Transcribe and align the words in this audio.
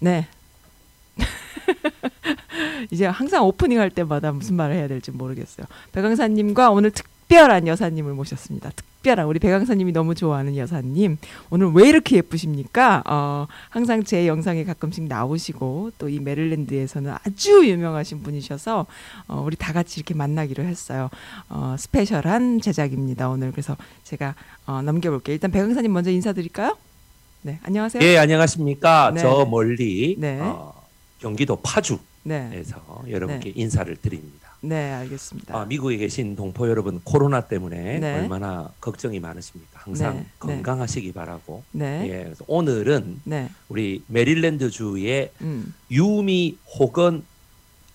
네. 0.00 0.26
이제 2.90 3.06
항상 3.06 3.44
오프닝 3.44 3.78
할 3.80 3.90
때마다 3.90 4.32
무슨 4.32 4.54
말을 4.56 4.74
해야 4.76 4.88
될지 4.88 5.10
모르겠어요. 5.10 5.66
백강사님과 5.92 6.70
오늘 6.70 6.90
특별한 6.90 7.66
여사님을 7.66 8.14
모셨습니다. 8.14 8.70
특별한 8.70 9.26
우리 9.26 9.38
백강사님이 9.38 9.92
너무 9.92 10.14
좋아하는 10.14 10.56
여사님. 10.56 11.18
오늘 11.50 11.70
왜 11.72 11.88
이렇게 11.88 12.16
예쁘십니까? 12.16 13.02
어, 13.06 13.46
항상 13.68 14.02
제 14.04 14.26
영상에 14.26 14.64
가끔씩 14.64 15.04
나오시고 15.04 15.92
또 15.98 16.08
이 16.08 16.20
메릴랜드에서는 16.20 17.14
아주 17.24 17.68
유명하신 17.68 18.22
분이셔서 18.22 18.86
어, 19.28 19.42
우리 19.44 19.56
다 19.56 19.72
같이 19.72 20.00
이렇게 20.00 20.14
만나기로 20.14 20.62
했어요. 20.64 21.10
어, 21.48 21.76
스페셜한 21.78 22.60
제작입니다. 22.60 23.28
오늘 23.28 23.50
그래서 23.52 23.76
제가 24.04 24.34
어, 24.66 24.80
넘겨볼게요. 24.82 25.34
일단 25.34 25.50
백강사님 25.50 25.92
먼저 25.92 26.10
인사드릴까요? 26.10 26.76
네, 27.42 27.60
안녕하세요. 27.62 28.02
예, 28.02 28.18
안녕하십니까. 28.18 29.12
네. 29.14 29.20
저 29.20 29.44
멀리 29.44 30.16
네. 30.18 30.40
어, 30.40 30.74
경기도 31.20 31.56
파주에서 31.62 32.02
네, 32.24 32.62
여러분께 33.08 33.52
인사를 33.54 33.94
드립니다. 33.96 34.56
네, 34.60 34.92
알겠습니다. 34.92 35.56
아, 35.56 35.64
미국에 35.64 35.96
계신 35.98 36.34
동포 36.34 36.68
여러분 36.68 37.00
코로나 37.04 37.42
때문에 37.42 38.00
네. 38.00 38.14
얼마나 38.18 38.72
걱정이 38.80 39.20
많으십니까? 39.20 39.80
항상 39.80 40.14
네, 40.14 40.20
네. 40.20 40.26
건강하시기 40.38 41.12
바라고. 41.12 41.62
네, 41.70 42.08
예, 42.08 42.24
그래서 42.24 42.44
오늘은 42.48 43.20
네, 43.22 43.50
우리 43.68 44.02
메릴랜드 44.08 44.70
주의 44.70 45.30
음, 45.40 45.72
유미 45.92 46.58
혹은 46.78 47.24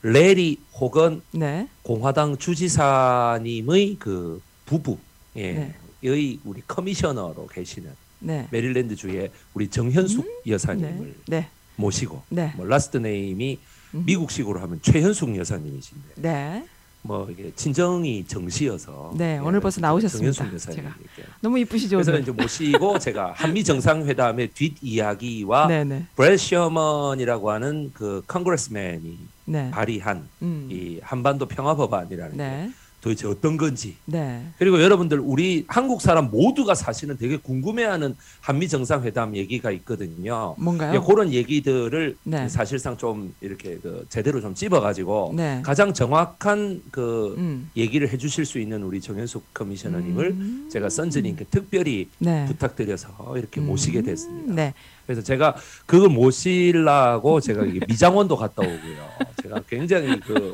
레리 0.03 0.59
혹은 0.79 1.21
네, 1.31 1.67
공화당 1.81 2.37
주지사님의 2.37 3.97
그 3.99 4.41
부부 4.65 4.97
예, 5.35 5.53
네. 5.53 5.75
의 6.05 6.39
우리 6.43 6.61
commissioner로 6.67 7.47
계시는 7.47 7.89
네, 8.23 8.47
메릴랜드 8.51 8.95
주의 8.95 9.29
우리 9.53 9.67
정현숙 9.67 10.43
여사님을 10.47 11.13
네, 11.27 11.39
네, 11.39 11.47
모시고 11.75 12.23
네, 12.29 12.53
뭐 12.55 12.65
last 12.65 12.97
name이 12.97 13.59
음. 13.95 14.03
미국식으로 14.05 14.59
하면 14.61 14.79
최현숙 14.81 15.35
여사님이신데. 15.35 16.13
네. 16.15 16.65
뭐 17.05 17.27
이게 17.29 17.51
친정이 17.53 18.25
정씨여서. 18.27 19.15
네, 19.17 19.35
예, 19.35 19.37
오늘 19.39 19.59
벌써 19.59 19.81
나오셨습니다, 19.81 20.31
정현숙 20.31 20.53
여사님 20.53 20.89
제가. 21.15 21.27
너무 21.41 21.59
이쁘시죠 21.59 21.97
그래서 21.97 22.11
오늘. 22.11 22.21
이제 22.21 22.31
모시고 22.31 22.97
제가 23.03 23.33
한미 23.35 23.61
정상회담의 23.65 24.51
뒷 24.53 24.75
이야기와 24.81 25.67
네, 25.67 25.83
네, 25.83 26.05
브래드 26.15 26.39
셔먼이라고 26.39 27.51
하는 27.51 27.91
그 27.93 28.23
congressman이 28.27 29.17
네, 29.45 29.69
발의한 29.71 30.29
음, 30.43 30.69
이 30.71 31.01
한반도 31.03 31.45
평화 31.45 31.75
법안이라는 31.75 32.31
게 32.31 32.37
네, 32.37 32.71
도대체 33.03 33.27
어떤 33.27 33.57
건지 33.57 33.97
네, 34.05 34.47
그리고 34.57 34.81
여러분들 34.81 35.19
우리 35.19 35.65
한국 35.67 36.01
사람 36.01 36.31
모두가 36.31 36.73
사실은 36.73 37.17
되게 37.17 37.35
궁금해하는 37.35 38.15
한미 38.39 38.69
정상회담 38.69 39.35
얘기가 39.35 39.71
있거든요. 39.71 40.55
뭔가요? 40.57 40.95
예, 40.95 41.05
그런 41.05 41.33
얘기들을 41.33 42.15
네. 42.23 42.47
사실상 42.47 42.95
좀 42.95 43.35
이렇게 43.41 43.77
그 43.79 44.05
제대로 44.07 44.39
좀 44.39 44.55
찝어가지고 44.55 45.33
네, 45.35 45.61
가장 45.65 45.93
정확한 45.93 46.81
그 46.91 47.35
음, 47.37 47.69
얘기를 47.75 48.07
해주실 48.07 48.45
수 48.45 48.57
있는 48.57 48.83
우리 48.83 49.01
정현숙 49.01 49.53
커미셔너님을 49.53 50.25
음, 50.27 50.69
제가 50.71 50.87
선즈님께 50.87 51.47
특별히 51.51 52.07
네, 52.19 52.45
부탁드려서 52.45 53.37
이렇게 53.37 53.59
음, 53.59 53.67
모시게 53.67 54.01
됐습니다. 54.01 54.53
네, 54.53 54.73
그래서 55.05 55.21
제가 55.21 55.57
그걸 55.85 56.07
모시려고 56.07 57.41
제가 57.41 57.63
미장원도 57.63 58.37
갔다 58.37 58.61
오고요. 58.61 59.09
제가 59.43 59.61
굉장히 59.67 60.17
그. 60.21 60.53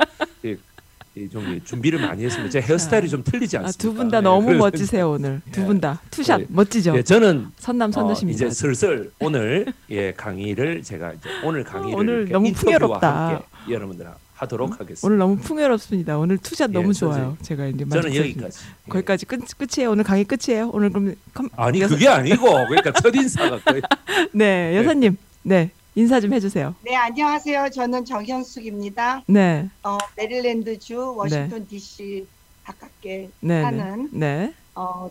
이- 1.15 1.21
이좀 1.23 1.59
준비를 1.63 1.99
많이 1.99 2.23
했습니다. 2.23 2.49
제 2.51 2.61
헤어스타일이 2.61 3.09
좀 3.09 3.23
틀리지 3.23 3.57
아, 3.57 3.61
않습니까? 3.61 3.81
두분다 3.81 4.19
네, 4.19 4.23
너무 4.23 4.53
멋지세요 4.53 5.11
오늘. 5.11 5.41
두 5.51 5.61
예. 5.61 5.65
분다 5.65 6.01
two 6.11 6.24
shot 6.24 6.41
예. 6.41 6.45
멋지죠. 6.49 6.95
예, 6.97 7.03
저는 7.03 7.47
선남 7.57 7.89
어, 7.89 7.91
선녀십니다. 7.91 8.45
이제 8.45 8.49
슬슬 8.53 9.11
오늘 9.19 9.65
예 9.89 10.13
강의를 10.13 10.83
제가 10.83 11.13
이제 11.13 11.29
오늘 11.43 11.63
강의를 11.63 11.99
오늘 11.99 12.29
너무 12.29 12.51
풍요롭다. 12.53 13.41
여러분들 13.69 14.07
하도록 14.35 14.71
하겠습니다. 14.71 15.05
오늘 15.05 15.17
너무 15.17 15.35
풍요롭습니다. 15.37 16.17
오늘 16.17 16.37
two 16.37 16.51
shot 16.51 16.69
예, 16.69 16.73
너무 16.73 16.93
선생님. 16.93 17.17
좋아요. 17.17 17.37
제가 17.41 17.65
이제 17.67 17.85
저는. 17.89 18.15
여기까지. 18.15 18.59
예. 18.87 18.89
거기까지 18.89 19.25
끝 19.25 19.41
끝이에요. 19.57 19.91
오늘 19.91 20.03
강의 20.05 20.23
끝이에요. 20.23 20.69
오늘 20.73 20.89
그럼 20.91 21.15
컴, 21.33 21.49
아니 21.57 21.81
여사- 21.81 21.95
그게 21.95 22.07
아니고 22.07 22.45
그러니까 22.67 22.91
첫 22.93 23.13
인사가 23.15 23.59
거의 23.59 23.81
네 24.31 24.77
여사님 24.77 25.17
네 25.43 25.71
인사 25.95 26.19
좀 26.19 26.33
해주세요. 26.33 26.75
네, 26.83 26.95
안녕하세요. 26.95 27.69
저는 27.73 28.05
정현숙입니다. 28.05 29.23
네, 29.27 29.69
어, 29.83 29.97
메릴랜드주 30.15 31.15
워싱턴 31.15 31.67
DC 31.67 32.27
가깝게 32.63 33.29
네, 33.39 33.55
네, 33.55 33.61
사는 33.61 34.09
네, 34.11 34.53
어, 34.75 35.09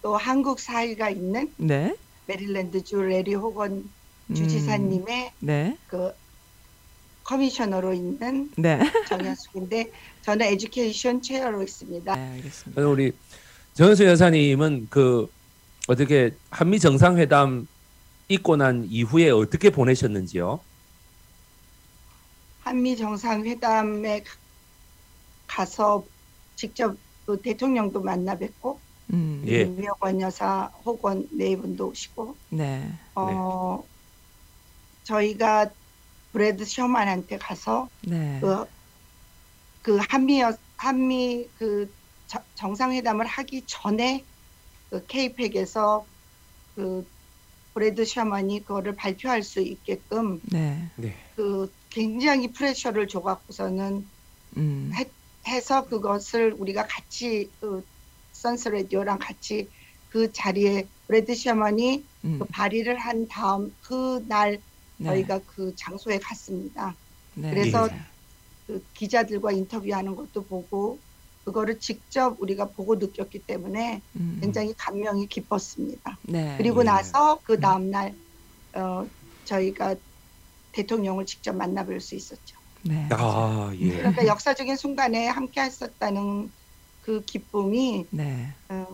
또 0.00 0.16
한국 0.16 0.60
사이가 0.60 1.10
있는 1.10 1.52
네, 1.56 1.94
메릴랜드주 2.26 3.02
레리 3.02 3.34
호건 3.34 3.90
음, 4.30 4.34
주지사님의 4.34 5.32
네, 5.40 5.76
그 5.88 6.12
커미셔너로 7.24 7.92
있는 7.92 8.50
네, 8.56 8.78
정현숙인데 9.08 9.90
저는 10.22 10.46
에듀케이션 10.46 11.20
체어로 11.20 11.62
있습니다. 11.62 12.14
네, 12.14 12.32
알겠습니다. 12.36 12.86
우리 12.86 13.12
정현수 13.74 14.04
여사님은 14.04 14.86
그 14.90 15.28
어떻게 15.88 16.30
한미 16.50 16.78
정상회담 16.78 17.66
있고 18.28 18.56
난 18.56 18.84
이후에 18.86 19.30
어떻게 19.30 19.70
보내셨는지요? 19.70 20.60
한미 22.60 22.96
정상회담에 22.96 24.22
가- 24.22 24.34
가서 25.46 26.04
직접 26.54 26.94
그 27.24 27.40
대통령도 27.40 28.02
만나 28.02 28.36
뵙고 28.36 28.78
음, 29.14 29.42
예. 29.46 29.62
임명권 29.62 30.20
여사 30.20 30.70
호건 30.84 31.26
네 31.32 31.56
분도 31.56 31.88
오시고 31.88 32.36
네, 32.50 32.92
어, 33.14 33.82
저희가 35.04 35.70
브래드 36.32 36.66
셔만한테 36.66 37.38
가서 37.38 37.88
네, 38.02 38.38
그, 38.42 38.66
그 39.82 39.98
한미 40.10 40.40
여- 40.42 40.52
한미 40.76 41.48
그 41.56 41.90
저- 42.26 42.44
정상회담을 42.56 43.24
하기 43.24 43.64
전에 43.66 44.26
그 44.90 45.06
KAPAC에서 45.06 46.04
그 46.74 47.06
브래드 47.78 48.04
셔먼이 48.04 48.64
그거를 48.64 48.96
발표할 48.96 49.44
수 49.44 49.60
있게끔 49.60 50.40
네, 50.50 50.90
네. 50.96 51.14
그 51.36 51.72
굉장히 51.90 52.50
pressure를 52.52 53.06
줘갖고서는 53.06 54.10
음, 54.56 54.90
해 55.46 55.60
서 55.60 55.86
그것을 55.86 56.54
우리가 56.58 56.88
같이 56.88 57.52
그 57.60 57.82
선스 58.32 58.68
라디오랑 58.70 59.18
같이 59.20 59.70
그 60.08 60.32
자리에 60.32 60.90
브래드 61.06 61.36
셔먼이 61.36 62.08
음, 62.24 62.38
그 62.40 62.46
발의를 62.46 62.98
한 62.98 63.28
다음 63.28 63.70
그날 63.80 64.60
네, 64.96 65.06
저희가 65.06 65.38
그 65.46 65.72
장소에 65.76 66.18
갔습니다. 66.18 66.98
네, 67.36 67.50
그래서 67.50 67.86
예. 67.86 68.00
그 68.66 68.84
기자들과 68.92 69.52
인터뷰하는 69.52 70.16
것도 70.16 70.48
보고 70.48 71.00
그거를 71.48 71.78
직접 71.80 72.36
우리가 72.40 72.72
보고 72.72 72.96
느꼈기 72.96 73.40
때문에 73.46 74.02
음, 74.16 74.38
굉장히 74.40 74.74
감명이 74.76 75.28
깊었습니다. 75.28 76.18
네, 76.24 76.54
그리고 76.58 76.80
예. 76.80 76.84
나서 76.84 77.40
그 77.42 77.58
다음 77.58 77.90
날 77.90 78.14
어, 78.74 79.06
저희가 79.44 79.96
대통령을 80.72 81.24
직접 81.24 81.54
만나뵐 81.54 82.00
수 82.00 82.14
있었죠. 82.14 82.58
네, 82.84 83.08
아 83.12 83.72
예. 83.80 83.88
그러니까 83.96 84.26
역사적인 84.26 84.76
순간에 84.76 85.26
함께 85.26 85.62
했었다는 85.62 86.52
그 87.00 87.24
기쁨이 87.24 88.06
네, 88.10 88.52
어, 88.68 88.86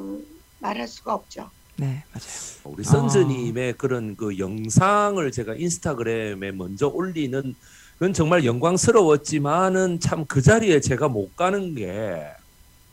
말할 0.60 0.86
수가 0.86 1.12
없죠. 1.14 1.50
네, 1.76 2.04
맞아요. 2.12 2.72
우리 2.72 2.84
선즈님의 2.84 3.72
그런 3.78 4.16
그 4.16 4.38
영상을 4.38 5.28
제가 5.32 5.56
인스타그램에 5.56 6.52
먼저 6.52 6.86
올리는 6.86 7.56
그건 7.98 8.12
정말 8.12 8.44
영광스러웠지만은 8.44 9.98
참 9.98 10.24
그 10.26 10.40
자리에 10.40 10.80
제가 10.80 11.08
못 11.08 11.34
가는 11.34 11.74
게 11.74 12.22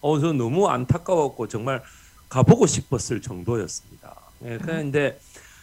어, 0.02 0.20
저 0.20 0.34
너무 0.34 0.68
안타까웠고 0.68 1.48
정말 1.48 1.82
가보고 2.30 2.66
싶었을 2.66 3.22
정도였습니다. 3.22 4.16
예, 4.46 4.58
그런데 4.62 5.20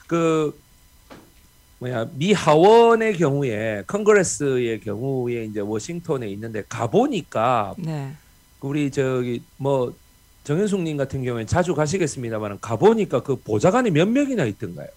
그 0.07 0.59
뭐야 1.81 2.07
미 2.15 2.33
하원의 2.33 3.17
경우에 3.17 3.85
Congress의 3.87 4.81
경우에 4.81 5.45
이제 5.45 5.61
워싱턴에 5.61 6.29
있는데 6.31 6.63
가보니까 6.69 7.75
네, 7.79 8.13
우리 8.61 8.91
저기 8.91 9.43
뭐 9.57 9.95
정현숙님 10.45 10.97
같은 10.97 11.23
경우에 11.25 11.47
자주 11.47 11.75
가시겠습니다만 11.75 12.59
가보니까 12.61 13.23
그 13.23 13.37
보좌관이 13.37 13.91
몇 13.91 14.09
명이나 14.09 14.45
있던가요? 14.45 14.89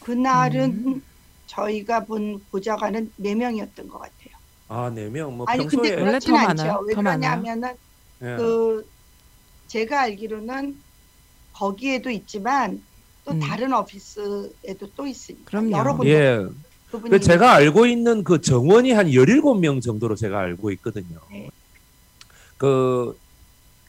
그날은 0.00 0.64
음. 0.86 1.02
저희가 1.46 2.04
본 2.04 2.40
보좌관은 2.50 3.12
네 3.16 3.34
명이었던 3.34 3.88
것 3.88 3.98
같아요. 3.98 4.30
아 4.68 4.90
네 4.94 5.08
명. 5.08 5.36
뭐 5.36 5.46
아니 5.48 5.66
근데 5.66 5.90
평소에 5.90 5.94
원래 6.00 6.10
그렇진 6.12 6.34
더 6.34 6.38
않죠. 6.40 6.62
많아요. 6.64 6.84
왜. 6.86 6.94
그러냐면은 6.94 7.74
예. 8.22 8.36
그 8.36 8.86
제가 9.68 10.02
알기로는 10.02 10.76
거기에도 11.52 12.10
있지만 12.10 12.82
또 13.24 13.32
음. 13.32 13.40
다른 13.40 13.72
오피스에도 13.72 14.90
또 14.96 15.06
있으니까 15.06 15.44
그럼요. 15.44 15.70
여러 15.72 15.96
분 15.96 16.06
예. 16.06 16.38
그분이 16.90 17.10
그 17.10 17.20
제가 17.20 17.52
알고 17.52 17.86
있는 17.86 18.24
그 18.24 18.40
정원이 18.40 18.92
한 18.92 19.06
17명 19.08 19.80
정도로 19.80 20.16
제가 20.16 20.40
알고 20.40 20.70
있거든요. 20.72 21.20
네. 21.30 21.48
그 22.58 23.16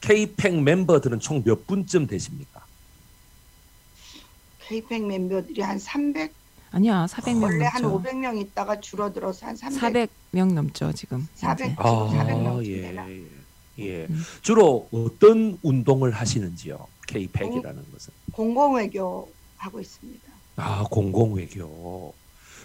K팩 0.00 0.62
멤버들은 0.62 1.20
총 1.20 1.42
몇 1.44 1.66
분쯤 1.66 2.06
되십니까? 2.06 2.62
케이펙 4.60 5.06
멤버들이 5.06 5.60
한 5.60 5.78
300, 5.78 6.32
아니야 6.70 7.06
400명 7.06 7.42
원래 7.42 7.64
한 7.66 7.82
넘죠. 7.82 8.02
500명 8.10 8.40
있다가 8.40 8.80
줄어들어서 8.80 9.46
한 9.46 9.56
300. 9.56 10.08
400명 10.32 10.52
넘죠 10.54 10.92
지금. 10.92 11.28
400. 11.34 11.66
현재. 11.68 11.82
아, 11.82 12.24
400명 12.24 12.64
예, 12.66 12.80
되나? 12.82 13.10
예. 13.10 13.24
예. 13.78 14.06
음. 14.08 14.22
주로 14.42 14.88
어떤 14.92 15.58
운동을 15.62 16.10
하시는지요? 16.12 16.86
K-팩이라는 17.06 17.82
것은. 17.92 18.12
공공외교 18.32 19.30
하고 19.56 19.80
있습니다. 19.80 20.22
아, 20.56 20.84
공공외교. 20.90 22.14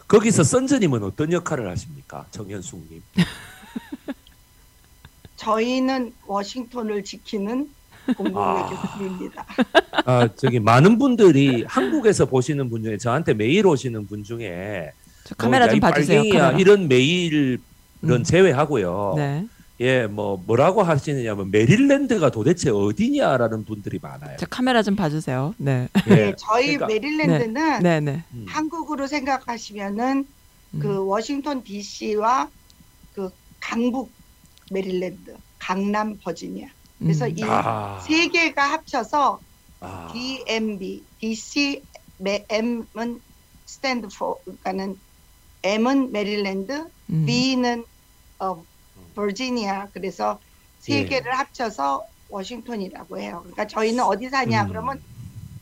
거기서 0.07 0.44
선즈님은 0.44 1.04
어떤 1.04 1.31
역할을 1.31 1.69
하십니까? 1.69 2.25
정현숙님. 2.31 3.01
저희는 5.36 6.13
워싱턴을 6.25 7.04
지키는 7.04 7.69
공공외교팀입니다. 8.15 9.45
아, 10.06 10.30
저기 10.36 10.59
많은 10.59 10.98
분들이 10.98 11.63
한국에서 11.68 12.25
보시는 12.25 12.69
분 12.69 12.83
중에 12.83 12.98
저한테 12.98 13.33
메일 13.33 13.68
오시는 13.68 14.07
분 14.07 14.24
중에 14.24 14.92
저 15.25 15.36
카메라 15.36 15.65
뭐, 15.65 15.68
야, 15.68 15.69
좀이 15.71 15.80
봐주세요. 15.81 16.21
카메라. 16.30 16.51
이런 16.57 16.88
메일은 16.88 17.59
음. 18.04 18.24
제외하고요. 18.24 19.13
네. 19.18 19.45
예, 19.80 20.08
뭐 20.08 20.42
뭐라고 20.46 20.82
하시느냐면 20.82 21.52
메릴랜드가 21.52 22.32
도대체 22.32 22.72
어디냐라는 22.72 23.66
분들이 23.66 24.00
많아요. 24.02 24.38
저 24.40 24.46
카메라 24.48 24.82
좀 24.82 24.96
봐주세요. 24.96 25.54
네. 25.58 25.88
예. 26.08 26.16
네, 26.16 26.36
저희 26.38 26.78
그러니까, 26.78 26.88
메릴랜드는 26.88 27.84
네, 27.84 28.00
네. 28.00 28.24
음. 28.34 28.46
한국으로 28.48 29.06
생각하시면은 29.08 30.26
음. 30.74 30.80
그 30.80 31.06
워싱턴 31.06 31.64
D.C.와 31.64 32.50
그 33.14 33.30
강북 33.60 34.12
메릴랜드, 34.72 35.36
강남 35.60 36.18
버지니아. 36.18 36.68
그래서 37.00 37.26
음. 37.28 37.38
이 37.38 37.44
아, 37.44 38.00
세 38.06 38.28
개가 38.30 38.64
합쳐서 38.72 39.40
아, 39.80 40.12
DMV, 40.12 41.04
DC, 41.20 41.84
M은 42.20 43.22
stand 43.66 44.08
for, 44.18 44.40
그러니까는 44.44 45.00
M은 45.64 46.12
메릴랜드, 46.12 46.88
음. 47.10 47.26
V는 47.25 47.86
어, 48.40 48.64
버지니아. 49.18 49.88
그래서 49.94 50.40
세 50.80 51.00
예. 51.00 51.06
개를 51.06 51.38
합쳐서 51.38 52.06
워싱턴이라고 52.30 53.19
해요. 53.19 53.40
그러니까 53.42 53.66
저희는 53.68 54.04
어디 54.04 54.30
사냐 54.30 54.64
음. 54.64 54.68
그러면 54.69 55.02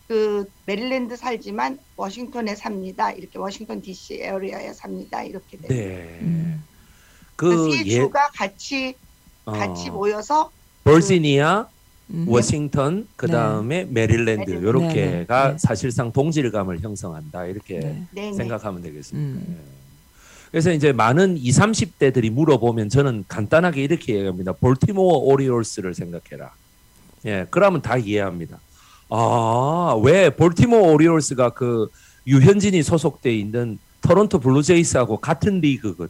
그 0.08 0.50
메릴랜드 0.66 1.16
살지만 1.16 1.80
워싱턴에 1.96 2.56
삽니다. 2.56 3.12
이렇게 3.12 3.40
워싱턴 3.40 3.82
D.C. 3.82 4.22
area에 4.22 4.74
삽니다. 4.74 5.24
이렇게 5.24 5.58
돼요. 5.58 5.68
네. 5.70 6.20
음. 6.22 6.64
그세 7.36 7.84
예, 7.86 7.96
주가 8.02 8.30
같이 8.34 8.96
어, 9.46 9.52
같이 9.52 9.90
모여서 9.90 10.52
버지니아, 10.84 11.68
음. 12.12 12.26
워싱턴, 12.28 13.08
그 13.16 13.28
다음에 13.28 13.86
메릴랜드 13.86 14.52
메릴랜드. 14.52 14.66
요렇게가 14.66 15.48
네, 15.48 15.52
네. 15.54 15.58
사실상 15.58 16.12
동질감을 16.12 16.82
형성한다 16.82 17.46
이렇게 17.46 17.80
네. 17.80 18.08
네, 18.12 18.22
네. 18.30 18.34
생각하면 18.34 18.82
되겠습니다. 18.82 19.40
음. 19.40 19.85
예. 20.48 20.52
그래서 20.52 20.72
이제 20.72 20.92
많은 20.92 21.38
20, 21.38 21.62
30대들이 21.64 22.30
물어보면 22.32 22.90
저는 22.90 23.26
간단하게 23.28 23.84
이렇게 23.84 24.16
얘기합니다. 24.16 24.54
볼티모어 24.54 25.18
오리올스를 25.18 25.94
생각해라. 25.94 26.52
예, 27.26 27.46
그러면 27.50 27.82
다 27.82 27.98
이해합니다. 27.98 28.60
아, 29.10 30.00
왜 30.04 30.30
볼티모어 30.30 30.92
오리올스가 30.94 31.52
그 31.52 31.88
유현진이 32.28 32.84
소속돼 32.84 33.36
있는 33.36 33.78
토론토 34.02 34.40
블루제이스하고 34.40 35.18
같은 35.18 35.60
리그거든. 35.62 36.10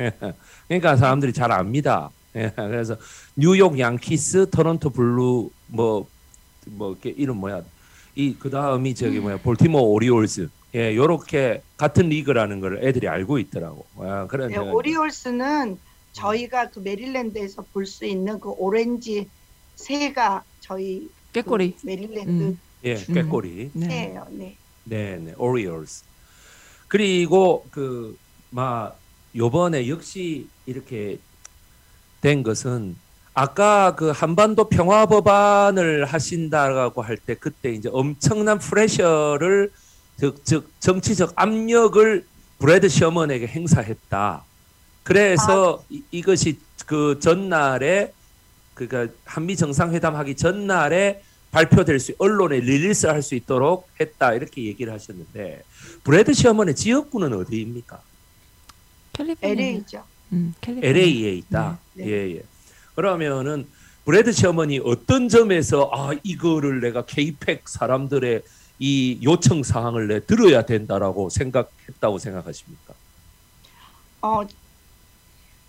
예, 0.00 0.12
그러니까 0.68 0.96
사람들이 0.96 1.32
잘 1.32 1.52
압니다. 1.52 2.10
예, 2.36 2.50
그래서 2.56 2.96
뉴욕 3.36 3.78
양키스, 3.78 4.50
토론토 4.50 4.90
블루 4.90 5.50
뭐뭐 5.68 6.06
이렇게 6.66 7.10
이름 7.10 7.36
뭐야? 7.38 7.62
이 8.16 8.34
그 8.38 8.48
다음이 8.48 8.94
저기 8.94 9.18
뭐야? 9.20 9.38
볼티모어 9.38 9.82
오리올스. 9.82 10.48
예, 10.74 10.94
요렇게 10.96 11.62
같은 11.76 12.08
리그라는 12.08 12.60
걸 12.60 12.80
애들이 12.82 13.06
알고 13.08 13.38
있더라고. 13.38 13.86
아, 13.98 14.26
그런 14.26 14.50
네, 14.50 14.58
오리올스는 14.58 15.78
저희가 16.12 16.70
그 16.70 16.80
메릴랜드에서 16.80 17.64
볼 17.72 17.86
수 17.86 18.04
있는 18.04 18.40
그 18.40 18.50
오렌지 18.50 19.28
새가 19.76 20.42
저희 20.60 21.08
꾀꼬리. 21.32 21.76
그 21.80 21.86
메릴랜드 21.86 22.30
음. 22.30 22.60
예, 22.84 22.94
꾀꼬리. 22.96 23.70
네. 23.72 23.86
새예요. 23.86 24.26
네. 24.30 24.56
네, 24.84 25.16
네, 25.16 25.32
오리올스. 25.36 26.04
그리고 26.88 27.66
그막 27.70 28.98
요번에 29.36 29.88
역시 29.88 30.48
이렇게 30.66 31.18
된 32.20 32.42
것은 32.42 32.96
아까 33.32 33.94
그 33.96 34.10
한반도 34.10 34.68
평화 34.68 35.06
법안을 35.06 36.04
하신다라고 36.04 37.02
할 37.02 37.16
때 37.16 37.34
그때 37.34 37.70
이제 37.72 37.88
엄청난 37.92 38.58
pressure를 38.58 39.72
즉, 40.16 40.44
즉 40.44 40.70
정치적 40.80 41.32
압력을 41.36 42.24
브래드 42.58 42.88
셔먼에게 42.88 43.46
행사했다. 43.46 44.44
그래서 45.02 45.84
이, 45.90 46.02
이것이 46.10 46.58
그 46.86 47.18
전날에 47.20 48.12
그니까 48.74 49.06
한미 49.24 49.56
정상회담 49.56 50.16
하기 50.16 50.34
전날에 50.36 51.22
발표될 51.50 52.00
수 52.00 52.14
언론에 52.18 52.58
release 52.60 53.06
할 53.06 53.22
수 53.22 53.34
있도록 53.36 53.88
했다 54.00 54.34
이렇게 54.34 54.64
얘기를 54.64 54.92
하셨는데 54.92 55.62
브래드 56.02 56.32
셔먼의 56.32 56.74
지역구는 56.74 57.32
어디입니까? 57.32 58.00
LA죠. 59.42 60.02
음, 60.32 60.54
캘리포니아. 60.60 60.90
LA에 60.90 61.32
있다. 61.36 61.78
네. 61.94 62.04
네. 62.04 62.10
예, 62.10 62.36
예. 62.36 62.42
그러면은 62.96 63.66
브래드 64.04 64.32
셔먼이 64.32 64.80
어떤 64.84 65.28
점에서 65.28 65.90
아 65.92 66.10
이거를 66.24 66.80
내가 66.80 67.04
KAPAC 67.04 67.68
사람들의 67.68 68.42
이 68.78 69.18
요청 69.22 69.62
사항을 69.62 70.08
내 70.08 70.24
들어야 70.24 70.62
된다라고 70.66 71.30
생각했다고 71.30 72.18
생각하십니까? 72.18 72.94
어, 74.22 74.42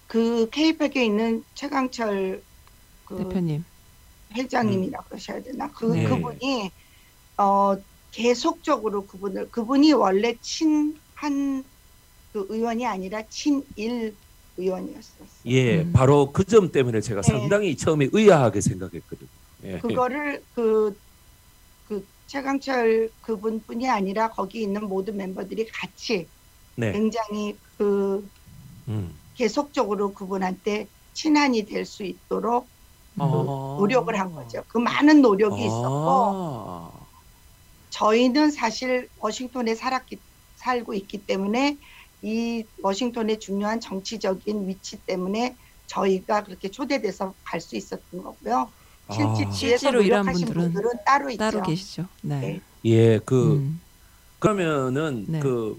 그 0.07 0.50
K팩에 0.50 1.06
있는 1.06 1.44
최강철 1.54 2.42
그 3.06 3.18
대표님. 3.18 3.63
회장님이라 4.34 5.02
그러셔야 5.04 5.42
되나? 5.42 5.69
그 5.72 5.86
네. 5.86 6.07
그분이 6.07 6.72
어 7.38 7.78
계속적으로 8.12 9.06
그분을 9.06 9.50
그분이 9.51 9.94
원래 9.94 10.36
친한 10.42 11.63
그 12.34 12.46
의원이 12.50 12.86
아니라 12.86 13.22
친일 13.30 14.16
의원이었었어요. 14.58 15.28
예, 15.48 15.81
음. 15.81 15.92
바로 15.94 16.31
그 16.31 16.44
점 16.46 16.72
때문에 16.72 17.01
제가 17.01 17.22
네. 17.22 17.28
상당히 17.28 17.75
처음에 17.78 18.08
의아하게 18.12 18.62
생각했거든요. 18.62 19.30
예. 19.66 19.80
그거를 19.80 20.42
그, 20.56 20.98
그 21.88 22.06
최강철 22.27 23.12
그분뿐이 23.22 23.89
아니라 23.89 24.29
거기 24.29 24.62
있는 24.62 24.88
모든 24.88 25.17
멤버들이 25.17 25.67
같이 25.72 26.29
네. 26.77 26.91
굉장히 26.91 27.60
그 27.77 28.27
음. 28.88 29.22
계속적으로 29.36 30.13
그분한테 30.13 30.89
친한이 31.13 31.65
될 31.65 31.86
수 31.86 32.03
있도록 32.03 32.72
음. 33.15 33.22
아. 33.22 33.25
노력을 33.79 34.17
한 34.20 34.32
거죠. 34.32 34.63
그 34.67 34.77
많은 34.77 35.22
노력이 35.22 35.62
있었고 35.65 35.89
아. 35.89 37.08
저희는 37.89 38.51
사실 38.51 39.10
워싱턴에 39.17 39.75
살았기 39.75 40.22
살고 40.55 40.94
있기 40.96 41.25
때문에 41.25 41.77
이 42.22 42.65
워싱턴의 42.82 43.39
중요한 43.39 43.79
정치적인 43.79 44.67
위치 44.67 45.03
때문에 45.05 45.58
저희가 45.88 46.44
그렇게 46.44 46.70
초대돼서 46.72 47.36
갈 47.44 47.62
수 47.62 47.75
있었던 47.75 48.22
거고요. 48.24 48.74
실제 49.12 49.45
아. 49.45 49.51
실제로 49.51 50.01
일한 50.01 50.25
분들은 50.25 50.53
분들은 50.53 50.89
따로 51.05 51.29
있죠. 51.29 51.38
따로 51.38 51.62
계시죠. 51.62 52.05
네. 52.21 52.39
네. 52.39 52.62
예, 52.85 53.19
그 53.24 53.53
음. 53.55 53.79
그러면은 54.39 55.25
네. 55.27 55.39
그 55.39 55.77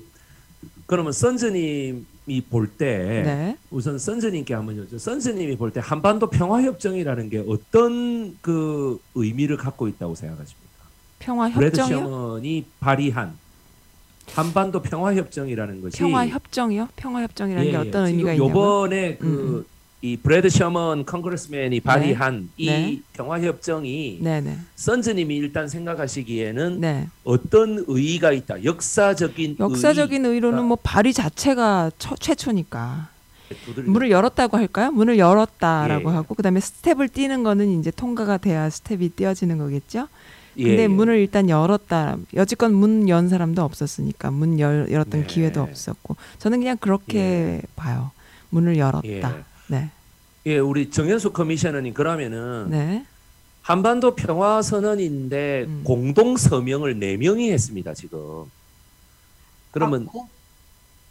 그러면 0.87 1.13
선즈님이 1.13 2.41
볼때 2.49 3.23
네. 3.25 3.57
우선 3.71 3.99
선즈님께 3.99 4.55
한번 4.55 4.77
여쭤. 4.77 4.99
선즈님이 4.99 5.57
볼 5.57 5.73
때 5.73 5.81
한반도 5.83 6.31
평화 6.31 6.63
협정이라는 6.63 7.29
게 7.31 7.45
어떤 7.49 8.37
그 8.41 9.01
의미를 9.15 9.57
갖고 9.57 9.89
있다고 9.89 10.15
생각하십니까? 10.15 10.67
평화 11.19 11.49
브래드 11.51 11.81
협정이요? 11.81 12.05
셔먼이 12.09 12.65
발의한 12.81 13.37
한반도 14.35 14.83
평화 14.83 15.15
협정이라는 15.15 15.81
것이 15.83 15.99
평화 15.99 16.27
협정이요? 16.27 16.89
평화 16.97 17.23
협정이라는 17.23 17.67
예, 17.67 17.71
게 17.73 17.77
예. 17.77 17.81
어떤 17.81 18.07
의미가 18.07 18.33
있냐면 18.35 18.51
요번에 18.51 19.09
음, 19.11 19.19
그 19.21 19.67
이 20.03 20.17
브래드 20.17 20.51
셔먼 20.51 21.07
congressman이 21.07 21.81
발의한 21.81 22.51
이 22.59 22.67
네. 22.67 23.01
평화 23.15 23.41
협정이 23.41 24.19
네, 24.21 24.41
네. 24.43 24.59
선생님이 24.77 25.37
일단 25.37 25.69
생각하시기에는 25.69 26.81
네. 26.81 27.09
어떤 27.25 27.83
의의가 27.89 28.33
있다. 28.33 28.63
역사적인 28.63 29.57
역사적인 29.59 30.27
의로는 30.27 30.59
아. 30.59 30.63
뭐 30.63 30.77
발의 30.83 31.13
자체가 31.15 31.91
처- 31.99 32.15
최초니까 32.17 33.09
의의. 33.51 33.61
두들겨- 33.65 33.89
문을 33.91 34.11
열었다고 34.11 34.57
할까요? 34.59 34.91
문을 34.93 35.19
열었다라고 35.19 36.11
예. 36.11 36.15
하고 36.15 36.35
그다음에 36.35 36.61
스텝을 36.61 37.09
띄는 37.09 37.43
거는 37.43 37.81
이제 37.81 37.91
통과가 37.91 38.37
돼야 38.37 38.69
스텝이 38.69 39.09
띄어지는 39.11 39.57
거겠죠. 39.59 40.09
예, 40.59 40.63
근데 40.65 40.83
예. 40.85 40.89
문을 40.89 41.19
일단 41.19 41.49
열었다. 41.49 42.17
여지껏 42.35 42.71
문 42.71 43.09
연 43.09 43.29
사람도 43.29 43.63
없었으니까 43.63 44.31
문 44.31 44.61
열, 44.61 44.89
열었던 44.91 45.23
네. 45.23 45.27
기회도 45.27 45.63
없었고 45.63 46.17
저는 46.39 46.59
그냥 46.61 46.77
그렇게 46.79 47.63
봐요. 47.77 48.11
문을 48.51 48.77
열었다. 48.77 49.45
예. 49.71 49.75
네, 49.75 49.91
예, 50.47 50.59
우리 50.59 50.91
정현수 50.91 51.33
커미셔너님 51.33 51.95
그러면은 51.95 52.71
네, 52.71 53.05
한반도 53.63 54.15
평화 54.15 54.63
선언인데 54.63 55.65
음. 55.67 55.81
공동 55.85 56.37
서명을 56.37 56.99
네 56.99 57.17
명이 57.17 57.51
했습니다 57.51 57.95
지금. 57.95 58.45
그러면 59.73 60.07
아, 60.09 60.13
그, 60.13 60.19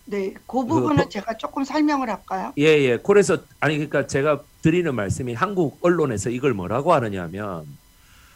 네, 0.05 0.33
그 0.47 0.65
부분은 0.65 0.95
뭐- 0.95 1.09
제가 1.09 1.35
조금 1.37 1.63
설명을 1.63 2.09
할까요? 2.09 2.53
예, 2.57 2.63
예. 2.63 2.97
그래서 2.97 3.37
아니 3.59 3.75
그러니까 3.75 4.07
제가 4.07 4.41
드리는 4.61 4.93
말씀이 4.95 5.33
한국 5.33 5.77
언론에서 5.81 6.29
이걸 6.29 6.53
뭐라고 6.53 6.93
하느냐면 6.93 7.65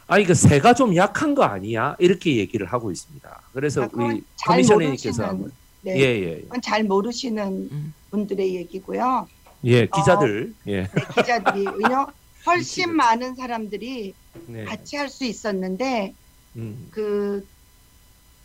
아 0.08 0.18
이거 0.18 0.34
새가 0.34 0.74
좀 0.74 0.96
약한 0.96 1.34
거 1.36 1.44
아니야? 1.44 1.96
이렇게 2.00 2.36
얘기를 2.38 2.66
하고 2.66 2.92
있습니다. 2.92 3.42
그래서 3.54 3.84
아, 3.84 3.90
우리 3.94 4.24
잘 4.36 4.56
커미셔너님께서 4.58 5.38
네, 5.82 5.96
예, 5.98 6.02
예. 6.02 6.42
그건 6.42 6.62
잘 6.62 6.84
모르시는 6.84 7.70
음. 7.72 7.94
분들의 8.12 8.56
얘기고요. 8.56 9.28
예, 9.66 9.86
기자들. 9.88 10.54
예. 10.68 10.84
네, 10.84 10.88
기자들이 11.16 11.66
왜냐 11.68 12.06
훨씬. 12.46 12.96
많은 12.96 13.36
사람들이 13.36 14.14
네. 14.48 14.64
같이 14.64 14.96
할 14.96 15.10
수 15.10 15.26
있었는데 15.26 16.14
음. 16.56 16.88
그 16.92 17.46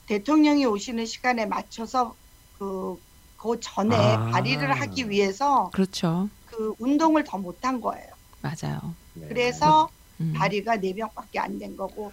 대통령이 0.06 0.66
오시는 0.66 1.06
시간에 1.06 1.46
맞춰서 1.46 2.14
그, 2.58 2.96
그 3.36 3.58
전에 3.60 3.96
아. 3.96 4.26
발의를 4.30 4.72
하기 4.80 5.08
위해서 5.08 5.70
그렇죠. 5.72 6.28
그 6.46 6.74
운동을 6.78 7.24
더 7.24 7.38
못한 7.38 7.80
거예요. 7.80 8.06
맞아요. 8.42 8.94
네. 9.14 9.26
그래서 9.28 9.88
음. 10.20 10.32
발의가 10.36 10.76
네 10.76 10.92
명밖에 10.92 11.38
안 11.38 11.58
된 11.58 11.76
거고 11.76 12.12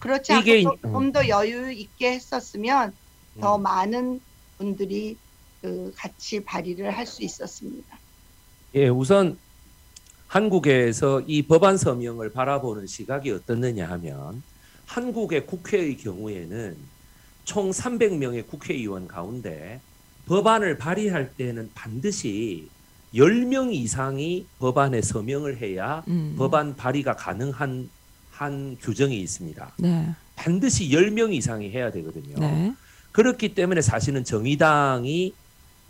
그렇지 0.00 0.32
이게 0.40 0.58
않고 0.66 0.74
이- 0.74 0.80
좀더 0.82 1.28
여유 1.28 1.70
있게 1.72 2.12
했었으면 2.14 2.96
더 3.40 3.56
음. 3.56 3.62
많은 3.62 4.20
분들이 4.58 5.16
그 5.60 5.92
같이 5.96 6.44
발의를 6.44 6.90
할 6.96 7.06
수 7.06 7.22
있었습니다. 7.22 7.98
예, 8.74 8.88
우선 8.88 9.36
한국에서 10.28 11.20
이 11.26 11.42
법안 11.42 11.76
서명을 11.76 12.32
바라보는 12.32 12.86
시각이 12.86 13.30
어떻느냐 13.30 13.88
하면 13.90 14.42
한국의 14.86 15.46
국회의 15.46 15.96
경우에는 15.98 16.76
총 17.44 17.70
300명의 17.70 18.46
국회의원 18.46 19.06
가운데 19.06 19.80
법안을 20.26 20.78
발의할 20.78 21.34
때는 21.34 21.70
반드시 21.74 22.68
10명 23.14 23.74
이상이 23.74 24.46
법안에 24.58 25.02
서명을 25.02 25.60
해야 25.60 26.02
음. 26.08 26.34
법안 26.38 26.74
발의가 26.76 27.14
가능한 27.14 27.90
한 28.30 28.76
규정이 28.80 29.20
있습니다. 29.20 29.72
네. 29.76 30.14
반드시 30.34 30.88
10명 30.88 31.34
이상이 31.34 31.70
해야 31.70 31.90
되거든요. 31.90 32.38
네. 32.38 32.72
그렇기 33.12 33.54
때문에 33.54 33.82
사실은 33.82 34.24
정의당이 34.24 35.34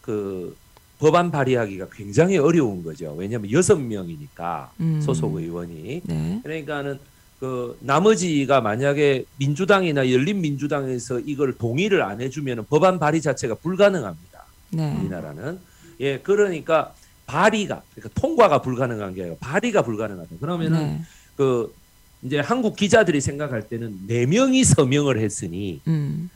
그 0.00 0.56
법안 1.02 1.32
발의하기가 1.32 1.88
굉장히 1.92 2.38
어려운 2.38 2.84
거죠. 2.84 3.12
왜냐하면 3.18 3.50
여섯 3.50 3.76
명이니까 3.76 4.70
음. 4.78 5.00
소속 5.00 5.34
의원이 5.34 6.02
네. 6.04 6.40
그러니까는 6.44 7.00
그 7.40 7.76
나머지가 7.80 8.60
만약에 8.60 9.24
민주당이나 9.36 10.08
열린민주당에서 10.08 11.18
이걸 11.18 11.54
동의를 11.54 12.02
안 12.02 12.20
해주면 12.20 12.66
법안 12.70 13.00
발의 13.00 13.20
자체가 13.20 13.56
불가능합니다. 13.56 14.44
네. 14.70 14.96
우리나라는 15.00 15.58
예 15.98 16.20
그러니까 16.20 16.94
발의가 17.26 17.82
그러니까 17.96 18.20
통과가 18.20 18.62
불가능한 18.62 19.14
게 19.14 19.22
아니라 19.22 19.36
발의가 19.40 19.82
불가능하다. 19.82 20.36
그러면은 20.38 20.78
네. 20.78 21.02
그 21.36 21.74
이제 22.22 22.38
한국 22.38 22.76
기자들이 22.76 23.20
생각할 23.20 23.68
때는 23.68 24.06
네 24.06 24.24
명이 24.24 24.62
서명을 24.62 25.18
했으니 25.18 25.80
음. 25.88 26.30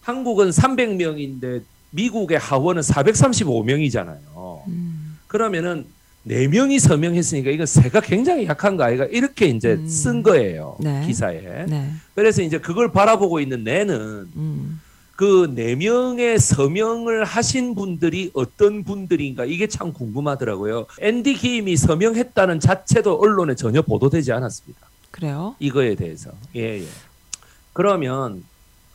한국은 0.00 0.48
300명인데 0.48 1.64
미국의 1.90 2.38
하원은 2.38 2.82
435명이잖아요. 2.82 4.66
음. 4.68 5.18
그러면은 5.26 5.86
네 6.22 6.48
명이 6.48 6.80
서명했으니까 6.80 7.50
이건 7.50 7.66
세가 7.66 8.00
굉장히 8.00 8.46
약한 8.46 8.76
거 8.76 8.82
아이가 8.82 9.04
이렇게 9.04 9.46
이제 9.46 9.74
음. 9.74 9.86
쓴 9.86 10.22
거예요 10.24 10.76
네. 10.80 11.04
기사에. 11.06 11.66
네. 11.66 11.90
그래서 12.16 12.42
이제 12.42 12.58
그걸 12.58 12.90
바라보고 12.90 13.38
있는 13.38 13.62
내는 13.62 14.28
음. 14.34 14.80
그네 15.14 15.76
명의 15.76 16.38
서명을 16.38 17.24
하신 17.24 17.74
분들이 17.74 18.30
어떤 18.34 18.84
분들인가 18.84 19.44
이게 19.46 19.66
참 19.66 19.92
궁금하더라고요. 19.92 20.86
앤디 21.00 21.34
김이 21.34 21.76
서명했다는 21.76 22.60
자체도 22.60 23.18
언론에 23.18 23.54
전혀 23.54 23.80
보도되지 23.80 24.32
않았습니다. 24.32 24.86
그래요? 25.10 25.54
이거에 25.58 25.94
대해서. 25.94 26.32
예, 26.54 26.80
예. 26.80 26.86
그러면 27.72 28.42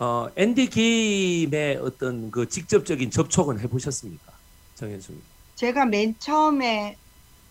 어 0.02 0.28
앤디 0.36 0.72
김의 0.72 1.78
어떤 1.78 2.32
그 2.32 2.50
직접적인 2.50 3.12
접촉은 3.12 3.60
해보셨습니까, 3.60 4.34
정현수? 4.74 5.14
제가 5.54 5.86
맨 5.86 6.16
처음에 6.18 6.98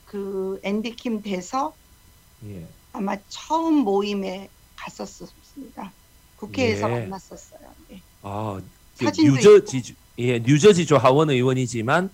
그 0.05 0.59
앤디킴 0.65 1.23
돼서 1.23 1.73
예. 2.47 2.67
아마 2.93 3.17
처음 3.29 3.75
모임에 3.75 4.49
갔었습니다. 4.75 5.93
국회에서 6.39 6.91
예. 6.91 7.01
만났었어요. 7.03 7.61
네. 7.89 8.03
아, 8.23 8.61
그 8.99 9.05
뉴저지 9.05 9.83
주- 9.85 9.95
예, 10.19 10.41
뉴저지주 10.41 10.97
하원 10.97 11.31
의원이지만 11.31 12.11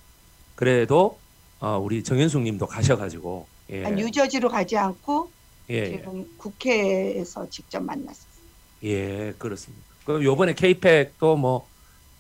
그래도 0.55 1.19
어, 1.61 1.79
우리 1.79 2.05
정현숙님도 2.05 2.67
가셔가지고 2.67 3.49
예, 3.71 3.87
아, 3.87 3.89
뉴저지로 3.91 4.51
가지 4.51 4.77
않고 4.77 5.31
예, 5.71 5.75
예, 5.77 5.97
지금 5.97 6.27
국회에서 6.37 7.49
직접 7.49 7.83
만났어요. 7.83 8.27
예, 8.83 9.33
그렇습니다. 9.39 9.86
그럼 10.07 10.23
요번에 10.23 10.55
케이펙도 10.55 11.37
뭐 11.37 11.69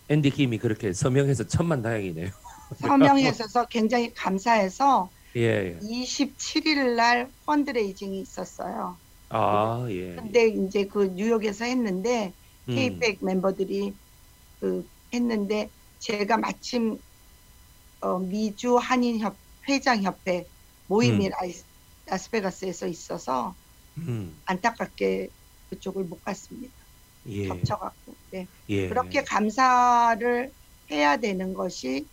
앤디 0.08 0.30
김이 0.30 0.58
그렇게 0.58 0.92
서명해서 0.92 1.46
천만 1.46 1.82
다행이네요. 1.82 2.30
서명해서 2.82 3.66
굉장히 3.66 4.12
감사해서 4.12 5.08
예, 5.36 5.76
예. 5.76 5.78
27일 5.78 6.96
날 6.96 7.30
펀드레이징이 7.46 8.20
있었어요. 8.20 8.98
아, 9.28 9.86
예. 9.88 10.16
근데 10.16 10.48
이제 10.48 10.86
그 10.86 11.12
뉴욕에서 11.14 11.64
했는데 11.64 12.32
음, 12.68 12.74
케이백 12.74 13.24
멤버들이 13.24 13.94
그 14.58 14.84
했는데 15.14 15.70
제가 16.00 16.38
마침 16.38 16.98
어, 18.00 18.18
미주 18.18 18.76
한인 18.78 19.20
협 19.20 19.36
회장 19.68 20.02
협회 20.02 20.44
모임이 20.88 21.26
음. 21.28 21.32
라스베가스에서 22.06 22.88
있어서 22.88 23.54
음, 23.98 24.40
안타깝게 24.44 25.28
그쪽을 25.70 26.04
못 26.04 26.22
갔습니다. 26.24 26.85
예, 27.28 27.48
겹쳐갖고 27.48 28.14
네. 28.30 28.46
예. 28.68 28.88
그렇게 28.88 29.22
감사를 29.24 30.52
해야 30.90 31.16
되는 31.16 31.52
것이 31.54 32.08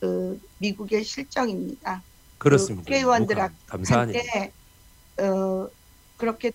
그 0.00 0.38
미국의 0.58 1.04
실정입니다. 1.04 2.04
그렇습니다. 2.38 2.82
국회의원들한테 2.84 3.56
감- 3.66 3.78
감사하니. 3.78 4.12
한때 4.16 4.52
어, 5.20 5.68
그렇게 6.16 6.52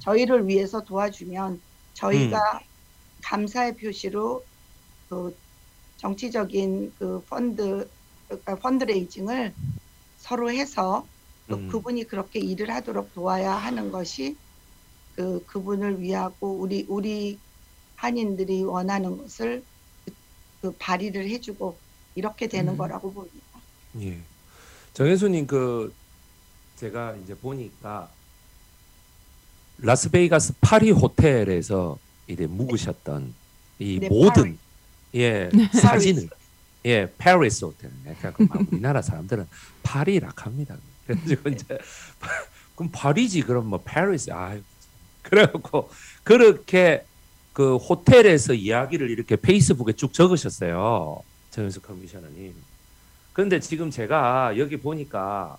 저희를 0.00 0.46
위해서 0.46 0.82
도와주면 0.84 1.60
저희가 1.94 2.38
음. 2.38 2.60
감사의 3.24 3.76
표시로 3.76 4.44
그 5.08 5.36
정치적인 5.96 6.94
그 6.98 7.24
펀드 7.24 7.88
그러니까 8.28 8.56
펀드레이징을 8.58 9.54
서로 10.16 10.50
해서 10.50 11.08
또 11.48 11.56
음. 11.56 11.68
그분이 11.68 12.04
그렇게 12.04 12.38
일을 12.38 12.70
하도록 12.70 13.12
도와야 13.12 13.52
하는 13.52 13.90
것이 13.90 14.36
그 15.16 15.44
그분을 15.46 16.00
위하고 16.00 16.52
우리 16.58 16.84
우리 16.88 17.38
한인들이 17.96 18.62
원하는 18.62 19.16
것을 19.16 19.64
그, 20.04 20.12
그 20.60 20.72
발의를 20.78 21.28
해주고 21.30 21.76
이렇게 22.14 22.46
되는 22.46 22.74
음. 22.74 22.78
거라고 22.78 23.12
봅니다. 23.12 23.34
예. 24.00 24.18
정혜수님 24.92 25.46
그 25.46 25.92
제가 26.76 27.16
이제 27.16 27.34
보니까 27.34 28.10
라스베이가스 29.78 30.54
파리 30.60 30.90
호텔에서 30.90 31.98
이제 32.26 32.46
묵으셨던 32.46 33.34
이 33.78 33.98
네, 34.00 34.08
모든 34.08 34.58
예 35.14 35.50
사진을 35.72 36.28
예 36.86 37.10
파리스 37.18 37.64
호텔 37.64 37.90
그러니까 38.02 38.32
막 38.38 38.72
우리나라 38.72 39.02
사람들은 39.02 39.46
파리라 39.82 40.32
합니다. 40.36 40.76
그래가지고 41.06 41.50
이제 41.50 41.78
그럼 42.74 42.90
파리지 42.92 43.42
그럼 43.42 43.66
뭐 43.66 43.80
파리스 43.80 44.30
아 44.30 44.58
그래갖고 45.30 45.90
그렇게 46.22 47.04
그 47.52 47.76
호텔에서 47.76 48.54
이야기를 48.54 49.10
이렇게 49.10 49.36
페이스북에 49.36 49.92
쭉 49.94 50.12
적으셨어요 50.12 51.22
정현수 51.50 51.80
커미셔너님. 51.80 52.54
그런데 53.32 53.60
지금 53.60 53.90
제가 53.90 54.58
여기 54.58 54.76
보니까 54.76 55.56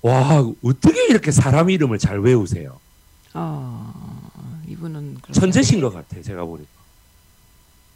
와 0.00 0.44
어떻게 0.64 1.06
이렇게 1.06 1.30
사람 1.30 1.70
이름을 1.70 1.98
잘 1.98 2.18
외우세요? 2.18 2.80
어, 3.34 4.30
이분은 4.68 5.18
천재신 5.32 5.80
것 5.80 5.92
같아 5.92 6.18
요 6.18 6.22
제가 6.22 6.44
보니까. 6.44 6.70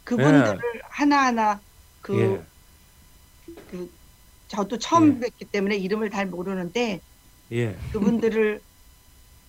그분들을 0.05 0.61
하나하나 0.89 1.61
그, 2.01 2.21
예. 2.21 3.55
그 3.71 3.91
저도 4.49 4.79
처음 4.79 5.21
예. 5.23 5.27
뵀기 5.29 5.51
때문에 5.51 5.77
이름을 5.77 6.11
잘 6.11 6.27
모르는데 6.27 7.01
예. 7.53 7.77
그분들을 7.93 8.61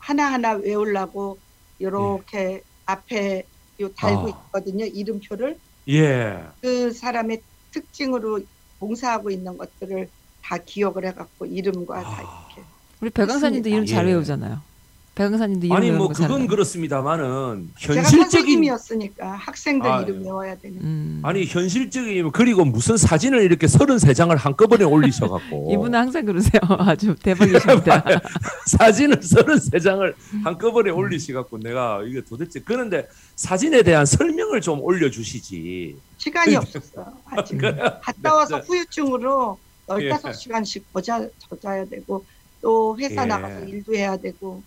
하나하나 0.08 0.54
외우려고 0.54 1.38
이렇게 1.80 2.62
앞에 2.86 3.44
요 3.82 3.90
달고 3.94 4.28
아. 4.28 4.30
있거든요. 4.30 4.86
이름표를 4.86 5.60
예. 5.90 6.44
그 6.62 6.92
사람의 6.92 7.42
특징으로 7.72 8.40
봉사하고 8.80 9.30
있는 9.30 9.58
것들을 9.58 10.10
다 10.42 10.58
기억을 10.58 11.06
해갖고 11.08 11.46
이름과 11.46 12.02
다 12.02 12.10
아. 12.10 12.48
이렇게 12.48 12.68
우리 13.02 13.10
배 13.10 13.26
강사님도 13.26 13.68
이름 13.68 13.86
잘 13.86 14.08
예. 14.08 14.12
외우잖아요. 14.12 14.62
백강사님도 15.18 15.66
이름 15.66 15.76
아니 15.76 15.92
뭐거 15.92 16.14
그건. 16.14 16.46
그렇습니다만은 16.48 17.72
현실적인 17.76 18.22
선생님이었으니까 18.22 19.32
학생들 19.32 19.90
아, 19.90 20.02
이름 20.02 20.22
예. 20.22 20.26
외워야 20.26 20.56
되는. 20.58 20.80
음. 20.80 21.22
아니 21.24 21.46
현실적인 21.46 22.32
그리고 22.32 22.64
무슨 22.64 22.98
사진을 22.98 23.42
이렇게 23.42 23.66
33장을 23.66 24.38
한꺼번에 24.38 24.84
올리셔 24.84 25.28
갖고 25.28 25.70
이분은 25.74 25.98
항상 25.98 26.24
그러세요. 26.24 26.62
아주 26.78 27.16
대박이십니다. 27.16 28.06
사진을 28.68 29.20
33장을 29.20 30.14
한꺼번에 30.44 30.92
올리시 30.92 31.34
갖고 31.34 31.58
내가 31.58 32.04
이게 32.06 32.22
도대체 32.22 32.62
그런데 32.64 33.08
사진에 33.36 33.82
대한 33.82 34.06
설명을 34.06 34.62
좀 34.62 34.80
올려 34.82 35.10
주시지. 35.10 35.98
시간이 36.18 36.56
없었어요. 36.56 37.12
아직 37.26 37.58
갔다 37.58 38.36
와서 38.36 38.58
네. 38.58 38.64
후유증으로 38.68 39.58
예. 40.00 40.10
15시간씩 40.12 40.84
버자, 40.94 41.28
져야 41.60 41.86
되고 41.86 42.24
또 42.62 42.96
회사 43.00 43.24
예. 43.24 43.26
나가서 43.26 43.66
일도 43.66 43.96
해야 43.96 44.16
되고 44.16 44.62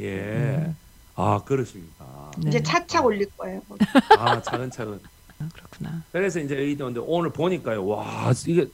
예. 0.00 0.16
음. 0.18 0.76
아 1.16 1.40
그렇습니다. 1.44 2.04
네. 2.38 2.48
이제 2.48 2.62
차차 2.62 3.02
올릴 3.02 3.30
거예요. 3.36 3.62
아 4.18 4.42
차근차근. 4.42 5.00
아, 5.38 5.48
그렇구나. 5.52 6.02
그래서 6.12 6.40
이제 6.40 6.54
이런데 6.56 7.00
오늘 7.04 7.30
보니까요. 7.30 7.86
와 7.86 8.32
이게 8.46 8.66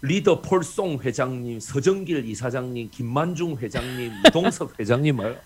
리더 0.00 0.40
폴송 0.40 0.98
회장님, 1.02 1.60
서정길 1.60 2.28
이사장님, 2.28 2.90
김만중 2.90 3.58
회장님, 3.58 4.12
이동석 4.26 4.74
회장님 4.80 5.16
말 5.16 5.40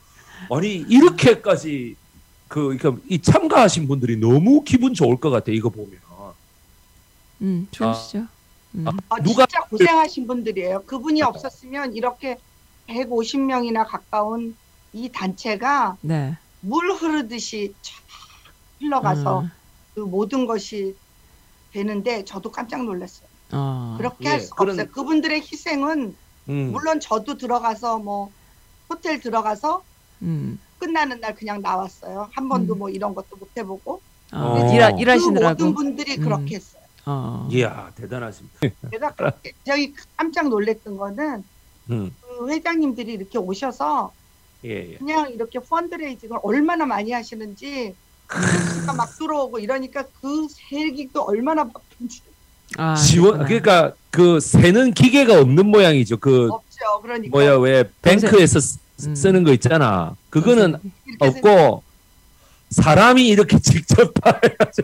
아니 0.50 0.76
이렇게까지 0.76 1.96
그 2.48 2.76
그러니까 2.78 3.02
이 3.08 3.20
참가하신 3.20 3.86
분들이 3.86 4.16
너무 4.16 4.62
기분 4.64 4.94
좋을 4.94 5.16
것 5.18 5.28
같아 5.30 5.52
이거 5.52 5.68
보면. 5.68 5.98
음, 7.42 7.68
좋으시죠? 7.70 8.26
음. 8.76 8.86
아, 9.10 9.20
누가- 9.20 9.44
진짜 9.46 9.60
고생하신 9.68 10.26
분들이에요. 10.26 10.84
그분이 10.86 11.20
없었으면 11.20 11.94
이렇게 11.94 12.38
150명이나 12.88 13.86
가까운 13.86 14.56
이 14.96 15.10
단체가 15.12 15.98
네. 16.00 16.34
물 16.62 16.90
흐르듯이 16.92 17.74
쫙 17.82 17.92
흘러가서 18.80 19.40
음. 19.40 19.50
그 19.94 20.00
모든 20.00 20.46
것이 20.46 20.96
되는데 21.72 22.24
저도 22.24 22.50
깜짝 22.50 22.82
놀랐어요. 22.82 23.28
어. 23.52 23.96
그렇게 23.98 24.24
예, 24.24 24.28
할 24.30 24.40
수가 24.40 24.56
그런- 24.56 24.80
없어요. 24.80 24.90
그분들의 24.92 25.40
희생은 25.42 26.16
음. 26.48 26.72
물론 26.72 26.98
저도 26.98 27.36
들어가서 27.36 27.98
뭐 27.98 28.30
호텔 28.88 29.20
들어가서 29.20 29.82
음. 30.22 30.58
끝나는 30.78 31.20
날 31.20 31.34
그냥 31.34 31.60
나왔어요. 31.60 32.30
한 32.32 32.48
번도 32.48 32.74
음. 32.74 32.78
뭐 32.78 32.88
이런 32.88 33.14
것도 33.14 33.36
못 33.36 33.50
해보고 33.54 34.00
어, 34.32 34.38
어. 34.38 34.72
일하, 34.74 34.92
그 34.92 35.00
일하시느라고. 35.00 35.50
모든 35.50 35.74
분들이 35.74 36.16
음. 36.16 36.22
그렇게 36.22 36.54
했어요. 36.56 36.82
어. 37.04 37.46
이야 37.52 37.92
대단하십니다. 37.96 38.58
제가 38.92 39.10
그렇게 39.14 39.52
저희 39.66 39.92
깜짝 40.16 40.48
놀랐던 40.48 40.96
거는 40.96 41.44
음. 41.90 42.16
그 42.22 42.48
회장님들이 42.48 43.12
이렇게 43.12 43.36
오셔서 43.36 44.12
예, 44.66 44.92
예. 44.92 44.96
그냥 44.98 45.30
이렇게 45.30 45.58
펀드레이징을 45.60 46.38
얼마나 46.42 46.84
많이 46.86 47.12
하시는지 47.12 47.94
그막 48.26 49.16
들어오고 49.18 49.58
이러니까 49.60 50.04
그 50.20 50.48
세기도 50.50 51.22
얼마나 51.22 51.64
바쁜지 51.64 52.20
아, 52.76 52.94
지원 52.96 53.38
그렇구나. 53.38 53.46
그러니까 53.46 53.96
그 54.10 54.40
세는 54.40 54.92
기계가 54.92 55.40
없는 55.40 55.66
모양이죠. 55.66 56.16
그 56.16 56.48
없죠. 56.50 57.00
그러니까 57.02 57.30
뭐야 57.30 57.56
왜 57.58 57.84
뱅크에서 58.02 58.58
쓰- 58.60 58.78
음. 59.06 59.14
쓰는 59.14 59.44
거 59.44 59.52
있잖아. 59.52 60.16
그거는 60.30 60.76
생각- 61.20 61.36
없고 61.36 61.82
사람이 62.70 63.28
이렇게 63.28 63.58
직접 63.60 64.12
다 64.14 64.40
해야죠. 64.42 64.82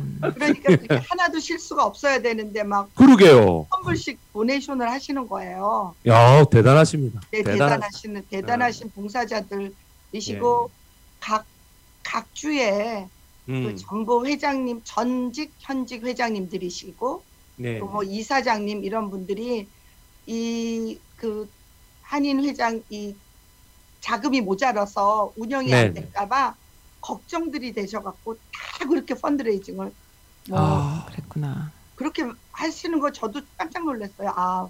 음. 0.00 0.20
그러니까 0.34 1.02
하나도 1.08 1.38
실수가 1.40 1.84
없어야 1.84 2.20
되는데 2.20 2.62
막 2.62 2.94
그러게요. 2.94 3.66
선불씩 3.70 4.18
도네이션을 4.32 4.90
하시는 4.90 5.26
거예요. 5.28 5.94
야 6.06 6.44
대단하십니다. 6.44 7.20
네, 7.30 7.42
대단하. 7.42 7.74
대단하시는 7.76 8.26
대단하신 8.30 8.90
봉사자들이시고 8.90 10.70
각각 11.20 12.34
주에 12.34 13.06
그 13.46 13.52
음, 13.52 13.76
정부 13.76 14.26
회장님 14.26 14.80
전직 14.84 15.52
현직 15.58 16.04
회장님들이시고 16.04 17.22
네. 17.56 17.78
또뭐 17.78 18.02
이사장님 18.02 18.84
이런 18.84 19.10
분들이 19.10 19.68
이 20.26 20.98
그 21.16 21.48
한인 22.02 22.44
회장 22.44 22.82
이 22.90 23.14
자금이 24.02 24.42
모자라서 24.42 25.32
운영이 25.36 25.68
네, 25.70 25.74
안 25.86 25.94
될까봐 25.94 26.54
걱정들이 27.04 27.74
되셔갖고 27.74 28.34
다 28.34 28.88
그렇게 28.88 29.14
펀드레이징을 29.14 29.92
뭐 30.48 30.58
아, 30.58 31.06
그랬구나. 31.10 31.70
그렇게 31.96 32.24
하시는 32.50 32.98
거 32.98 33.12
저도 33.12 33.42
깜짝 33.58 33.84
놀랐어요. 33.84 34.32
아, 34.34 34.68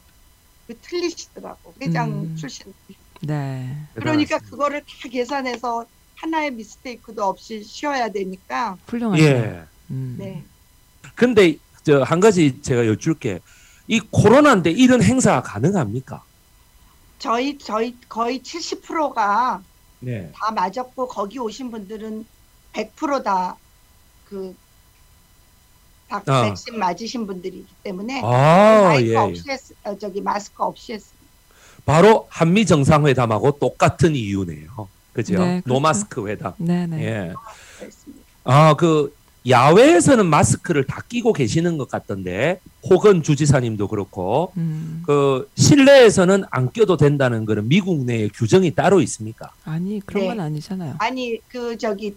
그 0.67 0.77
틀리시더라고 0.79 1.75
회장 1.81 2.11
음. 2.11 2.37
출신. 2.37 2.75
네. 3.21 3.77
그러니까 3.95 4.39
대단하십니다. 4.39 4.39
그거를 4.51 4.81
다 4.81 5.09
계산해서 5.09 5.87
하나의 6.17 6.51
미스테이크도 6.53 7.23
없이 7.23 7.63
쉬어야 7.63 8.09
되니까. 8.09 8.77
훌륭하시네. 8.89 9.31
예. 9.31 9.65
음. 9.91 10.17
네. 10.19 10.45
근데 11.15 11.57
저 11.85 12.03
한 12.03 12.19
가지 12.19 12.61
제가 12.63 12.87
여쭐게 12.87 13.41
이 13.87 14.01
코로나인데 14.11 14.71
이런 14.73 15.03
행사 15.03 15.41
가능합니까? 15.43 16.23
저희 17.21 17.59
저희 17.59 17.97
거의 18.09 18.41
70%가 18.41 19.63
네. 20.05 20.31
다 20.35 20.51
맞았고 20.51 21.09
거기 21.09 21.39
오신 21.39 21.71
분들은 21.71 22.27
100%다그 22.73 24.55
다 26.09 26.23
아. 26.27 26.43
백신 26.43 26.79
맞으신 26.79 27.27
분들이기 27.27 27.67
때문에 27.83 28.21
아 28.23 28.83
마이크 28.85 29.09
예. 29.09 29.13
예. 29.13 29.17
없이 29.17 29.43
했, 29.49 29.61
어, 29.85 29.97
저기 29.99 30.21
마스크 30.21 30.63
없이 30.63 30.93
했습니다. 30.93 31.25
바로 31.87 32.27
한미 32.31 32.67
정상회담하고 32.67 33.53
똑같은 33.59 34.15
이유네요. 34.15 34.89
그죠? 35.13 35.39
네, 35.39 35.61
그렇죠. 35.61 35.63
노마스크 35.67 36.27
회담. 36.29 36.55
네네. 36.57 37.05
예. 37.05 37.33
그랬습니다. 37.79 38.25
아, 38.45 38.75
그 38.75 39.15
야외에서는 39.47 40.25
마스크를 40.27 40.85
다 40.85 41.03
끼고 41.07 41.33
계시는 41.35 41.77
것 41.77 41.89
같던데 41.89 42.61
혹은 42.85 43.23
주지사님도 43.23 43.89
그렇고 43.89 44.53
음. 44.57 45.03
그 45.05 45.51
실내에서는 45.55 46.45
안 46.51 46.73
껴도 46.73 46.97
된다는 46.97 47.45
거는 47.45 47.69
미국 47.69 48.05
내에 48.05 48.29
규정이 48.29 48.75
따로 48.75 49.01
있습니까? 49.03 49.53
아니 49.65 50.01
그런 50.05 50.23
네. 50.23 50.29
건 50.29 50.41
아니잖아요. 50.41 50.95
아니 50.99 51.39
그 51.49 51.77
저기 51.77 52.17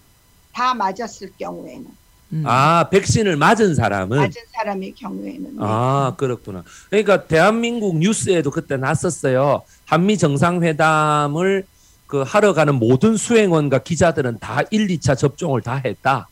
다 0.53 0.73
맞았을 0.73 1.31
경우에는 1.37 1.85
음. 2.33 2.43
아, 2.45 2.89
백신을 2.89 3.37
맞은 3.37 3.75
사람은 3.75 4.17
맞은 4.17 4.41
사람의 4.51 4.93
경우에는 4.95 5.43
네. 5.43 5.57
아, 5.59 6.13
그렇구나. 6.17 6.63
그러니까 6.89 7.25
대한민국 7.25 7.97
뉴스에도 7.97 8.51
그때 8.51 8.77
났었어요. 8.77 9.63
한미 9.85 10.17
정상회담을 10.17 11.65
그 12.05 12.21
하러 12.25 12.53
가는 12.53 12.75
모든 12.75 13.17
수행원과 13.17 13.79
기자들은 13.79 14.39
다 14.39 14.61
1, 14.71 14.87
2차 14.87 15.17
접종을 15.17 15.61
다 15.61 15.81
했다. 15.83 16.27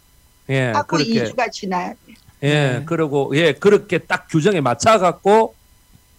예, 0.49 0.71
하고 0.73 0.97
그렇게 0.97 1.23
2주가 1.25 1.51
지나야 1.51 1.89
돼. 1.89 1.97
예, 2.43 2.47
네. 2.79 2.83
그리고 2.85 3.31
예, 3.35 3.53
그렇게 3.53 3.97
딱 3.97 4.27
규정에 4.29 4.61
맞춰 4.61 4.99
갖고 4.99 5.55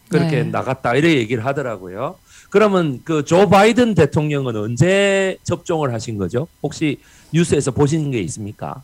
그렇게 0.08 0.42
네. 0.42 0.50
나갔다 0.50 0.94
이래 0.94 1.14
얘기를 1.14 1.44
하더라고요. 1.44 2.18
그러면 2.50 3.02
그 3.04 3.24
조 3.24 3.48
바이든 3.48 3.94
대통령은 3.94 4.56
언제 4.56 5.36
접종을 5.42 5.92
하신 5.92 6.16
거죠? 6.16 6.46
혹시 6.62 7.00
뉴스에서 7.32 7.70
보신 7.72 8.10
게 8.10 8.20
있습니까? 8.20 8.82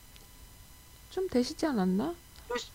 좀 1.11 1.28
되시지 1.28 1.64
않았나? 1.66 2.12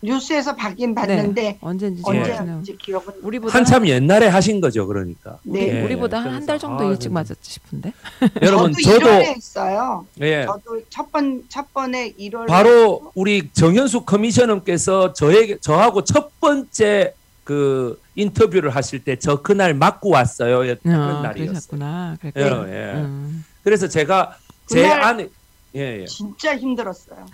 뉴스에서 0.01 0.55
받긴 0.55 0.93
봤는데 0.95 1.57
언제인지 1.61 2.01
네. 2.03 2.19
예. 2.19 2.23
정확히는 2.23 2.39
언제인지 2.57 2.77
기억은 2.77 3.13
우리보다 3.21 3.53
한참 3.57 3.87
옛날에 3.87 4.27
하신 4.27 4.61
거죠, 4.61 4.87
그러니까. 4.87 5.37
네. 5.43 5.77
예, 5.79 5.83
우리보다 5.83 6.19
한한달 6.19 6.59
정도 6.59 6.85
아, 6.85 6.89
일찍 6.91 7.09
네. 7.09 7.13
맞았지 7.13 7.37
싶은데. 7.51 7.93
여러분 8.41 8.73
저도 8.73 8.99
저도 8.99 9.05
1월에 9.11 9.23
했어요. 9.35 10.05
예, 10.21 10.45
저도 10.45 10.81
첫번 10.89 11.43
첫 11.49 11.73
번에 11.73 12.13
1월 12.13 12.47
바로 12.47 13.11
우리 13.15 13.49
정현숙 13.53 14.05
커미셔너께서 14.05 15.13
저에게 15.13 15.57
저하고 15.59 16.03
첫 16.03 16.39
번째 16.39 17.13
그 17.43 17.99
인터뷰를 18.15 18.71
하실 18.75 19.03
때 19.03 19.15
저 19.15 19.41
그날 19.41 19.73
맞고 19.73 20.09
왔어요. 20.09 20.59
그런 20.83 21.17
어, 21.17 21.21
날이었어요. 21.21 21.47
그러셨구나. 21.51 22.17
예, 22.25 22.31
그랬구나. 22.31 22.69
예. 22.69 22.93
음. 22.95 23.45
그래서 23.63 23.87
제가 23.87 24.37
제 24.67 24.81
그날- 24.81 25.01
안에 25.03 25.29
예, 25.75 26.01
예. 26.01 26.05
진짜 26.05 26.57
힘들었어요. 26.57 27.25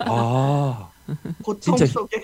아, 0.00 0.88
고통 1.42 1.76
진짜 1.76 1.86
속에 1.86 2.22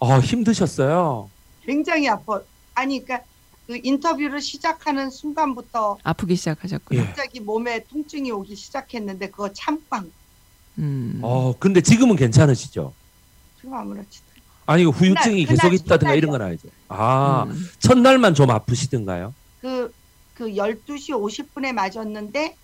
아 0.00 0.18
힘드셨어요. 0.18 1.30
굉장히 1.62 2.08
아파. 2.08 2.40
아니 2.74 3.04
그러니까 3.04 3.26
그 3.66 3.78
인터뷰를 3.82 4.40
시작하는 4.40 5.10
순간부터 5.10 5.98
아프기 6.02 6.36
시작하셨구나. 6.36 7.00
예. 7.00 7.06
갑자기 7.06 7.40
몸에 7.40 7.84
통증이 7.84 8.30
오기 8.30 8.56
시작했는데 8.56 9.30
그거 9.30 9.52
참방 9.52 10.10
음. 10.78 11.18
어, 11.22 11.54
근데 11.58 11.80
지금은 11.80 12.16
괜찮으시죠? 12.16 12.92
좀 13.60 13.74
아무렇지도. 13.74 14.24
아니 14.66 14.84
후유증이 14.84 15.44
그날, 15.44 15.56
계속 15.56 15.62
그날 15.62 15.74
있다든가 15.74 16.14
이런 16.14 16.30
건. 16.30 16.42
아니죠. 16.42 16.68
아, 16.88 17.44
음. 17.48 17.68
첫날만 17.80 18.34
좀 18.34 18.50
아프시던가요? 18.50 19.34
그, 19.60 19.92
그 20.34 20.46
12시 20.46 21.10
50분에 21.10 21.72
맞았는데 21.72 22.54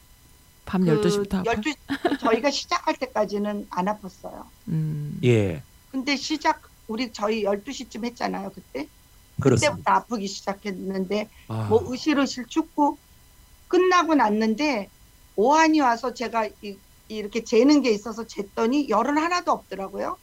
밤 0.65 0.85
그 0.85 1.01
12시부터 1.01 1.35
아파. 1.41 1.53
12 1.53 1.75
저희가 2.21 2.51
시작할 2.51 2.97
때까지는 2.97 3.67
안 3.71 3.85
아팠어요. 3.87 4.45
음. 4.69 5.19
예, 5.25 5.63
근데 5.91 6.17
시작 6.17 6.63
우리 6.89 7.13
저희 7.13 7.45
12시쯤 7.45 8.05
했잖아요, 8.05 8.51
그때. 8.55 8.89
그렇습니다. 9.41 9.71
그때부터 9.77 9.91
아프기 9.93 10.27
시작했는데 10.29 11.29
아, 11.49 11.67
뭐 11.69 11.93
으실으실 11.93 12.47
춥고 12.47 12.99
끝나고 13.69 14.15
났는데 14.15 14.89
오한이 15.37 15.81
와서 15.81 16.15
제가 16.15 16.49
이, 16.63 16.77
이렇게 17.09 17.43
재는 17.43 17.83
게 17.83 17.91
있어서 17.91 18.25
쟀더니 18.25 18.89
열은 18.89 19.19
하나도 19.19 19.51
없더라고요. 19.53 20.17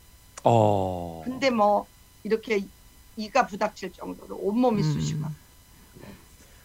어. 0.43 1.21
근데 1.25 1.49
뭐 1.49 1.85
이렇게 2.23 2.65
이가 3.17 3.45
부닥칠 3.47 3.91
정도로 3.91 4.37
온몸이 4.37 4.81
음. 4.81 4.93
쑤시고 4.93 5.25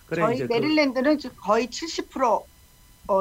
그래 0.06 0.22
저희 0.22 0.38
그- 0.38 0.44
메릴랜드는 0.44 1.18
거의 1.38 1.66
70% 1.66 2.44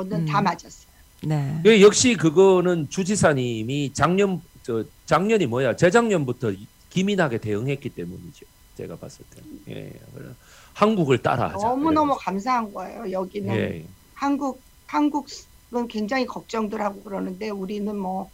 는다 0.04 0.39
음. 0.39 0.43
맞았어요. 0.43 0.88
네. 1.24 1.60
그 1.63 1.82
역시 1.82 2.15
그거는 2.15 2.89
주지사님이 2.89 3.93
작년 3.93 4.41
저 4.63 4.84
작년이 5.06 5.45
뭐야 5.48 5.76
재작년부터 5.76 6.52
기민하게 6.89 7.39
대응했기 7.39 7.89
때문이죠. 7.89 8.45
제가 8.78 8.95
봤을 8.98 9.26
때. 9.30 9.41
예. 9.69 9.93
그래. 10.13 10.30
한국을 10.74 11.17
따라하자. 11.21 11.67
너무 11.67 11.91
너무 11.91 12.15
감사한 12.17 12.74
거예요. 12.74 13.12
여기는 13.12 13.56
예. 13.56 13.86
한국 14.13 14.62
한국은 14.88 15.88
굉장히 15.88 16.26
걱정들 16.26 16.82
하고 16.82 17.02
그러는데 17.04 17.50
우리는 17.50 17.95
뭐 17.95 18.30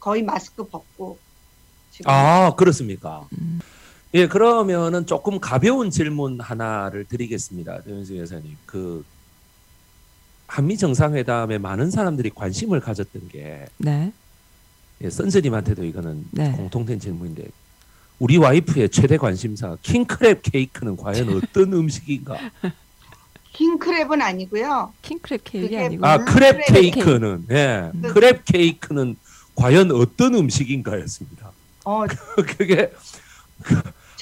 거의 0.00 0.22
마스크 0.22 0.66
벗고 0.66 1.18
지금 1.90 2.10
아 2.10 2.54
그렇습니까? 2.56 3.26
음. 3.38 3.60
예 4.14 4.28
그러면은 4.28 5.06
조금 5.06 5.40
가벼운 5.40 5.90
질문 5.90 6.40
하나를 6.40 7.04
드리겠습니다, 7.04 7.82
변수 7.82 8.16
여사님. 8.16 8.56
그 8.64 9.04
한미 10.46 10.76
정상회담에 10.76 11.58
많은 11.58 11.90
사람들이 11.90 12.30
관심을 12.30 12.80
가졌던 12.80 13.28
게 13.28 13.66
네. 13.78 14.12
예, 15.02 15.10
선생님한테도 15.10 15.84
이거는 15.84 16.26
네. 16.30 16.52
공통된 16.52 17.00
질문인데 17.00 17.44
우리 18.18 18.36
와이프의 18.36 18.90
최대 18.90 19.16
관심사 19.16 19.76
king 19.82 20.11
crab 20.11 20.40
cake는 20.42 20.96
과연 20.96 21.28
어떤 21.36 21.72
음식인가? 21.72 22.38
king 23.54 23.78
crab은 23.78 24.20
아니고요. 24.20 24.92
king 25.02 25.21
crab 25.21 25.40
cake 25.44 25.78
아니고 25.78 26.06
아 26.06 26.16
음, 26.16 26.24
crab 26.24 26.64
crab 26.64 26.72
cake는 26.72 27.46
예 27.50 27.90
음. 27.94 28.02
crab 28.02 28.42
cake는 28.44 29.16
과연 29.54 29.92
어떤 29.92 30.34
음식인가였습니다. 30.34 31.52
어, 31.84 32.04
그게 32.56 32.90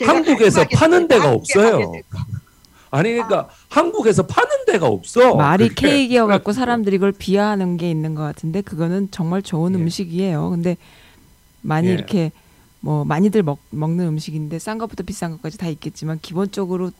한국에서 0.05 0.67
파는 0.69 1.09
데가 1.09 1.33
없어요. 1.33 1.93
아니 2.93 3.11
그러니까 3.11 3.49
한국에서 3.71 4.27
파는 4.27 4.67
데가 4.67 4.87
없어. 4.87 5.35
말이 5.35 5.71
그게. 5.71 5.89
케이크여 5.89 6.27
갖고 6.27 6.45
그래가지고. 6.45 6.53
사람들이 6.53 6.97
이걸 6.97 7.11
비하하는 7.11 7.79
게 7.79 7.91
있는 7.91 8.15
것 8.15 8.23
같은데 8.23 8.61
그거는 8.61 9.09
정말 9.11 9.41
좋은 9.41 9.73
예. 9.73 9.79
음식이에요. 9.79 10.51
근데 10.51 10.77
많이 11.63 11.89
예. 11.89 11.93
이렇게 11.95 12.33
뭐 12.81 13.05
많이들 13.07 13.43
먹, 13.43 13.61
먹는 13.71 14.07
음식인데 14.09 14.59
싼 14.59 14.77
것부터 14.77 15.05
비싼 15.05 15.31
것까지 15.33 15.57
다 15.57 15.69
있겠지만 15.69 16.19
기본적으로 16.21 16.91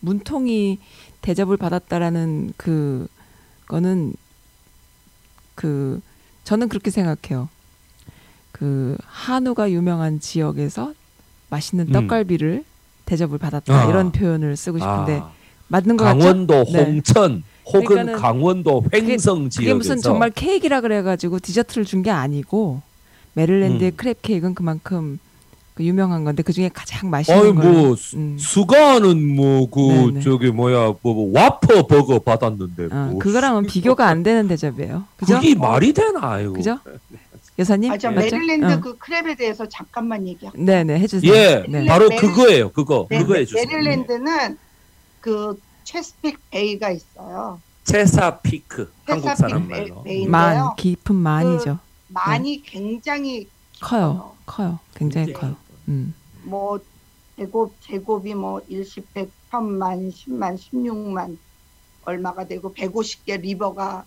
문통이 0.00 0.80
대접을 1.22 1.56
받았다라는 1.56 2.54
그 2.56 3.06
거는 3.68 4.14
그 5.54 6.00
저는 6.42 6.68
그렇게 6.68 6.90
생각해요. 6.90 7.48
그 8.50 8.96
한우가 9.04 9.70
유명한 9.70 10.18
지역에서 10.18 10.92
맛있는 11.50 11.88
음. 11.88 11.92
떡갈비를 11.92 12.64
대접을 13.04 13.38
받았다 13.38 13.72
아. 13.72 13.84
이런 13.84 14.10
표현을 14.10 14.56
쓰고 14.56 14.78
싶은데 14.78 15.20
아, 15.20 15.32
맞는 15.68 15.96
것 15.96 16.04
같죠? 16.04 16.18
강원도 16.18 16.64
네. 16.72 16.82
홍천 16.84 17.42
혹은 17.66 17.84
그러니까는 17.84 18.20
강원도 18.20 18.84
횡성 18.94 19.38
그게 19.44 19.48
지역에서 19.48 19.76
무슨 19.76 19.96
정말 19.98 20.30
케이크라 20.30 20.80
그래가지고 20.80 21.40
디저트를 21.40 21.84
준 21.84 22.02
게 22.02 22.10
아니고 22.10 22.80
메릴랜드의 23.34 23.90
음. 23.92 23.96
crab 23.96 24.16
cake는 24.22 24.54
그만큼 24.54 25.18
그 25.74 25.84
유명한 25.84 26.24
건데 26.24 26.42
그 26.42 26.52
중에 26.54 26.70
가장 26.72 27.10
맛있는 27.10 27.38
아니 27.40 27.54
걸뭐 27.54 27.96
수- 27.96 28.16
음. 28.16 28.36
수가는 28.38 29.36
뭐그 29.36 29.80
네네. 29.80 30.20
저기 30.20 30.50
뭐야 30.50 30.94
뭐, 31.02 31.14
뭐 31.14 31.30
와퍼 31.34 31.86
버거 31.86 32.20
받았는데 32.20 32.84
어, 32.90 33.08
뭐 33.10 33.18
그거랑은 33.18 33.66
비교가 33.66 34.06
안 34.06 34.22
되는 34.22 34.48
대접이에요. 34.48 35.04
그죠? 35.18 35.34
그게 35.34 35.54
말이 35.54 35.92
되나 35.92 36.40
이거. 36.40 36.52
그죠? 36.52 36.78
여사님 37.58 37.90
아, 37.92 37.98
저? 37.98 38.10
메릴랜드 38.10 38.66
어. 38.72 38.80
그 38.80 38.96
crab에 38.98 39.36
대해서 39.36 39.66
잠깐만 39.68 40.26
얘기할게요. 40.28 40.62
네네 40.64 40.98
해주세요. 41.00 41.32
예, 41.34 41.64
네. 41.68 41.84
바로 41.86 42.08
메릴- 42.08 42.20
그거예요. 42.20 42.70
그거 42.72 43.06
네, 43.10 43.18
그거 43.18 43.34
네, 43.34 43.40
해주세요. 43.40 43.64
메릴랜드는 43.66 44.56
그 45.26 45.60
Chesapeake 45.82 46.38
Bay가 46.50 46.90
있어요. 46.90 47.60
체사피크 47.82 48.92
한국 49.06 49.34
사람 49.34 49.66
베- 49.66 49.80
말로. 49.80 50.02
bay인데요. 50.04 50.30
만 50.30 50.76
깊은 50.76 51.14
만이죠. 51.16 51.80
만이 52.06 52.62
굉장히 52.62 53.48
커요, 53.80 54.36
커요, 54.46 54.78
굉장히 54.94 55.26
굉장히 55.26 55.32
커요. 55.32 55.56
음. 55.88 56.14
뭐 56.44 56.78
제곱 57.36 57.74
제곱이 57.80 58.34
뭐 58.36 58.60
일십백 58.68 59.28
천만 59.50 60.12
십만 60.12 60.56
십육만 60.56 61.36
얼마가 62.04 62.46
되고 62.46 62.72
150개 62.72 63.40
river가 63.40 64.04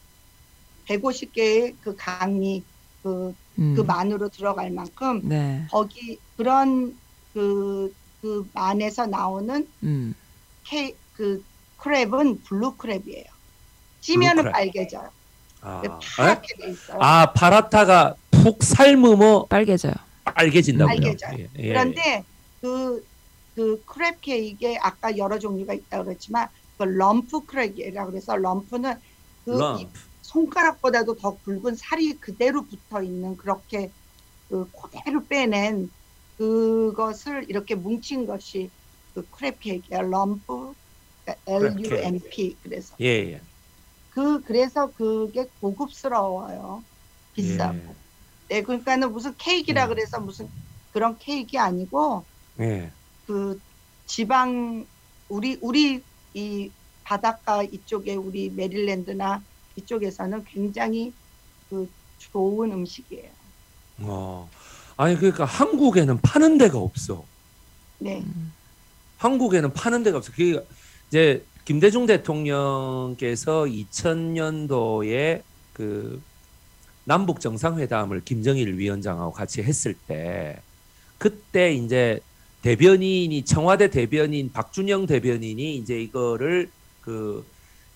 150개의 0.87 1.75
그 1.83 1.95
강이 1.97 2.63
그, 3.03 3.35
음. 3.59 3.75
그 3.75 3.81
만으로 3.81 4.29
들어갈 4.29 4.71
만큼 4.71 5.21
네. 5.27 5.67
거기 5.69 6.17
그런 6.37 6.97
그, 7.33 7.93
그 8.21 8.49
만에서 8.53 9.05
나오는 9.05 9.67
음. 9.83 10.15
케, 10.63 10.95
그 11.19 11.43
crab은 11.79 12.45
blue 12.45 12.77
crab이에요. 12.77 13.25
찌면은 13.99 14.43
blue 14.43 14.51
crab. 14.51 14.53
빨개져요. 14.53 15.09
아, 15.61 15.81
파랗게 16.15 16.55
돼 16.55 16.69
있어요. 16.69 16.97
아 17.01 17.33
파랗다가 17.33 18.15
푹 18.31 18.63
삶으면 18.63 19.47
빨개져요. 19.49 19.93
빨개진다고요. 20.23 20.95
빨개져요. 20.95 21.37
예, 21.39 21.49
예. 21.57 21.67
그런데 21.67 22.23
그, 22.61 23.05
그 23.53 23.83
crab 23.85 24.15
cake에 24.21 24.77
아까 24.77 25.17
여러 25.17 25.37
종류가 25.37 25.73
있다고 25.73 26.05
그랬지만 26.05 26.47
그 26.77 26.83
lump 26.83 27.41
crab이라고 27.45 28.11
그래서 28.11 28.37
lump는 28.37 28.95
그 29.43 29.49
lump. 29.51 29.81
이 29.81 29.87
손가락보다도 30.21 31.17
더 31.17 31.37
굵은 31.43 31.75
살이 31.75 32.13
그대로 32.13 32.63
붙어 32.63 33.03
있는 33.03 33.35
그렇게 33.35 33.91
그 34.47 34.71
그대로 34.71 35.25
빼낸 35.25 35.91
그것을 36.37 37.43
이렇게 37.49 37.75
뭉친 37.75 38.25
것이 38.25 38.69
그 39.13 39.27
crab 39.31 39.55
cake야 39.59 39.99
lump 40.03 40.73
L 41.45 41.75
U 41.79 41.95
M 41.95 42.19
P 42.29 42.55
그래서 42.63 42.95
예, 42.99 43.33
예. 43.33 43.41
그 44.11 44.41
그래서 44.41 44.91
그게 44.91 45.47
고급스러워요 45.61 46.83
비싸고 47.35 47.77
예. 47.77 47.95
네 48.49 48.61
그러니까는 48.63 49.11
무슨 49.11 49.35
케이크라 49.37 49.85
음. 49.85 49.89
그래서 49.89 50.19
무슨 50.19 50.49
그런 50.91 51.17
케이크 51.17 51.57
아니고 51.57 52.23
예. 52.59 52.91
그 53.27 53.59
지방 54.05 54.85
우리 55.29 55.57
우리 55.61 56.03
이 56.33 56.71
바닷가 57.03 57.63
이쪽에 57.63 58.15
우리 58.15 58.49
메릴랜드나 58.49 59.41
이쪽에서는 59.75 60.43
굉장히 60.45 61.13
그 61.69 61.89
좋은 62.17 62.71
음식이에요. 62.71 63.29
어. 63.99 64.49
아니 64.97 65.15
그러니까 65.15 65.45
한국에는 65.45 66.19
파는 66.21 66.57
데가 66.57 66.77
없어. 66.77 67.23
네. 67.99 68.19
음. 68.19 68.53
한국에는 69.17 69.73
파는 69.73 70.03
데가 70.03 70.17
없어. 70.17 70.31
그게 70.31 70.63
이제 71.09 71.43
김대중 71.65 72.05
대통령께서 72.05 73.65
2000년도에 73.65 75.41
그 75.73 76.21
남북 77.03 77.41
정상회담을 77.41 78.21
김정일 78.23 78.77
위원장하고 78.77 79.31
같이 79.31 79.61
했을 79.61 79.93
때 79.93 80.57
그때 81.17 81.73
이제 81.73 82.19
대변인이 82.61 83.45
청와대 83.45 83.89
대변인 83.89 84.51
박준영 84.51 85.07
대변인이 85.07 85.75
이제 85.77 85.99
이거를 85.99 86.69
그 87.01 87.45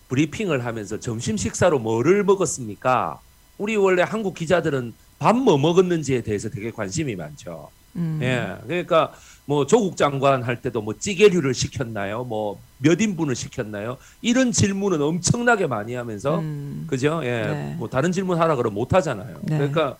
브리핑을 0.08 0.66
하면서 0.66 1.00
점심 1.00 1.38
식사로 1.38 1.80
뭐를 1.80 2.24
먹었습니까? 2.24 3.20
우리 3.58 3.76
원래 3.76 4.02
한국 4.04 4.34
기자들은 4.36 4.94
밥 5.20 5.36
뭐 5.36 5.58
먹었는지에 5.58 6.22
대해서 6.22 6.50
되게 6.50 6.72
관심이 6.72 7.16
많죠. 7.16 7.70
음. 7.96 8.20
예, 8.22 8.58
그러니까 8.66 9.14
뭐 9.46 9.66
조국 9.66 9.98
장관 9.98 10.44
할 10.44 10.62
때도 10.62 10.82
뭐 10.82 10.94
찌개류를 10.98 11.54
시켰나요? 11.54 12.24
뭐 12.24 12.60
몇 12.84 13.00
인분을 13.00 13.34
시켰나요? 13.34 13.98
이런 14.22 14.52
질문은 14.52 15.02
엄청나게 15.02 15.68
많이 15.68 15.96
하면서 15.96 16.40
음. 16.40 16.84
그죠? 16.86 17.22
예, 17.24 17.42
네. 17.48 17.76
뭐 17.80 17.88
다른 17.90 18.12
질문 18.12 18.38
하라 18.38 18.58
그러면 18.58 18.76
못 18.76 18.94
하잖아요. 18.94 19.38
네. 19.44 19.58
그러니까 19.58 19.96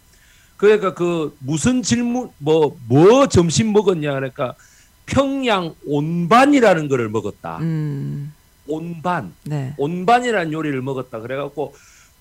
그러니까 0.58 0.94
그 0.94 1.36
무슨 1.40 1.82
질문 1.82 2.30
뭐뭐 2.40 3.28
점심 3.30 3.72
먹었냐 3.72 4.14
그러니까 4.14 4.54
평양 5.06 5.74
온반이라는 5.86 6.90
거를 6.90 7.10
먹었다. 7.10 7.58
음. 7.60 8.34
온반, 8.68 9.34
네. 9.44 9.74
온반이라는 9.78 10.52
요리를 10.52 10.82
먹었다. 10.82 11.20
그래 11.20 11.36
갖고 11.38 11.74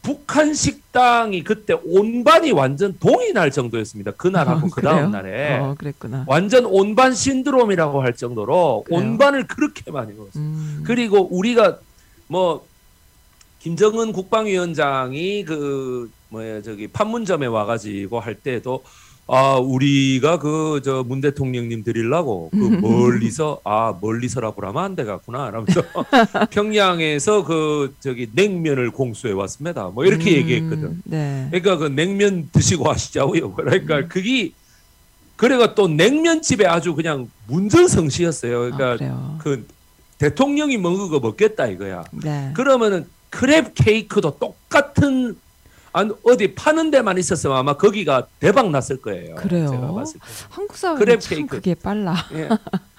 북한 0.02 0.52
식당이 0.52 1.44
그때 1.44 1.74
온반이 1.84 2.50
완전 2.50 2.96
동이 2.98 3.32
날 3.32 3.52
정도였습니다. 3.52 4.10
그날하고 4.12 4.66
어, 4.66 4.70
그 4.70 4.82
다음? 4.82 5.12
날에. 5.12 5.58
어, 5.58 5.74
그랬구나. 5.78 6.24
완전 6.26 6.66
온반 6.66 7.14
신드롬이라고 7.14 8.02
할 8.02 8.14
정도로 8.14 8.82
그래요? 8.84 9.00
온반을 9.00 9.46
그렇게 9.46 9.90
많이 9.92 10.12
먹었어요. 10.12 10.42
음. 10.42 10.82
그리고 10.84 11.28
우리가 11.30 11.78
뭐 12.26 12.66
김정은 13.60 14.12
국방위원장이 14.12 15.44
그 15.44 16.10
뭐야 16.30 16.62
저기 16.62 16.88
판문점에 16.88 17.46
와가지고 17.46 18.18
할 18.18 18.34
때도 18.34 18.82
아 19.28 19.56
우리가 19.56 20.38
그 20.38 20.80
저 20.82 21.02
문 21.04 21.20
대통령님 21.20 21.84
드리려고 21.84 22.50
그 22.50 22.56
멀리서 22.82 23.60
아 23.64 23.94
멀리서라고 24.00 24.66
하면 24.66 24.84
안 24.84 24.96
되겠구나 24.96 25.50
라면서 25.50 25.82
평양에서 26.50 27.44
그 27.44 27.94
저기 28.00 28.28
냉면을 28.32 28.90
공수해 28.90 29.32
왔습니다. 29.32 29.88
뭐 29.88 30.04
이렇게 30.04 30.30
음, 30.32 30.36
얘기했거든. 30.36 31.02
네. 31.04 31.46
그러니까 31.50 31.76
그 31.76 31.86
냉면 31.86 32.48
드시고 32.52 32.90
하시자고요. 32.90 33.52
그러니까 33.54 33.98
음. 33.98 34.08
그게 34.08 34.52
그래가 35.36 35.74
또 35.74 35.88
냉면집에 35.88 36.66
아주 36.66 36.94
그냥 36.94 37.28
문전성시였어요. 37.48 38.56
아, 38.56 38.60
그러니까 38.70 38.96
그래요. 38.96 39.38
그 39.42 39.66
대통령이 40.18 40.78
먹은 40.78 41.08
거 41.08 41.20
먹겠다 41.20 41.66
이거야. 41.66 42.04
네. 42.12 42.52
그러면은 42.54 43.06
crab 43.30 43.72
cake도 43.74 44.36
똑같은 44.38 45.28
안 45.28 45.36
어디 45.92 46.54
파는 46.54 46.90
데만 46.90 47.18
있었으면 47.18 47.56
아마 47.56 47.76
거기가 47.76 48.26
대박 48.40 48.70
났을 48.70 49.00
거예요. 49.00 49.34
그래요? 49.36 49.68
제가 49.68 49.92
봤을 49.92 50.20
때. 50.20 50.26
한국 50.50 50.76
사회는 50.76 51.04
crab 51.04 51.20
참 51.20 51.36
케이크. 51.36 51.56
그게 51.56 51.74
빨라. 51.74 52.16
예. 52.32 52.48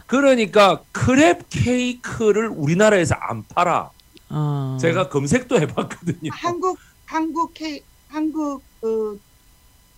그러니까 0.06 0.84
crab 0.94 1.46
cake를 1.50 2.50
우리나라에서 2.50 3.16
안 3.16 3.44
팔아. 3.48 3.90
어. 4.30 4.78
제가 4.80 5.10
검색도 5.10 5.60
해봤거든요. 5.60 6.32
한국 6.32 6.78
한국 7.06 7.54
케 7.54 7.82
한국 8.10 8.62
그 8.82 9.20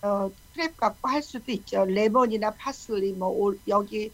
어, 0.01 0.31
crab 0.55 0.77
갖고 0.77 1.09
할 1.09 1.21
수도 1.21 1.51
있죠. 1.51 1.85
레몬이나 1.85 2.51
파슬리 2.51 3.11
뭐 3.13 3.27
올, 3.27 3.59
여기 3.67 4.11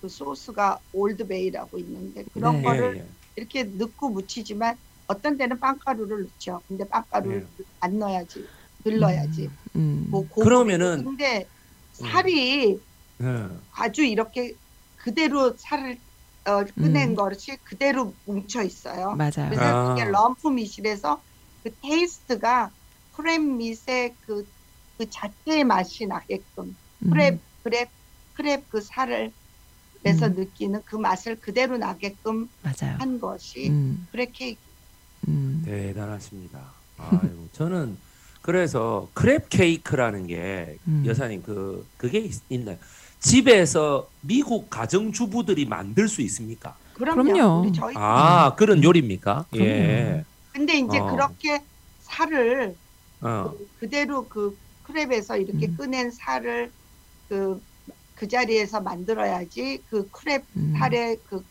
그 0.00 0.08
소스가 0.08 0.78
Old 0.92 1.18
Bay라고 1.18 1.78
있는데 1.78 2.24
그런 2.32 2.56
네. 2.56 2.62
거를 2.62 2.96
예, 2.96 3.00
예. 3.00 3.06
이렇게 3.36 3.62
넣고 3.64 4.08
묻히지만 4.08 4.76
어떤 5.06 5.36
데는 5.36 5.58
빵가루를 5.60 6.22
넣죠. 6.24 6.60
근데 6.68 6.86
빵가루를 6.88 7.46
안 7.80 7.98
넣어야지. 7.98 8.46
늘러야지. 8.84 9.50
음. 9.76 10.06
뭐 10.10 10.26
고기. 10.28 10.48
그러면은- 10.48 11.04
근데 11.04 11.46
살이 11.92 12.78
예. 13.22 13.48
아주 13.72 14.02
이렇게 14.04 14.54
그대로 14.96 15.54
살을 15.56 15.98
어, 16.46 16.64
꺼낸 16.80 17.10
음. 17.10 17.14
것이 17.16 17.56
그대로 17.64 18.14
뭉쳐 18.24 18.62
있어요. 18.62 19.16
맞아요. 19.16 19.50
그래서 19.50 19.62
아. 19.62 19.88
그게 19.94 20.04
lump 20.04 20.46
meat이라서 20.48 21.20
그 21.64 21.74
taste가 21.82 22.70
crab 23.14 23.40
meat의 23.56 24.14
그, 24.20 24.46
그 24.96 25.10
자체의 25.10 25.64
맛이 25.64 26.06
나게끔 26.06 26.76
음. 27.02 27.10
crab 27.10 27.38
crab 27.64 27.88
crab 28.36 28.62
그 28.68 28.80
살을 28.80 29.32
내서 30.04 30.26
음. 30.26 30.34
느끼는 30.34 30.82
그 30.84 30.94
맛을 30.94 31.40
그대로 31.40 31.78
나게끔 31.78 32.48
맞아요. 32.62 32.96
한 32.98 33.18
것이 33.18 33.68
음. 33.70 34.06
crab 34.12 34.30
cake. 34.32 34.60
음. 35.28 35.62
대단하십니다. 35.64 36.60
아이고, 36.98 37.48
저는 37.52 37.96
그래서 38.42 39.08
crab 39.14 39.48
cake라는 39.48 40.26
게 40.26 40.78
음. 40.86 41.02
여사님 41.06 41.42
그 41.42 41.86
그게 41.96 42.18
있, 42.20 42.40
있나요? 42.48 42.76
집에서 43.18 44.08
미국 44.20 44.70
가정 44.70 45.10
주부들이 45.10 45.66
만들 45.66 46.08
수 46.08 46.22
있습니까? 46.22 46.76
그럼요. 46.94 47.22
그럼요. 47.24 47.60
우리 47.62 47.72
저희 47.72 47.94
아 47.96 48.54
그런 48.56 48.82
요리입니까? 48.84 49.46
그럼요. 49.50 49.68
예. 49.68 50.24
근데 50.52 50.78
이제 50.78 50.98
어. 50.98 51.10
그렇게 51.10 51.62
살을 52.02 52.76
어. 53.20 53.52
그 53.80 53.88
대로 53.88 54.26
그 54.28 54.56
crab에서 54.86 55.40
이렇게 55.40 55.66
음. 55.66 55.76
꺼낸 55.76 56.10
살을 56.10 56.70
그, 57.28 57.60
그 58.14 58.28
자리에서 58.28 58.80
만들어야지 58.80 59.82
그 59.90 60.08
crab 60.10 60.42
음. 60.56 60.74
살의 60.78 61.18
그 61.28 61.44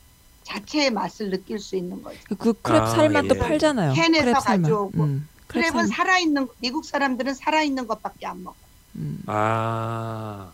자체의 0.50 0.92
맛을 0.92 1.30
느낄 1.32 1.60
수 1.60 1.76
있는 1.76 2.02
거죠. 2.02 2.18
그 2.38 2.54
crab 2.54 2.82
아, 2.82 2.86
살만 2.86 3.28
또 3.28 3.36
예. 3.36 3.40
팔잖아요. 3.40 3.94
캔에서 3.94 4.32
crab. 4.32 4.44
가져오고. 4.46 5.04
음. 5.04 5.28
crab 5.48 5.64
crab은 5.64 5.72
살. 5.74 5.88
살아있는 5.88 6.48
미국 6.60 6.86
사람들은 6.86 7.34
살아있는 7.34 7.88
것밖에 7.88 8.26
안 8.28 8.44
먹어. 8.44 8.56
음. 8.96 9.22
아 9.26 10.52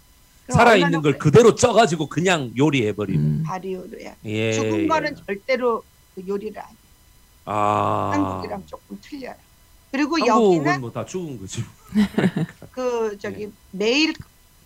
그럼 0.47 0.57
살아 0.57 0.71
얼마나 0.71 0.87
있는 0.87 1.01
걸? 1.01 1.17
그대로 1.19 1.53
쪄가지고 1.55 2.07
그냥 2.07 2.51
요리해 2.57 2.93
버리는. 2.93 3.21
음. 3.23 3.43
발효로야. 3.45 4.15
예. 4.25 4.53
죽은 4.53 4.79
예. 4.83 4.87
거는 4.87 5.15
절대로 5.27 5.83
그 6.15 6.23
요리를 6.27 6.57
안 6.59 6.69
해. 6.69 6.75
아 7.45 8.11
한국이랑 8.13 8.63
조금 8.67 8.97
틀려요. 9.01 9.35
그리고 9.91 10.25
여기는 10.25 10.79
뭐 10.81 10.91
다 10.91 11.05
죽은 11.05 11.39
거지. 11.39 11.63
그 12.71 13.17
저기 13.19 13.43
예. 13.43 13.51
매일 13.71 14.13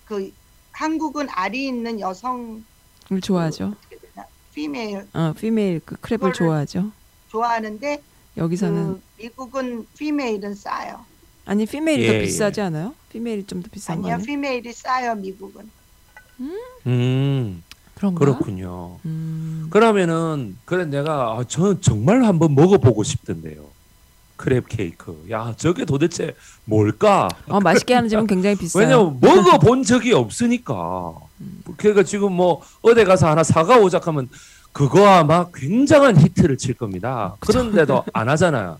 그 0.05 0.31
한국은 0.71 1.27
알이 1.31 1.67
있는 1.67 1.99
여성 1.99 2.63
을 3.11 3.21
좋아하죠. 3.21 3.73
되나 3.89 3.94
피메일 4.59 5.05
어, 5.13 5.33
피메일 5.37 5.81
그 5.83 5.95
크랩을 5.97 6.33
좋아하죠. 6.33 6.91
좋아하는데 7.29 8.01
여기서는 8.37 8.93
그 8.93 9.01
미국은 9.21 9.85
피메일은 9.97 10.55
싸요. 10.55 11.05
아니 11.45 11.65
피메일이 11.65 12.03
예, 12.03 12.07
더 12.07 12.13
예. 12.15 12.21
비싸지 12.23 12.61
않아요? 12.61 12.95
피메일이 13.11 13.43
좀 13.45 13.61
더 13.61 13.69
비싼 13.71 13.97
거 13.97 14.03
아니야 14.03 14.15
아니에요? 14.15 14.25
피메일이 14.25 14.71
싸요 14.73 15.15
미국은. 15.15 15.69
음 16.87 17.63
그런가? 17.95 18.19
그렇군요. 18.19 18.97
음. 19.05 19.67
그러면은 19.69 20.57
그래 20.65 20.85
내가 20.85 21.33
아, 21.37 21.43
저는 21.45 21.81
정말 21.81 22.23
한번 22.23 22.55
먹어보고 22.55 23.03
싶던데요. 23.03 23.65
크랩 24.37 24.65
케이크. 24.69 25.25
야 25.31 25.53
저게 25.57 25.85
도대체 25.85 26.35
뭘까? 26.65 27.27
어, 27.47 27.59
맛있게 27.59 27.93
하는 27.93 28.09
집은 28.09 28.27
굉장히 28.27 28.55
비싸요. 28.57 28.83
왜냐면 28.83 29.19
먹어본 29.21 29.83
적이 29.83 30.13
없으니까. 30.13 31.13
음. 31.41 31.63
그러니까 31.78 32.04
지금 32.04 32.34
뭐 32.34 32.62
어디 32.82 33.04
가서 33.04 33.28
하나 33.30 33.43
사가 33.43 33.78
오작하면 33.80 34.30
그거 34.71 35.08
아마 35.08 35.48
굉장한 35.54 36.19
히트를 36.19 36.58
칠 36.58 36.74
겁니다. 36.74 37.36
그런데도 37.39 38.04
안 38.13 38.30
하잖아요. 38.30 38.78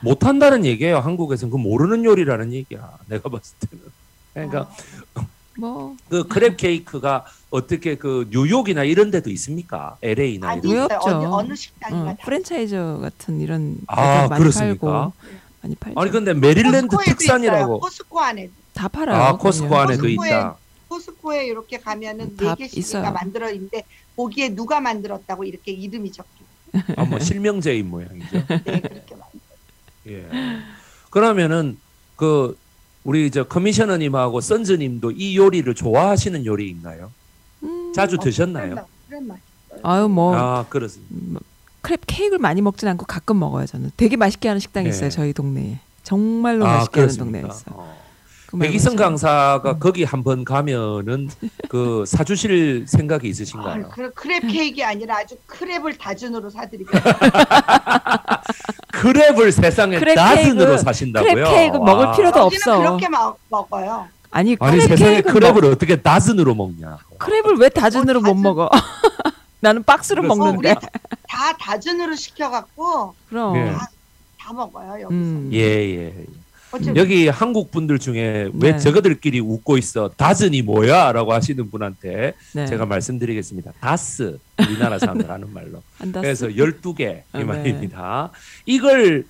못 0.00 0.24
한다는 0.24 0.64
얘기예요. 0.64 0.98
한국에서는 0.98 1.50
그 1.50 1.56
모르는 1.56 2.04
요리라는 2.04 2.52
얘기야. 2.52 2.90
내가 3.06 3.28
봤을 3.28 3.54
때는. 3.68 3.84
그러니까 4.34 4.68
뭐그 5.58 6.28
crab 6.28 6.56
cake가 6.56 7.24
어떻게 7.50 7.96
그 7.96 8.28
뉴욕이나 8.30 8.84
이런 8.84 9.10
데도 9.10 9.30
있습니까? 9.30 9.96
LA나 10.02 10.48
아니 10.50 10.60
이런. 10.68 10.72
왜 10.72 10.84
있어요. 10.84 10.96
없죠? 10.98 11.10
어느, 11.16 11.26
어느 11.26 11.54
식당이나 11.54 12.02
어, 12.02 12.06
다. 12.16 12.24
프랜차이즈 12.24 12.98
같은 13.00 13.40
이런 13.40 13.76
아, 13.88 14.28
많이 14.28 14.40
그렇습니까? 14.40 14.86
팔고 14.86 15.12
많이 15.62 15.74
팔죠. 15.76 16.00
아니 16.00 16.10
근데 16.10 16.32
메릴랜드 16.34 16.96
Costco에도 16.96 17.02
있어요. 17.02 17.16
특산이라고. 17.16 17.80
코스코 17.80 18.20
안에 18.20 18.50
다 18.72 18.88
팔아요. 18.88 19.22
아 19.22 19.36
코스코. 19.36 19.76
안에도 19.76 20.02
Costco에 20.02 20.28
있다. 20.28 20.56
Costco에 21.00 21.46
이렇게 21.46 21.78
가면은 21.78 22.36
다 22.36 22.54
네. 22.56 22.66
개씩이가 22.66 23.12
만들어 23.12 23.50
있는데 23.52 23.84
거기에 24.16 24.50
누가 24.50 24.80
만들었다고 24.80 25.44
이렇게 25.44 25.70
이름이 25.72 26.10
적혀. 26.12 26.28
아뭐 26.96 27.18
실명제인 27.20 27.88
모양이죠. 27.88 28.26
네 28.64 28.80
그렇게 28.80 29.14
만들어. 29.14 29.40
예. 30.08 30.26
그러면은 31.10 31.78
그 32.16 32.58
우리 33.04 33.30
저 33.30 33.44
커미셔너님하고 33.44 34.40
선즈님도 34.40 35.12
이 35.12 35.36
요리를 35.36 35.72
좋아하시는 35.74 36.44
요리인가요? 36.44 37.10
음, 37.62 37.92
자주 37.94 38.16
어, 38.16 38.18
드셨나요? 38.20 38.84
아유 39.82 40.08
뭐 40.08 40.34
아 40.36 40.66
그렇습니다. 40.68 41.14
음, 41.14 41.38
크랩 41.82 42.00
케이크를 42.06 42.38
많이 42.38 42.60
먹진 42.62 42.88
않고 42.88 43.06
가끔 43.06 43.38
먹어요. 43.38 43.66
저는 43.66 43.92
되게 43.96 44.16
맛있게 44.16 44.48
하는 44.48 44.58
식당이 44.60 44.84
네. 44.84 44.90
있어요. 44.90 45.10
저희 45.10 45.32
동네에 45.32 45.78
정말로 46.02 46.66
아 46.66 46.78
맛있게 46.78 47.00
하는 47.00 47.14
그렇습니까? 47.14 47.40
동네에 47.48 47.56
있어요. 47.56 47.74
어. 47.76 47.99
그 48.50 48.58
백이성 48.58 48.96
저- 48.96 49.04
강사가 49.04 49.72
음. 49.72 49.78
거기 49.78 50.02
한번 50.04 50.44
가면은 50.44 51.28
그 51.68 52.04
사주실 52.08 52.84
생각이 52.88 53.28
아, 53.28 53.30
있으신가요? 53.30 53.88
그 53.90 54.12
크랩 54.12 54.50
케이크가 54.50 54.88
아니라 54.88 55.18
아주 55.18 55.36
크랩을 55.46 55.96
다준으로 55.98 56.50
사드리고 56.50 56.90
crab을 58.92 59.52
세상에 59.52 59.98
crab 59.98 60.34
cake, 60.34 60.78
사신다고요? 60.78 61.32
crab 61.32 61.50
cake 61.50 61.76
와. 61.78 61.84
먹을 61.84 62.12
필요도 62.16 62.40
없어. 62.40 62.78
그렇게 62.78 63.08
먹, 63.08 63.38
먹어요. 63.48 64.08
아니 64.32 64.56
아니 64.60 64.78
crab 64.78 64.88
세상에 64.88 65.12
cake 65.22 65.32
crab을 65.32 65.62
먹, 65.62 65.72
어떻게 65.72 65.96
dozen으로 66.00 66.54
먹냐? 66.54 66.98
crab을 67.18 67.60
왜 67.60 67.68
dozen으로 67.68 68.18
어, 68.18 68.22
못 68.22 68.28
dozen- 68.34 68.42
먹어? 68.42 68.68
나는 69.60 69.82
박스로 69.84 70.22
먹는데. 70.22 70.74
다 71.28 71.56
dozen으로 71.58 72.14
시켜갖고 72.16 73.14
그럼 73.28 73.56
예. 73.56 73.72
다, 73.72 73.88
다 74.40 74.52
먹어요 74.52 74.92
여기서. 75.02 75.08
음. 75.10 75.50
예 75.52 75.58
예. 75.60 76.14
어차피 76.72 76.98
여기 76.98 77.28
한국 77.28 77.70
분들 77.70 77.98
중에 77.98 78.50
왜 78.54 78.72
네. 78.72 78.78
저거들끼리 78.78 79.40
웃고 79.40 79.76
있어? 79.78 80.10
dozen이 80.16 80.62
뭐야?라고 80.62 81.32
하시는 81.32 81.70
분한테 81.70 82.34
네. 82.52 82.66
제가 82.66 82.86
말씀드리겠습니다. 82.86 83.72
다스 83.80 84.38
우리나라 84.58 84.98
사람들 84.98 85.28
하는 85.30 85.52
말로. 85.52 85.82
그래서 86.12 86.46
12개 86.48 87.22
아, 87.32 87.38
이 87.38 87.40
네. 87.40 87.44
말입니다. 87.44 88.30
이걸 88.66 89.24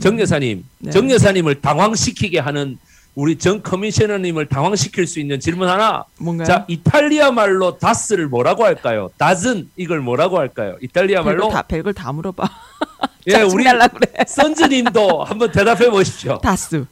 정 0.00 0.18
여사님, 0.18 0.64
네. 0.78 0.90
정 0.90 1.10
여사님을 1.10 1.60
당황시키게 1.60 2.38
하는 2.38 2.78
우리 3.14 3.36
정 3.36 3.60
커미셔너님을 3.60 4.46
당황시킬 4.46 5.06
수 5.06 5.18
있는 5.20 5.40
질문 5.40 5.68
하나. 5.68 6.04
뭔가요? 6.18 6.46
자, 6.46 6.64
이탈리아 6.68 7.30
말로 7.30 7.76
다스를 7.78 8.28
뭐라고 8.28 8.64
할까요? 8.64 9.10
다즌 9.18 9.68
이걸 9.76 10.00
뭐라고 10.00 10.38
할까요? 10.38 10.76
이탈리아 10.80 11.22
말로 11.22 11.42
별걸 11.48 11.52
다 11.52 11.62
별걸 11.62 11.94
다 11.94 12.12
물어봐. 12.12 12.48
예, 13.28 13.42
우리 13.42 13.64
그래. 13.64 14.24
선즈님도 14.26 15.24
한번 15.24 15.50
대답해 15.52 15.90
보십시오. 15.90 16.38
다스. 16.38 16.84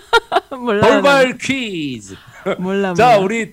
몰라. 0.58 0.86
돌발 0.88 1.36
퀴즈. 1.38 2.14
몰라. 2.58 2.94
자, 2.94 3.06
몰라. 3.12 3.18
우리 3.18 3.52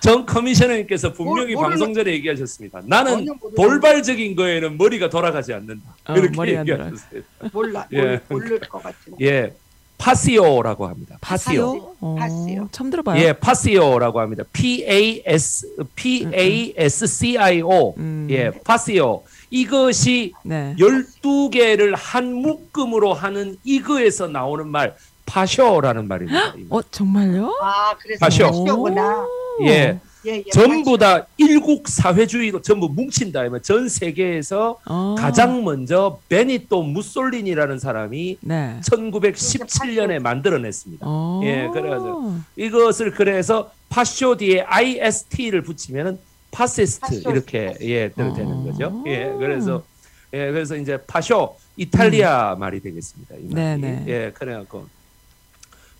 정 0.00 0.24
커미셔너님께서 0.24 1.12
분명히 1.12 1.54
모르는- 1.54 1.60
방송 1.70 1.92
전에 1.92 2.12
얘기하셨습니다. 2.12 2.80
나는 2.86 3.26
돌발적인 3.56 4.34
거에는 4.36 4.78
머리가 4.78 5.10
돌아가지 5.10 5.52
않는다. 5.52 5.82
어, 6.08 6.14
이렇게 6.16 6.58
얘기하셨어요. 6.58 7.22
몰라 7.52 7.86
예. 7.92 8.20
몰- 8.28 8.42
모를 8.42 8.60
것 8.60 8.82
같은데. 8.82 9.26
예, 9.26 9.52
파시오라고 9.98 10.86
합니다. 10.86 11.16
파시오. 11.20 11.72
파시오. 11.72 11.96
어, 12.00 12.16
파시오. 12.18 12.68
처음 12.72 12.90
들어봐요. 12.90 13.20
예, 13.22 13.32
파시오라고 13.32 14.20
합니다. 14.20 14.44
P 14.52 14.84
A 14.88 15.22
S 15.26 15.66
P 15.94 16.26
A 16.32 16.74
S 16.76 17.06
C 17.06 17.38
I 17.38 17.62
O. 17.62 17.94
음. 17.98 18.26
예, 18.30 18.50
파시오. 18.64 19.22
이것이 19.50 20.32
네. 20.42 20.74
12개를 20.78 21.94
한 21.96 22.32
묶음으로 22.34 23.14
하는 23.14 23.56
이거에서 23.64 24.26
나오는 24.28 24.66
말 24.68 24.94
파쇼라는 25.26 26.06
말입니다. 26.08 26.54
어 26.70 26.82
정말요? 26.82 27.58
아 27.62 27.94
그래서. 27.98 28.20
파시오구나. 28.24 29.26
예. 29.62 29.98
예, 30.26 30.42
예, 30.44 30.50
전부 30.50 30.98
다 30.98 31.26
일국 31.36 31.88
사회주의로 31.88 32.60
전부 32.60 32.88
뭉친다 32.88 33.40
하면 33.42 33.62
전 33.62 33.88
세계에서 33.88 34.78
어. 34.84 35.14
가장 35.16 35.62
먼저 35.62 36.18
베니토 36.28 36.82
무솔리니라는 36.82 37.78
사람이 37.78 38.38
네. 38.40 38.80
1917년에 38.84 40.18
만들어냈습니다. 40.18 41.06
어. 41.08 41.40
예, 41.44 41.68
그래가지고. 41.72 42.34
이것을 42.56 43.12
그래서 43.12 43.70
파쇼 43.88 44.36
뒤에 44.36 44.62
IST를 44.62 45.62
붙이면은 45.62 46.18
파시스트 46.50 47.22
파쇼, 47.22 47.30
이렇게. 47.30 47.74
예 47.82 48.10
되는 48.10 48.52
어. 48.52 48.64
거죠. 48.64 49.02
예, 49.06 49.32
그래서 49.38 49.84
예, 50.32 50.50
그래서 50.50 50.76
이제 50.76 50.98
파쇼 51.06 51.56
이탈리아 51.76 52.56
말이 52.58 52.80
되겠습니다. 52.80 53.36
이 53.36 53.42
말이. 53.42 53.52
음. 53.52 53.54
네네. 53.54 54.04
예, 54.08 54.32
그래갖고 54.34 54.86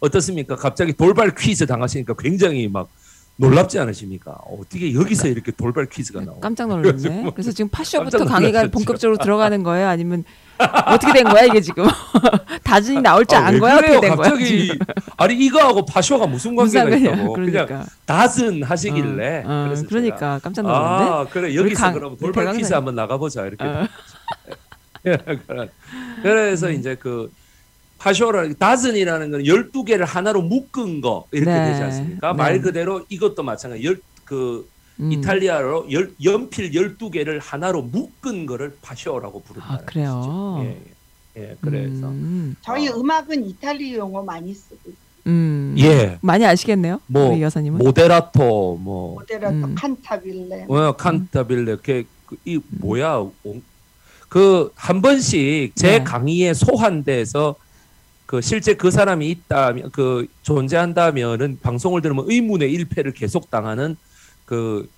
어떻습니까? 0.01 0.57
갑자기 0.57 0.93
돌발 0.93 1.33
퀴즈 1.35 1.65
당하시니까 1.65 2.15
굉장히 2.19 2.67
막 2.67 2.89
놀랍지 3.39 3.79
않으십니까? 3.79 4.33
어떻게 4.47 4.95
여기서 4.95 5.29
이렇게 5.29 5.53
돌발 5.53 5.87
퀴즈가 5.87 6.23
나오? 6.23 6.41
깜짝 6.41 6.69
놀랐네. 6.69 7.23
뭐 7.23 7.33
그래서 7.35 7.53
지금 7.53 7.69
파쇼부터 7.69 8.25
강의가. 8.25 8.67
본격적으로 8.69 9.19
들어가는 9.19 9.63
거예요? 9.63 9.89
아니면 9.89 10.25
어떻게 10.87 11.13
된 11.13 11.25
거야 11.25 11.43
이게 11.45 11.61
지금? 11.61 11.85
다준이 12.65 13.03
나올 13.03 13.27
줄 13.27 13.37
아, 13.37 13.47
안 13.49 13.59
거야? 13.59 13.75
어떻게 13.75 14.01
된 14.01 14.17
거야? 14.17 14.31
갑자기 14.31 14.67
지금? 14.69 14.79
아니 15.19 15.35
이거하고 15.35 15.85
파쇼가 15.85 16.27
무슨 16.27 16.55
무슨 16.55 16.81
관계가 16.81 16.97
상관이야? 16.97 17.13
있다고? 17.25 17.33
그러니까. 17.35 17.85
닷은 18.07 18.63
하시길래 18.63 19.43
어, 19.45 19.49
어, 19.49 19.65
그래서 19.67 19.87
그러니까 19.87 20.41
깜짝 20.43 20.63
놀랐네. 20.63 20.85
아 21.11 21.27
그래 21.31 21.55
여기서 21.55 21.83
강- 21.85 21.93
그럼 21.93 22.17
돌발. 22.17 22.55
퀴즈 22.57 22.73
한번 22.73 22.95
나가보자 22.95 23.45
이렇게 23.47 23.65
어. 23.65 23.87
그래- 25.03 25.69
그래서 26.23 26.71
이제 26.71 26.95
그 26.99 27.31
파쇼라 28.07 28.53
다즌이라는 28.59 29.31
건 29.31 29.43
12개를 29.43 30.05
하나로 30.05 30.43
묶은 30.43 31.01
거 31.01 31.27
이렇게 31.33 31.51
네. 31.51 31.71
되지 31.73 31.83
않습니까? 31.83 32.33
네. 32.33 32.37
말 32.37 32.61
그대로 32.61 33.05
이것도 33.09 33.43
마찬가지 33.43 33.85
열 33.85 33.97
그 34.27 34.69
음. 35.01 35.13
이탈리아로 35.13 35.91
열, 35.93 36.13
연필 36.23 36.73
12개를 36.73 37.39
하나로 37.41 37.83
묶은 37.83 38.45
거를 38.45 38.77
파쇼라고 38.83 39.43
부른다. 39.43 39.75
아, 39.75 39.79
그래요? 39.87 40.59
예, 40.63 40.83
예. 41.39 41.43
예, 41.43 41.57
그래서 41.61 42.09
음. 42.09 42.57
저희 42.61 42.89
어. 42.89 42.97
음악은 42.97 43.47
이탈리 43.47 43.95
용어 43.95 44.23
많이 44.23 44.53
쓰고. 44.53 44.91
음. 45.27 45.75
예. 45.79 46.19
많이 46.23 46.45
아시겠네요. 46.45 47.01
뭐, 47.07 47.31
우리 47.31 47.43
여사님은. 47.43 47.79
모데라토 47.79 48.79
뭐 48.83 49.15
모데라토 49.15 49.55
음. 49.55 49.75
칸타빌레 49.75 50.67
어, 50.69 50.93
칸타빌레 50.97 51.77
그, 51.83 52.05
그, 52.27 52.37
이 52.45 52.61
뭐야 52.71 53.27
그 54.29 54.73
한 54.75 55.03
번씩 55.03 55.77
제 55.77 55.99
네. 55.99 56.05
강의에 56.05 56.53
소환돼서 56.55 57.57
그 58.27 58.41
실제 58.41 58.75
그 58.75 58.91
사람이 58.91 59.29
있다면 59.31 59.91
그 59.93 60.27
존재한다면은 60.43 61.59
방송을 61.63 62.03
들으면 62.03 62.25
의문의 62.29 62.73
일패를 62.73 63.13
계속 63.13 63.51
당하는 63.51 63.97
그 64.45 64.89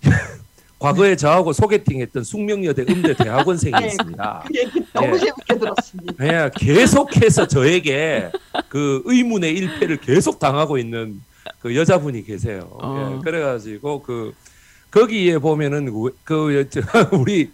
과거에 0.78 1.16
저하고 1.16 1.52
소개팅했던 1.52 2.22
숙명여대 2.22 2.84
음대 2.88 3.12
대학원생이 3.14 3.72
네. 3.80 3.86
있습니다. 3.88 4.44
그 4.46 4.58
얘기 4.58 4.80
너무 4.92 5.14
예. 5.16 5.18
재밌게 5.18 5.58
들었습니다. 5.58 6.24
예, 6.26 6.50
계속해서 6.54 7.48
저에게 7.48 8.30
그 8.68 9.02
의문의 9.04 9.54
일패를 9.54 9.96
계속 9.98 10.38
당하고 10.38 10.78
있는 10.78 11.20
그 11.60 11.74
여자분이 11.74 12.24
계세요. 12.24 12.68
어. 12.80 13.16
예, 13.18 13.24
그래가지고 13.24 14.02
그 14.02 14.32
거기에 14.92 15.38
보면은 15.38 15.88
우- 15.88 16.12
그 16.22 16.68
저, 16.70 16.80
우리 17.12 17.50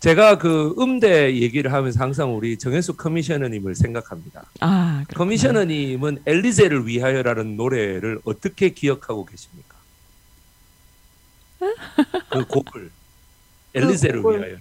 제가 0.00 0.38
그 0.38 0.74
음대 0.78 1.34
얘기를 1.36 1.72
하면서 1.72 1.98
항상 2.00 2.36
우리 2.36 2.58
정현수 2.58 2.94
커미셔너님을 2.96 3.74
생각합니다. 3.74 4.44
아, 4.60 5.02
그렇구나. 5.06 5.18
커미셔너님은 5.18 6.22
엘리제를 6.26 6.86
위하여라는 6.86 7.56
노래를 7.56 8.20
어떻게 8.24 8.68
기억하고 8.70 9.24
계십니까? 9.24 9.76
그 12.30 12.44
곡을 12.46 12.90
엘리제를 13.74 14.22
곡을- 14.22 14.38
위하여. 14.38 14.56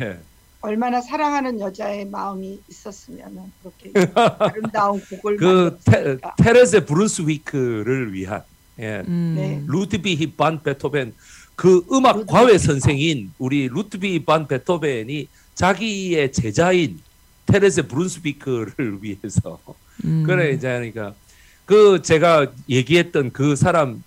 예. 0.00 0.18
얼마나 0.60 1.00
사랑하는 1.00 1.58
여자의 1.58 2.04
마음이 2.06 2.60
있었으면 2.68 3.52
그렇게 3.62 3.92
아름다운 4.38 5.00
곡을 5.00 5.36
그 5.36 5.78
테. 5.84 6.18
테레세 6.38 6.84
브룬스위크를 6.84 8.12
위한 8.12 8.42
예. 8.78 9.02
음. 9.08 9.34
네. 9.36 9.62
루드비히 9.66 10.32
반 10.32 10.62
베토벤 10.62 11.14
그 11.56 11.84
음악 11.92 12.26
과외 12.26 12.52
반. 12.52 12.58
선생인 12.58 13.32
우리 13.38 13.68
루드비히 13.68 14.24
반 14.24 14.46
베토벤이 14.46 15.28
자기의 15.54 16.32
제자인 16.32 17.00
테레세 17.46 17.82
브룬스비크를 17.82 18.98
위해서 19.02 19.58
음. 20.04 20.24
그래 20.24 20.52
이제 20.52 20.68
하니까 20.68 21.14
그 21.66 22.02
제가 22.02 22.52
얘기했던 22.68 23.32
그 23.32 23.56
사람 23.56 24.02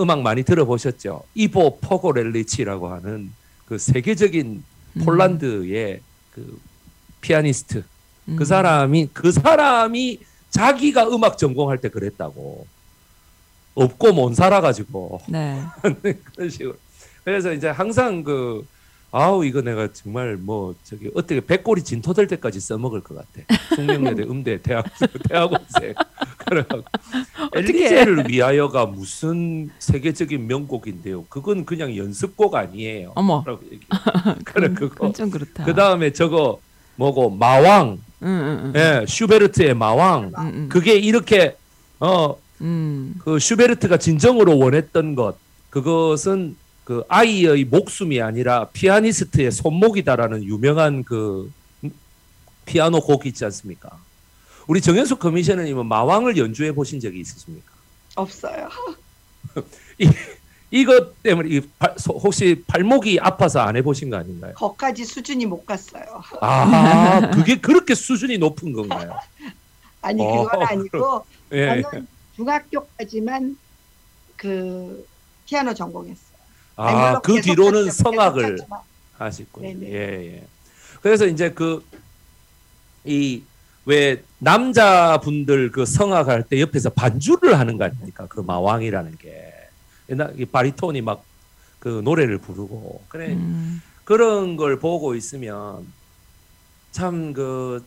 음악 0.00 0.22
많이 0.22 0.42
들어보셨죠? 0.42 1.24
이보 1.34 1.78
포고렐리치라고 1.80 2.88
하는 2.88 3.32
그 3.66 3.78
세계적인 3.78 4.62
음. 4.96 5.04
폴란드의 5.04 6.00
그 6.34 6.60
피아니스트 7.20 7.84
음. 8.28 8.36
그 8.36 8.44
사람이 8.44 9.10
그 9.12 9.32
사람이 9.32 10.20
자기가 10.50 11.08
음악 11.08 11.38
전공할 11.38 11.78
때 11.78 11.88
그랬다고 11.88 12.66
없고 13.74 14.12
못 14.12 14.34
살아가지고 14.34 15.20
네. 15.28 15.60
그런 16.34 16.50
식으로 16.50 16.74
그래서 17.24 17.52
이제 17.52 17.68
항상 17.68 18.22
그 18.24 18.66
아우 19.14 19.44
이거 19.44 19.60
내가 19.60 19.88
정말 19.92 20.36
뭐 20.36 20.74
저기 20.84 21.10
어떻게 21.14 21.40
백골이 21.40 21.82
진토될 21.84 22.26
때까지 22.28 22.60
써먹을 22.60 23.00
것 23.02 23.14
같아 23.16 23.46
숙명여대 23.76 24.22
음대 24.24 24.60
대학 24.62 24.86
대학원생 25.28 25.94
그래갖고 26.46 26.82
엘리제를 27.54 28.28
위하여가 28.28 28.86
무슨 28.86 29.70
세계적인 29.78 30.46
명곡인데요 30.46 31.24
그건 31.26 31.64
그냥 31.66 31.94
연습곡 31.96 32.54
아니에요 32.54 33.12
어머. 33.14 33.44
그래 34.44 34.68
그건- 34.68 34.74
그거 34.74 35.12
좀 35.12 35.30
그렇다. 35.30 35.64
그 35.64 35.74
다음에 35.74 36.12
저거 36.12 36.60
뭐고 36.96 37.30
마왕 37.30 37.98
응, 38.24 38.28
응, 38.28 38.72
응. 38.76 38.80
예, 38.80 39.04
슈베르트의 39.06 39.74
마왕. 39.74 40.32
음, 40.38 40.46
음. 40.46 40.68
그게 40.68 40.94
이렇게 40.94 41.56
어, 41.98 42.36
음. 42.62 43.14
그 43.18 43.38
슈베르트가 43.38 43.96
진정으로 43.98 44.58
원했던 44.58 45.14
것 45.14 45.36
그것은 45.70 46.56
그 46.84 47.04
아이의 47.08 47.64
목숨이 47.64 48.20
아니라 48.20 48.66
피아니스트의 48.72 49.50
손목이다라는 49.52 50.44
유명한 50.44 51.04
그 51.04 51.50
피아노 52.66 53.00
곡 53.00 53.26
있지 53.26 53.44
않습니까? 53.44 53.90
우리 54.66 54.80
정현숙 54.80 55.18
커미셔너님은 55.18 55.86
마왕을 55.86 56.36
연주해 56.36 56.72
보신 56.72 57.00
적이 57.00 57.20
있으십니까? 57.20 57.72
없어요. 58.14 58.68
이것 60.70 61.22
때문에 61.22 61.48
이 61.50 61.60
발- 61.78 61.94
소- 61.98 62.14
혹시 62.14 62.62
발목이 62.66 63.18
아파서 63.20 63.60
안 63.60 63.76
해보신 63.76 64.08
거 64.10 64.16
아닌가요? 64.16 64.54
거기까지 64.54 65.04
수준이 65.04 65.44
못 65.46 65.66
갔어요. 65.66 66.04
아, 66.40 67.30
그게 67.30 67.56
그렇게 67.60 67.94
수준이 67.94 68.38
높은 68.38 68.72
건가요? 68.72 69.14
아니 70.00 70.22
어, 70.22 70.44
그건 70.48 70.66
아니고 70.66 71.24
예. 71.52 71.82
저는 71.82 72.06
중학교까지만 72.36 73.56
그 74.36 75.06
피아노 75.46 75.74
전공했어요. 75.74 76.32
아, 76.76 77.20
그 77.20 77.40
뒤로는. 77.40 77.90
성악을. 77.90 78.58
네네. 79.60 79.86
예, 79.92 80.36
예. 80.36 80.46
그래서 81.02 81.26
이제 81.26 81.50
그 81.50 81.84
이 83.04 83.42
왜 83.84 84.22
남자분들 84.38 85.72
그 85.72 85.84
성악할 85.84 86.44
때 86.44 86.60
옆에서 86.60 86.90
반주를 86.90 87.58
하는 87.58 87.76
거 87.78 87.84
아닙니까? 87.84 88.26
그 88.28 88.38
마왕이라는 88.40 89.16
게 89.18 89.52
옛날 90.08 90.38
이 90.38 90.44
바리톤이 90.44 91.00
막 91.02 91.24
그 91.80 92.00
노래를 92.04 92.38
부르고 92.38 93.02
그래 93.08 93.32
음. 93.32 93.82
그런 94.04 94.56
걸 94.56 94.78
보고 94.78 95.16
있으면 95.16 95.84
참 96.92 97.32
그 97.34 97.84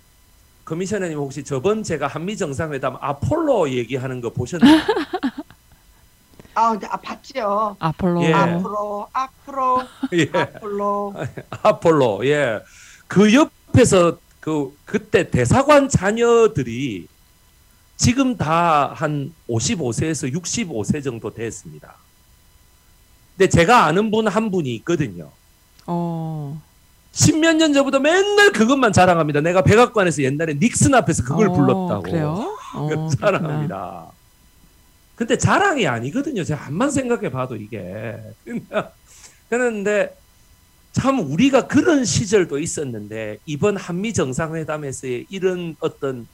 커미셔너님 0.66 1.18
혹시 1.18 1.44
저번 1.44 1.84
제가 1.84 2.08
한미 2.08 2.36
정상회담 2.38 2.98
아폴로 3.00 3.70
얘기하는 3.70 4.20
거 4.22 4.32
보셨나요? 4.32 4.82
아, 6.56 6.78
아 6.90 6.98
봤죠. 6.98 7.76
아폴로. 7.80 8.24
예. 8.24 8.34
앞으로 8.34 9.08
앞으로 9.14 9.84
예. 10.14 10.30
앞으로 10.34 11.14
아폴로 11.62 12.26
예. 12.28 12.60
그 13.08 13.34
옆에서 13.34 14.18
그 14.40 14.76
그때 14.86 15.30
대사관 15.30 15.90
자녀들이 15.90 17.08
지금 17.98 18.36
다 18.38 18.94
한 18.96 19.34
55세에서 19.50 20.34
65세 20.34 21.04
정도 21.04 21.34
됐습니다. 21.34 21.96
근데 23.38 23.50
제가 23.50 23.86
아는 23.86 24.10
분 24.12 24.28
한 24.28 24.50
분이 24.50 24.74
있거든요. 24.78 25.30
어. 25.86 26.60
십몇 27.16 27.56
년 27.56 27.72
전부터 27.72 28.00
맨날 28.00 28.52
그것만 28.52 28.92
자랑합니다. 28.92 29.40
내가 29.40 29.62
백악관에서 29.62 30.22
옛날에 30.24 30.56
닉슨 30.56 30.94
앞에서 30.96 31.24
그걸 31.24 31.48
어, 31.48 31.54
불렀다고. 31.54 32.04
그래요? 32.04 32.58
어, 32.76 32.88
그렇구나. 32.88 33.10
자랑합니다. 33.10 34.08
근데 35.16 35.38
자랑이 35.38 35.88
아니거든요. 35.88 36.44
제가 36.44 36.66
한만 36.66 36.92
생각해 36.92 37.32
봐도 37.32 37.56
이게. 37.56 38.18
그런데 39.50 40.14
참 40.92 41.20
우리가 41.20 41.68
그런 41.68 42.04
시절도 42.04 42.60
있었는데 42.60 43.38
이번 43.46 43.78
한미 43.78 44.14
정상회담에서의 44.14 45.28
이런 45.30 45.78
어떤 45.80 46.28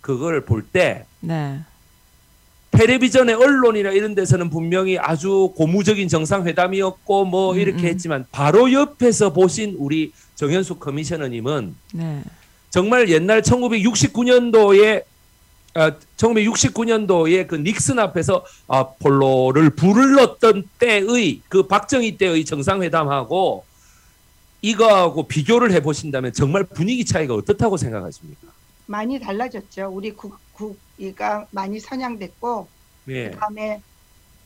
그걸 0.00 0.46
볼때 0.46 1.04
네. 1.20 1.60
텔레비전의 2.72 3.34
언론이나 3.34 3.90
이런 3.90 4.14
데서는 4.14 4.50
분명히 4.50 4.98
아주 4.98 5.52
고무적인 5.56 6.08
정상회담이었고 6.08 7.24
뭐 7.26 7.52
음, 7.52 7.58
이렇게 7.58 7.82
음. 7.82 7.86
했지만 7.86 8.26
바로 8.32 8.72
옆에서 8.72 9.32
보신 9.32 9.76
우리 9.78 10.12
정현숙 10.34 10.80
커미셔너님은 10.80 11.74
네. 11.92 12.22
정말 12.70 13.08
옛날 13.10 13.42
1969년도에 13.42 15.04
아, 15.74 15.92
1969년도에 16.16 17.46
그 17.46 17.56
닉슨 17.56 17.98
앞에서 17.98 18.44
아 18.68 18.88
폴로를 18.98 19.70
불렀던 19.70 20.64
때의 20.78 21.40
그 21.48 21.66
박정희 21.66 22.18
때의 22.18 22.44
정상회담하고 22.44 23.64
이거하고 24.62 25.28
비교를 25.28 25.72
해보신다면 25.72 26.32
정말 26.32 26.64
분위기 26.64 27.04
차이가 27.04 27.34
어떻다고 27.34 27.76
생각하십니까? 27.76 28.48
많이 28.86 29.18
달라졌죠. 29.18 29.90
우리 29.92 30.12
국, 30.12 30.38
국위가 30.62 31.48
많이 31.50 31.80
선양됐고 31.80 32.70
예, 33.08 33.30
그다음에 33.30 33.82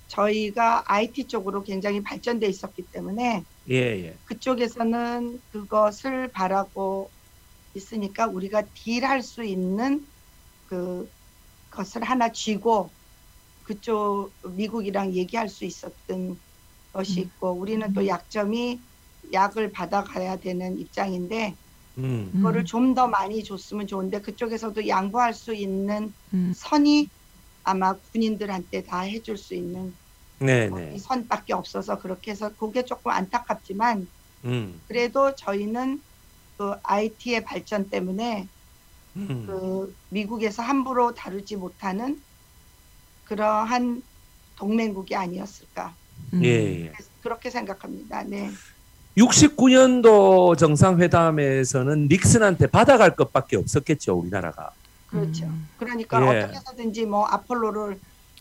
저희가 0.09 0.85
IT 0.87 1.27
쪽으로 1.27 1.63
굉장히 1.63 2.03
발전돼 2.03 2.47
있었기 2.47 2.87
때문에 2.93 3.45
예, 3.69 3.75
예. 3.75 4.19
그쪽에서는 4.25 5.41
그것을 5.51 6.31
바라고 6.33 7.11
있으니까 7.75 8.27
우리가 8.27 8.63
딜할 8.73 9.23
수 9.23 9.45
있는 9.45 10.07
그 10.67 11.09
것을 11.71 12.03
하나 12.05 12.33
쥐고 12.33 12.91
그쪽 13.65 14.33
미국이랑 14.55 15.13
얘기할 15.13 15.49
수 15.49 15.65
있었던 15.65 16.41
것이 16.93 17.21
음. 17.21 17.27
있고 17.27 17.51
우리는 17.51 17.93
또 17.93 18.07
약점이 18.07 18.81
약을 19.33 19.73
받아가야 19.73 20.37
되는 20.37 20.79
입장인데 20.79 21.57
음, 21.99 22.31
그거를 22.33 22.63
음. 22.63 22.65
좀더 22.65 23.09
많이 23.09 23.43
줬으면 23.43 23.87
좋은데 23.87 24.21
그쪽에서도 24.21 24.87
양보할 24.87 25.33
수 25.33 25.55
있는 25.55 26.13
음. 26.35 26.53
선이 26.55 27.09
아마 27.63 27.95
군인들한테 28.13 28.83
다 28.85 29.01
해줄 29.01 29.37
수 29.37 29.55
있는 29.55 29.97
네, 30.39 30.67
이 30.67 30.71
네. 30.75 30.99
선밖에 30.99 31.55
없어서 31.55 31.99
그렇게 31.99 32.31
해서 32.31 32.55
그게 32.55 32.85
조금 32.85 33.11
안타깝지만 33.11 34.07
음, 34.45 34.81
그래도 34.87 35.35
저희는 35.35 36.03
그 36.59 36.75
IT의 36.85 37.45
발전 37.45 37.89
때문에 37.89 38.49
음. 39.17 39.47
그 39.47 39.95
미국에서 40.11 40.63
함부로 40.63 41.15
다루지 41.15 41.57
못하는 41.57 42.21
그러한 43.25 44.03
동맹국이 44.57 45.17
아니었을까 45.17 45.97
음. 46.35 46.45
예, 46.45 46.85
예. 46.85 46.93
그렇게 47.21 47.51
생각합니다. 47.51 48.23
네, 48.25 48.51
69년도 49.17 50.59
정상회담에서는 50.59 52.09
닉슨한테 52.09 52.67
받아갈 52.67 53.17
것밖에 53.17 53.57
없었겠죠 53.57 54.15
우리나라가. 54.15 54.71
그렇죠. 55.07 55.47
음. 55.47 55.69
그러니까 55.79 56.21
예. 56.23 56.41
어떻게 56.41 56.57
해서든지 56.57 57.07
뭐 57.07 57.25
아폴로를 57.25 57.99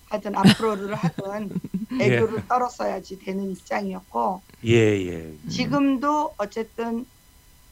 하든 0.09 0.35
아프로를 0.35 0.95
하든 0.95 1.49
예. 1.99 2.05
애교를 2.05 2.47
떨었어야지 2.47 3.19
되는 3.19 3.51
입장이었고 3.51 4.41
예, 4.65 4.71
예. 4.71 5.11
음. 5.11 5.49
지금도 5.49 6.35
어쨌든 6.37 7.05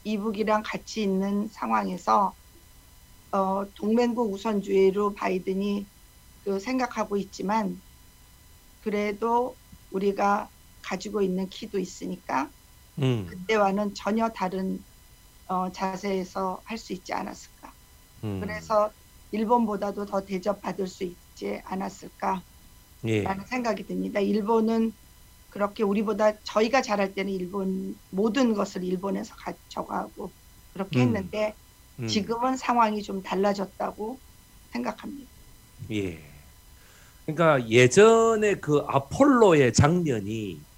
이북이랑 0.04 0.62
같이 0.64 1.02
있는 1.02 1.48
상황에서 1.52 2.34
어, 3.32 3.66
동맹국 3.74 4.32
우선주의로 4.32 5.14
바이든이 5.14 5.86
그 6.44 6.60
생각하고 6.60 7.16
있지만 7.16 7.80
그래도 8.82 9.56
우리가 9.90 10.48
가지고 10.82 11.22
있는 11.22 11.48
키도 11.48 11.78
있으니까 11.78 12.48
음, 12.98 13.26
그때와는 13.26 13.94
전혀 13.94 14.28
다른 14.30 14.84
어, 15.46 15.70
자세에서 15.72 16.62
할 16.64 16.78
수 16.78 16.92
있지 16.92 17.12
않았을까. 17.12 17.72
음. 18.24 18.40
그래서 18.40 18.92
일본보다도 19.32 20.06
더 20.06 20.24
대접받을 20.24 20.86
수 20.86 21.04
있지 21.04 21.60
않았을까라는 21.64 22.44
예, 23.06 23.24
생각이 23.50 23.86
듭니다. 23.86 24.20
일본은 24.20 24.92
그렇게 25.50 25.82
우리보다 25.82 26.40
저희가 26.44 26.82
잘할 26.82 27.14
때는 27.14 27.32
일본 27.32 28.00
모든 28.10 28.54
것을 28.54 28.84
일본에서 28.84 29.34
가져가고 29.36 30.34
그렇게 30.72 31.00
음. 31.00 31.02
했는데 31.02 31.54
음. 32.00 32.06
지금은 32.06 32.56
상황이 32.56 33.02
좀 33.02 33.22
달라졌다고 33.22 34.20
생각합니다. 34.72 35.30
예. 35.92 36.24
그러니까 37.26 37.68
예전에 37.68 38.56
그 38.56 38.84
아폴로의 38.88 39.72
장면이 39.72 40.66
뭐 40.66 40.73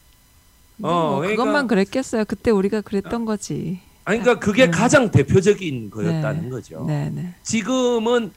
어, 0.83 1.16
그러니까- 1.20 1.43
그것만 1.43 1.66
그랬겠어요. 1.66 2.24
그때 2.27 2.51
우리가 2.51 2.81
그랬던 2.83 3.24
거지. 3.24 3.81
아니 4.05 4.20
그러니까 4.20 4.45
그게 4.45 4.66
음. 4.66 4.70
가장 4.70 5.11
대표적인 5.11 5.91
거였다는 5.91 6.45
네. 6.45 6.49
거죠. 6.51 6.85
네, 6.87 7.11
네. 7.12 7.35
지금은 7.43 8.31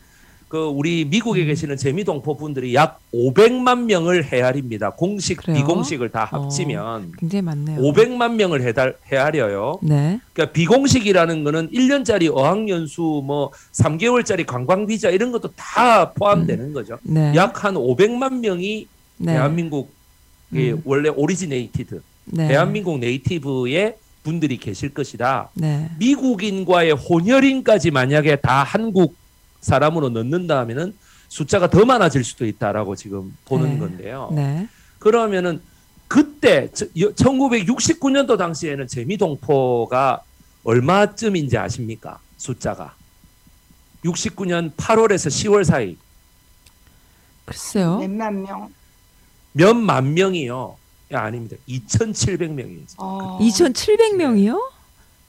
그 0.47 0.63
우리 0.65 1.05
미국에 1.05 1.43
음. 1.43 1.47
계시는 1.47 1.77
재미동포 1.77 2.35
분들이 2.37 2.73
약 2.73 2.99
500만 3.13 3.83
명을 3.83 4.23
헤아립니다. 4.25 4.89
공식 4.89 5.37
그래요? 5.37 5.57
비공식을 5.57 6.09
다 6.09 6.27
어. 6.31 6.41
합치면 6.45 7.11
굉장히 7.19 7.43
많네요. 7.43 7.79
500만 7.79 8.33
명을 8.33 8.63
해달, 8.63 8.97
헤아려요. 9.11 9.77
네. 9.83 10.19
그러니까 10.33 10.51
비공식이라는 10.53 11.43
거는 11.43 11.69
1년짜리 11.69 12.35
어학연수 12.35 13.21
뭐 13.23 13.51
3개월짜리 13.73 14.43
관광 14.47 14.87
비자 14.87 15.11
이런 15.11 15.31
것도 15.31 15.51
다 15.55 16.11
포함되는 16.13 16.73
거죠. 16.73 16.97
네. 17.03 17.31
약한 17.35 17.75
500만 17.75 18.39
명이 18.39 18.87
네. 19.17 19.33
대한민국 19.33 19.93
이 20.51 20.71
음. 20.71 20.81
원래 20.83 21.09
originated 21.09 22.01
네. 22.31 22.47
대한민국 22.47 22.99
native의 22.99 23.97
분들이 24.23 24.57
계실 24.57 24.93
것이다. 24.93 25.49
네. 25.53 25.89
미국인과의 25.97 26.91
혼혈인까지 26.91 27.91
만약에 27.91 28.37
다 28.37 28.63
한국 28.63 29.15
사람으로 29.61 30.09
넣는다 30.09 30.59
하면은 30.59 30.93
숫자가 31.29 31.69
더 31.69 31.85
많아질 31.85 32.23
수도 32.23 32.45
있다라고 32.45 32.95
지금 32.95 33.35
보는 33.45 33.73
네. 33.73 33.79
건데요. 33.79 34.29
네. 34.33 34.67
그러면은 34.99 35.61
그때 36.07 36.69
1969년도 36.71 38.37
당시에는 38.37 38.87
재미동포가 38.87 40.21
얼마쯤인지 40.63 41.57
아십니까? 41.57 42.19
숫자가 42.37 42.95
69년 44.03 44.73
8월에서 44.75 45.27
10월 45.29 45.63
사이 45.63 45.97
글쎄요. 47.45 47.97
몇만 47.99 48.41
명. 48.43 48.69
몇 49.53 49.75
만 49.75 50.13
명이요. 50.13 50.77
야, 51.11 51.21
아닙니다. 51.23 51.55
2,700명이었어요. 51.67 52.95
어, 52.97 53.39
2,700명이요? 53.41 54.59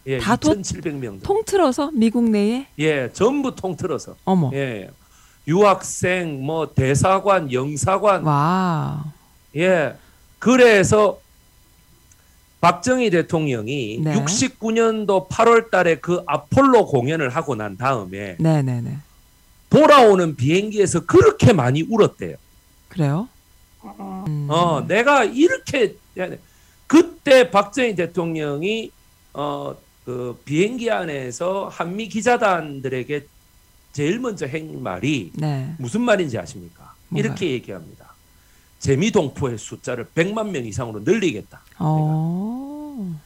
예, 0.07 0.19
다 0.19 0.37
도- 0.37 0.55
2,700명. 0.55 1.23
통틀어서 1.23 1.91
미국 1.93 2.25
내에? 2.29 2.67
예, 2.79 3.11
전부 3.13 3.55
통틀어서. 3.55 4.17
어머. 4.25 4.51
예. 4.55 4.91
유학생, 5.49 6.45
뭐 6.45 6.73
대사관, 6.75 7.51
영사관, 7.53 8.25
와. 8.25 9.05
예. 9.57 9.95
그래서 10.39 11.19
박정희 12.61 13.09
대통령이 13.11 14.01
네. 14.05 14.15
69년도 14.23 15.29
8월 15.29 15.71
달에 15.71 15.97
그 15.97 16.23
아폴로 16.27 16.87
공연을 16.87 17.31
하고 17.31 17.55
난 17.55 17.79
다음에 17.79 18.37
네, 18.39 18.63
네, 18.63 18.81
네. 18.83 18.99
돌아오는 19.71 20.37
비행기에서 20.37 21.07
그렇게 21.07 21.55
많이 21.55 21.83
울었대요. 21.83 22.37
그래요? 22.89 23.29
어, 23.83 24.25
음. 24.29 24.47
어, 24.51 24.87
내가 24.87 25.25
이렇게 25.25 25.97
그때 26.87 27.51
박정희 27.51 27.95
대통령이 27.95 28.91
어, 29.33 29.77
그 30.05 30.41
비행기 30.45 30.91
안에서 30.91 31.69
한미 31.73 32.09
기자단들에게 32.09 33.27
제일 33.93 34.19
먼저 34.19 34.47
한 34.47 34.83
말이 34.83 35.31
네. 35.35 35.75
무슨 35.79 36.03
말인지 36.03 36.39
아십니까? 36.39 36.95
뭔가요? 37.09 37.31
이렇게 37.31 37.51
얘기합니다. 37.51 38.15
재미 38.79 39.11
동포의 39.11 39.59
숫자를 39.59 40.07
100만 40.15 40.51
명 40.51 40.65
이상으로 40.65 41.01
늘리겠다. 41.01 41.61
어. 41.79 43.19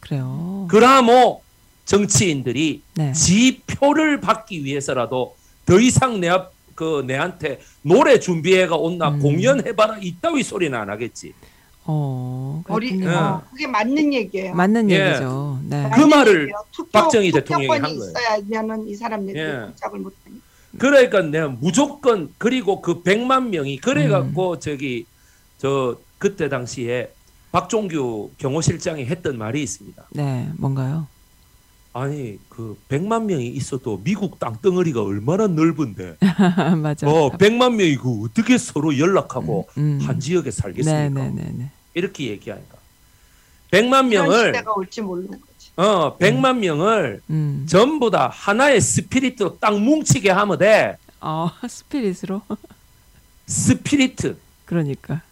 그래요. 0.00 0.66
그라모 0.70 1.42
정치인들이 1.84 2.82
네. 2.94 3.12
지 3.12 3.62
표를 3.66 4.20
받기 4.20 4.64
위해서라도 4.64 5.36
더 5.64 5.78
이상 5.80 6.20
내 6.20 6.28
앞, 6.28 6.52
그 6.78 7.02
내한테 7.04 7.58
노래 7.82 8.20
준비해가 8.20 8.76
온나 8.76 9.08
음. 9.08 9.18
공연해봐라 9.18 9.98
이따위 10.00 10.44
소리는 10.44 10.78
안 10.78 10.88
하겠지. 10.88 11.34
어. 11.84 12.62
그렇군요. 12.64 13.10
어, 13.10 13.42
그게 13.50 13.66
맞는 13.66 14.14
얘기예요. 14.14 14.54
맞는 14.54 14.88
예. 14.92 15.08
얘기죠. 15.08 15.58
네. 15.64 15.90
그 15.92 16.00
말을 16.02 16.42
얘기예요. 16.42 16.64
투표, 16.70 16.90
박정희 16.92 17.32
대통령이 17.32 17.80
한 17.80 17.98
거예요. 17.98 18.12
있어야면은 18.12 18.86
이 18.86 18.94
사람들이 18.94 19.36
예. 19.40 19.60
공작을 19.66 19.98
못하니. 19.98 20.40
그러니까 20.78 21.22
내가 21.22 21.48
무조건 21.48 22.32
그리고 22.38 22.80
그 22.80 23.02
100만 23.02 23.48
명이 23.48 23.78
그래갖고 23.78 24.52
음. 24.52 24.60
저기 24.60 25.04
저 25.56 25.98
그때 26.18 26.48
당시에 26.48 27.10
박종규 27.50 28.30
경호실장이 28.38 29.04
했던 29.06 29.36
말이 29.36 29.64
있습니다. 29.64 30.06
네, 30.10 30.48
뭔가요? 30.58 31.08
아니 31.98 32.38
그 32.48 32.78
100만 32.88 33.24
명이 33.24 33.48
있어도 33.48 34.00
미국 34.04 34.38
땅덩어리가 34.38 35.02
얼마나 35.02 35.48
넓은데 35.48 36.16
맞아. 36.80 37.08
어 37.08 37.30
100만 37.30 37.74
명이 37.74 37.96
그 37.96 38.24
어떻게 38.24 38.56
서로 38.56 38.96
연락하고 38.96 39.68
음, 39.78 39.98
음. 40.00 40.06
한 40.06 40.20
지역에 40.20 40.52
살겠습니까? 40.52 41.08
네, 41.08 41.30
네, 41.30 41.42
네, 41.42 41.52
네. 41.56 41.70
이렇게 41.94 42.28
얘기하니까 42.28 42.78
100만 43.72 44.10
이런 44.12 44.28
명을 44.28 44.46
시대가 44.46 44.72
올지 44.74 45.00
모르는 45.00 45.30
거지. 45.30 45.70
어 45.76 46.16
100만 46.18 46.58
명을 46.58 47.20
음. 47.30 47.66
전부 47.68 48.10
다 48.10 48.30
하나의 48.32 48.80
스피릿으로 48.80 49.58
딱 49.58 49.78
뭉치게 49.78 50.30
하면 50.30 50.58
돼. 50.58 50.96
어, 51.20 51.50
스피릿으로. 51.68 52.42
스피릿 53.46 54.36
그러니까 54.66 55.22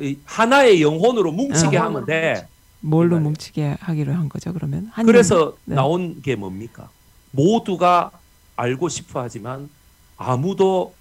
이 0.00 0.16
하나의 0.24 0.80
영혼으로 0.80 1.32
뭉치게 1.32 1.76
어. 1.76 1.82
하면 1.84 2.06
돼. 2.06 2.46
뭘로. 2.80 3.18
뭉치게 3.18 3.76
하기로 3.80 4.12
한 4.14 4.28
거죠, 4.28 4.52
그러면? 4.52 4.88
한 4.92 5.06
그래서 5.06 5.56
네. 5.64 5.74
나온 5.74 6.20
게 6.22 6.36
뭡니까? 6.36 6.88
모두가 7.32 8.10
알고 8.56 8.88
싶어 8.88 9.20
하지만 9.22 9.68
아무도 10.16 10.94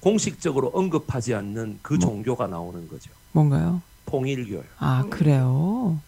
공식적으로 0.00 0.68
언급하지 0.74 1.34
않는 1.34 1.78
그 1.82 1.94
뭐. 1.94 2.00
종교가 2.00 2.46
나오는 2.46 2.88
거죠. 2.88 3.10
뭔가요? 3.32 3.82
통일교요. 4.06 4.62
아, 4.78 5.02
음. 5.02 5.10
그래요. 5.10 6.00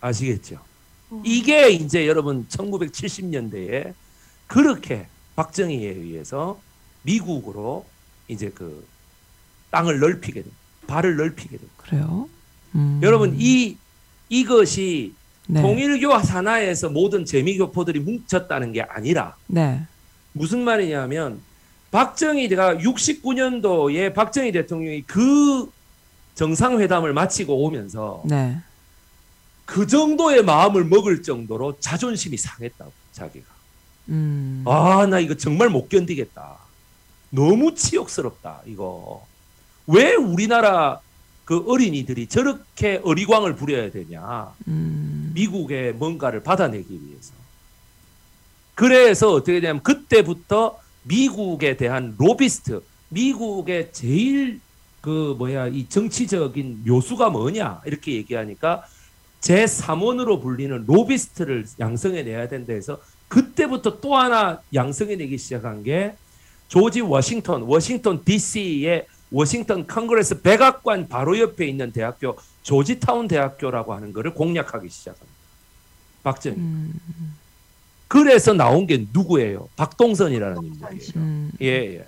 아시겠죠? 0.00 0.58
음. 1.12 1.22
이게 1.24 1.70
이제 1.70 2.06
여러분 2.08 2.46
1970년대에 2.48 3.94
그렇게 4.46 5.06
박정희에 5.36 5.88
의해서 5.90 6.58
미국으로 7.02 7.84
이제 8.28 8.50
그 8.50 8.86
땅을 9.70 10.00
넓히게 10.00 10.42
됩니다. 10.42 10.56
발을 10.86 11.16
넓히게 11.16 11.56
됩니다. 11.58 11.74
그래요. 11.76 12.28
음. 12.74 13.00
여러분 13.02 13.36
이 13.38 13.76
이것이 14.28 15.14
네. 15.46 15.62
통일교 15.62 16.18
산하에서 16.18 16.90
모든 16.90 17.24
재미교포들이 17.24 18.00
뭉쳤다는 18.00 18.72
게 18.72 18.82
아니라 18.82 19.36
네. 19.46 19.82
무슨 20.32 20.64
말이냐면 20.64 21.40
박정희가 21.90 22.76
69년도에 22.76 24.12
박정희 24.12 24.52
대통령이 24.52 25.02
그 25.02 25.70
정상회담을 26.34 27.12
마치고 27.12 27.64
오면서 27.64 28.22
네. 28.26 28.58
그 29.64 29.86
정도의 29.86 30.44
마음을 30.44 30.84
먹을 30.84 31.22
정도로 31.22 31.78
자존심이 31.80 32.36
상했다고 32.36 32.92
자기가 33.12 33.46
음. 34.08 34.62
아나 34.66 35.18
이거 35.18 35.34
정말 35.34 35.68
못 35.68 35.88
견디겠다 35.88 36.56
너무 37.30 37.74
치욕스럽다 37.74 38.62
이거 38.66 39.24
왜 39.86 40.14
우리나라 40.14 41.00
그 41.46 41.64
어린이들이 41.64 42.26
저렇게 42.26 43.00
어리광을 43.04 43.54
부려야 43.54 43.90
되냐 43.92 44.52
음. 44.66 45.30
미국의 45.32 45.94
뭔가를 45.94 46.42
받아내기 46.42 46.92
위해서. 46.92 47.32
그래서 48.74 49.32
어떻게 49.32 49.60
되냐면 49.60 49.82
그때부터 49.82 50.78
미국에 51.04 51.76
대한 51.76 52.16
로비스트, 52.18 52.82
미국의 53.10 53.90
제일 53.92 54.60
그 55.00 55.36
뭐야 55.38 55.68
이 55.68 55.88
정치적인 55.88 56.82
묘수가 56.84 57.30
뭐냐 57.30 57.80
이렇게 57.86 58.14
얘기하니까 58.14 58.84
제 59.40 59.66
3원으로 59.66 60.42
불리는 60.42 60.84
로비스트를 60.84 61.64
양성해 61.78 62.24
내야 62.24 62.48
된다 62.48 62.72
해서 62.72 62.98
그때부터 63.28 64.00
또 64.00 64.16
하나 64.16 64.60
양성해 64.74 65.14
내기 65.14 65.38
시작한 65.38 65.84
게 65.84 66.16
조지 66.66 67.02
워싱턴, 67.02 67.62
워싱턴 67.62 68.24
DC의 68.24 69.06
워싱턴 69.30 69.86
Congress 69.86 70.40
백악관 70.42 71.08
바로 71.08 71.38
옆에 71.38 71.66
있는 71.66 71.92
대학교 71.92 72.36
조지타운 72.62 73.28
대학교라고 73.28 73.94
하는 73.94 74.12
것을 74.12 74.34
공략하기 74.34 74.88
시작합니다. 74.88 75.36
박정희. 76.22 76.56
음. 76.56 76.92
그래서 78.08 78.52
나온 78.52 78.86
게 78.86 79.04
누구예요? 79.12 79.68
박동선이라는 79.76 80.62
인물이에요. 80.62 81.00
음. 81.16 81.50
예, 81.60 81.66
예. 81.66 82.06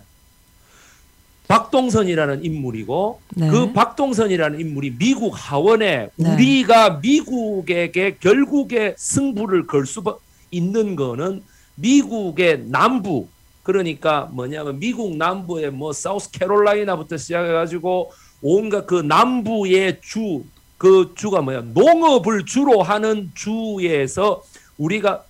박동선이라는 1.49 2.45
인물이고 2.45 3.21
네. 3.37 3.49
그 3.49 3.73
박동선이라는 3.73 4.61
인물이 4.61 4.97
미국 4.99 5.33
하원에 5.35 6.11
네. 6.14 6.35
우리가 6.35 6.99
미국에게 7.01 8.16
결국에 8.21 8.95
승부를 8.99 9.66
걸 9.66 9.87
수 9.87 10.03
있는 10.51 10.95
거는 10.95 11.43
미국의 11.77 12.64
남부 12.66 13.29
그러니까 13.73 14.29
뭐냐면 14.33 14.79
미국 14.79 15.14
남부의 15.16 15.71
뭐 15.71 15.93
사우스 15.93 16.31
캐롤라이나부터 16.31 17.19
시작해 17.19 17.53
가지고 17.53 18.11
온갖 18.41 18.87
그 18.87 18.95
남부의 18.95 20.01
주 20.01 20.43
그 20.79 21.12
주가 21.16 21.43
뭐야 21.43 21.62
농업을 21.62 22.47
주로 22.47 22.83
하는 22.83 23.31
주에서 23.35 24.43
우리가 24.79 25.25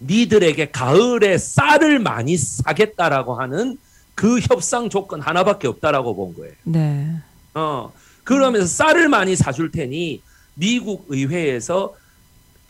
니들에게 0.00 0.72
가을에 0.72 1.38
쌀을 1.38 2.00
많이 2.00 2.36
사겠다라고 2.36 3.34
하는 3.34 3.78
그 4.16 4.40
협상 4.40 4.90
조건 4.90 5.20
하나밖에 5.20 5.68
없다라고 5.68 6.16
본 6.16 6.34
거예요. 6.34 6.52
네. 6.64 7.16
어, 7.54 7.92
그러면서 8.24 8.66
쌀을 8.66 9.08
많이 9.08 9.36
사줄 9.36 9.70
테니 9.70 10.20
미국 10.54 11.06
의회에서 11.08 11.94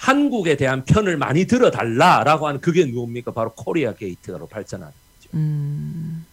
한국에 0.03 0.57
대한 0.57 0.85
편을 0.85 1.17
많이 1.17 1.45
들어달라라고 1.47 2.49
하는 2.49 2.61
그게 2.61 2.85
뭡니까? 2.85 3.31
바로 3.31 3.53
코리아 3.55 3.95
게이트로 3.95 4.49
발전하는 4.49 4.93
거죠. 4.93 5.31
음. 5.35 6.27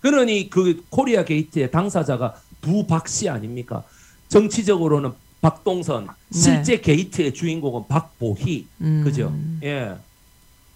그러니 0.00 0.50
그 0.50 0.82
코리아 0.90 1.24
게이트의 1.24 1.70
당사자가 1.70 2.34
부박 2.60 3.06
씨 3.06 3.28
아닙니까? 3.28 3.84
정치적으로는 4.26 5.12
박동선, 5.40 6.06
네. 6.06 6.38
실제 6.40 6.80
게이트의 6.80 7.34
주인공은 7.34 7.86
박보희, 7.86 8.66
음. 8.80 9.02
그죠? 9.04 9.32
예. 9.62 9.94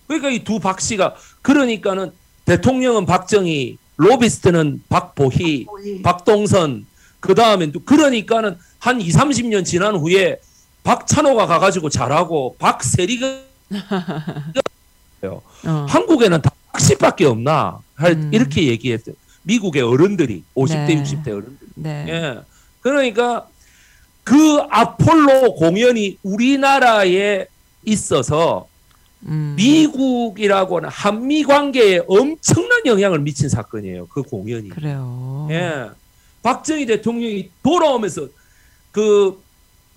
그러니까 0.07 0.31
이 0.31 0.45
두 0.45 0.61
박 0.61 0.81
씨가 0.81 1.17
그러니까는 1.43 2.13
대통령은 2.45 3.05
박정희, 3.05 3.79
로비스트는 3.97 4.85
박보희, 4.89 5.65
거의 5.65 6.03
박동선 6.03 6.87
그 7.19 7.35
다음에 7.35 7.73
그러니까는 7.85 8.57
한 8.79 9.01
2, 9.01 9.09
30년 9.09 9.65
지난 9.65 9.97
후에 9.97 10.41
박찬호가 10.85 11.47
가가지고 11.47 11.91
잘하고 11.91 12.57
박세리가 12.59 13.41
어. 15.23 15.87
한국에는 15.89 16.41
다 16.41 16.51
박씨밖에 16.73 17.25
없나 17.25 17.81
할 17.95 18.13
음. 18.13 18.31
이렇게 18.33 18.67
얘기했어요. 18.67 19.15
미국의 19.43 19.83
어른들이 19.83 20.45
50대 20.55 20.87
네. 20.87 21.03
60대 21.03 21.29
어른들. 21.29 21.59
네. 21.75 22.07
예. 22.09 22.41
그러니까 22.81 23.49
그 24.25 24.61
아폴로 24.71 25.55
공연이 25.55 26.19
우리나라에 26.23 27.47
있어서 27.85 28.69
음. 29.27 29.55
미국이라고 29.57 30.77
하는 30.77 30.89
한미 30.89 31.43
관계에 31.43 32.03
엄청난 32.07 32.87
영향을 32.87 33.19
미친 33.21 33.49
사건이에요. 33.49 34.07
그 34.09 34.23
공연이. 34.23 34.69
그래요. 34.69 35.49
예. 35.51 35.87
박정희 36.43 36.87
대통령이 36.87 37.51
돌아오면서 37.63 38.29
그 38.93 39.43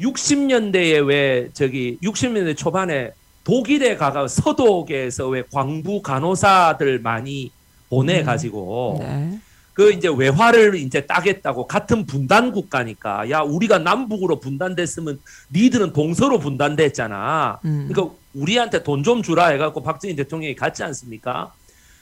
60년대에 0.01 1.05
왜 1.05 1.49
저기 1.53 1.97
60년대 2.03 2.57
초반에 2.57 3.11
독일에 3.43 3.95
가가 3.95 4.27
서독에서 4.27 5.29
왜 5.29 5.43
광부 5.51 6.01
간호사들 6.01 6.99
많이 6.99 7.51
보내 7.89 8.23
가지고 8.23 8.97
네. 8.99 9.39
그 9.73 9.91
이제 9.91 10.09
외화를 10.09 10.75
이제 10.75 11.01
따겠다고 11.05 11.65
같은 11.65 12.05
분단 12.05 12.51
국가니까 12.51 13.29
야 13.29 13.39
우리가 13.41 13.79
남북으로 13.79 14.39
분단됐으면 14.39 15.19
니들은 15.53 15.93
동서로 15.93 16.39
분단됐잖아. 16.39 17.59
음. 17.65 17.87
그러니까 17.89 18.15
우리한테 18.33 18.83
돈 18.83 19.03
좀 19.03 19.23
주라 19.23 19.47
해갖고 19.47 19.81
박정희 19.81 20.15
대통령이 20.15 20.55
갔지 20.55 20.83
않습니까? 20.83 21.53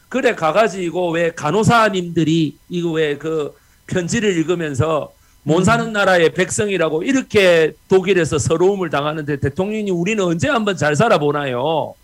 그래 0.10 0.36
가가지고 0.36 1.12
왜 1.12 1.32
간호사님들이 1.32 2.58
이거 2.70 2.92
왜 2.92 3.18
그 3.18 3.56
편지를 3.88 4.38
읽으면서 4.38 5.12
못 5.50 5.64
사는 5.64 5.92
나라의 5.92 6.36
백성이라고 6.36 7.02
이렇게 7.02 7.74
독일에서 7.88 8.38
서러움을 8.38 8.92
당하는데 8.92 9.38
대통령이 9.38 9.90
우리는 9.90 10.24
언제 10.24 10.48
한번 10.48 10.78
잘 10.78 10.96
살아보나요? 10.96 11.96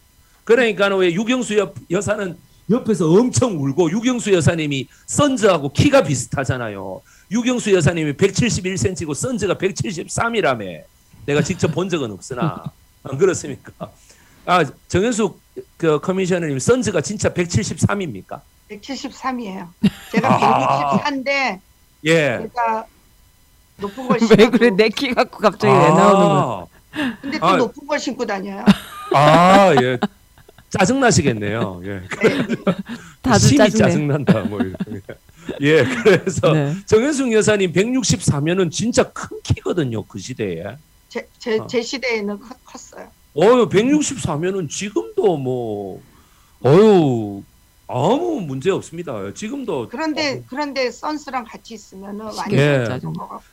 그러니까 0.43 0.87
왜 0.95 1.13
유경수 1.13 1.55
여, 1.59 1.71
여사는 1.91 2.35
옆에서 2.71 3.07
엄청 3.07 3.61
울고 3.61 3.91
유경수 3.91 4.33
여사님이 4.33 4.87
선즈하고 5.05 5.73
키가 5.73 6.03
비슷하잖아요. 6.03 7.01
유경수 7.31 7.71
여사님이 7.71 8.13
171cm고 8.13 9.13
선즈가 9.13 9.53
173이라며. 9.55 10.81
내가 11.27 11.43
직접 11.43 11.67
본 11.67 11.87
적은 11.87 12.11
없으나 12.11 12.63
안 13.03 13.17
그렇습니까? 13.19 13.71
아 14.47 14.65
정현숙 14.87 15.39
그 15.77 15.99
커미셔너님 15.99 16.57
선즈가 16.57 17.01
진짜 17.01 17.31
173입니까? 17.31 18.41
173이에요. 18.71 19.67
제가 20.11 20.35
아. 20.35 20.99
164인데 20.99 21.59
예. 22.05 22.39
제가 22.41 22.85
높은 23.77 24.07
걸왜 24.07 24.19
신고 24.19 24.51
그래 24.51 24.69
내 24.71 24.89
키 24.89 25.13
갖고 25.13 25.39
갑자기 25.39 25.71
왜 25.73 25.79
나오는 25.79 26.27
거야? 26.27 26.65
근데 27.21 27.39
또 27.39 27.45
아. 27.45 27.57
높은 27.57 27.87
걸 27.87 27.99
신고 27.99 28.25
다녀요. 28.25 28.63
아, 29.13 29.73
예. 29.81 29.97
짜증 30.69 30.99
나시겠네요. 30.99 31.81
예. 31.85 32.01
다들 33.21 33.39
심히 33.39 33.57
짜증내. 33.57 33.77
짜증 33.77 34.07
난다 34.07 34.39
뭐 34.43 34.59
이렇게. 34.61 35.01
예, 35.61 35.83
그래서 35.83 36.51
네. 36.53 36.75
정현숙 36.85 37.31
여사님 37.33 37.71
164면은 37.73 38.71
진짜 38.71 39.03
큰 39.11 39.39
키거든요. 39.43 40.03
그 40.05 40.19
시대에. 40.19 40.63
제, 41.09 41.27
제, 41.37 41.59
어. 41.59 41.67
제 41.67 41.81
시대에는 41.81 42.39
커- 42.39 42.55
컸어요. 42.65 43.07
어유 43.37 43.69
164면은 43.69 44.69
지금도 44.69 45.37
뭐 45.37 46.01
어유 46.65 47.43
아무 47.87 48.41
문제 48.41 48.71
없습니다. 48.71 49.31
지금도 49.33 49.89
그런데 49.89 50.39
어, 50.39 50.43
그런데 50.49 50.89
선스랑 50.89 51.43
같이 51.45 51.73
있으면은 51.75 52.25
예. 52.51 52.77
완전 52.77 52.85
짜증. 52.85 53.13
넘어가고. 53.13 53.43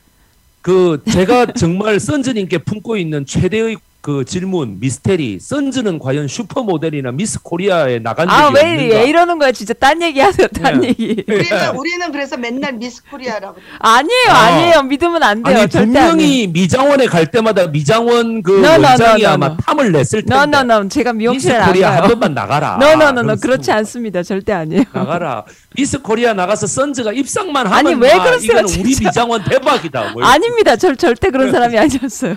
그 0.63 1.03
제가 1.11 1.47
정말 1.53 1.99
선즈님께 1.99 2.59
품고 2.59 2.97
있는 2.97 3.27
최대의 3.27 3.77
그 4.03 4.25
질문 4.25 4.81
미스테리 4.81 5.39
선즈는 5.41 6.01
과연 6.01 6.27
슈퍼모델이나 6.27 7.13
미스 7.13 7.41
코리아에 7.41 8.01
나간 8.01 8.27
적이 8.27 8.37
아, 8.43 8.49
왜, 8.49 8.61
없는가? 8.73 8.95
왜 8.97 9.09
이러는 9.09 9.39
거야? 9.39 9.53
진짜 9.53 9.73
딴 9.75 10.03
얘기 10.03 10.19
하세요, 10.19 10.49
딴 10.49 10.81
네. 10.81 10.89
얘기. 10.89 11.25
우리는 11.29 11.77
우리는 11.77 12.11
그래서 12.11 12.37
맨날 12.37 12.73
미스 12.73 13.01
코리아라고. 13.09 13.55
아니에요, 13.79 14.29
아. 14.29 14.39
아니에요. 14.39 14.83
믿으면 14.83 15.23
안 15.23 15.43
돼요. 15.45 15.57
아니 15.57 15.69
절대 15.71 15.99
아니에요. 16.01 16.09
분명히 16.11 16.47
미장원에 16.49 17.07
갈 17.07 17.31
때마다 17.31 17.69
미장원 17.69 18.43
그 18.43 18.59
No, 18.59 18.75
no, 18.75 18.89
원장이 18.89 19.23
no, 19.23 19.29
no, 19.29 19.35
아마 19.35 19.47
no. 19.47 19.57
탐을 19.59 19.93
냈을 19.93 20.23
텐데 20.23 20.35
No, 20.35 20.43
no, 20.43 20.59
no. 20.81 20.89
제가 20.89 21.13
미스 21.13 21.19
미용실에 21.23 21.55
안 21.55 21.69
코리아 21.69 21.97
한. 22.03 22.09
번만 22.09 22.35
나가라. 22.35 22.79
No, 22.83 22.89
no, 22.91 23.03
no, 23.05 23.21
no. 23.21 23.23
그럼 23.23 23.39
그렇지 23.41 23.71
않습니다. 23.71 24.25
절대 24.25 24.53
아니에요. 24.53 24.83
나가라. 24.93 25.45
미스 25.77 26.03
코리아 26.03 26.35
나가서 26.35 26.67
선즈가 26.67 27.13
입상만 27.13 27.69
하면 27.69 27.79
아니, 27.79 27.95
왜막 27.95 28.25
그러세요, 28.27 28.51
이거는 28.51 28.69
우리. 28.81 28.83
미장원 28.99 29.45
대박이다. 29.45 30.11
뭐 30.15 30.25
아닙니다. 30.25 30.75
절, 30.75 30.97
절대 30.97 31.31
그런 31.31 31.53
사람이 31.53 31.79
아니었어요. 31.79 32.35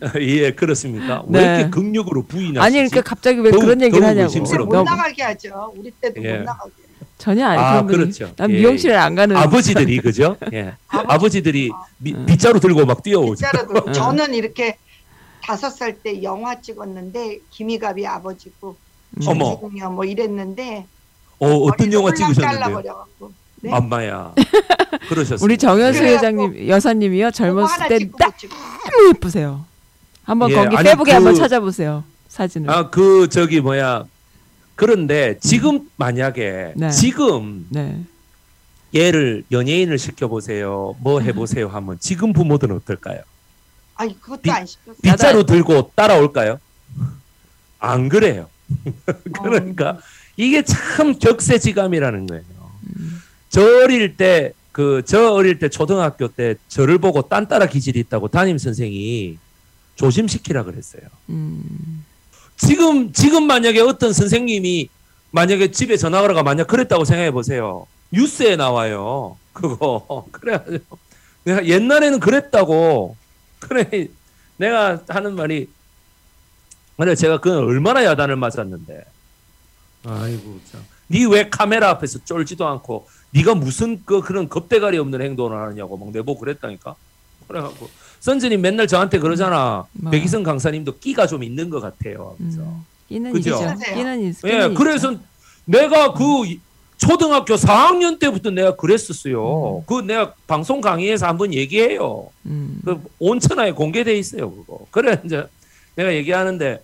예, 0.20 0.52
그렇습니까? 0.52 1.22
왜 1.28 1.40
네. 1.40 1.54
이렇게 1.56 1.70
극력으로 1.70 2.22
부인하시지? 2.24 2.60
아니, 2.60 2.88
그러니까 2.88 3.00
갑자기 3.02 3.40
왜 3.40 3.50
더욱- 3.50 3.60
그런 3.62 3.80
얘기를 3.82 4.06
하냐고. 4.06 4.32
못 4.64 4.72
나가게 4.84 5.22
하죠. 5.22 5.72
우리 5.76 5.90
때도 5.90 6.22
예. 6.22 6.38
못 6.38 6.44
나가게. 6.44 6.72
전혀 7.18 7.46
아니 7.46 7.60
아, 7.60 7.82
그렇죠. 7.84 8.32
난 8.36 8.48
예, 8.50 8.54
미용실을 8.58 8.96
안 8.96 9.16
가는 9.16 9.36
아버지들이 9.36 9.98
그죠? 9.98 10.36
예. 10.52 10.74
아버지들이 10.86 11.72
미, 11.98 12.14
음. 12.14 12.26
빗자루 12.26 12.60
들고 12.60 12.86
막 12.86 13.02
뛰어오죠. 13.02 13.34
진짜로도 13.34 13.88
음. 13.88 13.92
저는 13.92 14.34
이렇게 14.34 14.76
다섯 15.42 15.70
살 15.70 15.94
때 16.00 16.22
영화 16.22 16.60
찍었는데 16.60 17.38
김희갑이 17.50 18.06
아버지고 18.06 18.76
음. 19.20 19.26
어머. 19.26 19.56
주중이야 19.60 19.88
뭐 19.88 20.04
이랬는데 20.04 20.86
어, 21.40 21.46
어떤 21.56 21.92
영화 21.92 22.14
찍으셨는데요? 22.14 22.82
네? 23.62 23.72
엄마야. 23.72 24.32
그러셨어요. 25.08 25.38
우리 25.44 25.58
정현수 25.58 26.04
회장님 26.04 26.68
여사님이요 26.68 27.32
젊었을 27.32 27.88
때. 27.88 27.98
너무 27.98 29.08
예쁘세요. 29.08 29.64
한번 30.28 30.50
예, 30.50 30.54
거기 30.54 30.76
아니, 30.76 30.88
페북에 30.90 31.10
그- 31.10 31.14
한번 31.16 31.34
찾아보세요 31.34 32.04
사진을. 32.28 32.70
아, 32.70 32.90
그 32.90 33.28
저기 33.30 33.60
뭐야. 33.62 34.04
그런데 34.74 35.38
지금 35.40 35.88
만약에 35.96 36.74
네. 36.76 36.90
지금 36.90 37.66
네. 37.70 37.98
얘를 38.94 39.42
연예인을 39.50 39.98
시켜 39.98 40.28
보세요. 40.28 40.94
뭐 41.00 41.20
해 41.20 41.32
보세요 41.32 41.68
하면 41.68 41.96
지금 41.98 42.32
부모들은 42.32 42.76
어떨까요? 42.76 43.22
아니 43.96 44.20
그것도 44.20 44.42
비- 44.42 44.50
안 44.50 44.66
시켰어요. 44.66 44.96
빗자루 45.02 45.46
들고 45.46 45.90
따라올까요? 45.94 46.60
안 47.80 48.08
그래요. 48.08 48.48
그러니까 49.42 49.90
어. 49.90 49.98
이게 50.36 50.62
참 50.62 51.18
격세지감이라는 51.18 52.26
거예요. 52.26 52.44
음. 52.96 53.22
저 53.48 53.62
어릴 53.82 54.16
때 54.16 54.52
그 54.72 55.02
저 55.04 55.32
어릴 55.32 55.58
때 55.58 55.68
초등학교 55.68 56.28
때 56.28 56.54
저를 56.68 56.98
보고 56.98 57.22
딴 57.22 57.48
따라 57.48 57.66
기질이 57.66 57.98
있다고 58.00 58.28
담임 58.28 58.58
선생이 58.58 59.38
조심시키라 59.98 60.62
그랬어요. 60.62 61.02
음. 61.28 62.04
지금 62.56 63.12
지금 63.12 63.46
만약에 63.46 63.80
어떤 63.80 64.12
선생님이 64.12 64.88
만약에 65.32 65.70
집에 65.72 65.96
전화 65.96 66.20
걸어가 66.20 66.42
만약 66.42 66.68
그랬다고 66.68 67.04
생각해 67.04 67.32
보세요. 67.32 67.86
뉴스에 68.12 68.56
나와요. 68.56 69.36
그거 69.52 70.26
그래가지고 70.32 70.98
내가 71.44 71.66
옛날에는 71.66 72.20
그랬다고 72.20 73.16
그래 73.58 74.08
내가 74.56 75.02
하는 75.08 75.34
말이 75.34 75.68
근데 76.96 77.14
제가 77.14 77.38
그 77.40 77.56
얼마나 77.58 78.04
야단을 78.04 78.36
맞았는데 78.36 79.04
아이고 80.04 80.60
참. 80.70 80.84
니왜 81.10 81.50
카메라 81.50 81.90
앞에서 81.90 82.20
쫄지도 82.24 82.66
않고 82.68 83.08
네가 83.30 83.54
무슨 83.56 84.02
그 84.04 84.20
그런 84.20 84.48
겁대가리 84.48 84.98
없는 84.98 85.22
행동을 85.22 85.58
하느냐고 85.60 85.96
막 85.96 86.10
내보고 86.10 86.38
그랬다니까 86.38 86.94
그래갖고 87.48 87.90
선생님 88.20 88.60
맨날 88.60 88.86
저한테 88.86 89.18
그러잖아 89.18 89.86
뭐. 89.92 90.10
백이성 90.10 90.42
강사님도 90.42 90.98
끼가 90.98 91.26
좀 91.26 91.42
있는 91.42 91.70
것 91.70 91.80
같아요 91.80 92.34
하면서 92.38 92.60
음. 92.62 92.84
끼는 93.08 93.32
그죠? 93.32 93.50
있죠. 93.50 93.74
끼는 93.94 94.20
있. 94.22 94.36
예, 94.44 94.50
끼는 94.50 94.74
그래서 94.74 95.14
내가 95.64 96.12
그 96.14 96.46
이- 96.46 96.60
초등학교 96.98 97.54
4학년 97.54 98.18
때부터 98.18 98.50
내가 98.50 98.74
그랬었어요. 98.74 99.78
음. 99.78 99.82
그 99.86 100.00
내가 100.00 100.34
방송 100.48 100.80
강의에서 100.80 101.26
한번 101.28 101.54
얘기해요. 101.54 102.28
있죠. 102.44 102.50
음. 102.50 102.80
그 102.84 103.00
온천하에 103.20 103.70
공개돼 103.72 104.18
있어요, 104.18 104.50
그거. 104.50 104.80
그래 104.90 105.20
이제 105.24 105.46
내가 105.94 106.12
얘기하는데 106.12 106.82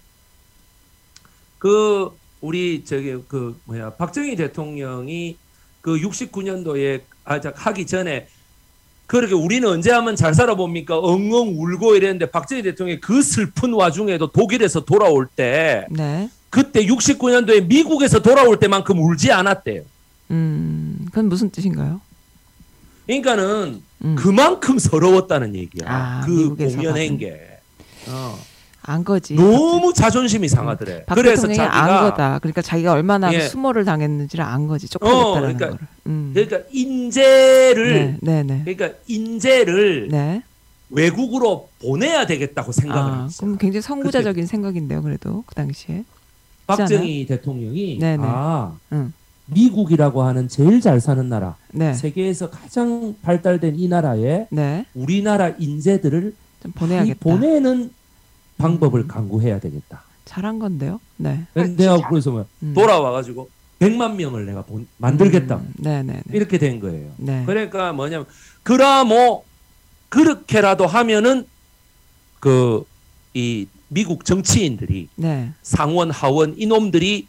그 1.59 2.11
우리 2.41 2.85
저기 2.85 3.16
그 3.26 3.59
뭐야 3.64 3.91
박정희 3.91 4.37
대통령이 4.37 5.37
그 5.80 5.97
69년도에 5.99 7.03
아 7.24 7.41
자, 7.41 7.53
하기 7.55 7.87
전에 7.87 8.28
그렇게 9.07 9.35
우리는 9.35 9.69
언제 9.69 9.91
하면 9.93 10.17
잘 10.17 10.35
살아봅니까? 10.35 10.99
엉엉 10.99 11.55
울고 11.59 11.95
이랬는데 11.97 12.31
박정희 12.31 12.63
대통령이 12.63 13.01
그 13.01 13.23
슬픈 13.23 13.73
와중에도 13.73 14.33
독일에서 14.33 14.85
돌아올 14.85 15.27
때 15.27 15.87
네. 15.91 16.31
그때 16.51 16.87
69년도에 16.87 17.67
미국에서 17.67 18.21
돌아올 18.23 18.59
때만큼 18.59 18.99
울지 18.99 19.33
않았대요. 19.33 19.83
음. 20.31 21.01
그건 21.07 21.29
무슨 21.29 21.51
뜻인가요? 21.51 22.01
그러니까는 23.07 23.83
음. 24.05 24.15
그만큼 24.17 24.79
서러웠다는 24.79 25.55
얘기야. 25.55 25.85
아, 25.87 26.23
그 26.25 26.55
공연한. 26.55 27.19
게. 27.19 27.59
어. 28.09 28.39
안 28.87 29.03
거지. 29.03 29.35
너무 29.35 29.93
자존심이 29.95 30.47
상하더래. 30.49 31.05
박 31.07 31.14
그래서 31.14 31.47
자기가 31.47 31.74
안 31.74 32.11
거다. 32.11 32.39
그러니까 32.41 32.61
자기가 32.61 32.93
얼마나 32.93 33.32
예. 33.32 33.41
수모를 33.41 33.85
당했는지를 33.87 34.45
안 34.45 34.66
거지. 34.68 34.89
쪽팔렸다는 34.89 35.26
어, 35.26 35.35
그러니까- 35.41 35.66
거를. 35.70 35.78
음. 36.07 36.30
그러니까 36.35 36.59
인재를 36.70 37.95
네, 37.95 38.18
네, 38.20 38.43
네. 38.43 38.61
그러니까 38.64 38.99
인재를 39.07 40.09
네. 40.11 40.43
외국으로 40.91 41.70
보내야 41.80 42.26
되겠다고 42.26 42.72
생각을 42.72 43.03
아, 43.12 43.22
했어요. 43.24 43.30
그럼 43.41 43.59
굉장히 43.59 43.80
선구자적인 43.82 44.47
생각인데요, 44.47 45.03
그래도 45.03 45.43
그 45.47 45.55
당시에. 45.55 46.05
박정희 46.66 47.26
대통령이 47.26 47.99
네네. 47.99 48.22
아 48.26 48.72
응. 48.93 49.12
미국이라고 49.47 50.22
하는 50.22 50.49
제일 50.49 50.80
잘 50.80 51.01
사는 51.01 51.26
나라, 51.28 51.57
네, 51.72 51.93
세계에서 51.93 52.49
가장 52.49 53.14
발달된 53.22 53.76
이 53.78 53.89
나라에 53.89 54.47
네, 54.51 54.87
우리나라 54.95 55.51
인재들을 55.59 56.35
좀 56.62 56.72
보내야겠다. 56.72 57.18
보내는 57.20 57.91
방법을 58.59 59.01
음. 59.03 59.09
강구해야 59.09 59.59
되겠다. 59.61 60.03
잘한 60.25 60.59
건데요. 60.59 61.01
네. 61.17 61.45
내가 61.55 62.09
그래서 62.09 62.31
뭐 62.31 62.47
음. 62.63 62.73
돌아와가지고 62.75 63.49
100만 63.81 64.15
명을 64.15 64.47
내가 64.47 64.63
본- 64.63 64.87
만들겠다. 64.99 65.57
음, 65.57 65.73
네, 65.77 66.03
네, 66.03 66.15
네. 66.25 66.37
이렇게 66.37 66.59
된 66.59 66.81
거예요. 66.81 67.11
네. 67.19 67.43
그러니까 67.45 67.93
뭐냐면 67.93 68.27
그라 68.63 69.05
뭐 69.05 69.45
그렇게라도 70.09 70.87
하면은 70.87 71.47
그 72.41 72.85
이 73.37 73.67
미국 73.89 74.25
정치인들이 74.25 75.09
네. 75.17 75.53
상원 75.63 76.13
하원 76.13 76.55
이놈들이 76.57 77.27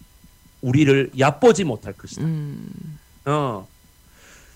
우리를 0.61 1.11
얕보지 1.17 1.63
못할 1.63 1.93
것이다. 1.93 2.21
음. 2.21 2.97
어. 3.25 3.67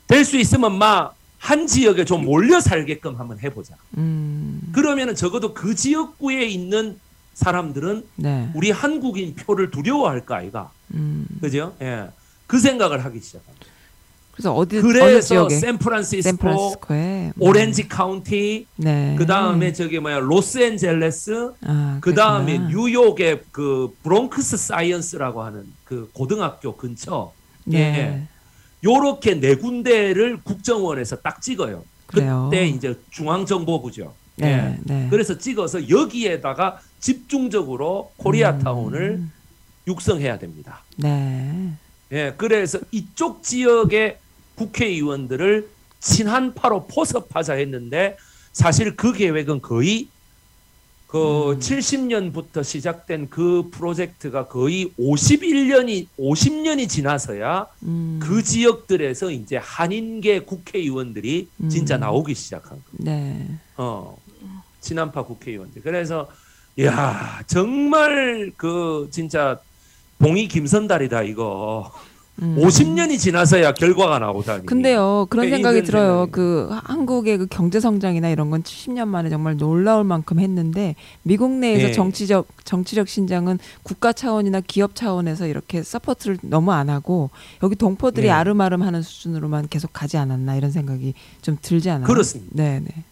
될 0.07 0.23
수 0.25 0.37
있으면 0.37 0.77
막 0.77 1.15
한 1.39 1.65
지역에 1.67 2.05
좀 2.05 2.25
몰려 2.25 2.59
살게끔 2.59 3.15
한번 3.15 3.39
해보자. 3.39 3.75
음. 3.97 4.61
그러면은 4.73 5.15
적어도 5.15 5.53
그 5.53 5.73
지역구에 5.73 6.45
있는 6.45 6.99
사람들은 7.33 8.05
네. 8.17 8.49
우리 8.53 8.69
한국인 8.71 9.33
표를 9.35 9.71
두려워할까 9.71 10.35
아이가. 10.35 10.71
음. 10.93 11.25
그죠? 11.41 11.73
예. 11.81 12.07
그 12.45 12.59
생각을 12.59 13.05
하기 13.05 13.19
시작합니다. 13.21 13.65
그래서 14.33 14.53
어디 14.53 14.79
그래서? 14.81 15.49
샌프란시스코, 15.49 16.75
음. 16.91 17.33
오렌지 17.39 17.89
카운티, 17.89 18.67
네. 18.77 19.15
그 19.17 19.25
다음에 19.25 19.73
저기 19.73 19.99
뭐야 19.99 20.19
로스앤젤레스, 20.19 21.51
아, 21.65 21.97
그 21.99 22.13
다음에. 22.13 22.57
뉴욕의 22.57 23.41
그 23.51 23.93
브롱크스 24.01 24.55
사이언스라고 24.55 25.43
하는 25.43 25.65
그 25.83 26.09
고등학교 26.13 26.77
근처 26.77 27.33
네. 27.65 28.27
요렇게 28.83 29.39
네 29.39 29.55
군데를 29.55 30.39
국정원에서 30.43 31.17
딱 31.17 31.41
찍어요. 31.41 31.83
그래요. 32.05 32.49
그때 32.51 32.67
이제 32.67 32.99
중앙정보부죠. 33.11 34.13
네. 34.37 34.47
예. 34.47 34.79
네. 34.83 35.07
그래서 35.09 35.37
찍어서 35.37 35.89
여기에다가 35.89 36.79
집중적으로 36.99 38.11
코리아타운을 38.17 39.01
음. 39.01 39.31
육성해야 39.87 40.39
됩니다. 40.39 40.83
네. 40.97 41.71
예, 42.11 42.33
그래서 42.37 42.79
이쪽 42.91 43.43
지역의 43.43 44.17
국회의원들을 44.55 45.69
친한파로 45.99 46.87
포섭하자 46.87 47.53
했는데 47.53 48.17
사실 48.51 48.95
그 48.95 49.13
계획은 49.13 49.61
거의 49.61 50.07
그 51.09 51.53
음. 51.53 51.59
70년부터 51.59 52.63
시작된 52.63 53.31
그 53.31 53.67
프로젝트가 53.71 54.45
거의 54.45 54.91
51년이 54.99 56.05
50년이 56.19 56.87
지나서야 56.87 57.65
음. 57.81 58.19
그 58.21 58.43
지역들에서 58.43 59.31
이제 59.31 59.57
한인계 59.57 60.41
국회의원들이 60.41 61.49
진짜 61.67 61.95
음. 61.95 62.01
나오기 62.01 62.35
시작한 62.35 62.77
거. 62.77 62.83
네. 62.91 63.43
어. 63.75 64.15
친한파 64.81 65.23
국회의원들. 65.23 65.81
그래서 65.81 66.29
야, 66.81 67.41
정말 67.47 68.51
그 68.55 69.09
진짜 69.11 69.59
봉이 70.19 70.47
김선달이다 70.47 71.23
이거. 71.23 71.91
음. 72.41 72.55
50년이 72.59 73.19
지나서야 73.19 73.73
결과가 73.73 74.19
나오다니. 74.19 74.65
근데요 74.65 75.27
그런 75.29 75.45
네, 75.45 75.51
생각이 75.51 75.83
들어요. 75.83 76.25
생각이. 76.25 76.31
그 76.31 76.69
한국의 76.83 77.37
그 77.37 77.47
경제 77.47 77.79
성장이나 77.79 78.29
이런 78.29 78.49
건 78.49 78.63
70년 78.63 79.07
만에 79.07 79.29
정말 79.29 79.57
놀라울 79.57 80.03
만큼 80.03 80.39
했는데 80.39 80.95
미국 81.23 81.51
내에서 81.51 81.89
예. 81.89 81.91
정치적 81.91 82.47
정치적 82.63 83.07
신장은 83.07 83.59
국가 83.83 84.13
차원이나 84.13 84.61
기업 84.61 84.95
차원에서 84.95 85.47
이렇게 85.47 85.83
support를 85.83 86.37
너무 86.41 86.71
안 86.71 86.89
하고 86.89 87.29
여기 87.63 87.75
동포들이 87.75 88.27
예. 88.27 88.31
아름아름하는 88.31 89.01
수준으로만 89.01 89.67
계속 89.69 89.91
가지 89.93 90.17
않았나 90.17 90.55
이런 90.55 90.71
생각이 90.71 91.13
좀 91.41 91.57
들지 91.61 91.89
않아요? 91.89 92.07
그렇습니다. 92.07 92.51
네, 92.55 92.79
네, 92.79 93.03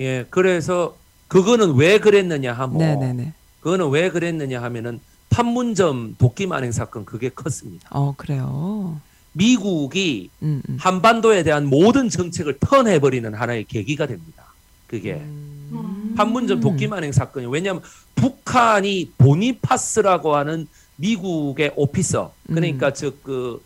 예, 0.00 0.26
그래서 0.30 0.96
그거는 1.28 1.74
왜 1.74 1.98
그랬느냐 1.98 2.52
하면 2.52 2.78
네, 2.78 2.96
네, 2.96 3.12
네. 3.12 3.32
그거는 3.60 3.88
왜 3.90 4.10
그랬느냐 4.10 4.62
하면은 4.62 5.00
판문점 5.34 6.14
도끼 6.16 6.46
만행 6.46 6.70
사건 6.70 7.04
그게 7.04 7.28
컸습니다. 7.28 7.88
어 7.90 8.14
그래요. 8.16 9.00
미국이 9.32 10.30
음, 10.42 10.62
음. 10.68 10.76
한반도에 10.78 11.42
대한 11.42 11.66
모든 11.66 12.08
정책을 12.08 12.58
턴해버리는 12.60 13.34
하나의 13.34 13.64
계기가 13.64 14.06
됩니다. 14.06 14.44
그게 14.86 15.14
음. 15.14 16.14
판문점 16.16 16.60
도끼 16.60 16.86
만행 16.86 17.10
사건이 17.10 17.46
왜냐하면 17.46 17.82
북한이 18.14 19.10
보니파스라고 19.18 20.36
하는 20.36 20.68
미국의 20.96 21.72
오피서 21.74 22.32
그러니까 22.46 22.88
음. 22.88 22.94
즉그 22.94 23.64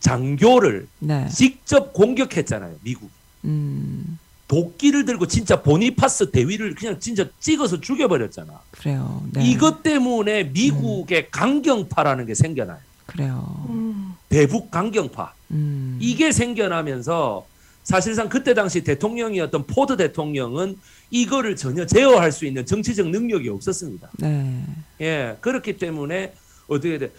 장교를 0.00 0.86
네. 0.98 1.26
직접 1.28 1.94
공격했잖아요. 1.94 2.74
미국 2.82 3.10
음. 3.46 4.18
도끼를 4.48 5.04
들고 5.04 5.26
진짜 5.26 5.62
보니파스 5.62 6.30
대위를 6.30 6.74
그냥 6.74 7.00
진짜 7.00 7.26
찍어서 7.40 7.80
죽여버렸잖아. 7.80 8.60
그래요. 8.70 9.22
네. 9.32 9.44
이것 9.44 9.82
때문에 9.82 10.44
미국의 10.44 11.30
강경파라는 11.30 12.26
게 12.26 12.34
생겨나요. 12.34 12.78
그래요. 13.06 13.66
음. 13.68 14.14
대북 14.28 14.70
강경파. 14.70 15.32
음. 15.52 15.98
이게 16.00 16.32
생겨나면서 16.32 17.46
사실상 17.82 18.28
그때 18.28 18.52
당시 18.54 18.82
대통령이었던 18.82 19.66
포드 19.66 19.96
대통령은 19.96 20.76
이거를 21.10 21.54
전혀 21.54 21.86
제어할 21.86 22.32
수 22.32 22.44
있는 22.44 22.66
정치적 22.66 23.08
능력이 23.08 23.48
없었습니다. 23.48 24.10
네. 24.18 24.64
예, 25.00 25.36
그렇기 25.40 25.78
때문에 25.78 26.32
어떻게 26.66 26.98
돼? 26.98 27.12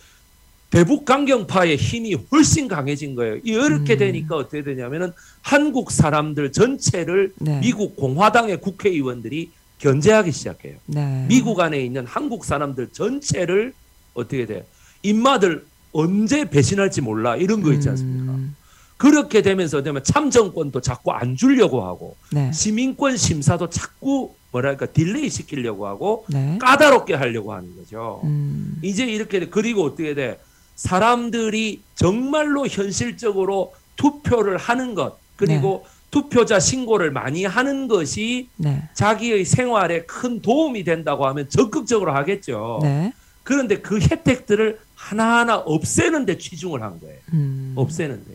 대북 0.69 1.05
강경파의 1.05 1.77
힘이 1.77 2.15
훨씬 2.31 2.67
강해진 2.67 3.15
거예요. 3.15 3.37
이렇게 3.43 3.93
음. 3.93 3.97
되니까 3.97 4.35
어떻게 4.35 4.63
되냐면은 4.63 5.13
한국 5.41 5.91
사람들 5.91 6.51
전체를 6.51 7.33
네. 7.37 7.59
미국 7.61 7.95
공화당의 7.95 8.59
국회의원들이 8.59 9.51
견제하기 9.79 10.31
시작해요. 10.31 10.75
네. 10.87 11.25
미국 11.29 11.59
안에 11.59 11.79
있는 11.79 12.05
한국 12.05 12.43
사람들 12.43 12.89
전체를 12.91 13.73
어떻게 14.13 14.45
돼? 14.45 14.65
인마들 15.03 15.65
언제 15.93 16.49
배신할지 16.49 17.01
몰라 17.01 17.37
이런 17.37 17.61
거 17.61 17.71
있지 17.71 17.87
않습니까? 17.89 18.33
음. 18.33 18.55
그렇게 18.97 19.41
되면서 19.43 19.83
되면 19.83 20.03
참정권도 20.03 20.81
자꾸 20.81 21.11
안 21.11 21.35
주려고 21.35 21.85
하고 21.85 22.17
네. 22.31 22.51
시민권 22.51 23.15
심사도 23.15 23.69
자꾸 23.69 24.33
뭐랄까 24.51 24.87
delay 24.87 25.29
시키려고 25.29 25.87
하고 25.87 26.25
네. 26.27 26.57
까다롭게 26.59 27.13
하려고 27.13 27.53
하는 27.53 27.75
거죠. 27.77 28.21
음. 28.23 28.79
이제 28.81 29.05
이렇게 29.05 29.39
돼. 29.39 29.47
그리고 29.47 29.83
어떻게 29.83 30.13
돼? 30.15 30.39
사람들이 30.77 31.81
정말로 31.95 32.67
현실적으로 32.67 33.73
투표를 33.97 34.57
하는 34.57 34.95
것 34.95 35.17
그리고 35.35 35.83
네. 35.83 35.97
투표자 36.11 36.59
신고를 36.59 37.11
많이 37.11 37.43
하는 37.43 37.87
것이 37.87 38.47
네. 38.55 38.87
자기의 38.93 39.43
생활에 39.43 40.03
큰 40.03 40.41
도움이 40.41 40.83
된다고 40.83 41.27
하면 41.27 41.49
적극적으로 41.49 42.13
하겠죠. 42.13 42.79
네. 42.83 43.11
그런데 43.43 43.79
그 43.79 43.99
혜택들을 43.99 44.79
하나하나 44.95 45.57
없애는 45.57 46.25
데 46.25 46.37
치중을 46.37 46.81
한 46.81 46.99
거예요. 46.99 47.17
음. 47.33 47.73
없애는 47.75 48.23
데. 48.25 48.31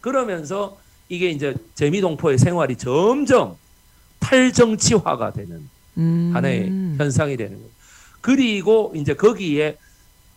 그러면서 0.00 0.78
이게 1.08 1.30
이제 1.30 1.54
재미동포의 1.74 2.38
생활이 2.38 2.76
점점 2.76 3.56
탈정치화가 4.20 5.32
되는 5.32 5.68
음. 5.98 6.30
하나의 6.32 6.70
현상이 6.96 7.36
되는 7.36 7.54
거예요. 7.54 7.70
그리고 8.20 8.92
이제 8.94 9.14
거기에 9.14 9.76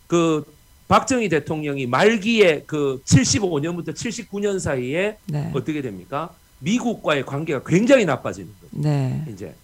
그 0.06 0.44
박정희 0.88 1.28
대통령이 1.28 1.86
말기에 1.86 2.64
그 2.66 3.02
75년부터 3.04 3.88
79년 3.88 4.60
사이에 4.60 5.18
네. 5.26 5.50
어떻게 5.54 5.82
됩니까? 5.82 6.30
미국과의 6.60 7.26
관계가 7.26 7.62
굉장히 7.66 8.04
나빠지는 8.04 8.48
거예요. 8.60 8.70
네. 8.84 9.24
이제 9.32 9.54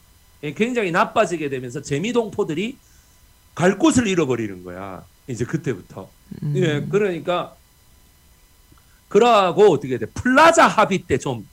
예, 0.42 0.52
굉장히 0.52 0.90
나빠지게 0.90 1.48
되면서 1.48 1.80
재미동포들이 1.82 2.76
갈 3.54 3.78
곳을 3.78 4.08
잃어버리는 4.08 4.64
거야. 4.64 5.04
이제 5.28 5.44
그때부터. 5.44 6.08
음. 6.42 6.54
예, 6.56 6.84
그러니까 6.90 7.54
그러고 9.08 9.70
어떻게 9.70 9.98
돼? 9.98 10.06
플라자 10.06 10.66
합의 10.66 10.98
때 11.02 11.18
좀 11.18 11.46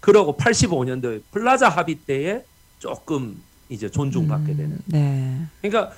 그러고 0.00 0.36
85년도에 0.36 1.22
플라자 1.32 1.68
합의 1.68 1.96
때에 1.96 2.44
조금 2.78 3.42
이제 3.68 3.90
존중받게 3.90 4.52
음. 4.52 4.56
되는. 4.56 4.78
네. 4.86 5.46
그러니까 5.60 5.92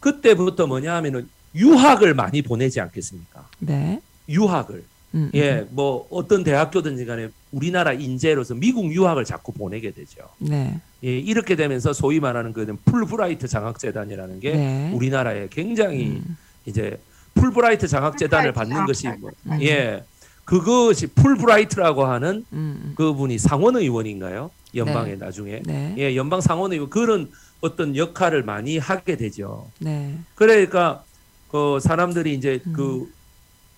그때부터 0.00 0.66
뭐냐 0.66 0.94
하면은 0.96 1.28
유학을 1.54 2.14
많이 2.14 2.42
보내지 2.42 2.80
않겠습니까? 2.80 3.48
네. 3.58 4.00
유학을. 4.28 4.84
음. 5.14 5.30
예, 5.34 5.66
뭐 5.70 6.06
어떤 6.10 6.44
대학교든지 6.44 7.04
간에 7.04 7.28
우리나라 7.50 7.92
인재로서 7.92 8.54
미국 8.54 8.92
유학을 8.92 9.24
자꾸 9.24 9.52
보내게 9.52 9.90
되죠. 9.90 10.22
네. 10.38 10.80
예, 11.02 11.18
이렇게 11.18 11.56
되면서 11.56 11.92
소위 11.92 12.20
말하는 12.20 12.52
그 12.52 12.76
풀브라이트 12.84 13.48
장학재단이라는 13.48 14.40
게 14.40 14.52
네. 14.52 14.92
우리나라에 14.94 15.48
굉장히 15.50 16.20
음. 16.24 16.36
이제 16.66 17.00
풀브라이트 17.34 17.88
장학재단을 17.88 18.52
받는 18.52 18.86
것이 18.86 19.08
뭐. 19.18 19.30
예 19.62 20.04
그것이 20.44 21.08
풀브라이트라고 21.08 22.04
하는 22.04 22.44
음. 22.52 22.92
그분이 22.96 23.38
상원 23.38 23.76
의원인가요? 23.76 24.50
연방에 24.74 25.16
나중에 25.16 25.62
네. 25.64 25.94
예 25.98 26.16
연방 26.16 26.40
상원 26.40 26.72
의원 26.72 26.90
그런 26.90 27.30
어떤 27.60 27.96
역할을 27.96 28.42
많이 28.42 28.78
하게 28.78 29.16
되죠. 29.16 29.68
네. 29.78 30.18
그러니까 30.34 31.04
그 31.50 31.78
사람들이 31.80 32.34
이제 32.34 32.60
음. 32.66 32.72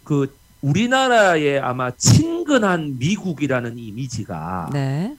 그그 0.04 0.36
우리나라에 0.60 1.58
아마 1.58 1.90
친근한 1.92 2.98
미국이라는 2.98 3.78
이미지가 3.78 4.70
네. 4.72 5.16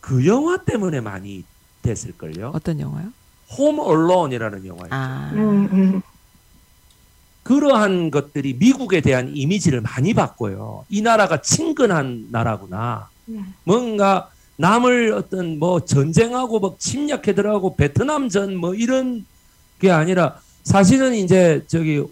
그 0.00 0.26
영화 0.26 0.56
때문에 0.56 1.00
많이 1.00 1.44
됐을걸요. 1.82 2.52
어떤 2.54 2.80
영화요? 2.80 3.08
홈 3.56 3.78
얼론이라는 3.78 4.66
영화 4.66 4.84
있죠. 4.84 4.94
아. 4.94 5.30
음, 5.34 5.68
음. 5.72 6.02
그러한 7.42 8.10
것들이 8.10 8.54
미국에 8.54 9.00
대한 9.00 9.32
이미지를 9.34 9.80
많이 9.80 10.12
바꿔요. 10.12 10.84
이 10.90 11.00
나라가 11.00 11.40
친근한 11.40 12.26
나라구나. 12.30 13.08
음. 13.28 13.54
뭔가 13.64 14.30
남을 14.56 15.12
어떤 15.12 15.58
뭐 15.58 15.80
전쟁하고 15.84 16.60
막 16.60 16.78
침략해 16.80 17.34
들어가고 17.34 17.76
베트남 17.76 18.28
전 18.28 18.56
뭐 18.56 18.74
이런 18.74 19.24
게 19.80 19.90
아니라 19.90 20.40
사실은 20.68 21.14
이제 21.14 21.64
저기 21.66 22.04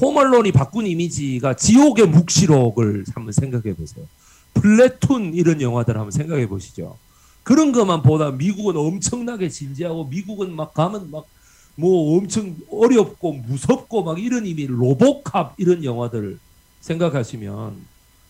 홈얼론이 0.00 0.52
바꾼 0.52 0.86
이미지가 0.86 1.56
지옥의 1.56 2.06
묵시록을 2.06 3.04
한번 3.14 3.32
생각해 3.32 3.74
보세요. 3.74 4.06
플래툰 4.54 5.34
이런 5.34 5.60
영화들 5.60 5.96
한번 5.96 6.12
생각해 6.12 6.48
보시죠. 6.48 6.96
그런 7.42 7.72
것만 7.72 8.02
보다 8.02 8.30
미국은 8.30 8.76
엄청나게 8.76 9.48
진지하고 9.48 10.04
미국은 10.04 10.54
막 10.54 10.72
가면 10.74 11.10
막 11.10 11.26
뭐 11.78 12.16
엄청 12.16 12.56
어렵고 12.72 13.34
무섭고 13.34 14.02
막 14.02 14.20
이런 14.20 14.44
이미 14.46 14.66
로보캅 14.66 15.54
이런 15.58 15.84
영화들을 15.84 16.36
생각하시면 16.80 17.76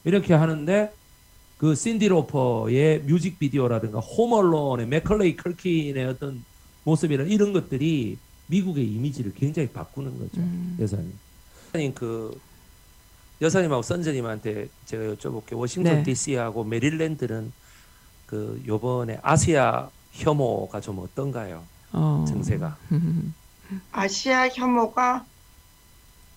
이렇게 0.05 0.35
하는데 0.35 0.93
그 1.57 1.75
신디 1.75 2.09
로퍼의 2.09 3.01
뮤직비디오라든가 3.05 4.01
홈얼론의 4.01 4.87
맥컬레이 4.89 5.37
컬킨의 5.37 6.05
어떤 6.05 6.45
모습이나 6.85 7.23
이런 7.23 7.55
것들이 7.55 8.19
미국의 8.49 8.85
이미지를 8.87 9.33
굉장히 9.35 9.69
바꾸는 9.69 10.19
거죠. 10.19 10.41
음. 10.41 10.77
여사님. 10.81 11.13
여사님 11.69 11.95
그 11.95 12.39
여사님하고 13.41 13.83
선재님한테 13.83 14.69
제가 14.87 15.15
여쭤볼게요. 15.15 15.59
워싱턴 15.59 15.97
네. 15.99 16.03
DC하고 16.03 16.65
메릴랜드는 16.65 17.53
그 18.27 18.63
요번에 18.67 19.19
아시아 19.23 19.91
혐오가 20.13 20.81
좀 20.81 20.99
어떤가요? 20.99 21.65
어. 21.93 22.25
증세가. 22.27 22.77
아시아 23.93 24.49
혐오가 24.49 25.25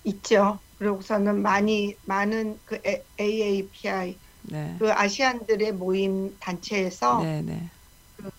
있죠. 0.04 0.60
그리고서는 0.78 1.42
많이 1.42 1.96
많은 2.06 2.60
그 2.66 2.80
A- 2.86 3.02
AAPI 3.20 4.18
네. 4.44 4.76
그 4.80 4.92
아시안들의 4.92 5.74
모임 5.74 6.36
단체에서 6.40 7.22
네, 7.24 7.42
네. 7.42 7.70
그 8.18 8.32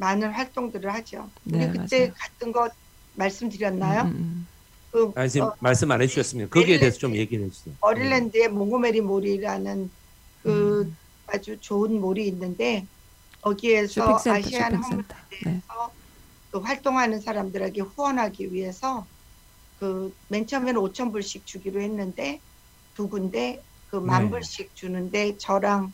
많은 0.00 0.32
활동들을 0.32 0.92
하죠. 0.94 1.30
우리 1.46 1.58
네, 1.58 1.70
그때 1.70 1.98
맞아요. 1.98 2.14
갔던 2.18 2.52
거 2.52 2.68
말씀드렸나요? 3.14 4.02
음, 4.04 4.16
음, 4.16 4.48
그 4.90 5.12
아니 5.14 5.28
지금 5.30 5.46
어, 5.48 5.56
말씀 5.60 5.90
안 5.90 6.00
해주셨으면 6.02 6.50
거기에 6.50 6.78
대해서 6.78 6.98
좀 6.98 7.14
얘기를 7.14 7.44
해주세요. 7.44 7.76
어릴랜드의 7.80 8.48
몽고메리 8.48 9.02
몰이라는 9.02 9.90
그 10.42 10.82
음. 10.82 10.96
아주 11.26 11.58
좋은 11.60 12.00
몰이 12.00 12.26
있는데 12.28 12.88
거기에서 13.42 14.18
쇼핑센터, 14.18 14.30
아시안. 14.32 14.74
항공에 14.74 15.02
네. 15.44 15.60
그 16.50 16.58
활동하는 16.60 17.20
사람들에게 17.20 17.80
후원하기 17.82 18.52
위해서 18.52 19.06
그 19.76 20.12
맨 20.28 20.46
처음에는 20.46 20.80
5천 20.80 21.12
불씩 21.12 21.46
주기로 21.46 21.80
했는데 21.82 22.40
두 22.94 23.08
군데 23.08 23.62
그만 23.86 24.24
네. 24.24 24.30
불씩 24.30 24.74
주는데 24.74 25.36
저랑 25.38 25.92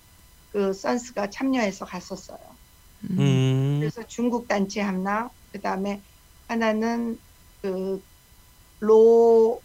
그 0.50 0.72
선스가 0.72 1.30
참여해서 1.30 1.84
갔었어요. 1.86 2.55
음. 3.04 3.18
음, 3.18 3.76
그래서 3.80 4.06
중국 4.06 4.48
단체 4.48 4.80
하나, 4.80 5.30
그 5.52 5.60
다음에 5.60 6.02
하나는 6.48 7.18
그 7.62 8.02
로어를 8.80 9.62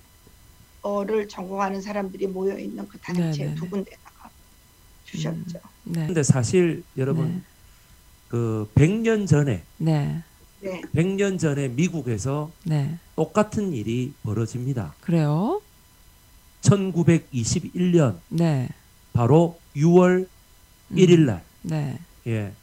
전공하는 1.29 1.81
사람들이 1.81 2.27
모여 2.27 2.57
있는 2.57 2.87
그 2.87 2.97
단체 2.99 3.43
네네네. 3.43 3.55
두 3.55 3.69
군데다가 3.69 4.29
주셨죠. 5.03 5.59
네. 5.83 6.07
근데 6.07 6.23
사실 6.23 6.83
여러분 6.97 7.35
네. 7.35 7.41
그 8.27 8.71
100년 8.75 9.27
전에 9.27 9.63
네. 9.77 10.23
네, 10.61 10.81
100년 10.93 11.39
전에 11.39 11.69
미국에서 11.69 12.51
네. 12.65 12.99
똑같은 13.15 13.73
일이 13.73 14.13
벌어집니다. 14.23 14.95
그래요? 15.01 15.61
1921년 16.61 18.21
네. 18.29 18.69
바로 19.13 19.59
6월 19.75 20.27
음. 20.91 20.95
1일 20.95 21.25
날 21.25 21.43
네. 21.63 21.99
예. 22.27 22.53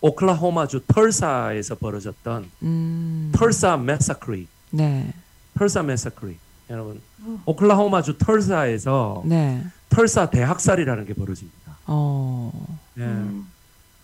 오클라호마주 0.00 0.82
털사에서 0.86 1.74
벌어졌던 1.76 2.50
음. 2.62 3.32
털사 3.34 3.76
메사크리 3.76 4.46
네. 4.70 5.12
털사 5.58 5.82
메사크리 5.82 6.36
여러분 6.70 7.00
음. 7.20 7.40
오클라호마주 7.46 8.18
털사에서 8.18 9.22
네. 9.24 9.64
털사 9.88 10.30
대학살이라는 10.30 11.06
게 11.06 11.14
벌어집니다. 11.14 11.78
어. 11.86 12.52
예. 12.98 13.02
음, 13.02 13.46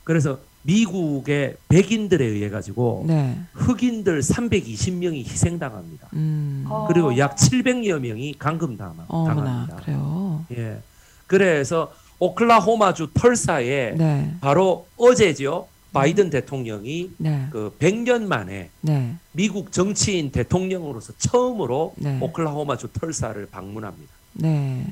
그래서 0.03 0.39
미국의 0.63 1.57
백인들에 1.69 2.25
의해 2.25 2.49
가지고 2.49 3.05
네. 3.07 3.39
흑인들 3.53 4.21
320명이 4.21 5.19
희생당합니다. 5.27 6.09
음. 6.15 6.65
어. 6.69 6.87
그리고 6.89 7.17
약 7.19 7.37
700여 7.37 8.01
명이 8.01 8.37
감금당합니다. 8.39 9.07
어머나. 9.09 9.67
그래요. 9.77 10.45
예. 10.53 10.81
그래서 11.27 11.93
오클라호마주 12.19 13.11
털사에 13.13 13.95
네. 13.97 14.35
바로 14.41 14.87
어제죠. 14.97 15.69
바이든 15.95 16.29
대통령이 16.31 17.13
네. 17.19 17.47
그 17.51 17.75
100년 17.79 18.25
만에 18.25 18.71
네. 18.81 19.17
미국 19.33 19.71
정치인 19.73 20.31
대통령으로서 20.33 21.13
처음으로 21.19 21.95
네. 21.97 22.19
오클라호마주 22.21 22.89
털사를 22.93 23.47
방문합니다. 23.47 24.13
네. 24.35 24.87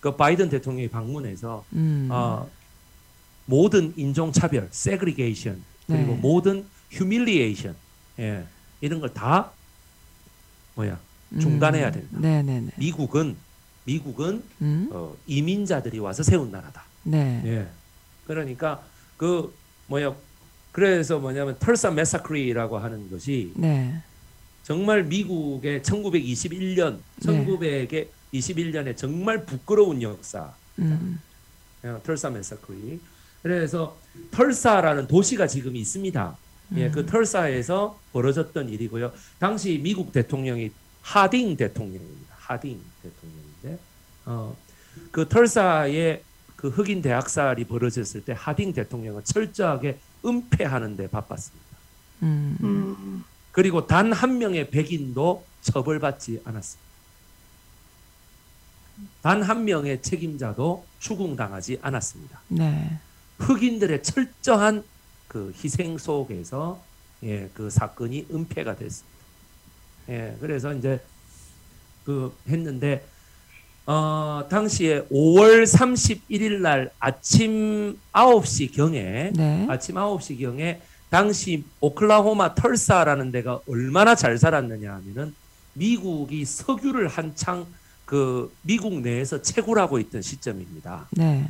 그 0.00 0.14
바이든 0.16 0.48
대통령이 0.48 0.88
방문해서 0.88 1.64
음. 1.72 2.08
어, 2.10 2.48
모든 3.46 3.92
인종 3.96 4.30
차별, 4.32 4.68
segregation 4.70 5.60
그리고 5.86 6.12
네. 6.12 6.18
모든 6.20 6.64
humiliation 6.90 7.74
예, 8.20 8.46
이런 8.80 9.00
걸 9.00 9.12
다 9.12 9.50
뭐야 10.76 10.98
중단해야 11.40 11.90
된다. 11.90 12.18
네. 12.20 12.68
미국은 12.76 13.36
미국은 13.84 14.42
음. 14.62 14.88
어, 14.92 15.14
이민자들이 15.26 15.98
와서 15.98 16.22
세운 16.22 16.50
나라다. 16.52 16.84
네. 17.02 17.42
예. 17.44 17.68
그러니까 18.26 18.82
그 19.16 19.52
뭐야 19.88 20.14
그래서 20.72 21.18
뭐냐면 21.18 21.56
털사 21.58 21.90
메사크리라고 21.90 22.78
하는 22.78 23.10
것이 23.10 23.52
네. 23.56 24.00
정말 24.62 25.02
미국의 25.04 25.80
1921년 25.80 26.98
네. 27.26 27.46
1921년에 28.30 28.96
정말 28.96 29.44
부끄러운 29.44 30.00
역사 30.00 30.52
음. 30.78 31.20
어, 31.82 32.00
털사 32.04 32.30
메사크리 32.30 33.00
그래서 33.42 33.96
털사라는 34.30 35.06
도시가 35.06 35.46
지금 35.46 35.76
있습니다. 35.76 36.36
예, 36.76 36.86
음. 36.86 36.92
그 36.92 37.06
털사에서 37.06 37.98
벌어졌던 38.12 38.68
일이고요. 38.68 39.12
당시 39.38 39.78
미국 39.82 40.12
대통령이 40.12 40.70
하딩 41.02 41.56
대통령입니다. 41.56 42.34
하딩 42.36 42.80
대통령인데, 43.02 43.78
어, 44.26 44.56
그 45.10 45.28
털사에 45.28 46.22
그 46.58 46.68
흑인 46.68 47.00
대학살이 47.02 47.64
벌어졌을 47.64 48.24
때 48.24 48.34
하딩 48.36 48.72
대통령은 48.72 49.22
철저하게 49.24 49.98
은폐하는 50.26 50.96
데 50.96 51.06
바빴습니다. 51.08 51.66
음. 52.24 52.58
음, 52.62 53.24
그리고 53.52 53.86
단 53.86 54.12
한 54.12 54.38
명의 54.38 54.68
백인도 54.68 55.44
처벌받지 55.62 56.42
않았습니다. 56.44 56.88
단 59.22 59.42
한 59.42 59.64
명의 59.64 60.02
책임자도 60.02 60.84
추궁당하지 60.98 61.78
않았습니다. 61.80 62.40
네. 62.48 62.98
흑인들의 63.38 64.02
철저한 64.02 64.82
그 65.28 65.52
희생 65.62 65.96
속에서 65.96 66.82
예, 67.22 67.48
그 67.54 67.70
사건이 67.70 68.26
은폐가 68.32 68.74
됐습니다. 68.74 69.18
예, 70.08 70.36
그래서 70.40 70.74
이제 70.74 71.00
그 72.04 72.36
했는데 72.48 73.06
어, 73.90 74.44
당시에 74.50 75.00
5월 75.10 75.62
31일 75.64 76.60
날 76.60 76.90
아침 76.98 77.98
9시 78.12 78.74
경에 78.74 79.30
네. 79.34 79.66
아침 79.66 79.94
9시 79.94 80.38
경에 80.38 80.82
당시 81.08 81.64
오클라호마 81.80 82.54
털사라는 82.54 83.30
데가 83.30 83.60
얼마나 83.66 84.14
잘 84.14 84.36
살았느냐 84.36 84.92
하면은 84.92 85.34
미국이 85.72 86.44
석유를 86.44 87.08
한창 87.08 87.64
그 88.04 88.52
미국 88.60 89.00
내에서 89.00 89.40
채굴하고 89.40 89.98
있던 90.00 90.20
시점입니다. 90.20 91.08
네. 91.12 91.48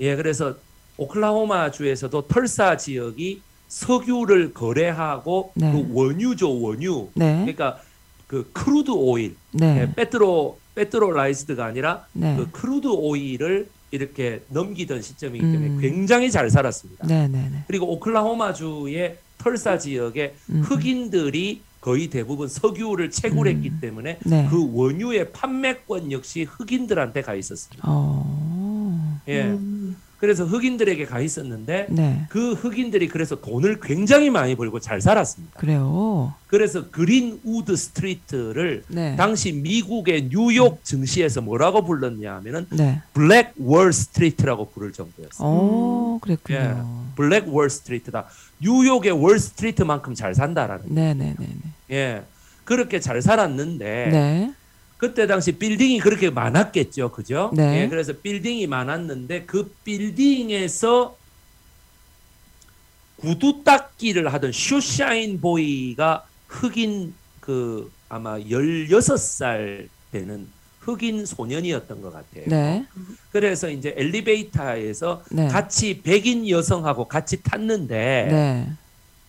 예, 0.00 0.16
그래서 0.16 0.54
오클라호마 0.96 1.70
주에서도 1.70 2.28
털사 2.28 2.78
지역이 2.78 3.42
석유를 3.68 4.54
거래하고 4.54 5.52
네. 5.54 5.70
그 5.70 5.86
원유죠 5.92 6.62
원유. 6.62 7.10
네. 7.12 7.40
그러니까 7.40 7.78
그 8.26 8.48
crude 8.54 8.90
oil, 8.90 9.36
네. 9.50 9.82
예, 9.82 9.94
petro 9.94 10.58
petrolized가 10.78 11.64
아니라 11.64 12.06
네. 12.12 12.36
그 12.36 12.50
crude 12.50 12.86
oil을 12.86 13.68
이렇게 13.90 14.42
넘기던 14.48 15.02
시점이기 15.02 15.40
때문에 15.40 15.66
음. 15.68 15.80
굉장히 15.80 16.30
잘 16.30 16.50
살았습니다. 16.50 17.06
네, 17.06 17.26
네, 17.26 17.48
네. 17.50 17.64
그리고 17.66 17.90
오클라호마 17.92 18.52
주의 18.52 19.16
털사 19.38 19.78
지역에 19.78 20.34
음. 20.50 20.60
흑인들이 20.62 21.62
거의 21.80 22.08
대부분 22.08 22.48
석유를 22.48 23.10
채굴했기 23.10 23.68
음. 23.68 23.78
때문에 23.80 24.18
네. 24.24 24.48
그 24.50 24.70
원유의 24.74 25.32
판매권 25.32 26.12
역시 26.12 26.42
흑인들한테 26.42 27.22
가 27.22 27.34
있었습니다. 27.34 27.82
어. 27.86 29.20
예. 29.28 29.56
음, 30.18 30.20
그래서 30.20 30.44
흑인들에게 30.44 31.06
가 31.06 31.20
있었는데 31.20 31.86
네. 31.90 32.26
그 32.28 32.52
흑인들이 32.52 33.08
그래서 33.08 33.40
돈을 33.40 33.78
굉장히 33.80 34.30
많이 34.30 34.56
벌고 34.56 34.80
잘 34.80 35.00
살았습니다. 35.00 35.58
그래요. 35.58 36.34
그래서 36.48 36.90
그린우드 36.90 37.76
스트리트를 37.76 38.84
네. 38.88 39.16
당시 39.16 39.52
미국의 39.52 40.28
뉴욕 40.30 40.82
증시에서 40.84 41.40
뭐라고 41.40 41.84
불렀냐 41.84 42.34
하면은 42.36 42.66
네. 42.70 43.00
블랙 43.12 43.52
월 43.58 43.92
스트리트라고 43.92 44.70
부를 44.70 44.92
정도였어요. 44.92 45.38
어, 45.40 46.18
그랬군요. 46.20 47.04
블랙 47.14 47.48
월 47.48 47.70
스트리트다. 47.70 48.26
뉴욕의 48.60 49.12
월 49.12 49.38
스트리트만큼 49.38 50.14
잘 50.14 50.34
산다라는. 50.34 50.86
네, 50.88 51.14
네, 51.14 51.34
네, 51.38 51.46
네. 51.88 51.96
예. 51.96 52.22
그렇게 52.64 53.00
잘 53.00 53.22
살았는데 53.22 54.08
네. 54.10 54.52
그때 54.98 55.26
당시 55.26 55.52
빌딩이 55.52 56.00
그렇게 56.00 56.28
많았겠죠. 56.28 57.12
그죠? 57.12 57.50
네. 57.54 57.82
예, 57.82 57.88
그래서 57.88 58.12
빌딩이 58.12 58.66
많았는데 58.66 59.44
그 59.44 59.72
빌딩에서 59.84 61.16
구두 63.16 63.62
닦기를 63.64 64.32
하던 64.32 64.52
shoeshine 64.52 65.40
boy가 65.40 66.26
흑인 66.48 67.14
그 67.40 67.90
아마 68.08 68.38
16살 68.38 69.88
되는 70.12 70.48
흑인 70.80 71.26
소년이었던 71.26 72.02
것 72.02 72.12
같아요. 72.12 72.44
네. 72.46 72.84
그래서 73.30 73.70
이제 73.70 73.94
엘리베이터에서 73.96 75.22
네. 75.30 75.46
같이 75.48 76.00
백인 76.02 76.48
여성하고 76.48 77.06
같이 77.06 77.42
탔는데 77.42 78.28
네. 78.30 78.72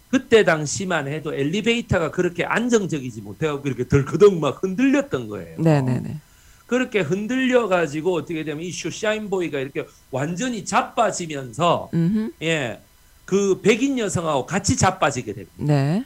그때 0.10 0.44
당시만 0.44 1.08
해도 1.08 1.34
엘리베이터가 1.34 2.12
그렇게 2.12 2.44
안정적이지 2.44 3.22
못해갖고 3.22 3.68
이렇게 3.68 3.88
덜커덩 3.88 4.40
막 4.40 4.64
흔들렸던 4.64 5.28
거예요. 5.28 5.56
네, 5.60 5.82
네, 5.82 6.00
네. 6.00 6.18
그렇게 6.66 7.00
흔들려 7.00 7.68
가지고 7.68 8.16
어떻게 8.16 8.44
되면 8.44 8.64
이 8.64 8.72
shoeshine 8.72 9.30
boy가 9.30 9.60
이렇게 9.60 9.86
완전히 10.12 10.66
자빠지면서 10.66 11.90
음. 11.94 12.32
예. 12.42 12.80
그 13.26 13.62
백인 13.62 14.00
여성하고 14.00 14.46
같이 14.48 14.76
자빠지게 14.76 15.34
됩니다. 15.34 15.56
네. 15.58 16.04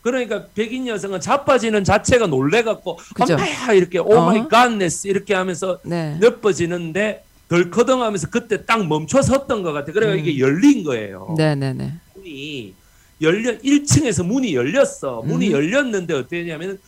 그러니까 0.00 0.46
백인 0.54 0.86
여성은 0.88 1.20
자빠지는 1.20 1.84
자체가 1.84 2.26
놀래 2.26 2.62
갖고 2.62 2.98
그죠. 3.14 3.34
엄마야 3.34 3.72
이렇게 3.72 3.98
oh 3.98 4.12
어. 4.12 4.26
my 4.26 4.48
goodness 4.48 5.08
이렇게 5.08 5.34
하면서 5.34 5.78
네. 5.84 6.18
엎어지는데 6.20 7.24
덜커덩하면서 7.48 8.30
그때 8.30 8.64
딱 8.64 8.86
멈춰 8.86 9.20
섰던 9.22 9.62
것 9.62 9.72
같아. 9.72 9.92
그래가 9.92 10.14
음. 10.14 10.18
이게 10.18 10.38
열린 10.38 10.82
거예요. 10.84 11.34
네, 11.36 11.54
네, 11.54 11.72
네. 11.72 11.92
문이 12.14 12.22
문이 12.22 12.81
열려 13.22 13.56
1층에서 13.58 14.24
문이 14.26 14.54
열렸어. 14.54 15.22
문이 15.24 15.48
음. 15.48 15.52
열렸는데 15.52 16.14
어땠냐면 16.14 16.78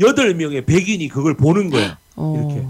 여덟 0.00 0.34
명의 0.34 0.64
백인이 0.64 1.08
그걸 1.08 1.36
보는 1.36 1.70
거야. 1.70 1.96
어, 2.16 2.34
이렇게. 2.36 2.66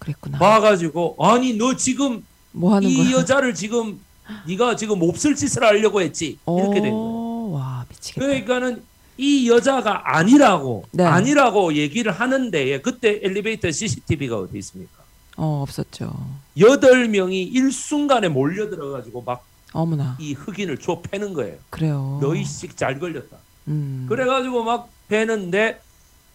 그랬구나. 0.00 0.38
봐가지고 0.38 1.16
아니 1.20 1.54
너 1.54 1.76
지금 1.76 2.24
뭐 2.52 2.74
하는 2.74 2.88
이 2.88 2.96
거야? 2.96 3.12
여자를 3.12 3.54
지금 3.54 4.00
네가 4.46 4.76
지금 4.76 4.98
몹쓸 4.98 5.34
짓을 5.36 5.62
하려고 5.64 6.00
했지 6.00 6.38
이렇게 6.46 6.80
된. 6.80 6.92
어, 6.92 7.50
와 7.52 7.86
미치겠다. 7.88 8.26
그러니까는 8.26 8.82
이 9.16 9.48
여자가 9.48 10.16
아니라고 10.16 10.84
네. 10.90 11.04
아니라고 11.04 11.74
얘기를 11.74 12.10
하는데 12.10 12.80
그때 12.80 13.20
엘리베이터 13.22 13.70
CCTV가 13.70 14.38
어디 14.38 14.58
있습니까? 14.58 15.04
어 15.36 15.62
없었죠. 15.62 16.12
여덟 16.58 17.08
명이 17.08 17.42
일순간에 17.44 18.28
몰려 18.28 18.68
들어가지고 18.70 19.22
막이 19.22 19.40
어머나 19.74 20.16
흑인을 20.18 20.78
줘 20.78 21.02
패는 21.02 21.34
거예요. 21.34 21.56
그래요. 21.68 22.18
너희씩 22.22 22.76
잘 22.76 22.98
걸렸다. 22.98 23.36
음. 23.68 24.06
그래가지고 24.08 24.62
막 24.64 24.88
패는데 25.08 25.80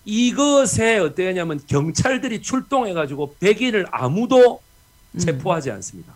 이것에 0.06 0.98
어떠냐면 1.00 1.60
경찰들이 1.68 2.42
출동해가지고 2.42 3.36
백인을 3.40 3.88
아무도 3.92 4.60
음. 5.14 5.20
체포하지 5.20 5.72
않습니다. 5.72 6.14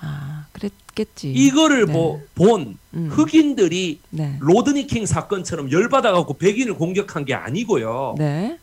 아 0.00 0.46
그랬겠지. 0.52 1.30
이거를 1.32 1.86
네. 1.86 1.92
뭐 1.92 2.20
본 2.34 2.78
음. 2.94 3.08
흑인들이 3.12 4.00
네. 4.10 4.36
로드니 4.40 4.86
킹 4.86 5.06
사건처럼 5.06 5.70
열받아갖고 5.70 6.34
백인을 6.38 6.74
공격한 6.74 7.24
게 7.24 7.34
아니고요. 7.34 8.14
네. 8.18 8.58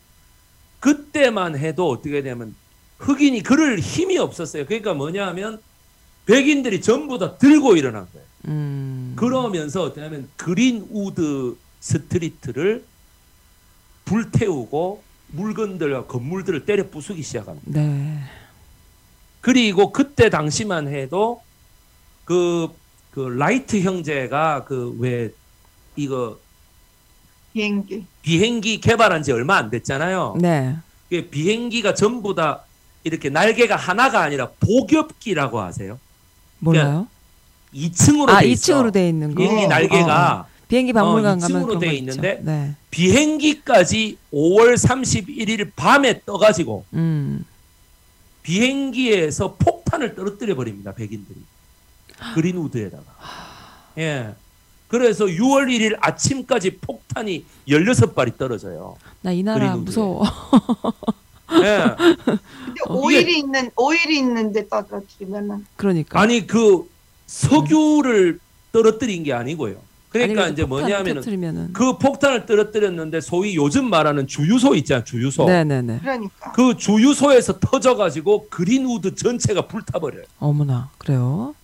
그때만 0.80 1.58
해도 1.58 1.90
어떻게 1.90 2.22
되냐면 2.22 2.56
흑인이 2.98 3.44
그럴 3.44 3.80
힘이 3.80 4.18
없었어요. 4.18 4.66
그러니까 4.66 4.94
뭐냐 4.94 5.28
하면 5.28 5.62
백인들이 6.36 6.82
전부 6.82 7.18
다 7.18 7.38
들고 7.38 7.76
일어난 7.76 8.08
거예요. 8.14 8.28
음. 8.48 9.14
그러면서 9.18 9.84
어떠냐면 9.84 10.30
그린우드 10.38 11.58
스트리트를 11.82 12.86
불태우고 14.06 15.04
물건들과 15.28 16.06
건물들을 16.06 16.66
때려 16.66 16.90
부수기 16.90 17.22
시작합니다. 17.22 17.82
네. 17.82 18.18
그리고 19.42 19.92
그때 19.92 20.30
당시만 20.30 20.88
해도 20.88 21.42
그, 22.26 22.70
그 23.12 23.20
라이트 23.22 23.82
형제가 23.82 24.64
그 24.66 24.96
왜 25.00 25.32
이거 25.98 26.40
비행기. 27.54 28.06
비행기 28.22 28.80
개발한 28.80 29.24
지 29.24 29.34
얼마 29.34 29.58
안 29.58 29.70
됐잖아요. 29.70 30.38
네. 30.40 30.78
그 31.10 31.28
비행기가 31.30 31.94
전부 31.94 32.34
다 32.34 32.64
이렇게 33.04 33.30
날개가 33.30 33.76
하나가 33.76 34.22
아니라 34.22 34.50
복엽기라고 34.62 35.60
하세요. 35.60 36.00
몰라요? 36.62 37.08
2층으로 37.74 38.30
아돼 38.30 38.48
있어. 38.50 38.74
2층으로 38.84 38.94
돼 38.94 39.10
있는 39.10 39.34
거. 39.36 39.42
비행기 39.42 39.66
어, 39.66 39.68
날개가 39.68 40.36
어, 40.38 40.42
어. 40.42 40.46
비행기 40.68 40.94
박물관 40.94 41.38
어, 41.38 41.42
가면 41.42 41.62
2층으로 41.64 41.68
그런 41.68 41.80
돼거 41.80 41.94
있는데. 41.94 42.40
네. 42.44 42.76
비행기까지 42.92 44.18
5월 44.34 44.76
31일 44.76 45.72
밤에 45.76 46.22
떠가지고 46.26 46.86
음. 46.94 47.46
비행기에서 48.44 49.56
폭탄을 49.56 50.16
떨어뜨려 50.16 50.56
버립니다. 50.56 50.94
백인들이 50.94 51.40
그린우드에다가. 52.34 53.04
예. 53.98 54.34
그래서 54.88 55.26
6월 55.26 55.68
1일 55.68 55.98
아침까지 56.02 56.78
폭탄이 56.78 57.46
16발이 57.68 58.38
떨어져요. 58.38 58.98
나 59.22 59.32
이 59.32 59.42
나라 59.44 59.60
그린우드에. 59.60 59.84
무서워. 59.86 60.24
예. 61.64 61.96
근데 61.98 62.82
어, 62.88 62.94
오일이 62.94 63.40
있는 63.40 63.72
오일이 63.76 64.18
있는데 64.20 64.68
떨어뜨리면은 64.68 65.66
그러니까. 65.76 66.20
아니 66.20 66.48
그 66.48 66.90
석유를 67.28 68.40
떨어뜨린 68.72 69.24
게 69.24 69.34
아니고요. 69.34 69.76
그러니까 70.10 70.44
아니, 70.44 70.54
이제 70.54 70.66
폭탄 70.66 70.90
뭐냐면은 70.90 71.22
터뜨리면은. 71.22 71.74
그 71.74 71.98
폭탄을 71.98 72.46
떨어뜨렸는데 72.46 73.22
소위 73.22 73.56
요즘 73.56 73.90
말하는 73.90 74.28
주유소 74.28 74.76
있잖아요. 74.76 75.06
주유소. 75.06 75.46
네네네. 75.46 76.00
그러니까 76.00 76.52
그 76.52 76.76
주유소에서 76.76 77.60
터져가지고 77.60 78.48
그린우드 78.50 79.16
전체가 79.16 79.68
불타버려요. 79.68 80.24
어머나 80.40 80.90
그래요? 80.98 81.56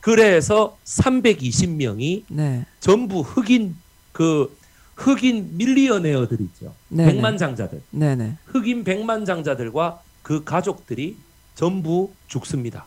그래서 0.00 0.76
320명이 0.84 2.24
네. 2.28 2.66
전부 2.80 3.20
흑인 3.20 3.76
그 4.12 4.54
흑인 4.96 5.56
밀리어네어들 5.56 6.40
있죠. 6.40 6.74
네네. 6.88 7.12
백만장자들. 7.12 7.82
네네. 7.90 8.36
흑인 8.46 8.84
백만장자들과 8.84 10.02
그 10.22 10.44
가족들이 10.44 11.16
전부 11.54 12.12
죽습니다. 12.28 12.86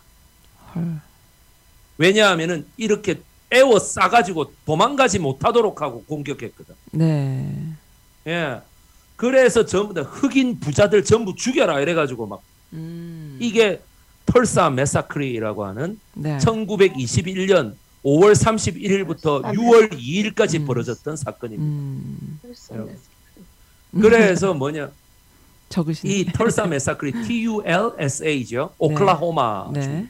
헐. 0.73 1.01
왜냐하면은 1.97 2.65
이렇게 2.77 3.21
애워 3.51 3.79
싸가지고 3.79 4.51
도망가지 4.65 5.19
못하도록 5.19 5.81
하고 5.81 6.03
공격했거든. 6.03 6.75
네. 6.91 7.73
예. 8.27 8.61
그래서 9.15 9.65
전부 9.65 9.93
다 9.93 10.01
흑인 10.01 10.59
부자들 10.59 11.03
전부 11.05 11.35
죽여라 11.35 11.79
이래가지고 11.79 12.27
막 12.27 12.41
음. 12.73 13.37
이게 13.39 13.81
털사 14.25 14.69
메사크리라고 14.69 15.65
하는 15.65 15.99
네. 16.13 16.37
1921년 16.37 17.75
5월 18.05 18.35
31일부터 18.35 19.43
아, 19.43 19.51
6월 19.51 19.91
2일까지 19.91 20.59
음. 20.61 20.65
벌어졌던 20.65 21.17
사건입니다. 21.17 21.63
음. 21.63 22.39
그래서 23.99 24.53
뭐냐 24.53 24.91
적으신. 25.69 26.09
이 26.09 26.25
털사 26.25 26.67
메사크리 26.67 27.13
TULSA죠. 27.25 28.75
오클라호마. 28.77 29.71
주. 29.73 29.79
네. 29.79 30.07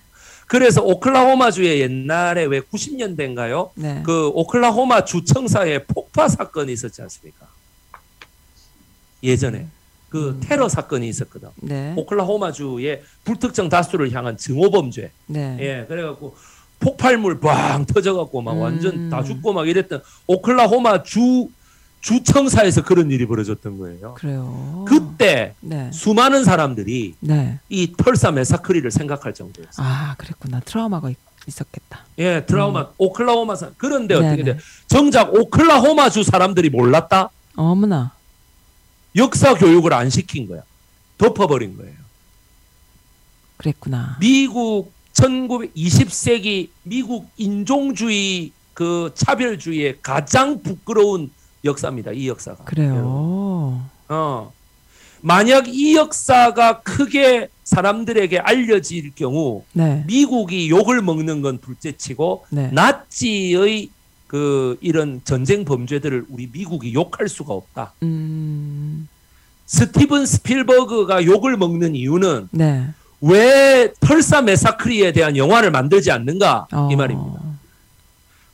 그래서 0.47 0.83
오클라호마 0.83 1.51
주에 1.51 1.79
옛날에 1.79 2.43
왜 2.45 2.59
90년대인가요? 2.59 3.71
네. 3.75 4.03
그 4.05 4.27
오클라호마 4.27 5.05
주청사에 5.05 5.85
폭파 5.85 6.27
사건이 6.27 6.71
있었지 6.73 7.01
않습니까? 7.01 7.47
예전에 9.23 9.67
그 10.09 10.29
음. 10.31 10.39
테러 10.41 10.67
사건이 10.67 11.07
있었거든. 11.07 11.49
네. 11.61 11.93
오클라호마 11.95 12.51
주의 12.51 13.01
불특정 13.23 13.69
다수를 13.69 14.11
향한 14.11 14.37
증오범죄. 14.37 15.11
네. 15.27 15.57
예, 15.61 15.85
그래갖고 15.87 16.35
폭발물 16.85 17.39
빵 17.39 17.83
터져갖고 17.87 18.43
막 18.43 18.53
음. 18.53 18.59
완전 18.59 19.09
다 19.09 19.23
죽고 19.23 19.53
막 19.53 19.67
이랬던 19.67 20.03
오클라호마 20.27 21.01
주 21.01 21.49
주청사에서 22.01 22.83
그런 22.83 23.09
일이 23.09 23.25
벌어졌던 23.25 23.79
거예요. 23.79 24.13
그래요. 24.13 24.85
그때 24.87 25.55
네. 25.61 25.89
수많은 25.91 26.43
사람들이 26.43 27.15
네. 27.21 27.59
이 27.69 27.91
털사 27.97 28.29
메사크리를 28.29 28.91
생각할 28.91 29.33
정도였어요. 29.33 29.83
아 29.83 30.13
그랬구나. 30.19 30.59
트라우마가 30.59 31.09
있, 31.09 31.17
있었겠다. 31.47 32.01
예, 32.19 32.45
트라우마 32.45 32.89
오클라호마 32.99 33.55
사 33.55 33.71
그런데 33.77 34.13
음. 34.13 34.21
네네. 34.21 34.33
어떻게 34.33 34.43
돼? 34.53 34.59
정작 34.85 35.33
오클라호마 35.33 36.11
주 36.11 36.21
사람들이 36.21 36.69
몰랐다. 36.69 37.29
어머나. 37.55 38.13
역사 39.15 39.55
교육을 39.55 39.91
안 39.91 40.11
시킨 40.11 40.47
거야. 40.47 40.61
덮어버린 41.17 41.77
거예요. 41.77 41.95
그랬구나. 43.57 44.17
미국 44.19 44.94
1920세기 45.15 46.69
미국 46.83 47.27
인종주의 47.37 48.51
그 48.73 49.11
차별주의의 49.15 49.99
가장 50.01 50.61
부끄러운 50.61 51.31
역사입니다. 51.63 52.11
이 52.11 52.27
역사가. 52.27 52.65
그래요. 52.65 53.81
어. 54.09 54.53
만약 55.21 55.67
이 55.67 55.95
역사가 55.95 56.81
크게 56.81 57.47
사람들에게 57.63 58.37
알려질 58.37 59.13
경우 59.15 59.63
네. 59.73 60.03
미국이 60.05 60.69
욕을 60.69 61.01
먹는 61.01 61.41
건 61.41 61.57
둘째치고 61.57 62.45
네. 62.51 62.69
나치의 62.71 63.89
그 64.27 64.77
이런 64.81 65.21
전쟁 65.23 65.65
범죄들을 65.65 66.25
우리 66.29 66.49
미국이 66.51 66.93
욕할 66.93 67.27
수가 67.27 67.53
없다. 67.53 67.93
음. 68.03 69.07
스티븐 69.65 70.27
스필버그가 70.27 71.25
욕을 71.25 71.57
먹는 71.57 71.95
이유는 71.95 72.49
네. 72.51 72.89
왜 73.21 73.91
털사 73.99 74.41
massacre에 74.41 75.11
대한 75.11 75.35
영화를 75.37 75.71
만들지 75.71 76.11
않는가 76.11 76.67
어. 76.71 76.89
이 76.91 76.95
말입니다. 76.95 77.39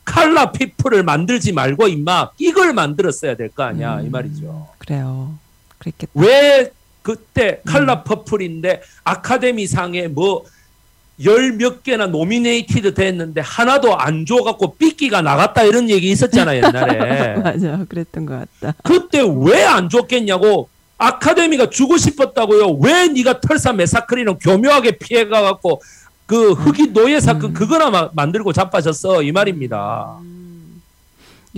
칼라 0.04 0.50
피플을 0.52 1.02
만들지 1.04 1.52
말고 1.52 1.88
임마 1.88 2.30
이걸 2.38 2.72
만들었어야 2.72 3.36
될 3.36 3.50
거 3.50 3.62
아니야 3.64 4.00
이 4.00 4.06
음, 4.06 4.10
말이죠. 4.10 4.68
그래요. 4.78 5.34
그랬겠다. 5.78 6.10
왜 6.14 6.72
그때 7.02 7.60
음. 7.66 7.72
칼라 7.72 8.02
퍼플인데 8.02 8.82
아카데미상에 9.04 10.08
뭐 10.08 10.44
열 11.22 11.52
몇 11.52 11.82
개나 11.84 12.06
nominated 12.06 12.94
됐는데 12.94 13.42
하나도 13.42 13.96
안 13.96 14.24
줘갖고 14.26 14.74
삐껴가 14.74 15.20
나갔다 15.22 15.62
이런 15.62 15.88
얘기 15.90 16.10
있었잖아 16.10 16.56
옛날에. 16.56 17.36
맞아. 17.42 17.84
그랬던 17.88 18.26
것 18.26 18.48
같다. 18.60 18.74
그때 18.82 19.20
왜 19.20 19.62
안 19.62 19.88
줬겠냐고 19.88 20.68
아카데미가 21.02 21.70
주고 21.70 21.96
싶었다고요. 21.96 22.78
왜 22.80 23.08
네가 23.08 23.40
털사 23.40 23.72
메사크리는 23.72 24.38
교묘하게 24.38 24.98
피해가갖고 24.98 25.82
그 26.26 26.52
흑인 26.52 26.92
노예 26.92 27.18
사건 27.20 27.50
음. 27.50 27.54
그거나 27.54 27.90
마- 27.90 28.10
만들고 28.14 28.52
자빠졌어 28.52 29.22
이 29.22 29.32
말입니다. 29.32 30.18
음. 30.20 30.80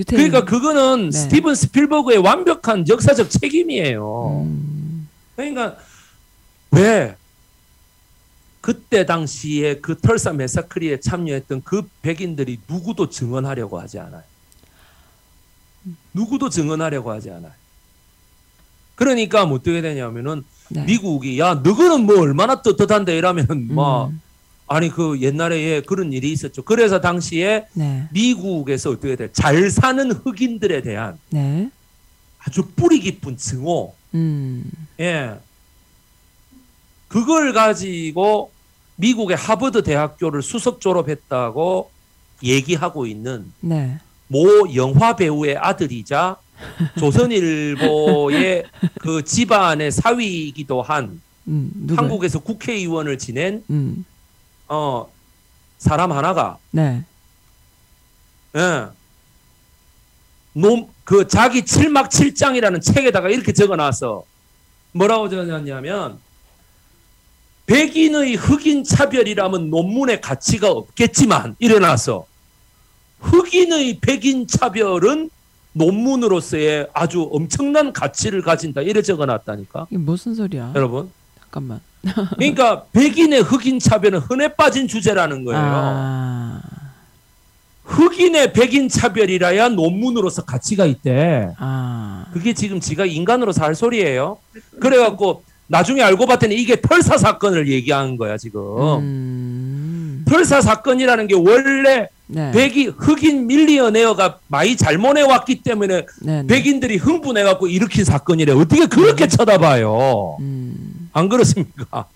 그러니까 0.09 0.45
그거는 0.45 1.11
네. 1.11 1.19
스티븐 1.19 1.55
스필버그의 1.55 2.19
완벽한 2.19 2.89
역사적 2.89 3.31
책임이에요. 3.31 4.45
음. 4.47 5.09
그러니까 5.37 5.77
왜 6.71 7.15
그때 8.63 9.05
당시에 9.05 9.77
그 9.77 9.99
털사 10.01 10.33
메사크리에 10.33 11.01
참여했던 11.01 11.63
그 11.65 11.83
백인들이 12.01 12.59
누구도 12.67 13.11
증언하려고 13.11 13.79
하지 13.79 13.99
않아요. 13.99 14.23
누구도 16.15 16.49
증언하려고 16.49 17.11
하지 17.11 17.31
않아요. 17.31 17.53
그러니까 18.95 19.45
뭐 19.47 19.57
어떻게 19.57 19.81
되냐면은 19.81 20.45
네. 20.69 20.85
미국이 20.85 21.39
야 21.39 21.55
너거는 21.55 22.07
뭐 22.07 22.21
얼마나 22.21 22.63
떳떳한데 22.63 23.17
이러면 23.17 23.69
뭐 23.71 24.07
음. 24.07 24.21
아니 24.67 24.89
그 24.89 25.21
옛날에 25.21 25.61
예, 25.63 25.81
그런 25.83 26.13
일이 26.13 26.33
있었죠. 26.33 26.63
그래서 26.63 27.01
당시에 27.01 27.67
네. 27.75 28.09
미국에서 28.13 28.91
어떻게 28.91 29.17
돼? 29.17 29.31
잘 29.33 29.71
사는 29.71 30.11
흑인들에 30.11 30.83
대한 30.83 31.19
네. 31.31 31.71
아주 32.39 32.67
뿌리 32.75 33.01
깊은 33.01 33.37
증오, 33.37 33.95
음. 34.15 34.71
예, 35.01 35.35
그걸 37.09 37.53
가지고 37.53 38.51
미국의 38.97 39.37
하버드 39.37 39.83
대학교를 39.83 40.43
수석 40.43 40.81
졸업했다고 40.81 41.91
얘기하고 42.43 43.07
있는 43.07 43.53
네. 43.61 43.99
모 44.29 44.45
영화 44.75 45.15
배우의 45.17 45.57
아들이자 45.59 46.37
조선일보의 46.99 48.65
그 49.01 49.25
집안의 49.25 49.93
사위이기도 49.93 50.83
한 50.83 51.21
음. 51.49 51.87
한국에서 51.97 52.39
국회의원을 52.39 53.19
지낸 53.19 53.63
음. 53.71 54.05
어 54.69 55.09
사람 55.79 56.13
하나가 56.13 56.59
네. 56.71 57.05
예. 58.57 58.87
놈그 60.55 61.27
자기 61.29 61.65
칠막 61.65 62.11
칠장이라는 62.11 62.81
책에다가 62.81 63.29
이렇게 63.29 63.53
적어 63.53 63.77
놨어. 63.77 64.25
뭐라고 64.93 65.29
적어놨냐면 65.29 66.19
백인의 67.67 68.37
흑인 68.37 68.85
차별이라면 68.85 69.71
논문의 69.71 70.21
가치가 70.21 70.71
없겠지만 70.71 71.57
이래놨어. 71.59 72.27
흑인의 73.21 73.99
백인 74.01 74.47
차별은 74.47 75.31
논문으로서의 75.75 76.89
아주 76.95 77.29
엄청난 77.33 77.93
가치를 77.93 78.43
가진다. 78.43 78.81
이래 78.81 79.03
적어 79.03 79.27
놨다니까. 79.27 79.89
이게 79.91 79.99
무슨 79.99 80.35
소리야? 80.35 80.73
여러분. 80.75 81.11
잠깐만. 81.41 81.81
그러니까 82.37 82.85
백인의 82.93 83.43
흑인 83.43 83.79
차별은 83.79 84.21
흔해 84.21 84.55
빠진 84.55 84.89
주제라는 84.89 85.45
거예요. 85.45 85.61
아. 85.63 86.61
흑인의 87.85 88.53
백인 88.53 88.89
차별이라야 88.89 89.71
논문으로서 89.71 90.45
가치가 90.45 90.87
있대. 90.87 91.51
아. 91.59 92.27
그게 92.33 92.55
지금 92.55 92.81
지가 92.81 93.05
인간으로서 93.05 93.63
할 93.63 93.75
소리예요. 93.75 94.39
그래갖고 94.81 95.43
나중에 95.67 96.03
알고 96.03 96.27
봤더니 96.27 96.55
이게 96.55 96.81
털사 96.81 97.17
사건을 97.19 97.69
얘기하는 97.69 98.17
거야 98.17 98.37
지금. 98.37 98.63
음. 98.99 100.25
털사 100.29 100.61
사건이라는 100.61 101.27
게 101.27 101.35
원래 101.35 102.09
네. 102.27 102.51
백이 102.53 102.87
흑인 102.87 103.47
밀리어네어가 103.47 104.39
많이 104.49 104.77
잘못해 104.77 105.23
왔기 105.23 105.63
때문에 105.63 106.07
네. 106.23 106.43
네. 106.43 106.47
백인들이 106.47 106.97
흥분해갖고 106.97 107.67
일으킨 107.69 108.05
사건이래. 108.05 108.53
어떻게 108.53 108.87
그렇게 108.87 109.29
쳐다봐요? 109.29 110.39
음. 110.41 111.11
안 111.13 111.29
그렇습니까? 111.29 112.07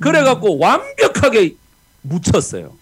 그래갖고 0.00 0.58
완벽하게 0.58 1.56
묻혔어요. 2.02 2.72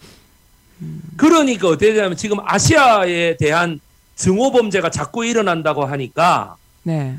그러니까 1.15 1.69
어떻게 1.69 1.93
되냐면 1.93 2.15
지금 2.15 2.37
아시아에 2.43 3.37
대한 3.37 3.79
증오 4.15 4.51
범죄가 4.51 4.91
자꾸 4.91 5.25
일어난다고 5.25 5.85
하니까 5.85 6.57
네. 6.83 7.17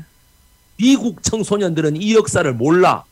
미국 0.77 1.21
청소년들은 1.23 2.01
이 2.01 2.13
역사를 2.15 2.51
몰라. 2.53 3.03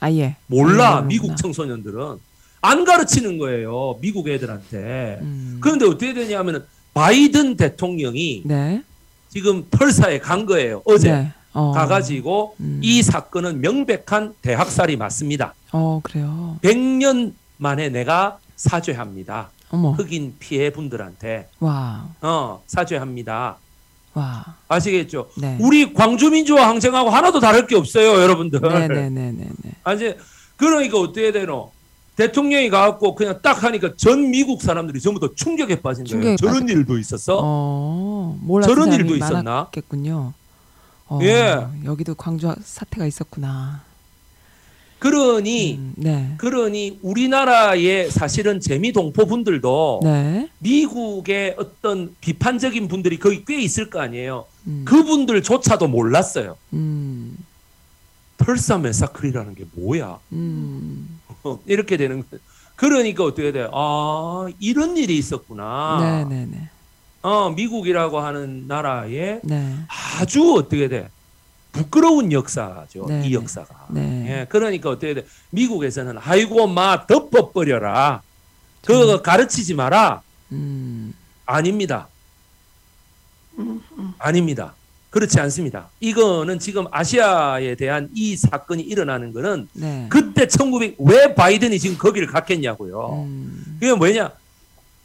아예. 0.00 0.36
몰라. 0.46 1.00
음, 1.00 1.08
미국 1.08 1.28
그렇구나. 1.28 1.36
청소년들은 1.36 2.18
안 2.60 2.84
가르치는 2.84 3.38
거예요. 3.38 3.98
미국 4.00 4.28
애들한테. 4.28 5.18
음. 5.20 5.58
그런데 5.60 5.86
어떻게 5.86 6.12
되냐면은 6.12 6.64
바이든 6.94 7.56
대통령이 7.56 8.42
네. 8.44 8.82
지금 9.28 9.66
털사에 9.70 10.18
간 10.18 10.46
거예요. 10.46 10.82
어제 10.84 11.12
네. 11.12 11.32
어. 11.52 11.72
가가지고 11.72 12.56
음. 12.60 12.80
이 12.82 13.02
사건은 13.02 13.60
명백한 13.60 14.34
대학살이 14.42 14.96
맞습니다. 14.96 15.54
어, 15.72 16.00
그래요. 16.02 16.58
100년 16.62 17.32
만에 17.56 17.88
내가 17.88 18.38
사죄합니다. 18.56 19.50
어머. 19.70 19.92
흑인 19.92 20.36
피해 20.38 20.70
분들한테 20.70 21.48
와. 21.60 22.08
어 22.22 22.62
사죄합니다. 22.66 23.58
와. 24.14 24.56
아시겠죠? 24.66 25.30
네. 25.36 25.56
우리 25.60 25.92
광주 25.92 26.30
민주화 26.30 26.68
항쟁하고 26.68 27.10
하나도 27.10 27.38
다를 27.40 27.66
게 27.66 27.76
없어요, 27.76 28.20
여러분들. 28.20 28.60
네, 28.60 28.88
네, 28.88 29.10
네, 29.10 29.32
네, 29.32 29.48
네. 29.62 29.70
아니 29.84 30.14
그러니까 30.56 30.98
어떻게 30.98 31.30
되노? 31.32 31.70
대통령이 32.28 32.68
가갖고 32.68 33.14
그냥 33.14 33.38
딱 33.42 33.62
하니까 33.62 33.92
전 33.96 34.30
미국 34.32 34.60
사람들이 34.60 35.00
전부 35.00 35.20
다 35.20 35.28
충격에 35.36 35.80
빠진 35.80 36.02
거예요. 36.04 36.10
충격에 36.10 36.36
저런 36.36 36.66
빠져- 36.66 36.72
일도 36.72 36.98
있었어? 36.98 37.38
어. 37.40 38.36
몰랐던 38.42 38.74
저런 38.74 38.90
사람이 38.90 39.08
일도 39.12 39.24
있었나? 39.24 39.42
많았겠군요. 39.52 40.32
어, 41.10 41.18
예. 41.22 41.64
여기도 41.84 42.16
광주 42.16 42.52
사태가 42.60 43.06
있었구나. 43.06 43.82
그러니 44.98 45.76
음, 45.76 45.92
네. 45.96 46.34
그러니 46.38 46.98
우리나라의 47.02 48.10
사실은 48.10 48.58
재미 48.58 48.90
동포 48.90 49.26
분들도 49.26 50.00
네. 50.02 50.48
미국의 50.58 51.54
어떤 51.56 52.16
비판적인 52.20 52.88
분들이 52.88 53.16
거기 53.20 53.44
꽤 53.46 53.60
있을 53.60 53.90
거 53.90 54.00
아니에요. 54.00 54.44
음. 54.66 54.82
그분들조차도 54.84 55.86
몰랐어요. 55.86 56.56
음. 56.72 57.36
털사 58.38 58.78
메사클이라는 58.78 59.54
게 59.54 59.66
뭐야? 59.74 60.18
음. 60.32 61.17
이렇게 61.66 61.96
되는 61.96 62.22
거예요. 62.28 62.42
그러니까 62.76 63.24
어떻게 63.24 63.50
돼? 63.52 63.68
아 63.72 64.46
이런 64.60 64.96
일이 64.96 65.18
있었구나. 65.18 66.24
네, 66.28 66.36
네, 66.36 66.46
네. 66.46 66.70
어 67.22 67.50
미국이라고 67.50 68.20
하는 68.20 68.66
나라에 68.68 69.40
네. 69.42 69.76
아주 70.20 70.54
어떻게 70.54 70.88
돼? 70.88 71.10
부끄러운 71.72 72.32
역사죠. 72.32 73.06
네, 73.08 73.22
이 73.26 73.30
네. 73.30 73.32
역사가. 73.32 73.86
네. 73.90 74.26
예, 74.28 74.46
그러니까 74.48 74.90
어떻게 74.90 75.14
돼? 75.14 75.26
미국에서는 75.50 76.18
아이고 76.18 76.66
마 76.66 77.06
덮어버려라. 77.06 78.22
그거 78.84 79.22
가르치지 79.22 79.74
마라. 79.74 80.22
음. 80.52 81.14
아닙니다. 81.46 82.08
음, 83.58 83.82
음. 83.98 84.14
아닙니다. 84.18 84.74
그렇지 85.10 85.40
않습니다. 85.40 85.88
이거는 86.00 86.58
지금 86.58 86.84
아시아에 86.90 87.74
대한 87.76 88.08
이 88.14 88.36
사건이 88.36 88.82
일어나는 88.82 89.32
거는 89.32 89.68
네. 89.72 90.06
그때 90.10 90.46
1900, 90.46 90.96
왜 90.98 91.34
바이든이 91.34 91.78
지금 91.78 91.96
거기를 91.96 92.28
갔겠냐고요. 92.28 93.24
음. 93.26 93.78
그게 93.80 93.94
뭐냐? 93.94 94.30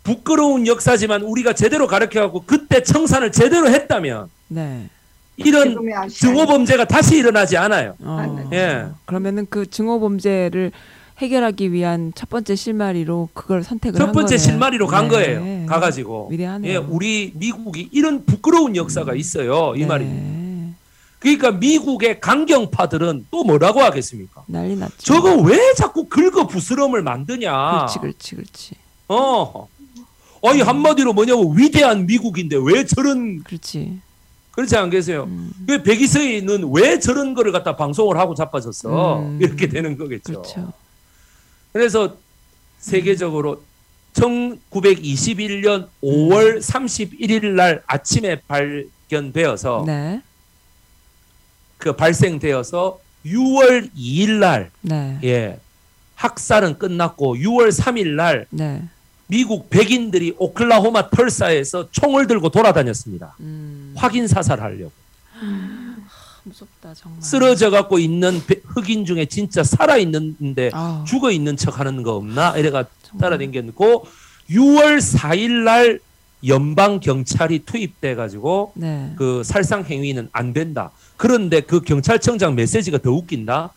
부끄러운 0.04 0.68
역사지만 0.68 1.22
우리가 1.22 1.54
제대로 1.54 1.88
가르쳐갖고 1.88 2.44
그때 2.46 2.84
청산을 2.84 3.32
제대로 3.32 3.70
했다면 3.70 4.30
네. 4.50 4.90
이런 5.38 5.70
지금의 5.70 5.94
아시아 5.96 6.10
증오 6.10 6.46
범죄가 6.46 6.86
다시 6.86 7.18
일어나지 7.18 7.56
않아요. 7.56 7.96
어. 8.00 8.50
예. 8.54 8.86
그러면은 9.06 9.48
그 9.50 9.66
증오 9.66 10.00
범죄를 10.02 10.72
해결하기 11.20 11.72
위한 11.72 12.12
첫 12.16 12.30
번째 12.30 12.56
실마리로 12.56 13.30
그걸 13.34 13.64
선택을 13.64 14.00
첫한 14.00 14.14
번째. 14.14 14.38
실마리로 14.38 14.88
간 14.88 15.08
네. 15.08 15.10
거예요. 15.10 15.66
가가지고. 15.68 16.30
위대하네요. 16.32 16.72
예, 16.72 16.78
우리 16.78 17.32
미국이 17.36 17.90
이런 17.92 18.26
부끄러운 18.26 18.76
역사가 18.76 19.14
있어요. 19.16 19.74
이 19.76 19.82
네. 19.82 19.86
말입니다. 19.86 20.44
그러니까 21.20 21.52
미국의 21.52 22.20
강경파들은 22.20 23.28
또 23.32 23.44
뭐라고 23.46 23.80
하겠습니까? 23.82 24.44
난리 24.48 24.76
났죠. 24.76 24.96
저거 25.00 25.36
왜 25.38 25.58
자꾸 25.76 26.06
긁어 26.10 26.48
부스럼을 26.48 27.02
만드냐? 27.02 27.52
그렇지, 27.52 28.00
그렇지, 28.00 28.36
그렇지. 28.36 28.76
어. 29.08 29.70
아니 30.46 30.62
한마디로 30.62 31.14
뭐냐면 31.14 31.58
위대한 31.58 32.06
미국인데 32.06 32.58
왜 32.62 32.86
저런 32.86 33.42
그렇지. 33.44 34.00
그렇지 34.52 34.76
않겠어요? 34.76 35.24
음. 35.24 35.52
그 35.66 35.82
백이서인은 35.82 36.70
왜 36.74 37.00
저런 37.00 37.34
거를 37.34 37.54
갖다 37.54 37.78
방송을 37.78 38.18
하고 38.18 38.36
자빠졌어? 38.36 39.20
음. 39.20 39.40
이렇게 39.42 39.70
되는 39.70 39.98
거겠죠. 39.98 40.24
그렇죠. 40.42 40.74
그래서 41.74 42.18
세계적으로 42.78 43.64
1921년 44.14 45.88
5월 46.04 46.60
31일 46.60 47.48
날 47.48 47.82
아침에 47.88 48.40
발견되어서 48.48 49.84
네. 49.88 50.22
그 51.78 51.96
발생되어서 51.96 53.00
6월 53.26 53.90
2일 53.96 54.40
날 54.40 54.72
네. 54.82 55.20
예. 55.24 55.60
학살은 56.16 56.78
끝났고 56.78 57.36
6월 57.36 57.70
3일 57.70 58.10
날 58.10 58.46
네. 58.52 58.84
미국 59.28 59.70
백인들이 59.70 60.36
오클라호마 60.38 61.10
털사에서 61.10 61.90
총을 61.92 62.28
들고 62.28 62.50
돌아다녔습니다. 62.50 63.36
음. 63.40 63.94
확인 63.98 64.28
사살하려고. 64.28 64.92
무섭다 66.44 66.94
정말. 66.94 67.22
쓰러져 67.22 67.70
갖고 67.70 68.00
있는 68.00 68.42
배- 68.46 68.62
흑인 68.66 69.06
중에 69.06 69.26
진짜 69.26 69.64
살아 69.64 69.98
있는데 69.98 70.70
아, 70.74 71.04
죽어 71.08 71.32
있는 71.32 71.56
척 71.58 71.80
하는 71.80 72.04
거 72.04 72.16
없나? 72.16 72.58
이래가. 72.58 72.86
따라다녔고 73.20 74.08
6월 74.50 74.98
4일 75.00 75.64
날 75.64 76.00
연방 76.48 77.00
경찰이 77.00 77.60
투입돼 77.60 78.16
가지고 78.16 78.74
네. 78.76 79.14
그 79.18 79.44
살상 79.46 79.84
행위는 79.86 80.30
안 80.32 80.52
된다. 80.52 80.92
그런데 81.16 81.62
그 81.62 81.80
경찰청장 81.82 82.56
메시지가 82.56 82.98
더 82.98 83.12
웃긴다. 83.12 83.72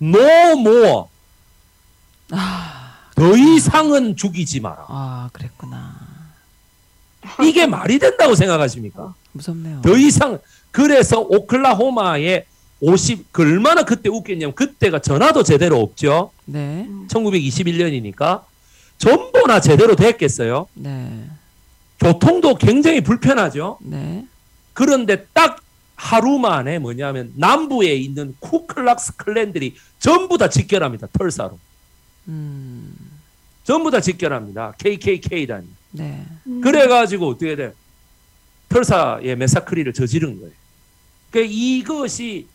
No 0.00 0.18
more. 0.58 1.04
아, 2.30 2.92
더 3.14 3.36
이상은 3.36 4.14
죽이지 4.16 4.60
마라. 4.60 4.84
아 4.88 5.30
그랬구나. 5.32 5.96
이게 7.42 7.66
말이 7.66 7.98
된다고 7.98 8.34
생각하십니까? 8.34 9.14
무섭네요. 9.32 9.80
더 9.82 9.96
이상 9.96 10.38
그래서 10.72 11.20
오클라호마에 11.20 12.46
50 12.80 13.32
그 13.32 13.42
얼마나 13.42 13.84
그때 13.84 14.08
웃겼냐면 14.08 14.54
그때가 14.54 14.98
전화도 14.98 15.44
제대로 15.44 15.78
없죠. 15.78 16.32
네. 16.46 16.84
음. 16.88 17.06
1921년이니까 17.08 18.42
전보나 18.98 19.60
제대로 19.60 19.94
됐겠어요. 19.94 20.66
네. 20.74 21.28
교통도 22.00 22.56
굉장히 22.56 23.00
불편하죠. 23.00 23.78
네. 23.82 24.26
그런데 24.72 25.26
딱 25.32 25.62
하루 25.94 26.38
만에 26.38 26.80
뭐냐면 26.80 27.32
남부에 27.36 27.94
있는 27.94 28.34
쿠클락스 28.40 29.16
클랜들이 29.16 29.76
전부 30.00 30.36
다 30.36 30.48
직결합니다. 30.48 31.06
털사로. 31.12 31.58
음. 32.26 32.96
전부 33.62 33.92
다 33.92 34.00
직결합니다. 34.00 34.74
KKK단이. 34.78 35.68
네. 35.92 36.24
음. 36.46 36.60
그래가지고 36.60 37.28
어떻게 37.28 37.54
돼? 37.54 37.72
털사의 38.68 39.36
메사크리를 39.36 39.92
저지른 39.92 40.40
거예요. 40.40 40.61
그러니까 41.32 41.52
이것이 41.52 42.46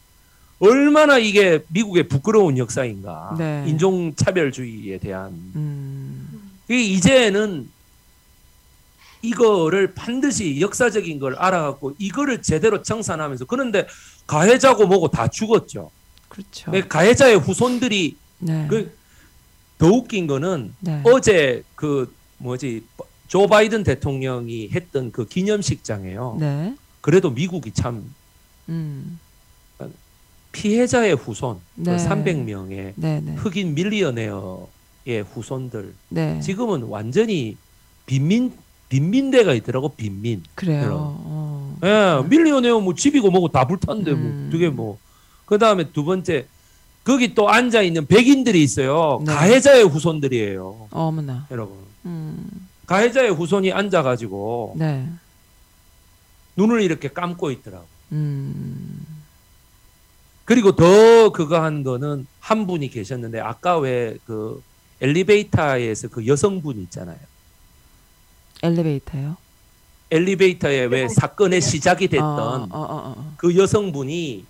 얼마나 0.59 1.17
이게 1.17 1.63
미국의 1.67 2.07
부끄러운 2.07 2.57
역사인가. 2.57 3.35
네. 3.37 3.65
인종차별주의에 3.67 4.99
대한. 4.99 5.31
음. 5.55 6.51
이제는 6.69 7.69
이거를 9.21 9.93
반드시 9.93 10.61
역사적인 10.61 11.19
걸 11.19 11.35
알아갖고 11.35 11.95
이거를 11.97 12.41
제대로 12.41 12.81
청산하면서 12.81 13.45
그런데 13.45 13.87
가해자고 14.25 14.87
뭐고 14.87 15.09
다 15.09 15.27
죽었죠. 15.27 15.89
그렇죠. 16.29 16.71
그 16.71 16.87
가해자의 16.87 17.37
후손들이 17.39 18.15
네. 18.39 18.67
그더 18.67 19.91
웃긴 19.91 20.27
거는 20.27 20.73
네. 20.79 21.01
어제 21.03 21.63
그 21.75 22.13
뭐지 22.37 22.83
조 23.27 23.47
바이든 23.47 23.83
대통령이 23.83 24.69
했던 24.71 25.11
그 25.11 25.25
기념식장에요. 25.25 26.37
네. 26.39 26.75
그래도 27.01 27.31
미국이 27.31 27.71
참 27.71 28.13
음. 28.69 29.19
피해자의 30.51 31.15
후손 31.15 31.59
그 31.75 31.81
네. 31.81 31.97
300명의 31.97 32.93
네, 32.95 33.21
네. 33.21 33.35
흑인 33.35 33.75
밀리어네어의 33.75 35.23
후손들 35.31 35.93
네. 36.09 36.39
지금은 36.39 36.83
완전히 36.83 37.57
빈민 38.05 38.53
빈민대가 38.89 39.53
있더라고 39.53 39.89
빈민. 39.89 40.43
그래요. 40.55 41.17
어. 41.19 41.77
예, 41.83 42.27
밀리어네어 42.27 42.79
뭐 42.79 42.95
집이고 42.95 43.29
뭐고 43.29 43.49
다 43.49 43.67
불탔는데 43.67 44.11
음. 44.11 44.21
뭐 44.21 44.47
어떻게 44.47 44.69
뭐. 44.69 44.97
그 45.45 45.57
다음에 45.57 45.91
두 45.91 46.03
번째 46.03 46.45
거기 47.03 47.33
또 47.33 47.49
앉아 47.49 47.81
있는 47.81 48.05
백인들이 48.05 48.61
있어요. 48.61 49.21
네. 49.25 49.33
가해자의 49.33 49.83
후손들이에요, 49.83 50.87
어머나. 50.91 51.47
여러분. 51.51 51.77
음. 52.05 52.49
가해자의 52.85 53.31
후손이 53.33 53.71
앉아 53.71 54.03
가지고 54.03 54.75
네. 54.77 55.07
눈을 56.55 56.81
이렇게 56.81 57.09
감고 57.09 57.51
있더라고. 57.51 57.85
음. 58.11 59.05
그리고 60.45 60.75
더 60.75 61.31
그거 61.31 61.61
한 61.61 61.83
거는 61.83 62.25
한 62.39 62.67
분이 62.67 62.89
계셨는데 62.89 63.39
아까 63.39 63.77
왜 63.77 64.17
그 64.25 64.61
엘리베이터에서 65.01 66.07
그 66.07 66.25
여성분 66.27 66.79
있잖아요. 66.83 67.17
엘리베이터요? 68.63 69.37
엘리베이터에 70.09 70.85
왜 70.85 71.01
네. 71.03 71.07
사건의 71.09 71.61
시작이 71.61 72.07
됐던 72.07 72.27
어, 72.29 72.67
어, 72.71 72.79
어, 72.79 73.13
어. 73.17 73.33
그 73.37 73.55
여성분이 73.55 74.45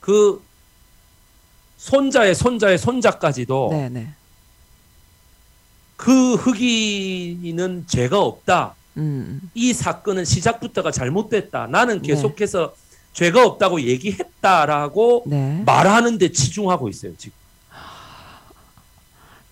그 0.00 0.42
손자의 1.76 2.34
손자의 2.34 2.78
손자까지도 2.78 3.68
네, 3.70 3.88
네. 3.90 4.08
그 5.96 6.34
흑인은 6.34 7.86
죄가 7.86 8.20
없다. 8.20 8.74
음. 8.96 9.50
이 9.54 9.72
사건은 9.72 10.24
시작부터가 10.24 10.90
잘못됐다. 10.90 11.66
나는 11.68 12.00
네. 12.02 12.08
계속해서 12.08 12.74
죄가 13.12 13.44
없다고 13.44 13.80
얘기했다라고 13.82 15.24
네. 15.26 15.62
말하는데 15.64 16.32
치중하고 16.32 16.88
있어요. 16.88 17.12
지금 17.16 17.36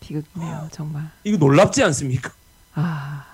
비극이네요, 0.00 0.68
정말. 0.70 1.10
이거 1.24 1.36
놀랍지 1.38 1.82
않습니까? 1.82 2.30
아. 2.74 3.24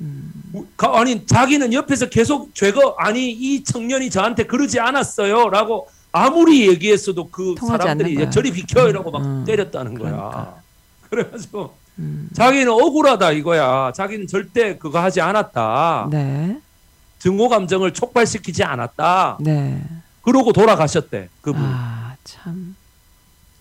음. 0.00 0.32
가- 0.76 0.98
아니 1.00 1.26
자기는 1.26 1.72
옆에서 1.72 2.08
계속 2.08 2.54
죄가 2.54 2.94
아니 2.98 3.30
이 3.32 3.64
청년이 3.64 4.10
저한테 4.10 4.44
그러지 4.46 4.78
않았어요라고 4.78 5.88
아무리 6.12 6.68
얘기했어도 6.68 7.28
그 7.30 7.54
사람들이. 7.58 8.30
저리 8.30 8.50
비켜이라고 8.52 9.10
막 9.10 9.24
음, 9.24 9.44
때렸다는 9.44 9.94
거야. 9.94 10.10
그러니까. 10.10 10.62
그래가지고 11.10 11.74
음. 11.98 12.28
자기는 12.34 12.68
억울하다 12.68 13.32
이거야. 13.32 13.92
자기는 13.94 14.26
절대 14.26 14.76
그거 14.76 15.00
하지 15.00 15.20
않았다. 15.20 16.08
네. 16.10 16.58
증오 17.18 17.48
감정을 17.48 17.92
촉발시키지 17.92 18.62
않았다. 18.62 19.38
네. 19.40 19.82
그러고 20.22 20.52
돌아가셨대 20.52 21.28
그분. 21.40 21.60
아, 21.64 22.14
참. 22.24 22.76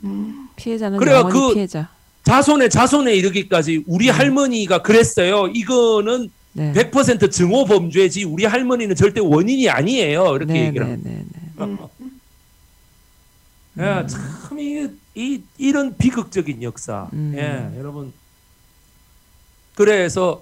음. 0.04 0.48
피해자는 0.56 1.00
그래요, 1.00 1.28
그- 1.28 1.54
피해자. 1.54 1.90
자손의 2.24 2.70
자손에 2.70 3.16
이르기까지 3.16 3.84
우리 3.88 4.10
음. 4.10 4.14
할머니가 4.16 4.82
그랬어요. 4.82 5.48
이거는 5.48 6.30
네. 6.54 6.74
100% 6.74 7.32
증오 7.32 7.66
범죄지 7.66 8.26
우리 8.26 8.44
할머니는 8.46 8.96
절대 8.96 9.22
원인이 9.22 9.70
아니에요. 9.70 10.36
이렇게 10.36 10.54
네, 10.54 10.66
얘기를 10.68 10.86
네, 10.88 10.92
합니다. 10.92 11.10
네, 11.10 11.26
네. 11.26 11.64
음. 11.64 11.78
예, 13.80 13.84
음. 13.84 14.08
참 14.08 14.60
이, 14.60 14.88
이 15.16 15.42
이런 15.58 15.96
비극적인 15.98 16.64
역사. 16.64 17.08
음. 17.14 17.34
예, 17.38 17.78
여러분. 17.80 18.12
그래서 19.78 20.42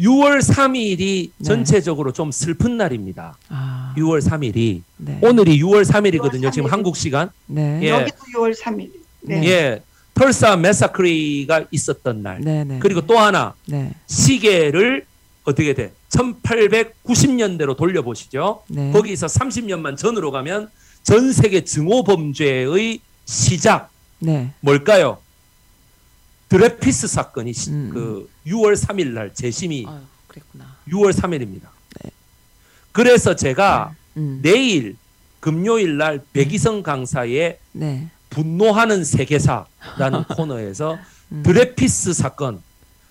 6월 0.00 0.40
3일이 0.40 1.30
네. 1.36 1.44
전체적으로 1.44 2.12
좀 2.12 2.30
슬픈 2.30 2.76
날입니다. 2.76 3.36
아. 3.48 3.92
6월 3.98 4.22
3일이 4.22 4.82
네. 4.98 5.18
오늘이 5.22 5.60
6월 5.60 5.84
3일이거든요. 5.84 6.44
6월 6.44 6.52
지금 6.52 6.68
3일. 6.68 6.70
한국 6.70 6.96
시간. 6.96 7.30
네. 7.46 7.80
예. 7.82 7.88
여기도 7.88 8.16
6월 8.36 8.56
3일. 8.56 8.90
네. 9.22 9.40
네. 9.40 9.48
예. 9.48 9.82
털사 10.14 10.56
메사크리가 10.56 11.64
있었던 11.72 12.22
날. 12.22 12.40
네, 12.40 12.62
네. 12.62 12.78
그리고 12.78 13.00
또 13.00 13.18
하나 13.18 13.54
네. 13.66 13.92
시계를 14.06 15.04
어떻게 15.44 15.74
돼? 15.74 15.92
1890년대로 16.10 17.76
돌려보시죠. 17.76 18.62
네. 18.68 18.92
거기서 18.92 19.26
30년만 19.26 19.96
전으로 19.96 20.30
가면 20.30 20.70
전 21.02 21.32
세계 21.32 21.64
증오 21.64 22.04
범죄의 22.04 23.00
시작 23.24 23.90
네. 24.20 24.52
뭘까요? 24.60 25.18
드레피스 26.48 27.08
사건이 27.08 27.52
시- 27.52 27.70
음. 27.70 27.90
그 27.92 28.30
6월 28.46 28.76
3일 28.76 29.08
날 29.08 29.34
재심이 29.34 29.84
아유, 29.88 29.98
그랬구나. 30.28 30.76
6월 30.88 31.12
3일입니다. 31.12 31.62
네. 32.02 32.10
그래서 32.92 33.34
제가 33.34 33.94
음. 34.16 34.40
내일 34.42 34.96
금요일 35.40 35.96
날 35.96 36.22
백이성 36.32 36.82
강사의 36.82 37.58
네. 37.72 38.08
분노하는 38.30 39.04
세계사라는 39.04 40.24
코너에서 40.36 40.98
음. 41.32 41.42
드레피스 41.42 42.12
사건 42.12 42.62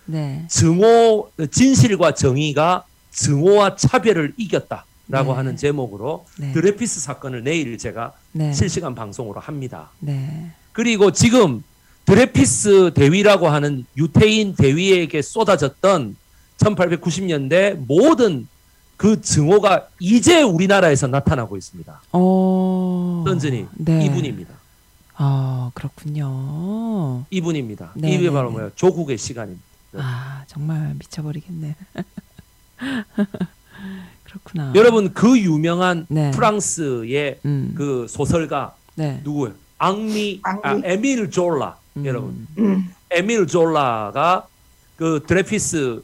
네. 0.06 0.46
증오 0.50 1.30
진실과 1.52 2.14
정의가 2.14 2.86
증오와 3.12 3.76
차별을 3.76 4.34
이겼다라고 4.38 4.86
네. 5.08 5.32
하는 5.32 5.58
제목으로 5.58 6.26
네. 6.38 6.54
드레피스 6.54 7.00
사건을 7.02 7.44
내일 7.44 7.78
제가 7.78 8.14
네. 8.32 8.54
실시간 8.54 8.96
방송으로 8.96 9.40
합니다. 9.42 9.90
네. 10.00 10.52
그리고 10.74 11.12
지금 11.12 11.64
드레피스 12.06 12.92
대위라고 12.94 13.48
하는 13.48 13.86
유태인 13.98 14.56
대위에게 14.56 15.22
쏟아졌던 15.22 16.16
1890년대 16.58 17.78
모든 17.88 18.48
그 18.98 19.22
증오가 19.22 19.88
이제 20.00 20.42
우리나라에서 20.42 21.08
나타나고 21.08 21.58
있습니다. 21.58 22.02
어. 22.14 23.24
던전이 23.26 23.66
네. 23.74 24.06
이분입니다. 24.06 24.54
아, 25.18 25.72
그렇군요. 25.74 27.26
이분입니다. 27.30 27.92
네, 27.96 28.14
이게 28.14 28.26
네, 28.28 28.32
바로 28.32 28.50
네. 28.50 28.54
뭐야? 28.54 28.70
조국의 28.76 29.18
시간입니다. 29.18 29.64
아, 29.98 30.44
정말 30.48 30.94
미쳐버리겠네. 31.00 31.76
그렇구나. 34.24 34.74
여러분 34.76 35.14
그 35.14 35.40
유명한 35.40 36.02
아. 36.02 36.14
네. 36.14 36.32
프랑스의 36.32 37.40
음. 37.46 37.74
그 37.76 38.06
소설가 38.10 38.76
네. 38.96 39.22
누구예요? 39.24 39.56
앙미, 39.78 40.42
아, 40.44 40.58
앙미. 40.64 40.82
에밀 40.86 41.30
졸라 41.32 41.78
음. 41.98 42.06
여러분 42.06 42.48
음. 42.58 42.90
에밀 43.12 43.48
졸라가 43.48 44.48
그 44.98 45.24
드레피스 45.26 46.04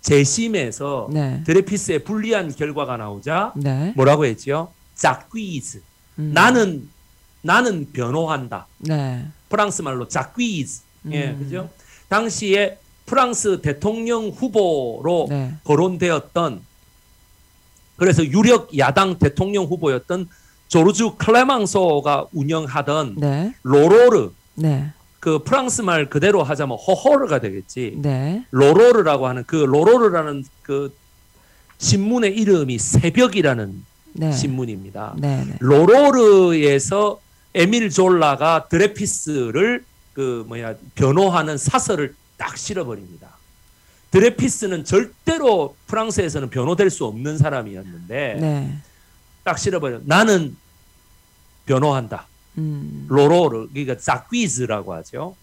재심에서 0.00 1.08
네. 1.12 1.42
드레피스의 1.44 2.00
불리한 2.00 2.54
결과가 2.54 2.96
나오자 2.96 3.52
네. 3.56 3.92
뭐라고 3.96 4.24
했지요? 4.24 4.68
자퀴즈 4.94 5.82
음. 6.18 6.32
나는 6.34 6.88
나는 7.40 7.90
변호한다 7.92 8.66
네. 8.78 9.26
프랑스 9.48 9.82
말로 9.82 10.08
자퀴즈 10.08 10.82
예 11.10 11.30
음. 11.30 11.38
그죠? 11.38 11.70
당시에 12.08 12.78
프랑스 13.06 13.60
대통령 13.60 14.28
후보로 14.28 15.26
네. 15.28 15.54
거론되었던 15.64 16.62
그래서 17.96 18.24
유력 18.24 18.76
야당 18.78 19.18
대통령 19.18 19.64
후보였던 19.64 20.28
조르주 20.68 21.16
클레망소가 21.18 22.26
운영하던 22.32 23.16
네. 23.18 23.54
로로르 23.62 24.30
네. 24.54 24.92
그 25.22 25.38
프랑스 25.44 25.82
말 25.82 26.10
그대로 26.10 26.42
하자면 26.42 26.76
호호르가 26.76 27.38
되겠지. 27.38 27.94
네. 27.98 28.44
로로르라고 28.50 29.28
하는 29.28 29.44
그 29.46 29.54
로로르라는 29.54 30.42
그 30.62 30.92
신문의 31.78 32.36
이름이 32.36 32.76
새벽이라는 32.80 33.84
네. 34.14 34.32
신문입니다. 34.32 35.14
네, 35.18 35.44
네. 35.46 35.56
로로르에서 35.60 37.20
에밀 37.54 37.88
졸라가 37.90 38.66
드레피스를 38.68 39.84
그 40.12 40.44
뭐야 40.48 40.74
변호하는 40.96 41.56
사설을 41.56 42.16
딱 42.36 42.58
실어버립니다. 42.58 43.28
드레피스는 44.10 44.84
절대로 44.84 45.76
프랑스에서는 45.86 46.50
변호될 46.50 46.90
수 46.90 47.04
없는 47.04 47.38
사람이었는데 47.38 48.38
네. 48.40 48.76
딱 49.44 49.56
실어버려. 49.56 50.00
나는 50.04 50.56
변호한다. 51.66 52.26
음. 52.58 53.06
로로르 53.08 53.68
그러니까 53.68 53.96
자퀴즈라고 53.96 54.92
하죠. 54.94 55.36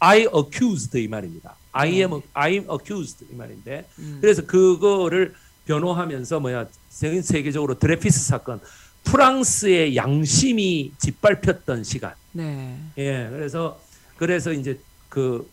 I 0.00 0.26
accused 0.34 1.00
이 1.00 1.08
말입니다. 1.08 1.54
I 1.72 1.92
am 1.94 2.20
I'm 2.34 2.70
accused 2.70 3.24
이 3.30 3.34
말인데 3.34 3.86
음. 3.98 4.18
그래서 4.20 4.44
그거를 4.44 5.34
변호하면서 5.66 6.40
뭐야 6.40 6.66
전 6.90 7.22
세계적으로 7.22 7.78
드레피스 7.78 8.26
사건 8.26 8.60
프랑스의 9.04 9.96
양심이 9.96 10.92
짓밟혔던 10.98 11.84
시간. 11.84 12.14
네. 12.32 12.78
예, 12.98 13.28
그래서 13.30 13.80
그래서 14.16 14.52
이제 14.52 14.78
그 15.08 15.48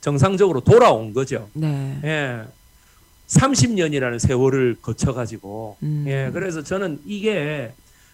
정상적으로 0.00 0.60
돌아온 0.60 1.12
거죠. 1.12 1.48
네. 1.52 2.00
예, 2.04 2.44
30년이라는 3.28 4.18
세월을 4.18 4.78
거쳐 4.82 5.12
가지고 5.12 5.76
음. 5.82 6.04
예, 6.06 6.30
그래서 6.32 6.62
저는 6.62 7.00
이게 7.06 7.72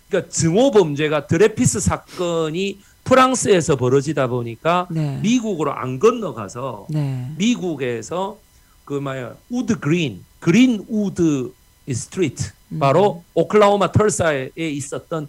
그러니까 0.09 0.31
증오 0.31 0.71
범죄가 0.71 1.27
드레피스 1.27 1.81
사건이 1.81 2.79
프랑스에서 3.05 3.77
벌어지다 3.77 4.27
보니까 4.27 4.87
네. 4.91 5.19
미국으로 5.23 5.73
안 5.73 5.99
건너가서 5.99 6.87
네. 6.91 7.31
미국에서 7.37 8.39
그 8.85 8.95
뭐야 8.95 9.35
우드 9.51 9.79
그린 9.79 10.25
그린 10.41 10.85
우드 10.89 11.53
스트리트 11.93 12.53
음. 12.73 12.79
바로 12.79 13.23
오클라호마 13.35 13.93
털사에 13.93 14.51
있었던 14.57 15.29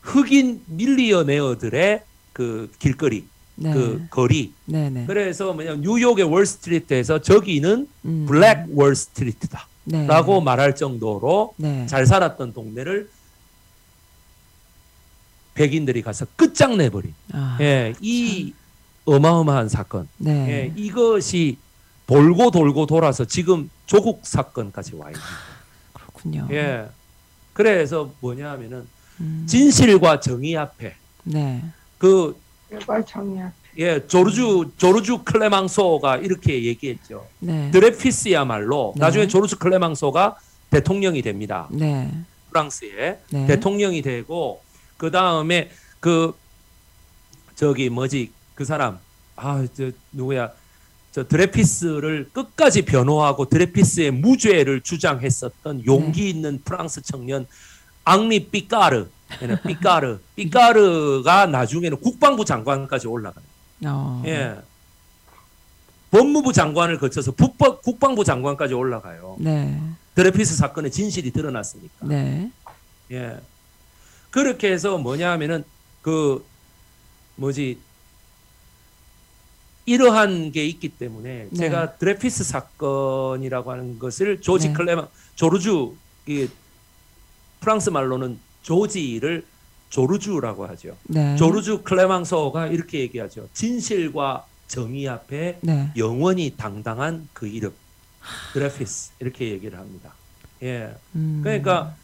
흑인 0.00 0.62
millionaire들의 0.66 2.02
그 2.32 2.70
길거리 2.78 3.24
네. 3.56 3.72
그 3.72 4.06
거리 4.10 4.52
네, 4.64 4.90
네. 4.90 5.04
그래서 5.06 5.52
뭐냐 5.52 5.76
뉴욕의 5.76 6.24
월스트리트에서 6.24 7.20
저기는 7.20 7.88
음. 8.04 8.26
블랙 8.28 8.66
월스트리트다라고 8.74 10.38
네. 10.38 10.44
말할 10.44 10.74
정도로 10.74 11.54
네. 11.56 11.86
잘 11.86 12.06
살았던 12.06 12.52
동네를 12.52 13.08
백인들이 15.62 16.02
가서 16.02 16.26
끝장내버린 16.34 17.14
아. 17.32 17.56
예, 17.60 17.94
이 18.00 18.52
어마어마한 19.04 19.68
사건 19.68 20.08
네. 20.18 20.32
예, 20.50 20.72
이것이 20.74 21.56
돌고 22.06 22.50
돌고 22.50 22.86
돌아서 22.86 23.24
지금 23.24 23.70
조국 23.86 24.26
사건까지 24.26 24.96
와 24.96 25.06
있는 25.06 25.20
그렇군요. 25.92 26.48
예. 26.50 26.88
그래서 27.52 28.12
뭐냐 28.20 28.50
하면은 28.52 28.88
음. 29.20 29.44
진실과 29.46 30.18
정의 30.18 30.56
앞에 30.56 30.96
네. 31.22 31.62
그 31.98 32.36
결과 32.68 33.04
정의야. 33.04 33.52
예, 33.78 34.04
조르주 34.06 34.72
조르주 34.76 35.22
클레망소가 35.24 36.16
이렇게 36.16 36.64
얘기했죠. 36.64 37.26
네. 37.38 37.70
드레피스야말로 37.70 38.94
네. 38.96 39.00
나중에 39.00 39.28
조르주 39.28 39.58
클레망소가 39.58 40.36
대통령이 40.70 41.22
됩니다. 41.22 41.68
네. 41.70 42.10
프랑스에 42.50 43.20
네. 43.30 43.46
대통령이 43.46 44.02
되고 44.02 44.60
그 45.02 45.10
다음에 45.10 45.68
그 45.98 46.32
저기 47.56 47.90
뭐지 47.90 48.30
그 48.54 48.64
사람 48.64 49.00
아 49.34 49.66
저 49.74 49.90
누구야 50.12 50.52
저 51.10 51.26
드레피스를 51.26 52.30
끝까지 52.32 52.82
변호하고 52.82 53.48
드레피스의 53.48 54.12
무죄를 54.12 54.80
주장했었던 54.82 55.86
용기 55.86 56.30
있는 56.30 56.60
프랑스 56.64 57.02
청년 57.02 57.48
앙리 58.04 58.46
삐까르 58.46 59.08
예, 59.42 59.60
삐까르 59.66 60.20
삐까르가 60.36 61.46
나중에는 61.46 61.98
국방부 62.00 62.44
장관까지 62.44 63.08
올라가요. 63.08 63.44
어. 63.84 64.22
예. 64.26 64.54
법무부 66.12 66.52
장관을 66.52 66.98
거쳐서 66.98 67.32
북부, 67.32 67.80
국방부 67.80 68.22
장관까지 68.22 68.74
올라가요. 68.74 69.36
네. 69.40 69.80
드레피스 70.14 70.54
사건의 70.54 70.92
진실이 70.92 71.32
드러났으니까. 71.32 72.06
네. 72.06 72.52
예. 73.10 73.40
그렇게 74.32 74.72
해서 74.72 74.98
뭐냐 74.98 75.30
하면은 75.32 75.62
그 76.00 76.44
뭐지 77.36 77.78
이러한 79.84 80.52
게 80.52 80.64
있기 80.66 80.88
때문에 80.88 81.48
네. 81.50 81.56
제가 81.56 81.96
드레피스 81.96 82.42
사건이라고 82.44 83.70
하는 83.70 83.98
것을 83.98 84.40
조지 84.40 84.68
네. 84.68 84.74
클레망 84.74 85.06
조르주 85.34 85.94
이 86.26 86.48
프랑스 87.60 87.90
말로는 87.90 88.38
조지를 88.62 89.44
조르주라고 89.90 90.66
하죠. 90.68 90.96
네. 91.04 91.36
조르주 91.36 91.82
클레망소가 91.82 92.68
이렇게 92.68 93.00
얘기하죠. 93.00 93.48
진실과 93.52 94.46
정의 94.66 95.08
앞에 95.08 95.58
네. 95.60 95.92
영원히 95.96 96.54
당당한 96.56 97.28
그 97.34 97.46
이름 97.46 97.72
드레피스 98.54 99.12
이렇게 99.18 99.50
얘기를 99.50 99.78
합니다. 99.78 100.14
예. 100.62 100.94
음. 101.16 101.40
그러니까 101.42 101.94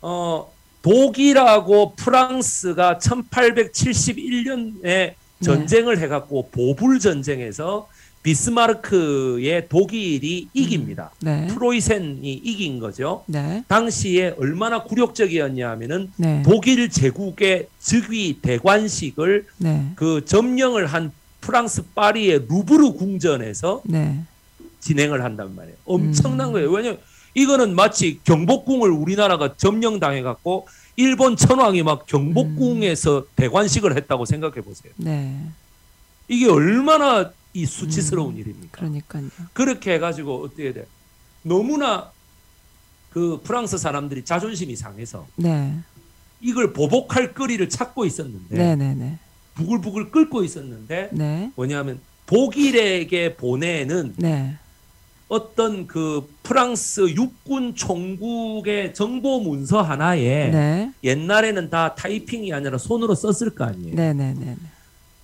어 0.00 0.50
독일하고 0.86 1.96
프랑스가 1.96 2.98
1871년에 2.98 5.14
전쟁을 5.42 5.98
해갖고 5.98 6.50
보불 6.52 7.00
전쟁에서 7.00 7.88
비스마르크의 8.22 9.68
독일이 9.68 10.46
이깁니다. 10.54 11.10
네. 11.20 11.48
프로이센이 11.48 12.34
이긴 12.34 12.78
거죠. 12.78 13.24
네. 13.26 13.64
당시에 13.66 14.34
얼마나 14.38 14.84
굴욕적이었냐면은 14.84 16.12
네. 16.16 16.42
독일 16.44 16.88
제국의 16.88 17.66
즉위 17.80 18.38
대관식을 18.40 19.46
네. 19.58 19.90
그 19.96 20.24
점령을 20.24 20.86
한 20.86 21.10
프랑스 21.40 21.82
파리의 21.94 22.46
루브르 22.48 22.92
궁전에서 22.92 23.82
네. 23.84 24.20
진행을 24.78 25.24
한단 25.24 25.56
말이에요. 25.56 25.76
엄청난 25.84 26.46
음. 26.48 26.52
거예요. 26.52 26.70
왜냐면 26.70 27.00
이거는 27.36 27.76
마치 27.76 28.18
경복궁을 28.24 28.90
우리나라가 28.90 29.56
점령당해 29.56 30.22
갖고 30.22 30.66
일본 30.96 31.36
천황이 31.36 31.82
막 31.82 32.06
경복궁에서 32.06 33.18
음. 33.18 33.24
대관식을 33.36 33.94
했다고 33.94 34.24
생각해 34.24 34.62
보세요. 34.62 34.90
네. 34.96 35.38
이게 36.28 36.48
얼마나 36.48 37.30
이 37.52 37.66
수치스러운 37.66 38.34
음. 38.34 38.38
일입니까? 38.38 38.78
그러니까요. 38.78 39.24
그렇게 39.52 39.92
해가지고 39.94 40.44
어떻게 40.44 40.72
돼? 40.72 40.86
너무나 41.42 42.10
그 43.10 43.38
프랑스 43.44 43.76
사람들이 43.76 44.24
자존심이 44.24 44.74
상해서 44.74 45.26
네. 45.36 45.78
이걸 46.40 46.72
보복할 46.72 47.34
거리를 47.34 47.68
찾고 47.68 48.06
있었는데 48.06 48.56
네, 48.56 48.76
네, 48.76 48.94
네. 48.94 49.18
부글부글 49.56 50.10
끓고 50.10 50.42
있었는데 50.42 51.10
네. 51.12 51.52
뭐냐면 51.54 52.00
독일에게 52.24 53.36
보내는 53.36 54.14
네. 54.16 54.56
어떤 55.28 55.86
그 55.86 56.32
프랑스 56.42 57.00
육군 57.10 57.74
총국의 57.74 58.94
정보 58.94 59.40
문서 59.40 59.82
하나에 59.82 60.50
네. 60.50 60.92
옛날에는 61.02 61.68
다 61.68 61.94
타이핑이 61.94 62.52
아니라 62.52 62.78
손으로 62.78 63.14
썼을 63.14 63.54
거 63.54 63.64
아니에요. 63.64 63.94
네, 63.96 64.12
네, 64.12 64.34
네. 64.38 64.56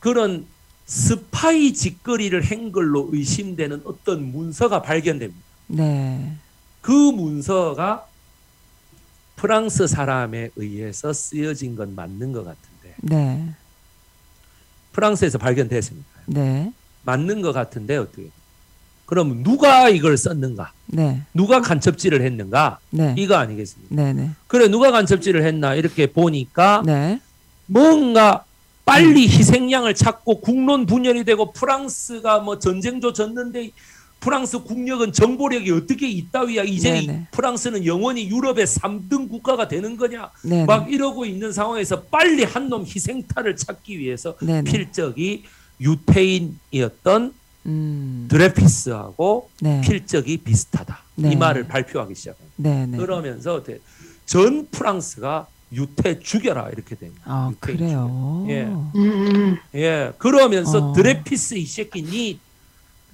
그런 0.01 0.47
스파이 0.87 1.73
짓거리를 1.73 2.41
한 2.43 2.73
걸로 2.73 3.09
의심되는 3.13 3.83
어떤 3.85 4.33
문서가 4.33 4.83
발견됩니다. 4.83 5.41
네. 5.69 6.37
그 6.81 6.91
문서가 6.91 8.07
프랑스 9.37 9.87
사람에 9.87 10.51
의해서 10.57 11.13
쓰여진 11.13 11.77
건 11.77 11.95
맞는 11.95 12.33
것 12.33 12.45
같은데 12.45 12.95
네. 13.03 13.55
프랑스에서 14.93 15.39
발견됐습니다. 15.39 16.09
네. 16.27 16.73
맞는 17.05 17.41
것 17.41 17.53
같은데 17.53 17.97
어떻게? 17.97 18.31
그럼 19.07 19.43
누가 19.43 19.89
이걸 19.89 20.17
썼는가? 20.17 20.73
네. 20.87 21.23
누가 21.35 21.61
간첩질을 21.61 22.23
했는가? 22.23 22.79
네. 22.91 23.15
이거 23.19 23.37
아니겠습니까? 23.37 23.95
네, 23.95 24.13
네. 24.13 24.31
그래 24.47 24.69
누가 24.69 24.91
간첩질을 24.91 25.45
했나 25.45 25.75
이렇게 25.75 26.07
보니까 26.13 26.83
네. 26.87 27.21
뭔가 27.67 28.45
빨리 28.85 29.29
희생양을 29.29 29.95
찾고 29.95 30.41
국론 30.41 30.87
분열이 30.87 31.25
되고 31.25 31.53
프랑스가 31.53 32.41
뭐 32.41 32.59
전쟁조 32.59 33.13
졌는데 33.13 33.71
프랑스 34.21 34.61
국력은 34.63 35.13
정보력이 35.13 35.71
어떻게 35.73 36.09
있다위야 36.09 36.63
이제 36.63 36.93
네네. 36.93 37.27
프랑스는 37.33 37.85
영원히 37.87 38.29
유럽의 38.29 38.67
3등 38.67 39.29
국가가 39.29 39.67
되는 39.69 39.97
거냐 39.97 40.31
네. 40.45 40.65
막 40.65 40.91
이러고 40.93 41.25
있는 41.27 41.53
상황에서 41.53 42.03
빨리 42.03 42.45
한 42.45 42.69
놈 42.69 42.85
희생타를 42.87 43.57
찾기 43.57 43.99
위해서 43.99 44.37
네, 44.41 44.63
네. 44.63 44.71
필적이 44.71 45.45
유태인이었던 45.81 47.35
음. 47.67 48.27
드레피스하고 48.31 49.49
네. 49.61 49.81
필적이 49.83 50.39
비슷하다 50.39 50.99
네. 51.17 51.33
이 51.33 51.37
말을 51.37 51.69
발표하기 51.69 52.15
시작합니다. 52.15 52.53
네, 52.57 52.87
네. 52.87 52.97
그러면서? 52.99 53.63
전 54.27 54.67
프랑스가 54.71 55.47
유태 55.73 56.19
죽여라 56.19 56.71
이렇게 56.71 56.95
됩니다. 56.95 57.23
아, 57.25 57.53
그래요. 57.61 58.45
예. 58.49 58.65
음, 58.65 58.91
음. 58.95 59.59
예, 59.75 60.13
그러면서 60.19 60.91
어. 60.91 60.93
드레피스 60.93 61.55
이 61.55 61.67
새끼 61.67 62.03
니 62.03 62.39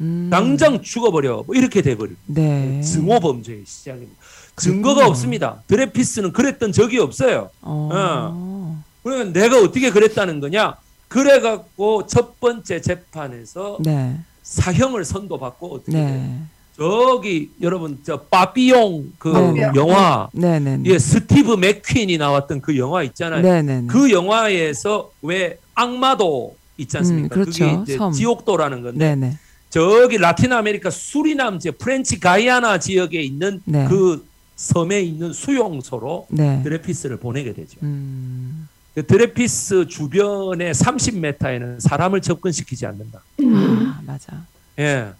음. 0.00 0.28
당장 0.30 0.82
죽어버려. 0.82 1.44
뭐 1.46 1.54
이렇게 1.54 1.82
돼버려. 1.82 2.12
네. 2.26 2.80
증오 2.82 3.20
범죄의 3.20 3.64
시작입니다. 3.66 4.12
증거가 4.56 4.94
그렇군요. 4.94 5.10
없습니다. 5.10 5.62
드레피스는 5.66 6.32
그랬던 6.32 6.72
적이 6.72 6.98
없어요. 6.98 7.50
어. 7.62 8.82
그러면 9.02 9.32
내가 9.32 9.60
어떻게 9.60 9.90
그랬다는 9.90 10.40
거냐? 10.40 10.76
그래갖고 11.08 12.06
첫 12.06 12.38
번째 12.40 12.80
재판에서 12.80 13.78
네. 13.80 14.20
사형을 14.48 15.04
선고받고 15.04 15.74
어떻게? 15.74 15.92
네. 15.92 16.40
저기 16.74 17.50
여러분 17.60 17.98
저 18.04 18.18
빠삐용 18.20 19.12
그 19.18 19.28
네. 19.28 19.70
영화 19.74 20.28
네, 20.32 20.58
네. 20.60 20.80
예 20.84 20.98
스티브 20.98 21.54
맥퀸이 21.54 22.16
나왔던 22.18 22.60
그 22.62 22.78
영화 22.78 23.02
있잖아요. 23.02 23.42
네, 23.42 23.62
네. 23.62 23.84
그 23.88 24.10
영화에서 24.10 25.10
왜 25.20 25.58
악마도 25.74 26.56
있지 26.78 26.96
않습니까? 26.96 27.26
음, 27.26 27.28
그렇죠. 27.28 27.64
그게 27.64 27.82
이제 27.82 27.96
섬. 27.96 28.12
지옥도라는 28.12 28.82
건데 28.82 29.16
네, 29.16 29.16
네. 29.16 29.38
저기 29.70 30.16
라틴 30.16 30.52
아메리카 30.52 30.90
수리남 30.90 31.58
지 31.58 31.70
프렌치 31.72 32.18
가이아나 32.18 32.78
지역에 32.78 33.20
있는 33.20 33.60
네. 33.64 33.86
그 33.88 34.26
섬에 34.56 35.00
있는 35.02 35.32
수용소로 35.32 36.28
네. 36.30 36.62
드레퓌스를 36.62 37.18
보내게 37.18 37.52
되죠. 37.52 37.78
음. 37.82 38.68
그 38.98 39.06
드레피스 39.06 39.86
주변에 39.86 40.72
30m에는 40.72 41.78
사람을 41.78 42.20
접근시키지 42.20 42.84
않는다. 42.84 43.22
아, 43.40 44.00
맞아. 44.04 44.44
예. 44.80 45.10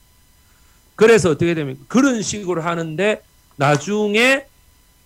그래서 0.96 1.30
어떻게 1.30 1.54
됩니까? 1.54 1.84
그런 1.86 2.20
식으로 2.20 2.60
하는데 2.60 3.22
나중에 3.54 4.46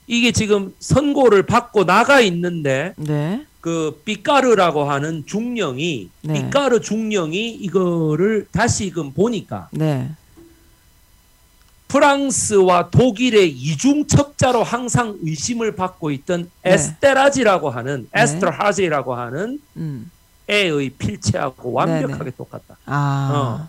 이게 0.06 0.32
지금 0.32 0.74
선고를 0.78 1.42
받고 1.42 1.84
나가 1.84 2.22
있는데 2.22 2.94
네. 2.96 3.44
그 3.60 4.00
삐까르라고 4.06 4.84
하는 4.84 5.24
중령이 5.26 6.08
네. 6.22 6.32
삐까르 6.32 6.80
중령이 6.80 7.50
이거를 7.50 8.46
다시금 8.52 9.12
보니까 9.12 9.68
네. 9.72 10.10
프랑스와 11.92 12.88
독일의 12.88 13.50
이중 13.50 14.06
첩자로 14.06 14.62
항상 14.62 15.18
의심을 15.22 15.76
받고 15.76 16.10
있던 16.12 16.50
네. 16.62 16.72
에스테라지라고 16.72 17.68
하는 17.68 18.08
네. 18.10 18.22
에스터하지라고 18.22 19.14
하는 19.14 19.60
음. 19.76 20.10
애의 20.48 20.88
필체하고 20.88 21.72
완벽하게 21.72 22.16
네네. 22.16 22.30
똑같다. 22.38 22.78
아. 22.86 23.68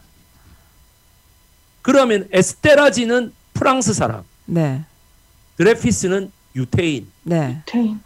그러면 1.81 2.29
에스테라지는 2.31 3.33
프랑스 3.53 3.93
사람, 3.93 4.23
네. 4.45 4.85
드레퓌스는 5.57 6.31
유태인. 6.55 7.11
네. 7.23 7.61
태인. 7.65 7.99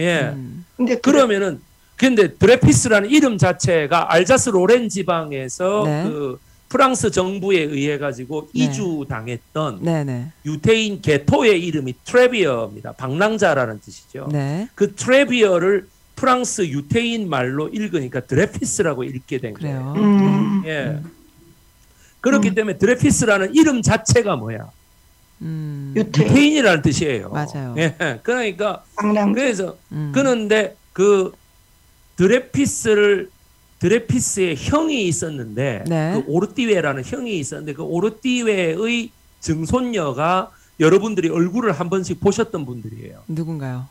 예. 0.00 0.32
음. 0.34 0.66
근데 0.76 0.96
그 0.96 1.00
그러면은 1.00 1.62
근데 1.96 2.34
드레퓌스라는 2.34 3.08
이름 3.08 3.38
자체가 3.38 4.12
알자스 4.12 4.50
로렌 4.50 4.90
지방에서 4.90 5.82
네. 5.86 6.02
그 6.04 6.38
프랑스 6.72 7.10
정부에 7.10 7.60
의해 7.60 7.98
가지고 7.98 8.48
네. 8.54 8.64
이주 8.64 9.04
당했던 9.06 9.80
네, 9.82 10.04
네. 10.04 10.32
유태인 10.46 11.02
게토의 11.02 11.62
이름이 11.66 11.96
트레비어입니다. 12.02 12.92
방랑자라는 12.92 13.80
뜻이죠. 13.80 14.30
네. 14.32 14.66
그 14.74 14.94
트레비어를 14.94 15.86
프랑스 16.16 16.62
유태인 16.62 17.28
말로 17.28 17.68
읽으니까 17.68 18.20
드레피스라고 18.20 19.04
읽게 19.04 19.38
된. 19.38 19.52
거예요. 19.52 19.92
음. 19.98 20.62
예. 20.64 20.98
그렇기 22.22 22.48
음. 22.48 22.54
때문에 22.54 22.78
드레피스라는 22.78 23.54
이름 23.54 23.82
자체가 23.82 24.36
뭐야? 24.36 24.70
음. 25.42 25.92
유태 25.94 26.24
유태인 26.24 26.54
이라는 26.54 26.80
뜻이에요. 26.80 27.28
맞아요. 27.28 27.74
예. 27.76 28.18
그러니까 28.22 28.82
방랑 28.96 29.34
그래서 29.34 29.76
음. 29.92 30.10
그런데 30.14 30.74
그 30.94 31.32
드레피스를 32.16 33.28
드레피스의 33.82 34.54
형이 34.56 35.08
있었는데 35.08 35.84
네. 35.88 36.12
그 36.14 36.24
오르띠웨라는 36.28 37.02
형이 37.04 37.36
있었는데 37.36 37.72
그 37.72 37.82
오르띠웨의 37.82 39.10
증손녀가 39.40 40.52
여러분들이 40.78 41.28
얼굴을 41.28 41.72
한 41.72 41.90
번씩 41.90 42.20
보셨던 42.20 42.64
분들이에요. 42.64 43.24
누군가요? 43.26 43.88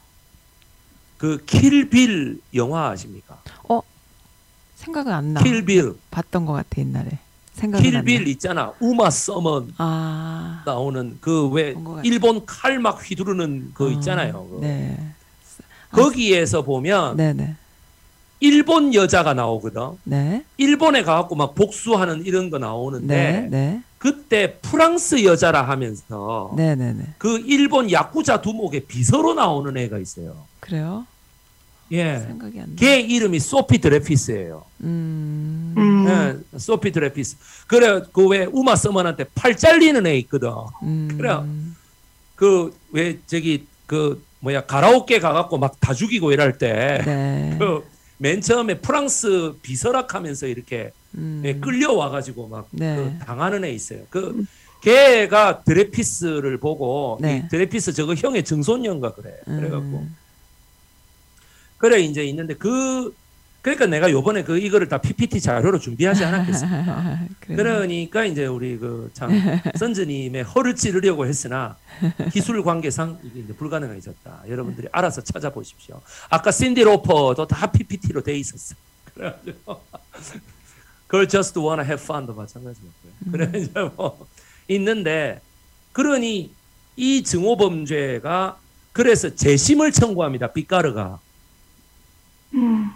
그 1.17 1.43
킬빌 1.45 2.39
영화 2.53 2.89
아십니까? 2.89 3.41
생각은 4.77 5.11
안 5.11 5.33
나. 5.33 5.43
킬빌 5.43 5.93
봤던 6.09 6.45
것 6.45 6.53
같아 6.53 6.69
옛날에. 6.77 7.19
킬빌 7.59 8.23
나. 8.23 8.29
있잖아. 8.29 8.71
우마 8.79 9.09
서먼 9.09 9.73
아. 9.77 10.63
나오는 10.65 11.17
그 11.19 11.49
왜. 11.49 11.75
일본 12.03 12.45
칼 12.45 12.79
막 12.79 12.97
휘두르는 13.03 13.71
그 13.73 13.89
아, 13.89 13.91
있잖아요. 13.91 14.47
그. 14.49 14.59
네. 14.61 14.97
거기에서 15.91 16.61
보면 16.61 17.17
네, 17.17 17.33
네. 17.33 17.57
일본 18.51 18.93
여자가 18.93 19.33
나오거든. 19.33 19.81
네. 20.03 20.43
일본에 20.57 21.03
가갖고 21.03 21.35
막 21.35 21.55
복수하는 21.55 22.25
이런 22.25 22.49
거 22.49 22.57
나오는데 22.57 23.15
네. 23.15 23.47
네. 23.49 23.81
그때 23.99 24.57
프랑스 24.63 25.23
여자라 25.23 25.61
하면서 25.61 26.51
네, 26.57 26.75
네, 26.75 26.91
네. 26.91 27.03
그 27.19 27.37
일본 27.45 27.91
야쿠자 27.91 28.41
두목의 28.41 28.81
비서로 28.87 29.35
나오는 29.35 29.77
애가 29.77 29.99
있어요. 29.99 30.35
그래요? 30.59 31.05
예. 31.91 32.17
생각이 32.19 32.59
안 32.59 32.69
나. 32.69 32.75
걔 32.77 32.99
이름이 32.99 33.39
소피 33.39 33.77
드레피스예요. 33.79 34.63
음. 34.81 35.75
음. 35.77 36.05
예, 36.07 36.57
소피 36.57 36.91
드레피스. 36.91 37.37
그래 37.67 38.01
그 38.11 38.27
왜 38.27 38.45
우마 38.51 38.75
서먼한테 38.75 39.25
팔 39.35 39.55
잘리는 39.55 40.03
애 40.07 40.15
있거든. 40.19 40.49
음. 40.81 41.09
그래요. 41.15 41.45
그왜 42.35 43.19
저기 43.27 43.67
그 43.85 44.23
뭐야 44.39 44.65
가라오케 44.65 45.19
가갖고 45.19 45.59
막 45.59 45.75
다 45.79 45.93
죽이고 45.93 46.31
이럴 46.31 46.57
때 46.57 47.01
네. 47.05 47.55
그 47.59 47.83
맨 48.21 48.39
처음에 48.39 48.77
프랑스 48.81 49.55
비서라 49.63 49.97
하면서 49.97 50.45
이렇게 50.45 50.91
음. 51.15 51.41
예, 51.43 51.55
끌려와 51.55 52.09
가지고 52.11 52.47
막 52.47 52.67
네. 52.69 52.95
그 52.95 53.25
당하는 53.25 53.65
애 53.65 53.71
있어요. 53.71 54.03
그 54.11 54.45
걔가 54.83 55.63
드레피스를 55.63 56.59
보고 56.59 57.17
네. 57.19 57.41
이 57.43 57.49
드레피스 57.49 57.93
저거 57.93 58.13
형의 58.13 58.43
증손녀인가 58.43 59.15
그래. 59.15 59.35
그래갖고 59.45 59.97
음. 59.97 60.15
그래 61.79 61.99
이제 62.01 62.23
있는데 62.25 62.53
그 62.53 63.11
그러니까 63.61 63.85
내가 63.85 64.09
요번에 64.09 64.43
그 64.43 64.57
이거를 64.57 64.89
다 64.89 64.97
PPT 64.97 65.39
자료로 65.39 65.77
준비하지 65.79 66.23
않았겠습니까? 66.25 67.19
그러니까 67.45 68.25
이제 68.25 68.45
우리 68.47 68.77
그 68.77 69.09
참 69.13 69.31
선즈님의 69.77 70.43
허를 70.43 70.75
찌르려고 70.75 71.27
했으나 71.27 71.77
기술 72.31 72.63
관계상 72.63 73.19
이게 73.23 73.41
이제 73.41 73.53
불가능해졌다. 73.53 74.43
여러분들이 74.47 74.87
알아서 74.91 75.21
찾아보십시오. 75.21 76.01
아까 76.29 76.49
신디 76.51 76.83
로퍼도 76.83 77.45
다 77.47 77.69
PPT로 77.71 78.23
돼 78.23 78.35
있었어. 78.35 78.75
그래가지고 79.13 79.81
그걸 81.05 81.27
just 81.27 81.59
wanna 81.59 81.85
have 81.85 82.03
fun도 82.03 82.33
마찬가지였고요. 82.33 83.11
그래 83.31 83.51
이제 83.59 83.71
뭐 83.95 84.25
있는데 84.69 85.39
그러니 85.91 86.51
이 86.95 87.23
증오 87.23 87.57
범죄가 87.57 88.57
그래서 88.91 89.35
재심을 89.35 89.91
청구합니다. 89.91 90.47
삐까르가. 90.53 91.19
음. 92.55 92.89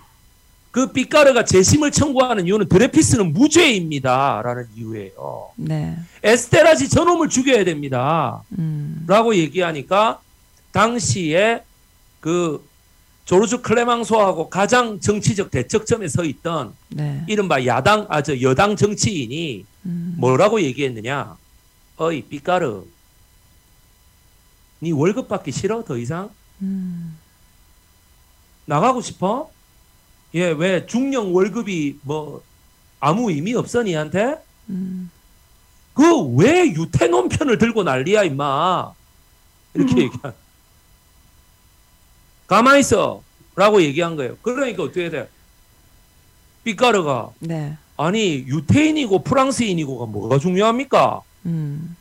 그 0.76 0.91
삐까르가 0.91 1.45
재심을 1.45 1.89
청구하는 1.89 2.47
이유는 2.47 2.68
드레피스는 2.68 3.31
무죄입니다라는 3.31 4.68
이유예요. 4.76 5.52
네. 5.56 5.97
에스테라지 6.22 6.89
저놈을 6.89 7.30
죽여야 7.30 7.64
됩니다. 7.64 8.43
음. 8.60 9.06
라고 9.07 9.34
얘기하니까 9.34 10.19
당시에 10.73 11.64
그 12.19 12.61
조르주 13.23 13.61
클레망소하고 13.61 14.49
가장 14.49 14.99
정치적 14.99 15.49
대척점에 15.49 16.10
서 16.10 16.26
있던 16.26 16.73
네. 16.89 17.23
이른바 17.30 17.65
야당 17.65 18.06
아 18.10 18.22
저 18.22 18.41
여당 18.41 18.76
정치인이 18.76 19.65
음. 19.85 20.15
뭐라고 20.18 20.61
얘기했느냐? 20.61 21.38
어이 21.95 22.23
삐까르, 22.23 22.84
네 24.80 24.91
월급 24.91 25.30
받기 25.30 25.53
싫어 25.53 25.85
더 25.85 25.97
이상 25.97 26.31
음. 26.61 27.18
나가고 28.65 28.99
싶어? 28.99 29.55
예, 30.35 30.47
왜 30.49 30.85
중령 30.85 31.33
월급이 31.33 31.99
뭐 32.01 32.43
아무 32.99 33.31
의미 33.31 33.55
없어 33.55 33.83
니한테? 33.83 34.35
음. 34.69 35.09
그왜 35.93 36.73
유태놈 36.73 37.29
편을 37.29 37.57
들고 37.57 37.83
난리야 37.83 38.23
임마 38.23 38.91
이렇게 39.73 39.93
음. 39.93 39.99
얘기한 39.99 40.33
가만히 42.47 42.81
있어 42.81 43.23
라고 43.55 43.81
얘기한 43.81 44.17
거예요 44.17 44.35
그러니까 44.41 44.83
어떻게 44.83 45.09
돼 45.09 45.29
삐까르가 46.65 47.29
네. 47.39 47.77
아니 47.95 48.43
유태인이고 48.45 49.23
프랑스인이고가 49.23 50.05
뭐가 50.07 50.39
중요합니까 50.39 51.21
음. 51.45 51.95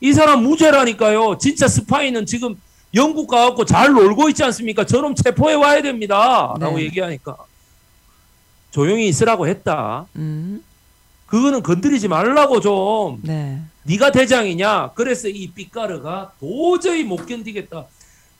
이 0.00 0.12
사람 0.12 0.42
무죄라니까요 0.42 1.38
진짜 1.38 1.68
스파이는 1.68 2.26
지금 2.26 2.60
영국 2.94 3.28
가갖고 3.28 3.64
잘 3.64 3.92
놀고 3.92 4.28
있지 4.30 4.42
않습니까 4.42 4.84
저놈 4.84 5.14
체포해 5.14 5.54
와야 5.54 5.80
됩니다 5.82 6.52
라고 6.58 6.78
네. 6.78 6.84
얘기하니까 6.84 7.36
조용히 8.76 9.08
있으라고 9.08 9.48
했다 9.48 10.04
음. 10.16 10.62
그거는 11.24 11.62
건드리지 11.62 12.08
말라고 12.08 12.60
좀 12.60 13.20
네. 13.22 13.58
네가 13.84 14.12
대장이냐? 14.12 14.90
그래서 14.94 15.28
이 15.28 15.50
삐까르가 15.50 16.32
도저히 16.38 17.02
못 17.02 17.24
견디겠다. 17.24 17.86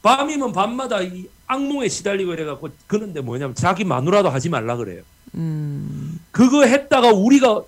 밤이면 0.02 0.52
밤마다 0.52 1.00
이 1.00 1.24
악몽에 1.46 1.88
시달리고 1.88 2.34
이래갖고 2.34 2.68
그런데 2.86 3.22
뭐냐면 3.22 3.54
자기 3.54 3.84
마누라도 3.84 4.28
하지 4.28 4.50
말라 4.50 4.76
그래요. 4.76 5.02
음. 5.36 6.20
그거 6.32 6.66
했다가 6.66 7.12
우리가 7.12 7.62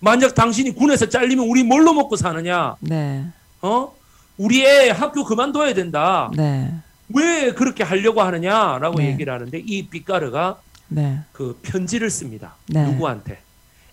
만약 0.00 0.34
당신이 0.34 0.74
군에서 0.76 1.10
잘리면 1.10 1.46
우리 1.46 1.62
뭘로 1.62 1.92
먹고 1.92 2.16
사느냐? 2.16 2.76
네. 2.80 3.26
어? 3.60 3.94
우리 4.38 4.64
애 4.64 4.88
학교 4.88 5.24
그만둬야 5.24 5.74
된다. 5.74 6.30
네. 6.34 6.72
왜 7.10 7.52
그렇게 7.52 7.84
하려고 7.84 8.22
하느냐라고 8.22 9.00
네. 9.00 9.12
얘기를 9.12 9.30
하는데 9.30 9.58
이 9.58 9.86
삐까르가 9.88 10.58
네. 10.94 11.20
그 11.32 11.58
편지를 11.62 12.08
씁니다. 12.08 12.54
네. 12.68 12.86
누구한테? 12.86 13.40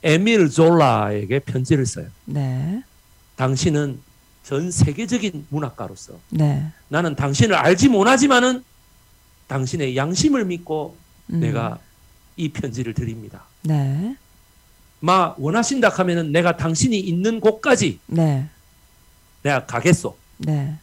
에밀 0.04 0.50
졸라에게 0.50 1.40
편지를 1.40 1.86
써요. 1.86 2.08
네. 2.26 2.84
당신은 3.36 4.00
전 4.44 4.72
세계적인 4.72 5.48
문학가로서 5.50 6.14
네. 6.30 6.72
나는 6.90 7.16
당신을 7.16 7.56
알지 7.56 7.90
못하지만은 7.90 8.64
당신의 9.48 9.98
양심을 9.98 10.46
믿고 10.46 10.96
음. 11.32 11.40
내가 11.40 11.80
이 12.38 12.50
편지를 12.50 12.94
드립니다. 12.94 13.44
네. 13.64 14.16
마 15.00 15.34
원하신다 15.38 15.90
하면은 15.90 16.32
내가 16.32 16.56
당신이 16.58 17.00
있는 17.00 17.40
곳까지 17.40 18.00
네. 18.08 18.48
내가 19.42 19.66
가겠소. 19.66 20.16
네. 20.38 20.76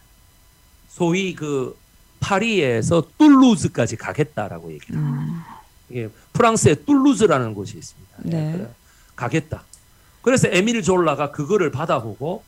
소위 0.89 1.35
그 1.35 1.79
파리에서 2.21 3.09
툴루즈까지 3.19 3.97
가겠다라고 3.97 4.73
얘기를 4.73 4.97
해요. 4.97 5.07
음. 5.07 5.43
이게 5.91 6.09
프랑스의 6.33 6.85
툴루즈라는 6.85 7.55
곳이 7.55 7.79
있습니다. 7.79 8.17
예, 8.27 8.31
네. 8.31 8.53
그래, 8.53 8.69
가겠다. 9.17 9.65
그래서 10.23 10.49
에밀 10.51 10.83
졸라가 10.83 11.31
그거를 11.31 11.71
받아보고 11.71 12.43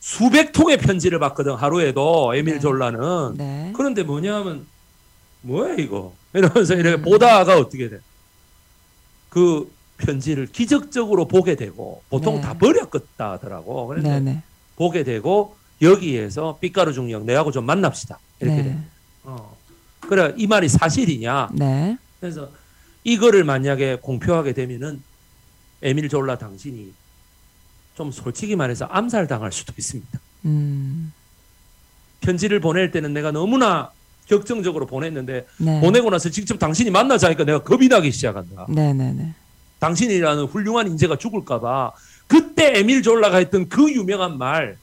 수백 0.00 0.52
통의 0.52 0.78
편지를 0.78 1.18
받거든 1.18 1.54
하루에도 1.54 2.34
에밀 2.34 2.54
네. 2.54 2.60
졸라는 2.60 3.36
네. 3.36 3.72
그런데 3.74 4.02
뭐냐면 4.02 4.66
뭐야 5.42 5.74
이거 5.74 6.14
이러면서 6.32 6.74
이렇게 6.74 6.96
음. 6.96 7.02
보다가 7.02 7.58
어떻게 7.58 7.88
돼? 7.88 8.00
그 9.28 9.70
편지를 9.96 10.46
기적적으로 10.46 11.26
보게 11.26 11.54
되고 11.54 12.02
보통 12.10 12.36
네. 12.36 12.40
다 12.40 12.54
버렸겠다 12.54 13.32
하더라고. 13.32 13.86
그런데 13.86 14.10
네. 14.10 14.20
네. 14.20 14.42
보게 14.76 15.04
되고 15.04 15.56
여기에서 15.82 16.58
삐까루 16.60 16.92
중령 16.92 17.26
내하고 17.26 17.50
좀 17.50 17.64
만납시다 17.66 18.18
이렇게 18.40 18.62
돼. 18.62 18.68
네. 18.70 18.78
어. 19.24 19.56
그래 20.00 20.34
이 20.36 20.46
말이 20.46 20.68
사실이냐? 20.68 21.50
네. 21.52 21.96
그래서 22.24 22.48
이거를 23.04 23.44
만약에 23.44 23.98
공표하게 24.00 24.54
되면은 24.54 25.02
에밀 25.82 26.08
졸라 26.08 26.38
당신이 26.38 26.90
좀 27.94 28.10
솔직히 28.10 28.56
말해서 28.56 28.86
암살 28.86 29.26
당할 29.26 29.52
수도 29.52 29.74
있습니다. 29.76 30.18
음. 30.46 31.12
편지를 32.22 32.60
보낼 32.60 32.90
때는 32.90 33.12
내가 33.12 33.30
너무나 33.30 33.90
격정적으로 34.26 34.86
보냈는데 34.86 35.46
네. 35.58 35.80
보내고 35.82 36.08
나서 36.08 36.30
직접 36.30 36.58
당신이 36.58 36.88
만나자니까 36.88 37.44
내가 37.44 37.62
겁이 37.62 37.88
나기 37.88 38.10
시작한다. 38.10 38.68
네. 38.70 38.94
네. 38.94 39.12
네. 39.12 39.34
당신이라는 39.80 40.44
훌륭한 40.44 40.86
인재가 40.86 41.18
죽을까봐 41.18 41.92
그때 42.26 42.78
에밀 42.78 43.02
졸라가 43.02 43.36
했던 43.36 43.68
그 43.68 43.92
유명한 43.92 44.38
말, 44.38 44.78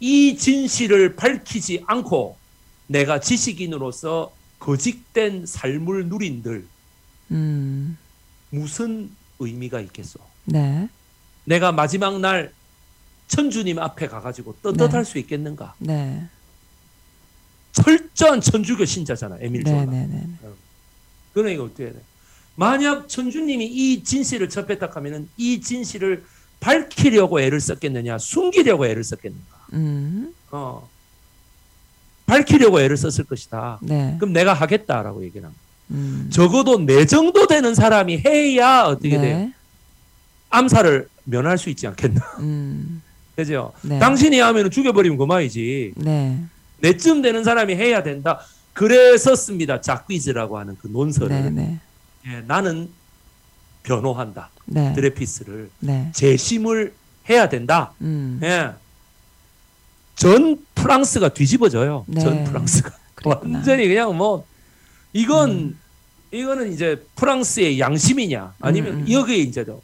이 0.00 0.36
진실을 0.36 1.14
밝히지 1.14 1.84
않고 1.86 2.36
내가 2.88 3.20
지식인으로서 3.20 4.32
거짓된 4.64 5.44
삶을 5.44 6.06
누린들 6.08 6.66
음. 7.32 7.98
무슨 8.48 9.10
의미가 9.38 9.80
있겠소? 9.80 10.18
네. 10.46 10.88
내가 11.44 11.70
마지막 11.70 12.18
날 12.18 12.50
천주님 13.28 13.78
앞에 13.78 14.08
가가지고 14.08 14.56
떳떳할 14.62 15.04
네. 15.04 15.10
수 15.10 15.18
있겠는가? 15.18 15.74
네. 15.78 16.26
철저한 17.72 18.40
천주교 18.40 18.86
신자잖아, 18.86 19.36
에밀. 19.40 19.64
네. 19.64 19.84
네. 19.84 20.06
네. 20.06 20.26
그러니까 21.34 21.64
어떻게 21.64 21.84
해야 21.84 21.92
돼? 21.92 22.00
만약 22.56 23.06
천주님이 23.06 23.66
이 23.66 24.02
진실을 24.02 24.48
접했다 24.48 24.88
하면은 24.94 25.28
이 25.36 25.60
진실을 25.60 26.24
밝히려고 26.60 27.38
애를 27.38 27.60
썼겠느냐, 27.60 28.16
숨기려고 28.16 28.86
애를 28.86 29.04
썼겠는가? 29.04 29.66
음. 29.74 30.34
어. 30.52 30.88
밝히려고 32.26 32.80
애를 32.80 32.96
썼을 32.96 33.26
것이다. 33.28 33.78
네. 33.82 34.16
그럼 34.18 34.32
내가 34.32 34.54
하겠다라고 34.54 35.24
얘기를 35.24 35.44
합니다. 35.44 35.62
음. 35.90 36.28
적어도 36.32 36.78
내 36.78 37.04
정도 37.06 37.46
되는 37.46 37.74
사람이 37.74 38.22
해야 38.24 38.84
어떻게 38.84 39.18
돼요? 39.18 39.38
네. 39.38 39.52
암살을 40.50 41.08
면할 41.24 41.58
수 41.58 41.68
있지 41.70 41.86
않겠나? 41.86 42.20
음. 42.40 43.02
그죠? 43.36 43.72
네. 43.82 43.98
당신이 43.98 44.38
하면 44.38 44.70
죽여버리면 44.70 45.18
그만이지. 45.18 45.94
네. 45.96 46.40
내쯤 46.80 47.22
되는 47.22 47.44
사람이 47.44 47.74
해야 47.74 48.02
된다. 48.02 48.40
그래서 48.72 49.34
씁니다. 49.34 49.80
자퀴즈라고 49.80 50.58
하는 50.58 50.76
그 50.80 50.88
논설을. 50.88 51.28
네. 51.28 51.50
네. 51.50 51.80
예, 52.26 52.42
나는 52.46 52.88
변호한다. 53.82 54.50
네. 54.66 54.92
드레피스를 54.94 55.70
네. 55.80 56.10
재심을 56.12 56.94
해야 57.28 57.48
된다. 57.48 57.92
음. 58.00 58.40
예. 58.42 58.70
전 60.14 60.64
프랑스가 60.74 61.30
뒤집어져요. 61.30 62.04
네. 62.06 62.20
전 62.20 62.44
프랑스가 62.44 62.90
그랬구나. 63.14 63.58
완전히 63.58 63.88
그냥 63.88 64.16
뭐 64.16 64.46
이건 65.12 65.50
음. 65.50 65.78
이거는 66.30 66.72
이제 66.72 67.04
프랑스의 67.16 67.78
양심이냐 67.78 68.54
아니면 68.60 68.94
음, 68.94 68.98
음. 69.00 69.12
여기에 69.12 69.36
이제 69.38 69.64
저 69.64 69.80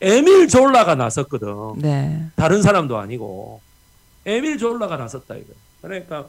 에밀 0.00 0.48
졸라가 0.48 0.94
나섰거든. 0.94 1.48
네. 1.78 2.26
다른 2.36 2.62
사람도 2.62 2.96
아니고 2.96 3.60
에밀 4.24 4.58
졸라가 4.58 4.96
나섰다 4.96 5.34
이거. 5.36 5.52
그러니까 5.82 6.26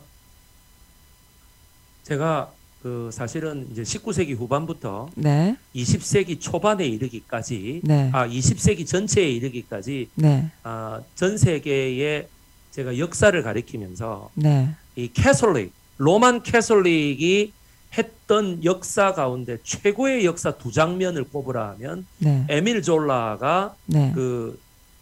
제가 2.04 2.52
그 2.82 3.12
사실은 3.14 3.68
이제 3.72 3.84
19세기 3.84 4.36
후반부터 4.36 5.12
네. 5.16 5.56
20세기 5.76 6.42
초반에 6.42 6.86
이르기까지 6.88 7.82
네. 7.84 8.10
아 8.12 8.28
20세기 8.28 8.88
전체에 8.88 9.30
이르기까지 9.30 10.10
네. 10.16 10.50
아, 10.64 11.00
전 11.14 11.38
세계의 11.38 12.28
제가 12.72 12.98
역사를 12.98 13.42
가리키면서 13.42 14.30
네. 14.36 14.70
이 14.96 15.10
캐솔릭 15.14 15.74
로만 15.98 16.44
캐솔릭이 16.44 17.54
했던 17.98 18.64
역사 18.64 19.14
가운데 19.14 19.58
최고의 19.64 20.26
역사 20.26 20.52
두 20.52 20.72
장면을 20.72 21.26
꼽으라 21.26 21.72
하면 21.72 22.06
네. 22.20 22.46
에밀 22.50 22.82
졸라가 22.82 23.76
네. 23.86 24.12
그 24.16 24.60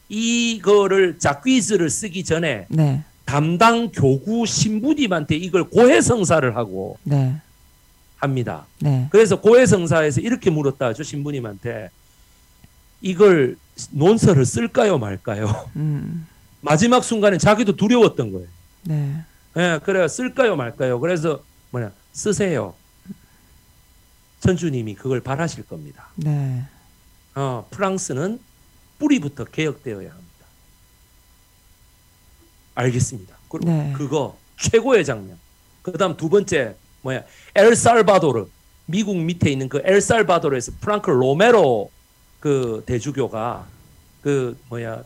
이거를 0.10 1.20
자퀴즈를 1.20 1.90
쓰기 1.92 2.24
전에 2.24 2.66
네. 2.70 3.04
담당 3.26 3.92
교구 3.92 4.48
신부님한테 4.48 5.36
이걸 5.36 5.66
고해성사를 5.66 6.56
하고 6.56 6.98
네. 7.04 7.36
합니다. 8.18 8.66
네. 8.80 9.08
그래서 9.12 9.40
고해성사에서 9.40 10.22
이렇게 10.22 10.50
물었다 10.50 10.88
하죠 10.88 11.04
신부님한테 11.04 11.92
이걸 13.02 13.56
논설을 13.92 14.46
쓸까요 14.46 14.98
말까요? 14.98 15.70
음. 15.76 16.28
마지막 16.62 17.04
순간에 17.04 17.38
자기도 17.38 17.76
두려웠던 17.76 18.32
거예요. 18.32 18.48
네. 18.84 19.24
예, 19.58 19.80
그래 19.84 20.08
쓸까요 20.08 20.56
말까요? 20.56 21.00
그래서 21.00 21.44
뭐냐 21.72 21.92
쓰세요. 22.12 22.74
천주님이 24.40 24.96
그걸 24.96 25.22
바라실 25.22 25.66
겁니다. 25.66 26.08
네. 26.16 26.64
어, 27.36 27.68
프랑스는 27.72 28.40
뿌리부터 28.98 29.46
개혁되어야 29.46 30.10
합니다. 30.10 30.30
알겠습니다. 32.76 33.36
그, 33.50 33.58
네. 33.64 33.94
그거 33.98 34.38
최고의 34.58 35.06
장면. 35.06 35.38
그다음 35.82 36.18
두 36.18 36.30
번째 36.30 36.76
뭐야 37.02 37.24
엘살바도르 37.56 38.48
미국 38.86 39.18
밑에 39.18 39.50
있는 39.50 39.70
그 39.70 39.82
엘살바도르에서 39.84 40.74
프랑크 40.82 41.10
로메로 41.10 41.92
그 42.40 42.84
대주교가 42.86 43.66
그 44.22 44.58
뭐야 44.70 45.04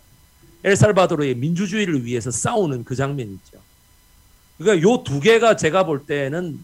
엘살바도르의 0.64 1.36
민주주의를 1.36 2.06
위해서 2.06 2.32
싸우는 2.32 2.84
그 2.84 2.96
장면 2.96 3.28
있죠. 3.30 3.58
그러니까 4.58 4.88
요 4.88 5.04
두 5.04 5.20
개가 5.20 5.56
제가 5.58 5.86
볼 5.86 6.06
때는 6.06 6.60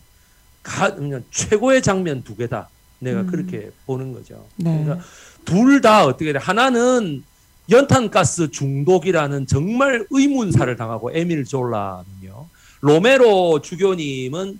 가, 0.64 0.94
그냥 0.96 1.24
최고의 1.32 1.82
장면 1.82 2.24
두 2.24 2.36
개다. 2.36 2.70
내가 3.00 3.22
음. 3.22 3.28
그렇게 3.28 3.72
보는 3.86 4.14
거죠. 4.14 4.46
네. 4.58 4.84
그러니까 4.84 5.06
둘 5.46 5.82
다 5.82 6.06
어떻게 6.06 6.34
돼? 6.34 6.40
하나는 6.40 7.24
연탄가스 7.70 8.52
중독이라는 8.52 9.48
정말 9.48 10.06
의문사를 10.10 10.76
당하고 10.76 11.12
에밀 11.14 11.46
졸라는요. 11.46 12.48
로메로 12.82 13.62
주교님은 13.62 14.60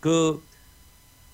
그, 0.00 0.42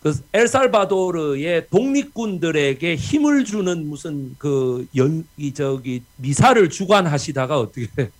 그 0.07 0.17
엘살바도르의 0.35 1.67
독립군들에게 1.69 2.95
힘을 2.95 3.45
주는 3.45 3.89
무슨 3.89 4.37
그 4.39 4.87
연, 4.95 5.27
이 5.37 5.53
저기 5.53 6.05
미사를 6.15 6.71
주관하시다가 6.71 7.59
어떻게 7.59 7.89
돼? 7.89 8.11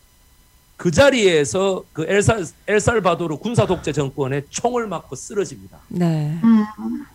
그 0.77 0.91
자리에서 0.91 1.85
그 1.93 2.05
엘살, 2.09 2.45
엘살바도르 2.67 3.39
군사 3.39 3.67
독재 3.67 3.93
정권에 3.93 4.43
총을 4.51 4.89
맞고 4.89 5.15
쓰러집니다. 5.15 5.79
네. 5.87 6.41
음. 6.43 6.65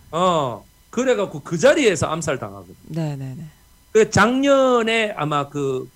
어, 0.09 0.63
그래갖고 0.89 1.41
그 1.41 1.57
자리에서 1.57 2.07
암살 2.07 2.39
당하거든요. 2.39 2.75
네. 2.83 3.17
네. 3.17 3.35
네. 3.37 3.45
그 3.91 4.09
작년에 4.09 5.13
아마 5.17 5.49
그 5.49 5.89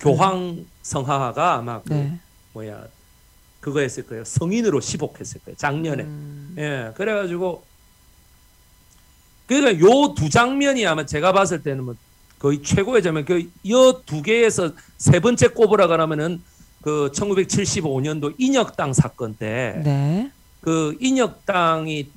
교황 0.00 0.64
성하가 0.80 1.56
아마 1.56 1.82
그 1.82 1.92
네. 1.92 2.18
뭐야 2.54 2.86
그거 3.60 3.80
했을 3.80 4.06
거예요. 4.06 4.24
성인으로 4.24 4.80
시복했을 4.80 5.42
거예요. 5.42 5.56
작년에. 5.58 6.04
음. 6.04 6.54
예. 6.56 6.92
그래가지고 6.96 7.62
그러니까 9.60 9.86
요 9.86 10.14
두 10.14 10.28
장면이 10.28 10.86
아마 10.86 11.04
제가 11.06 11.32
봤을 11.32 11.62
때는 11.62 11.84
뭐 11.84 11.94
거의 12.38 12.62
최고의 12.62 13.02
점은 13.02 13.24
그여 13.24 14.02
두 14.06 14.22
개에서 14.22 14.72
세 14.98 15.20
번째 15.20 15.48
꼽으라 15.48 15.86
그러면은 15.86 16.42
그 16.82 17.10
1975년도 17.14 18.34
인혁당 18.38 18.92
사건 18.92 19.34
때 19.36 19.80
네. 19.84 20.30
그 20.60 20.96
인혁당이 21.00 22.08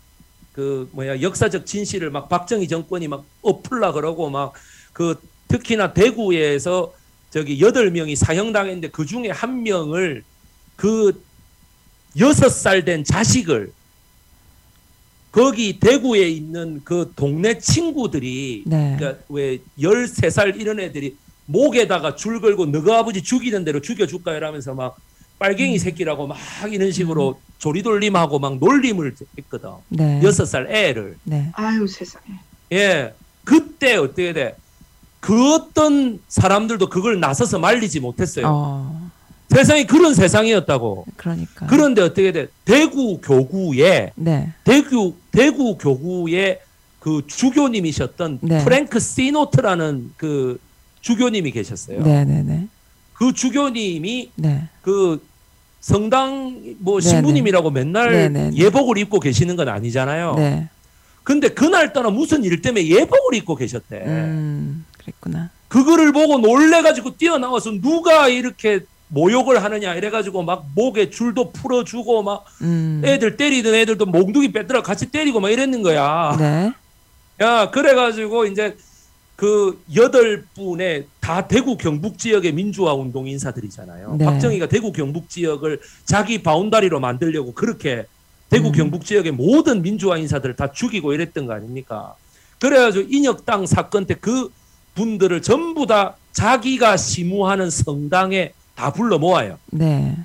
그 0.54 0.90
뭐야 0.94 1.22
역사적 1.22 1.66
진실을 1.66 2.10
막 2.10 2.30
박정희 2.30 2.68
정권이 2.68 3.08
막 3.08 3.26
엎을라 3.42 3.92
그러고 3.92 4.30
막 4.30 4.54
그 4.94 5.20
특히나 5.50 5.92
대구에서 5.94 6.94
저기 7.30 7.60
여덟 7.60 7.92
명이 7.92 8.16
사형당했는데 8.16 8.88
그 8.92 9.06
중에 9.06 9.30
한 9.30 9.62
명을 9.62 10.24
그 10.78 11.22
여섯 12.18 12.48
살 12.50 12.86
된 12.86 13.04
자식을 13.04 13.74
거기 15.36 15.78
대구에 15.82 16.30
있는 16.30 16.80
그 16.86 17.12
동네 17.14 17.60
친구들이 17.60 18.64
네. 18.66 18.96
그러니까 18.98 19.22
왜 19.28 19.60
13살 19.78 20.58
이런 20.58 20.80
애들이 20.80 21.18
목에다가 21.48 22.16
줄 22.16 22.40
걸고 22.40 22.68
너가 22.68 23.00
아버지 23.00 23.22
죽이는 23.22 23.66
대로 23.66 23.82
죽여줄까 23.82 24.34
이러면서 24.34 24.74
막 24.74 24.96
빨갱이 25.38 25.74
음. 25.74 25.78
새끼라고 25.78 26.26
막 26.26 26.38
이런 26.72 26.94
식으로 26.94 27.38
조리돌림하고 27.58 28.40
막 28.40 28.60
놀림을 28.60 29.14
했거든. 29.38 29.72
네. 29.90 30.22
여섯 30.24 30.46
살 30.46 30.74
애를. 30.74 31.18
네. 31.26 31.50
아유 31.52 31.86
세상에. 31.86 32.24
예. 32.72 33.14
그때 33.44 33.98
어떻게 33.98 34.32
돼? 34.32 34.56
그 35.20 35.54
어떤 35.54 36.22
사람들도 36.30 36.88
그걸 36.88 37.20
나서서 37.20 37.60
말리지 37.60 38.00
못했어요. 38.00 38.46
어. 38.48 39.12
세상이 39.50 39.86
그런 39.86 40.14
세상이었다고. 40.14 41.06
그러니까. 41.18 41.68
그런데 41.68 42.02
어떻게 42.02 42.32
돼? 42.32 42.48
대구 42.64 43.20
교구에 43.22 44.12
네. 44.16 44.54
대구 44.64 45.16
대구 45.36 45.78
교구의 45.78 46.60
그 47.00 47.22
주교님이셨던 47.28 48.40
네. 48.42 48.64
프랭크 48.64 49.00
시노트라는 49.00 50.14
그 50.18 50.60
주교님이 51.02 51.52
계셨어요. 51.52 52.02
네, 52.02 52.26
네, 52.26 52.42
네. 52.42 52.68
그 53.14 53.34
주교님이 53.34 54.32
네. 54.36 54.68
그 54.82 55.22
성당 55.82 56.76
뭐 56.80 57.00
네네. 57.00 57.10
신부님이라고 57.10 57.70
맨날 57.70 58.12
네네네. 58.12 58.58
예복을 58.58 58.98
입고 58.98 59.20
계시는 59.20 59.56
건 59.56 59.70
아니잖아요. 59.70 60.34
네. 60.36 60.70
근데 61.24 61.50
그날따라 61.50 62.10
무슨 62.10 62.44
일 62.44 62.62
때문에 62.62 62.88
예복을 62.88 63.36
입고 63.36 63.56
계셨대. 63.56 63.98
음. 64.06 64.86
그랬구나. 64.98 65.52
그거를 65.68 66.12
보고 66.12 66.40
놀래가지고 66.40 67.18
뛰어나와서 67.18 67.72
누가 67.82 68.30
이렇게 68.30 68.80
모욕을 69.08 69.64
하느냐 69.64 69.94
이래가지고 69.96 70.44
막 70.44 70.66
목에 70.76 71.10
줄도 71.10 71.52
풀어주고 71.52 72.24
막 72.24 72.46
음. 72.62 73.02
애들 73.06 73.38
때리던 73.38 73.76
애들도 73.76 74.06
몽둥이 74.06 74.52
빼들어 74.52 74.82
같이 74.82 75.12
때리고 75.12 75.40
막 75.40 75.50
이랬는 75.50 75.84
거야. 75.84 76.36
네. 76.40 76.74
야 77.42 77.70
그래가지고 77.70 78.46
이제 78.46 78.76
그 79.36 79.82
여덟 79.96 80.46
분의 80.56 81.08
다 81.20 81.48
대구 81.48 81.78
경북 81.78 82.18
지역의 82.18 82.54
민주화 82.54 82.94
운동 82.94 83.28
인사들이잖아요. 83.28 84.16
네. 84.18 84.26
박정희가 84.26 84.68
대구 84.68 84.92
경북 84.92 85.30
지역을 85.30 85.82
자기 86.06 86.42
바운다리로 86.42 87.00
만들려고 87.00 87.54
그렇게 87.54 88.06
대구 88.50 88.68
음. 88.70 88.72
경북 88.72 89.06
지역의 89.06 89.34
모든 89.34 89.82
민주화 89.82 90.18
인사들을 90.18 90.56
다 90.56 90.72
죽이고 90.72 91.14
이랬던 91.14 91.46
거 91.46 91.54
아닙니까? 91.54 92.16
그래가지고 92.60 93.08
인혁당 93.10 93.66
사건 93.66 94.06
때 94.06 94.16
그 94.16 94.50
분들을 94.96 95.42
전부 95.42 95.86
다 95.86 96.16
자기가 96.32 96.96
시무하는 96.98 97.70
성당에 97.70 98.54
다 98.76 98.92
불러 98.92 99.18
모아요. 99.18 99.58
네. 99.72 100.18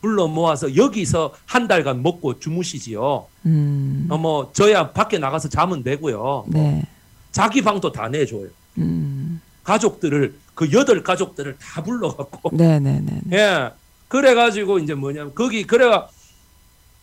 불러 0.00 0.26
모아서 0.26 0.74
여기서 0.74 1.32
한 1.46 1.68
달간 1.68 2.02
먹고 2.02 2.40
주무시지요. 2.40 3.26
음. 3.46 4.06
어, 4.10 4.18
뭐 4.18 4.50
저야 4.52 4.90
밖에 4.90 5.18
나가서 5.18 5.48
자면 5.48 5.82
되고요. 5.84 6.46
네. 6.48 6.84
자기 7.30 7.62
방도 7.62 7.92
다 7.92 8.08
내줘요. 8.08 8.48
음. 8.78 9.40
가족들을 9.62 10.34
그 10.54 10.72
여덟 10.72 11.02
가족들을 11.02 11.56
다 11.58 11.82
불러갖고 11.82 12.50
네, 12.52 12.80
네, 12.80 13.00
네. 13.00 13.20
네. 13.24 13.36
예 13.38 13.70
그래가지고 14.08 14.80
이제 14.80 14.94
뭐냐면 14.94 15.32
거기 15.34 15.64
그래가 15.64 16.08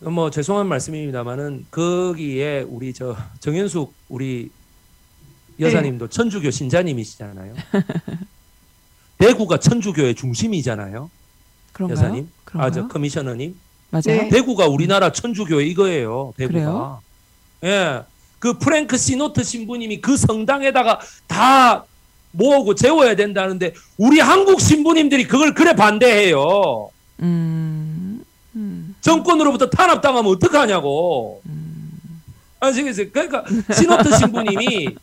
뭐 0.00 0.30
죄송한 0.30 0.68
말씀입니다만은 0.68 1.66
거기에 1.70 2.66
우리 2.68 2.92
저 2.92 3.16
정현숙 3.40 3.92
우리 4.08 4.50
여사님도 5.58 6.08
천주교 6.08 6.50
신자님이시잖아요. 6.50 7.54
대구가 9.20 9.58
천주교의 9.58 10.14
중심이잖아요, 10.14 11.10
그런가요? 11.72 11.96
여사님. 11.98 12.30
그런가요? 12.44 12.66
아저 12.68 12.88
커미셔너님. 12.88 13.54
맞아요. 13.90 14.02
네. 14.06 14.28
대구가 14.28 14.66
우리나라 14.66 15.12
천주교 15.12 15.60
이거예요. 15.60 16.32
대구가. 16.36 16.52
그래요? 16.52 17.02
예. 17.64 18.02
그 18.38 18.54
프랭크 18.58 18.96
시노트 18.96 19.44
신부님이 19.44 20.00
그 20.00 20.16
성당에다가 20.16 21.00
다 21.26 21.84
모으고 22.32 22.74
재워야 22.74 23.14
된다는데 23.14 23.74
우리 23.98 24.20
한국 24.20 24.60
신부님들이 24.60 25.26
그걸 25.26 25.52
그래 25.54 25.74
반대해요. 25.74 26.90
음. 27.20 28.24
음. 28.56 28.96
정권으로부터 29.02 29.68
탄압당하면 29.68 30.32
어떡하냐고. 30.32 31.42
음. 31.46 32.22
아시겠어요? 32.60 33.10
그러니까 33.10 33.44
시노트 33.74 34.16
신부님이 34.16 34.94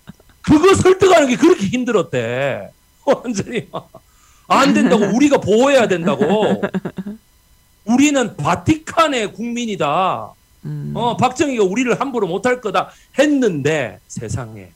그거 0.41 0.73
설득하는 0.73 1.27
게 1.27 1.35
그렇게 1.35 1.65
힘들었대. 1.67 2.71
완전히 3.05 3.67
안 4.47 4.73
된다고 4.73 5.05
우리가 5.15 5.37
보호해야 5.39 5.87
된다고. 5.87 6.61
우리는 7.85 8.35
바티칸의 8.35 9.33
국민이다. 9.33 10.31
음. 10.65 10.91
어, 10.95 11.15
박정희가 11.17 11.63
우리를 11.63 11.99
함부로 11.99 12.27
못할 12.27 12.59
거다 12.59 12.89
했는데 13.17 13.99
세상에 14.07 14.69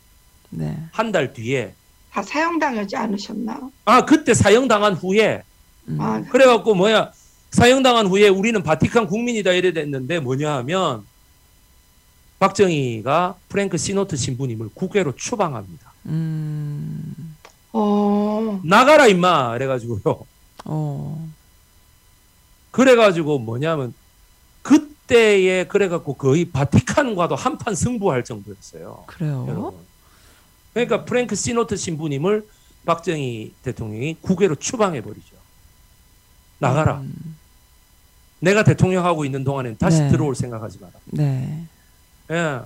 네. 0.49 0.77
한 0.91 1.11
달 1.11 1.33
뒤에 1.33 1.73
다 2.11 2.21
사형당하지 2.21 2.95
않으셨나? 2.95 3.59
아 3.85 4.05
그때 4.05 4.33
사형당한 4.33 4.93
후에 4.93 5.43
음. 5.87 5.97
아, 5.99 6.21
그래갖고 6.29 6.75
뭐야 6.75 7.11
사형당한 7.51 8.07
후에 8.07 8.27
우리는 8.29 8.61
바티칸 8.63 9.07
국민이다 9.07 9.51
이래 9.51 9.73
됐는데 9.73 10.19
뭐냐 10.19 10.55
하면 10.57 11.03
박정희가 12.39 13.35
프랭크 13.49 13.77
시노트 13.77 14.15
신부님을 14.15 14.69
국외로 14.73 15.13
추방합니다. 15.15 15.91
음. 16.07 17.13
어, 17.73 18.59
나가라 18.63 19.07
임마 19.07 19.53
그래가지고요. 19.53 20.25
어. 20.65 21.31
그래가지고 22.71 23.39
뭐냐면 23.39 23.93
그때에 24.61 25.65
그래갖고 25.65 26.13
거의 26.13 26.45
바티칸과도 26.45 27.35
한판 27.35 27.75
승부할 27.75 28.23
정도였어요. 28.23 29.03
그래요? 29.07 29.45
여러분. 29.49 29.73
그러니까 30.73 31.03
프랭크 31.03 31.35
시노트 31.35 31.75
신부님을 31.75 32.47
박정희 32.85 33.53
대통령이 33.63 34.17
국외로 34.21 34.55
추방해 34.55 35.01
버리죠. 35.01 35.35
나가라. 36.59 36.99
음. 37.01 37.37
내가 38.39 38.63
대통령 38.63 39.05
하고 39.05 39.25
있는 39.25 39.43
동안엔 39.43 39.77
다시 39.77 40.01
네. 40.01 40.09
들어올 40.09 40.35
생각하지 40.35 40.79
마라. 40.79 40.93
네. 41.05 41.65
예. 42.31 42.59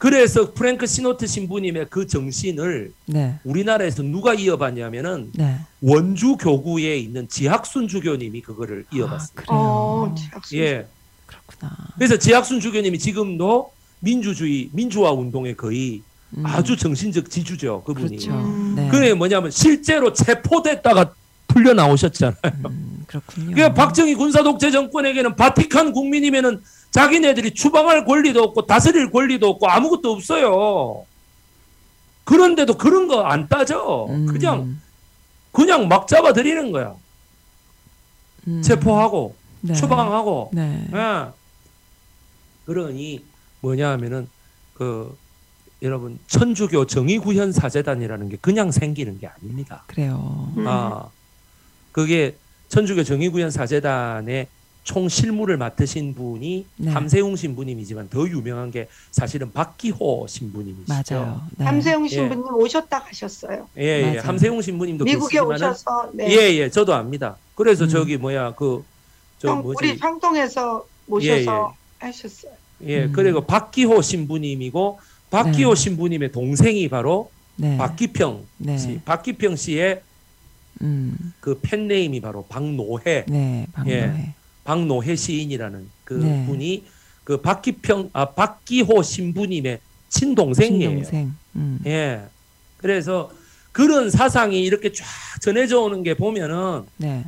그래서 0.00 0.54
프랭크 0.54 0.86
시노트 0.86 1.26
신부님의 1.26 1.88
그 1.90 2.06
정신을 2.06 2.90
네. 3.04 3.38
우리나라에서 3.44 4.02
누가 4.02 4.32
이어받냐면은 4.32 5.30
네. 5.34 5.58
원주 5.82 6.38
교구에 6.38 6.96
있는 6.96 7.28
지학순 7.28 7.86
주교님이 7.86 8.40
그거를 8.40 8.86
이어받습니다. 8.94 9.42
아, 9.42 9.44
그래요. 9.44 9.60
어. 9.60 10.14
예. 10.54 10.86
그렇구나. 11.26 11.76
그래서 11.96 12.16
지학순 12.16 12.60
주교님이 12.60 12.98
지금도 12.98 13.72
민주주의 13.98 14.70
민주화 14.72 15.12
운동의 15.12 15.54
거의 15.58 16.00
음. 16.30 16.46
아주 16.46 16.78
정신적 16.78 17.28
지주죠. 17.28 17.82
그분이. 17.84 18.08
그렇죠. 18.08 18.30
음. 18.32 18.72
네. 18.76 18.88
그게 18.88 19.12
뭐냐면 19.12 19.50
실제로 19.50 20.14
체포됐다가 20.14 21.12
풀려 21.46 21.74
나오셨잖아요. 21.74 22.36
음, 22.70 23.04
그렇군요. 23.06 23.52
그러니까 23.52 23.74
박정희 23.74 24.14
군사 24.14 24.42
독재 24.42 24.70
정권에게는 24.70 25.36
바티칸 25.36 25.92
국민이면은 25.92 26.62
자기네들이 26.90 27.54
추방할 27.54 28.04
권리도 28.04 28.42
없고 28.42 28.66
다스릴 28.66 29.10
권리도 29.10 29.48
없고 29.48 29.68
아무것도 29.68 30.12
없어요. 30.12 31.04
그런데도 32.24 32.74
그런 32.78 33.06
거 33.08 33.24
안 33.26 33.48
따져. 33.48 34.06
음. 34.10 34.26
그냥 34.26 34.80
그냥 35.52 35.88
막 35.88 36.06
잡아들이는 36.08 36.72
거야. 36.72 36.94
음. 38.48 38.62
체포하고 38.62 39.34
네. 39.62 39.74
추방하고. 39.74 40.50
네. 40.52 40.88
예. 40.92 41.26
그러니 42.66 43.24
뭐냐 43.60 43.90
하면은 43.90 44.28
그 44.74 45.16
여러분 45.82 46.18
천주교 46.26 46.86
정의구현 46.86 47.52
사재단이라는 47.52 48.28
게 48.28 48.36
그냥 48.40 48.70
생기는 48.70 49.18
게 49.18 49.26
아닙니다. 49.26 49.84
그래요. 49.86 50.52
음. 50.56 50.66
아 50.66 51.08
그게 51.92 52.36
천주교 52.68 53.04
정의구현 53.04 53.50
사재단의 53.50 54.46
총 54.82 55.08
실무를 55.08 55.56
맡으신 55.56 56.14
분이 56.14 56.66
네. 56.76 56.90
함세웅 56.90 57.36
신부님이지만 57.36 58.08
더 58.08 58.26
유명한 58.26 58.70
게 58.70 58.88
사실은 59.10 59.52
박기호 59.52 60.26
신부님이시죠. 60.28 61.14
맞아요. 61.14 61.42
네. 61.58 61.64
함세웅 61.66 62.04
예. 62.06 62.08
신부님 62.08 62.44
오셨다 62.54 63.02
가셨어요. 63.02 63.68
예, 63.78 63.82
예. 63.82 64.02
맞아요. 64.06 64.20
함세웅 64.22 64.62
신부님도 64.62 65.04
미국에 65.04 65.34
계시지만은 65.38 65.54
오셔서 65.56 66.10
네. 66.14 66.30
예, 66.30 66.54
예. 66.56 66.70
저도 66.70 66.94
압니다. 66.94 67.36
그래서 67.54 67.84
음. 67.84 67.88
저기 67.90 68.16
뭐야 68.16 68.54
그저 68.54 68.82
평- 69.42 69.62
뭐지? 69.62 69.78
우리 69.84 69.96
평동에서 69.98 70.86
모셔서 71.06 71.74
하셨어요. 71.98 72.52
예, 72.86 73.04
음. 73.04 73.12
그리고 73.12 73.42
박기호 73.42 74.00
신부님이고 74.00 74.98
박기호 75.30 75.74
네. 75.74 75.80
신부님의 75.80 76.32
동생이 76.32 76.88
바로 76.88 77.30
네. 77.56 77.76
박기평 77.76 78.44
네. 78.56 78.78
씨, 78.78 79.00
박기평 79.04 79.56
씨의 79.56 80.00
음. 80.82 81.34
그 81.40 81.58
팬네임이 81.60 82.20
바로 82.22 82.46
박노해, 82.48 83.26
네. 83.28 83.66
방노해. 83.74 84.34
박노해 84.64 85.16
시인이라는 85.16 85.88
그 86.04 86.14
네. 86.14 86.46
분이 86.46 86.84
그 87.24 87.40
박기평, 87.40 88.10
아 88.12 88.26
박기호 88.30 89.02
신부님의 89.02 89.80
친동생이에요. 90.08 90.88
친동생. 90.90 91.34
음. 91.56 91.78
예. 91.86 92.22
그래서 92.78 93.30
그런 93.72 94.10
사상이 94.10 94.62
이렇게 94.62 94.92
쫙 94.92 95.04
전해져 95.40 95.80
오는 95.80 96.02
게 96.02 96.14
보면은 96.14 96.82
네. 96.96 97.24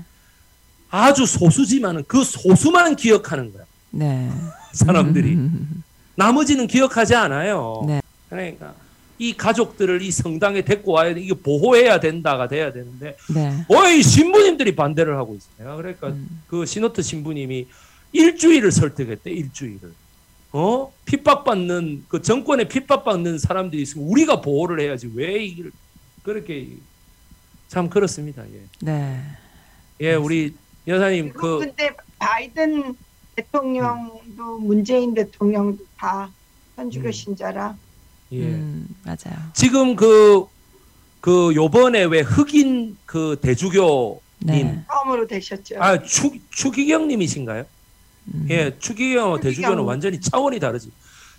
아주 0.90 1.24
소수지만은 1.24 2.04
그 2.06 2.24
소수만 2.24 2.96
기억하는 2.96 3.52
거야. 3.52 3.64
네. 3.90 4.30
사람들이. 4.72 5.34
음. 5.34 5.82
나머지는 6.14 6.66
기억하지 6.66 7.14
않아요. 7.14 7.84
네. 7.86 8.02
그러니까 8.28 8.74
이 9.22 9.36
가족들을 9.36 10.02
이 10.02 10.10
성당에 10.10 10.62
데리고 10.62 10.92
와야 10.92 11.14
돼. 11.14 11.20
이게 11.20 11.32
보호해야 11.32 12.00
된다가 12.00 12.48
돼야 12.48 12.72
되는데 12.72 13.16
네. 13.32 13.64
어이 13.68 14.02
신부님들이 14.02 14.74
반대를 14.74 15.16
하고 15.16 15.36
있어요. 15.36 15.76
그러니까 15.76 16.08
음. 16.08 16.42
그 16.48 16.66
시노트 16.66 17.02
신부님이 17.02 17.68
일주일을 18.10 18.72
설득했대. 18.72 19.30
일주일을. 19.30 19.92
어? 20.50 20.92
핍박받는 21.04 22.06
그 22.08 22.20
정권에 22.20 22.66
핍박받는 22.66 23.38
사람들이 23.38 23.82
있으면 23.82 24.08
우리가 24.08 24.40
보호를 24.40 24.80
해야지 24.80 25.08
왜 25.14 25.44
이걸 25.44 25.70
그렇게 26.24 26.66
참 27.68 27.88
그렇습니다. 27.88 28.42
예. 28.52 28.62
네. 28.80 29.22
예, 30.00 30.14
우리 30.14 30.52
여사님 30.88 31.32
그 31.32 31.60
근데 31.60 31.90
바이든 32.18 32.96
대통령도 33.36 34.58
문재인 34.58 35.14
대통령도 35.14 35.84
다 35.96 36.28
현주교 36.74 37.06
음. 37.06 37.12
신자라 37.12 37.76
예. 38.32 38.42
음, 38.44 38.88
맞아요. 39.04 39.38
지금 39.52 39.94
그, 39.94 40.46
그 41.20 41.52
요번에 41.54 42.04
왜 42.04 42.20
흑인 42.20 42.96
그 43.06 43.38
대주교님, 43.40 44.18
네. 44.40 44.84
처음으로 44.90 45.26
되셨죠. 45.26 45.76
아, 45.78 46.02
추, 46.02 46.32
추기경님이신가요? 46.50 47.64
음. 48.34 48.46
예, 48.50 48.76
추기경 48.78 49.40
대주교는. 49.40 49.84
완전히 49.84 50.20
차원이 50.20 50.58
다르지. 50.58 50.90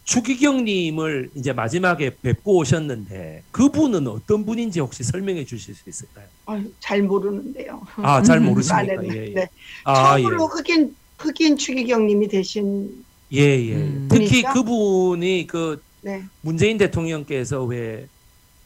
추기경님을 0.05 1.31
이제 1.35 1.53
마지막에 1.53 2.15
뵙고 2.21 2.57
오셨는데 2.57 3.43
그분은 3.51 4.07
어떤 4.07 4.45
분인지 4.45 4.81
혹시 4.81 5.01
설명해 5.03 5.45
주실 5.45 5.73
수 5.75 5.89
있을까요? 5.89 6.25
아유, 6.45 6.65
잘 6.79 7.01
모르는데요. 7.03 7.81
아, 7.95 8.21
잘 8.21 8.39
음. 8.39 8.47
모르십니까? 8.47 9.01
네, 9.01 9.07
예, 9.09 9.27
예. 9.29 9.33
네. 9.33 9.49
아, 9.85 10.19
예. 10.19 10.23
처음으로 10.23 10.47
흑인 10.47 10.93
흑인 11.17 11.57
추기경님이 11.57 12.27
되신 12.27 13.05
예, 13.31 13.39
예. 13.39 13.75
음. 13.75 14.07
특히? 14.11 14.43
그분이 14.43 15.47
그 15.47 15.81
네. 16.03 16.23
문재인 16.41 16.77
대통령께서 16.77 17.63
왜 17.63 18.07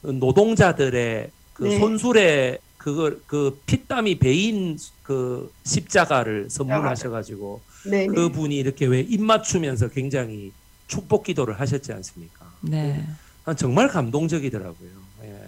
노동자들의 0.01 1.29
그 1.53 1.63
네. 1.63 1.79
손술에 1.79 2.57
그걸 2.77 3.21
그 3.27 3.59
피땀이 3.65 4.19
베인 4.19 4.77
그 5.03 5.51
십자가를 5.63 6.49
선물하셔가지고 6.49 7.61
네, 7.85 8.07
네. 8.07 8.07
그 8.07 8.29
분이 8.29 8.55
이렇게 8.55 8.85
왜 8.85 9.01
입 9.01 9.21
맞추면서 9.21 9.89
굉장히 9.89 10.51
축복 10.87 11.23
기도를 11.25 11.59
하셨지 11.59 11.91
않습니까? 11.93 12.45
네. 12.61 13.05
아, 13.45 13.53
정말 13.53 13.87
감동적이더라고요. 13.87 14.89
예. 15.23 15.41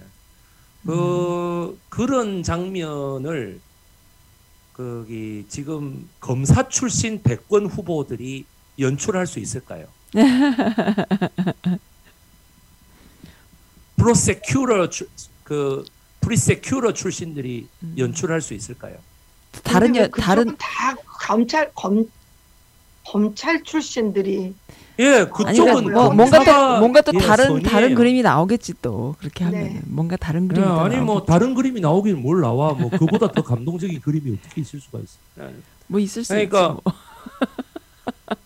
그 0.85 1.77
그런 1.89 2.43
장면을 2.43 3.59
거기 4.73 5.45
지금 5.49 6.07
검사 6.19 6.67
출신 6.69 7.21
대권 7.21 7.65
후보들이 7.65 8.45
연출할 8.79 9.27
수 9.27 9.39
있을까요? 9.39 9.87
프로세큐러 13.97 14.89
출- 14.89 15.09
그 15.43 15.85
프리세큐러 16.21 16.93
출신들이 16.93 17.67
음. 17.83 17.95
연출할 17.97 18.41
수 18.41 18.53
있을까요? 18.53 18.95
다른 19.63 19.95
여, 19.95 20.07
다른 20.07 20.55
다 20.57 20.95
검찰 21.05 21.71
검 21.73 22.05
검찰 23.05 23.63
출신들이 23.63 24.53
예, 24.99 25.05
아니 25.19 25.29
그쪽은 25.31 25.85
그러니까 25.85 25.91
뭐 26.03 26.13
뭔가 26.13 26.43
또 26.43 26.79
뭔가 26.79 27.01
또 27.01 27.11
예, 27.15 27.17
다른 27.19 27.45
선이에요. 27.47 27.67
다른 27.69 27.95
그림이 27.95 28.21
나오겠지 28.21 28.73
또 28.81 29.15
그렇게 29.19 29.43
하면 29.45 29.63
네. 29.63 29.81
뭔가 29.85 30.15
다른 30.17 30.43
예, 30.43 30.47
그림이 30.49 30.65
또 30.67 30.79
아니 30.81 30.97
뭐. 30.97 31.25
다른 31.25 31.55
그림이 31.55 31.81
나오긴 31.81 32.21
뭘 32.21 32.41
나와 32.41 32.73
뭐 32.73 32.89
그보다 32.91 33.31
더 33.31 33.41
감동적인 33.41 34.01
그림이 34.01 34.37
어떻게 34.37 34.61
있을 34.61 34.79
수가 34.79 34.99
있어? 34.99 35.17
예. 35.41 35.55
뭐 35.87 35.99
있을 35.99 36.23
수 36.23 36.33
그러니까 36.33 36.69
뭐. 36.69 36.81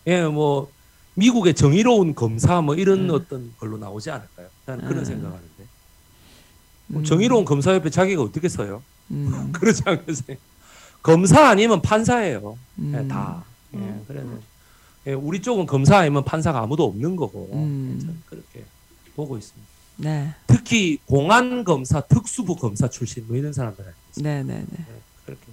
예, 0.08 0.24
뭐 0.24 0.72
미국의 1.16 1.54
정의로운 1.54 2.16
검사 2.16 2.62
뭐 2.62 2.76
이런 2.76 3.10
음. 3.10 3.16
어떤 3.16 3.54
걸로 3.60 3.78
나오지 3.78 4.10
않을까요? 4.12 4.48
나는 4.66 4.86
그런 4.86 5.00
음. 5.00 5.06
생각하는데 5.06 5.64
뭐 6.88 7.02
음. 7.02 7.04
정의로운 7.04 7.46
검사 7.46 7.74
옆에 7.74 7.90
자기가 7.90 8.22
어떻게 8.22 8.50
써요? 8.50 8.82
음. 9.12 9.52
그러지 9.54 9.84
않겠어요? 9.86 10.38
검사 11.02 11.50
아니면 11.50 11.82
판사예요. 11.82 12.58
예, 12.80 12.82
음. 12.82 13.08
다. 13.08 13.44
예, 13.74 13.78
음. 13.78 14.04
그래서 14.08 14.28
예, 15.08 15.14
우리 15.14 15.42
쪽은 15.42 15.66
검사 15.66 15.98
아니면 15.98 16.24
판사가 16.24 16.62
아무도 16.62 16.86
없는 16.86 17.16
거고 17.16 17.50
음. 17.54 17.98
저는 18.00 18.22
그렇게 18.26 18.64
보고 19.16 19.38
있습니다. 19.38 19.74
네. 19.98 20.34
특히 20.48 20.98
공안 21.06 21.64
검사, 21.64 22.02
특수부 22.02 22.56
검사 22.56 22.90
출신 22.90 23.28
뭐 23.28 23.36
이런 23.36 23.54
사람들 23.54 23.86
네, 24.18 24.44
네, 24.44 24.66
네. 24.68 24.78
예, 24.80 25.02
그렇게 25.26 25.46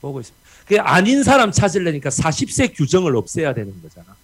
보고 0.00 0.20
있습니다. 0.20 0.44
그 0.66 0.80
아닌 0.80 1.22
사람 1.22 1.50
찾으려니까 1.50 2.08
40세 2.08 2.74
규정을 2.74 3.16
없애야 3.16 3.52
되는 3.52 3.74
거잖아. 3.82 4.16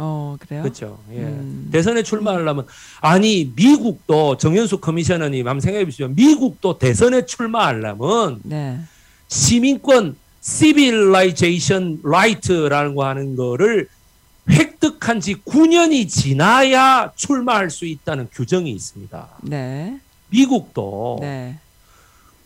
어, 0.00 0.36
그래요? 0.38 0.62
그렇죠. 0.62 0.98
예. 1.12 1.18
음. 1.18 1.68
대선에 1.72 2.04
출마하려면 2.04 2.66
아니 3.00 3.52
미국도 3.54 4.36
정현수 4.36 4.78
커미셔너님 4.78 5.46
한번 5.46 5.60
생각해 5.60 5.84
보시면 5.84 6.14
미국도 6.14 6.78
대선에 6.78 7.26
출마하려면 7.26 8.40
네. 8.44 8.78
시민권 9.26 10.16
civilization 10.40 11.98
right라는 12.04 12.94
거 12.94 13.06
하는 13.06 13.34
거를 13.34 13.88
획득한 14.48 15.20
지 15.20 15.34
9년이 15.34 16.08
지나야 16.08 17.12
출마할 17.16 17.70
수 17.70 17.84
있다는 17.84 18.28
규정이 18.32 18.70
있습니다. 18.70 19.28
네. 19.42 19.98
미국도 20.30 21.18
네. 21.20 21.58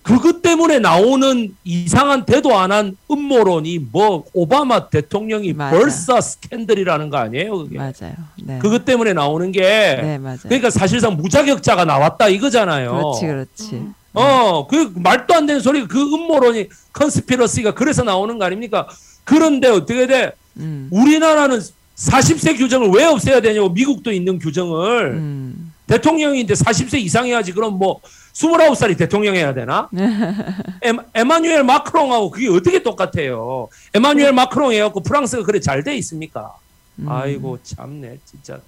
그것 0.03 0.43
때문에 0.43 0.79
나오는 0.81 1.55
이상한 1.65 2.25
대도 2.25 2.57
안 2.59 2.73
한 2.73 2.97
음모론이 3.11 3.79
뭐 3.93 4.25
오바마 4.33 4.89
대통령이 4.89 5.53
맞아. 5.53 5.77
벌써 5.77 6.21
스캔들이라는 6.21 7.11
거 7.11 7.19
아니에요? 7.19 7.59
그게? 7.59 7.77
맞아요. 7.77 8.15
네. 8.43 8.59
그것 8.61 8.85
때문에 8.85 9.13
나오는 9.13 9.53
게 9.53 9.61
네, 9.61 10.19
맞아요. 10.19 10.39
그러니까 10.45 10.71
사실상 10.71 11.17
무자격자가 11.17 11.85
나왔다 11.85 12.29
이거잖아요. 12.29 12.91
그렇지, 12.93 13.27
그렇지. 13.27 13.75
음. 13.77 13.95
어, 14.15 14.67
그 14.67 14.93
말도 14.95 15.35
안 15.35 15.47
되는 15.47 15.61
소리, 15.61 15.87
그 15.87 16.01
음모론이 16.03 16.69
컨스피러시가 16.93 17.75
그래서 17.75 18.03
나오는 18.03 18.39
거 18.39 18.45
아닙니까? 18.45 18.87
그런데 19.25 19.69
어떻게 19.69 20.07
돼? 20.07 20.33
음. 20.57 20.89
우리나라는 20.91 21.61
40세 21.97 22.57
규정을 22.59 22.89
왜 22.91 23.05
없애야 23.05 23.41
되냐고 23.41 23.69
미국도 23.71 24.13
있는 24.13 24.39
규정을 24.39 25.13
음. 25.13 25.73
대통령인데 25.87 26.55
40세 26.55 26.99
이상 27.01 27.27
해야지 27.27 27.53
그럼 27.53 27.79
뭐 27.79 28.01
29살이 28.35 28.97
대통령 28.97 29.35
해야 29.37 29.53
되나? 29.55 29.89
에, 30.85 30.93
에마뉴엘 31.15 31.65
마크롱하고 31.65 32.31
그게 32.31 32.49
어떻게 32.49 32.83
똑같아요? 32.83 33.69
에마뉴엘 33.95 34.33
마크롱 34.33 34.73
해갖고 34.73 35.01
프랑스가 35.03 35.43
그래 35.45 35.61
잘 35.61 35.83
돼 35.83 35.97
있습니까? 35.97 36.55
음. 36.99 37.09
아이고 37.09 37.59
참네 37.63 38.19
진짜 38.25 38.61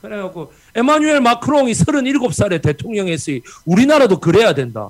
그래갖고 0.00 0.52
에마뉴엘 0.74 1.20
마크롱이 1.20 1.72
37살에 1.72 2.60
대통령 2.62 3.08
했으니 3.08 3.40
우리나라도 3.64 4.18
그래야 4.18 4.54
된다. 4.54 4.88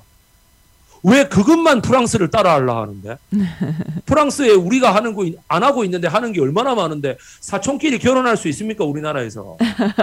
왜 1.05 1.27
그것만 1.27 1.81
프랑스를 1.81 2.31
따라하려 2.31 2.81
하는데? 2.81 3.17
프랑스에 4.05 4.51
우리가 4.51 4.95
하는 4.95 5.13
거 5.13 5.23
안 5.49 5.61
하고 5.63 5.83
있는데 5.83 6.07
하는 6.07 6.31
게 6.31 6.39
얼마나 6.41 6.73
많은데 6.75 7.17
사촌끼리 7.41 7.99
결혼할 7.99 8.37
수 8.37 8.47
있습니까 8.47 8.85
우리나라에서? 8.85 9.57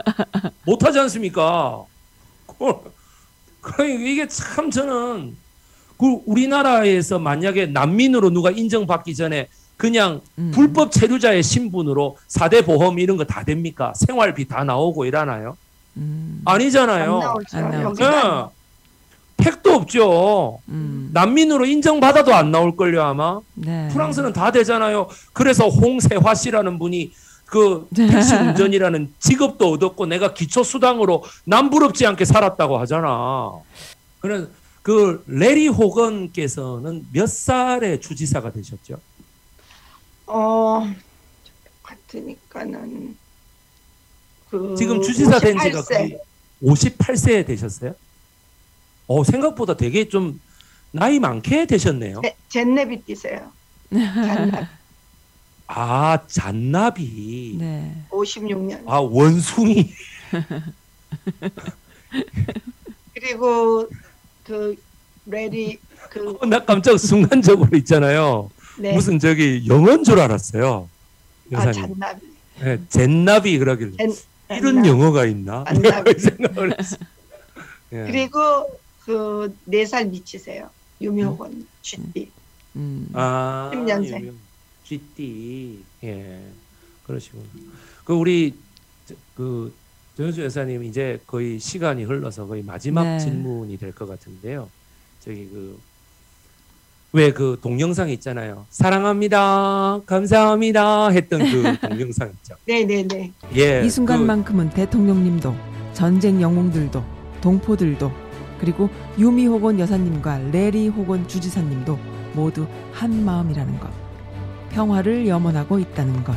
못 0.66 0.84
하지 0.84 0.98
않습니까? 1.00 1.84
그 3.60 3.84
이게 3.86 4.26
참 4.28 4.70
저는 4.70 5.36
그 5.98 6.20
우리나라에서 6.26 7.18
만약에 7.18 7.66
난민으로 7.66 8.30
누가 8.30 8.50
인정받기 8.50 9.14
전에 9.14 9.48
그냥 9.76 10.20
음. 10.38 10.50
불법 10.54 10.92
체류자의 10.92 11.42
신분으로 11.42 12.16
4대 12.28 12.64
보험 12.64 12.98
이런 12.98 13.16
거 13.16 13.24
다 13.24 13.44
됩니까? 13.44 13.92
생활비 13.96 14.46
다 14.46 14.64
나오고 14.64 15.04
이러나요? 15.04 15.56
음. 15.96 16.42
안 16.44 16.56
아니잖아요. 16.56 17.20
안 17.52 17.94
예. 18.00 19.44
택도 19.44 19.72
없죠. 19.74 20.58
음. 20.68 21.10
난민으로 21.14 21.64
인정받아도 21.64 22.34
안 22.34 22.50
나올걸요 22.50 23.02
아마. 23.02 23.40
네. 23.54 23.88
프랑스는 23.92 24.32
다 24.34 24.50
되잖아요. 24.52 25.08
그래서 25.32 25.68
홍세화 25.68 26.34
씨라는 26.34 26.78
분이 26.78 27.12
그 27.50 27.88
택시 27.94 28.32
운전이라는 28.34 29.12
직업도 29.18 29.72
얻었고 29.72 30.06
내가 30.06 30.32
기초 30.34 30.62
수당으로 30.62 31.24
남부럽지 31.44 32.06
않게 32.06 32.24
살았다고 32.24 32.78
하잖아. 32.78 33.50
그런 34.20 34.52
그 34.82 35.24
레리 35.26 35.66
호건께서는 35.66 37.06
몇 37.12 37.28
살에 37.28 37.98
주지사가 37.98 38.52
되셨죠? 38.52 39.00
어 40.26 40.88
같으니까는 41.82 43.16
그 44.50 44.74
지금 44.78 45.02
주지사 45.02 45.40
된 45.40 45.58
지가 45.58 45.82
58세. 45.82 45.88
거의 45.88 46.18
58세에 46.62 47.46
되셨어요? 47.46 47.94
어, 49.08 49.24
생각보다 49.24 49.76
되게 49.76 50.08
좀 50.08 50.40
나이 50.92 51.18
많게 51.18 51.66
되셨네요. 51.66 52.20
제- 52.22 52.36
젠네비 52.48 53.02
띠세요. 53.06 53.50
잔나비. 55.70 55.80
아, 55.80 56.18
잔나비. 56.26 57.56
네. 57.58 57.94
56년. 58.10 58.82
아, 58.86 58.98
원숭이. 58.98 59.92
그리고 63.14 63.88
그 64.44 64.76
레디 65.26 65.78
그 66.08 66.36
어, 66.40 66.46
나 66.46 66.64
깜짝 66.64 66.98
순간적으로 66.98 67.76
있잖아요. 67.78 68.50
네. 68.78 68.92
무슨 68.94 69.18
저기 69.18 69.64
영어인 69.68 70.02
줄 70.04 70.18
알았어요. 70.18 70.88
아 71.52 71.66
여사님. 71.68 71.82
잔나비. 71.94 72.26
네, 72.60 72.78
젠나비 72.88 73.58
그러길래 73.58 73.96
젠- 73.96 74.10
이런 74.50 74.74
잔나비. 74.82 74.88
영어가 74.88 75.26
있나? 75.26 75.64
잔나비. 75.64 76.14
생각을 76.18 76.74
했어. 76.78 76.96
예. 77.92 78.04
그리고 78.06 78.38
그 79.04 79.52
네 79.66 79.84
살 79.86 80.06
밑이세요. 80.06 80.70
유명원 81.00 81.66
쥐띠. 81.82 82.30
음. 82.76 83.08
아, 83.14 83.70
10년생. 83.72 84.20
유명. 84.20 84.34
GT. 84.94 85.82
예. 86.04 86.40
그러시군요. 87.06 87.44
그 88.04 88.12
우리 88.14 88.54
저- 89.06 89.14
그 89.36 89.72
조현수 90.16 90.42
여사님 90.42 90.82
이제 90.84 91.20
거의 91.26 91.58
시간이 91.60 92.02
흘러서 92.04 92.46
거의 92.46 92.62
마지막 92.62 93.04
네. 93.04 93.18
질문이 93.20 93.76
될 93.78 93.92
것 93.92 94.08
같은데요. 94.08 94.68
저기 95.20 95.46
그 95.48 95.78
왜 97.12 97.32
그 97.32 97.58
동영상 97.60 98.08
있잖아요. 98.10 98.66
사랑합니다. 98.70 100.00
감사합니다. 100.06 101.08
했던 101.08 101.40
그 101.40 101.78
동영상 101.88 102.30
있죠. 102.34 102.54
네네네. 102.66 103.32
예. 103.56 103.82
이 103.84 103.90
순간만큼은 103.90 104.70
대통령님도 104.70 105.54
전쟁 105.92 106.40
영웅들도 106.40 107.02
동포들도 107.40 108.12
그리고 108.60 108.88
유미 109.18 109.46
호곤 109.46 109.80
여사님과 109.80 110.50
레리 110.52 110.86
호곤 110.88 111.26
주지사님도 111.26 111.98
모두 112.34 112.66
한 112.92 113.24
마음이라는 113.24 113.80
것. 113.80 113.90
평화를 114.70 115.26
염원하고 115.28 115.78
있다는 115.78 116.24
것. 116.24 116.34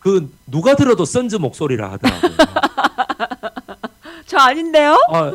그 0.00 0.30
누가 0.46 0.74
들어도 0.76 1.04
선즈 1.04 1.36
목소리라 1.36 1.92
하더라고요. 1.92 2.30
저 4.26 4.38
아닌데요? 4.38 4.96
어, 5.08 5.32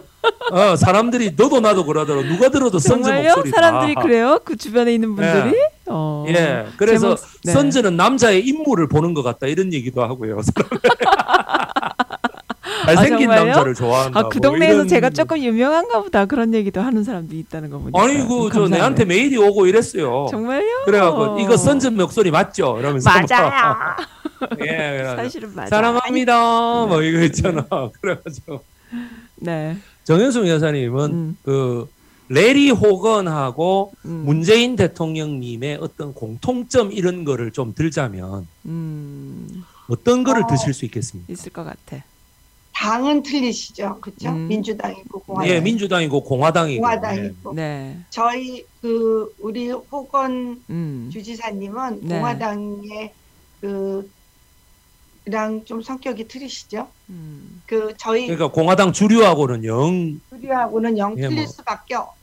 어, 0.56 0.76
사람들이 0.76 1.34
너도 1.38 1.60
나도 1.60 1.86
그러더라고. 1.86 2.28
누가 2.28 2.50
들어도 2.50 2.78
선즈? 2.80 3.10
목소리다. 3.10 3.56
사람들이 3.58 3.96
그래요? 3.96 4.40
그 4.44 4.56
주변에 4.56 4.94
있는 4.94 5.16
분들이? 5.16 5.56
어. 5.88 6.26
예, 6.30 6.66
그래서 6.78 7.16
제목- 7.16 7.42
네. 7.44 7.52
선즈는 7.54 7.98
남자의 7.98 8.46
인물을 8.48 8.88
보는 8.88 9.14
것 9.14 9.24
같다 9.24 9.48
이런 9.48 9.74
얘기도 9.74 10.04
하고요. 10.04 10.40
잘생긴 12.86 13.32
아? 13.32 13.36
남자를 13.44 13.74
좋아한다. 13.76 14.20
아, 14.20 14.24
그 14.30 14.40
뭐 14.40 14.50
동네에서 14.52 14.74
이런- 14.76 14.88
제가 14.88 15.10
조금 15.12 15.38
유명한가 15.40 16.02
보다 16.02 16.26
그런 16.26 16.54
얘기도 16.54 16.82
하는 16.82 17.04
사람도 17.04 17.36
있다는 17.36 17.70
거 17.70 17.80
보니까 17.80 18.02
아니 18.02 18.18
그저. 18.28 18.68
내한테 18.68 19.06
메일이 19.06 19.38
오고 19.38 19.68
이랬어요. 19.68 20.28
정말요? 20.32 20.84
그래가지고 20.86 21.40
이거 21.40 21.58
선즈 21.58 21.88
목소리 21.88 22.32
맞죠? 22.32 22.78
이러면서 22.80 23.10
막, 23.10 23.26
맞아요. 23.30 23.96
예, 24.66 25.04
사실은 25.16 25.54
맞아. 25.56 25.70
사랑합니다. 25.70 26.86
뭐 26.88 27.02
이거 27.04 27.22
있잖아. 27.22 27.66
그래가지고 28.02 28.62
네. 29.38 29.78
정현숙 30.04 30.48
여사님은 30.48 31.12
음, 31.12 31.38
그 31.44 31.88
레리 32.30 32.72
호건하고 32.72 33.92
음, 34.06 34.24
문재인 34.26 34.76
대통령님의 34.76 35.78
어떤 35.82 36.14
공통점 36.14 36.92
이런 36.92 37.24
거를 37.26 37.52
좀 37.52 37.74
들자면 37.76 38.48
음, 38.66 39.64
어떤 39.90 40.24
거를 40.24 40.44
어. 40.44 40.48
드실 40.48 40.74
수 40.74 40.86
있겠습니까? 40.86 41.32
있을 41.32 41.52
것 41.52 41.64
같아. 41.64 42.04
당은 42.82 43.22
틀리시죠, 43.22 44.00
그렇죠? 44.02 44.30
음. 44.30 44.48
민주당이고 44.48 45.20
공화당. 45.20 45.54
예, 45.54 45.62
민주당이고 45.62 46.24
공화당이고. 46.24 46.82
공화당이고. 46.82 47.54
네. 47.54 47.96
저희 48.10 48.66
그 48.82 49.32
우리 49.40 49.70
호건 49.70 50.64
음. 50.68 51.10
주지사님은 51.14 52.00
네. 52.02 52.16
공화당의 52.18 53.14
그랑 53.62 54.04
좀 55.66 55.84
성격이 55.84 56.28
틀리시죠. 56.28 56.88
음. 57.10 57.62
그 57.68 57.94
저희 58.00 58.26
그러니까 58.26 58.52
공화당 58.52 58.92
주류하고는 58.92 59.64
영뭐 59.64 60.14
우리하고는 60.32 60.98
영 60.98 61.16
예, 61.20 61.28
틀릴 61.28 61.44
뭐. 61.44 61.46
수밖에 61.46 61.94
없- 61.96 62.20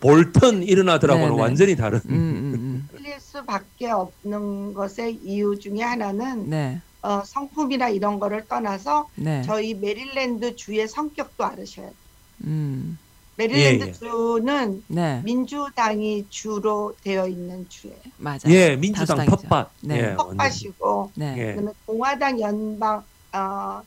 볼턴 0.00 0.62
이런 0.62 0.81
아들하고는 0.81 1.30
네, 1.30 1.34
네. 1.36 1.40
완전히 1.40 1.76
다른. 1.76 1.98
음, 2.10 2.14
음, 2.14 2.88
틀릴 2.94 3.18
수밖에 3.18 3.90
없는 3.90 4.74
것의 4.74 5.20
이유 5.24 5.58
중에 5.58 5.80
하나는 5.80 6.40
음. 6.42 6.50
네. 6.50 6.82
어, 7.02 7.22
성품이나 7.24 7.88
이런 7.88 8.18
거를 8.18 8.46
떠나서 8.46 9.08
네. 9.16 9.42
저희 9.42 9.74
메릴랜드 9.74 10.56
주의 10.56 10.86
성격도 10.86 11.44
알으셔야 11.44 11.86
돼요. 11.86 11.96
음. 12.44 12.98
메릴랜드 13.36 13.84
예, 13.84 13.88
예. 13.88 13.92
주는 13.92 14.84
네. 14.88 15.20
민주당이 15.24 16.26
주로 16.30 16.94
되어 17.02 17.26
있는 17.26 17.68
주예요. 17.68 17.96
맞아요. 18.18 18.40
예, 18.48 18.76
민주당 18.76 19.16
다수당이죠. 19.16 19.48
텃밭. 19.48 19.70
네. 19.80 19.98
예. 19.98 20.16
텃밭이고 20.16 21.12
네. 21.14 21.34
예. 21.38 21.54
그다음에 21.54 21.72
공화당 21.86 22.40
연방 22.40 23.04
어, 23.32 23.82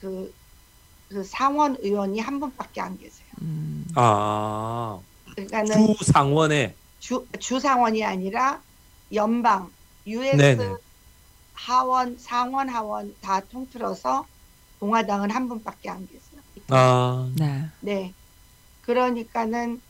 그, 0.00 0.32
그 1.08 1.24
상원 1.24 1.76
의원이 1.80 2.20
한 2.20 2.38
분밖에 2.38 2.80
안 2.80 2.96
계세요. 2.98 3.26
음. 3.42 3.86
아, 3.94 5.00
그러니까는 5.32 5.94
주 5.96 6.04
상원에 6.04 6.74
주, 7.00 7.26
주 7.40 7.58
상원이 7.58 8.04
아니라 8.04 8.60
연방 9.12 9.70
US 10.06 10.36
네네. 10.36 10.74
하원, 11.64 12.18
상원, 12.18 12.68
하원 12.68 13.14
다 13.22 13.40
통틀어서 13.40 14.26
공화당은 14.80 15.30
한 15.30 15.48
분밖에 15.48 15.88
안 15.88 16.06
계세요. 16.06 16.42
아, 16.68 17.32
네. 17.38 17.70
네. 17.80 18.14
그러니까는 18.82 19.80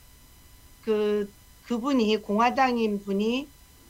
그 0.85 1.29
그분이 1.67 2.19
공화당인 2.23 3.03
분이 3.05 3.49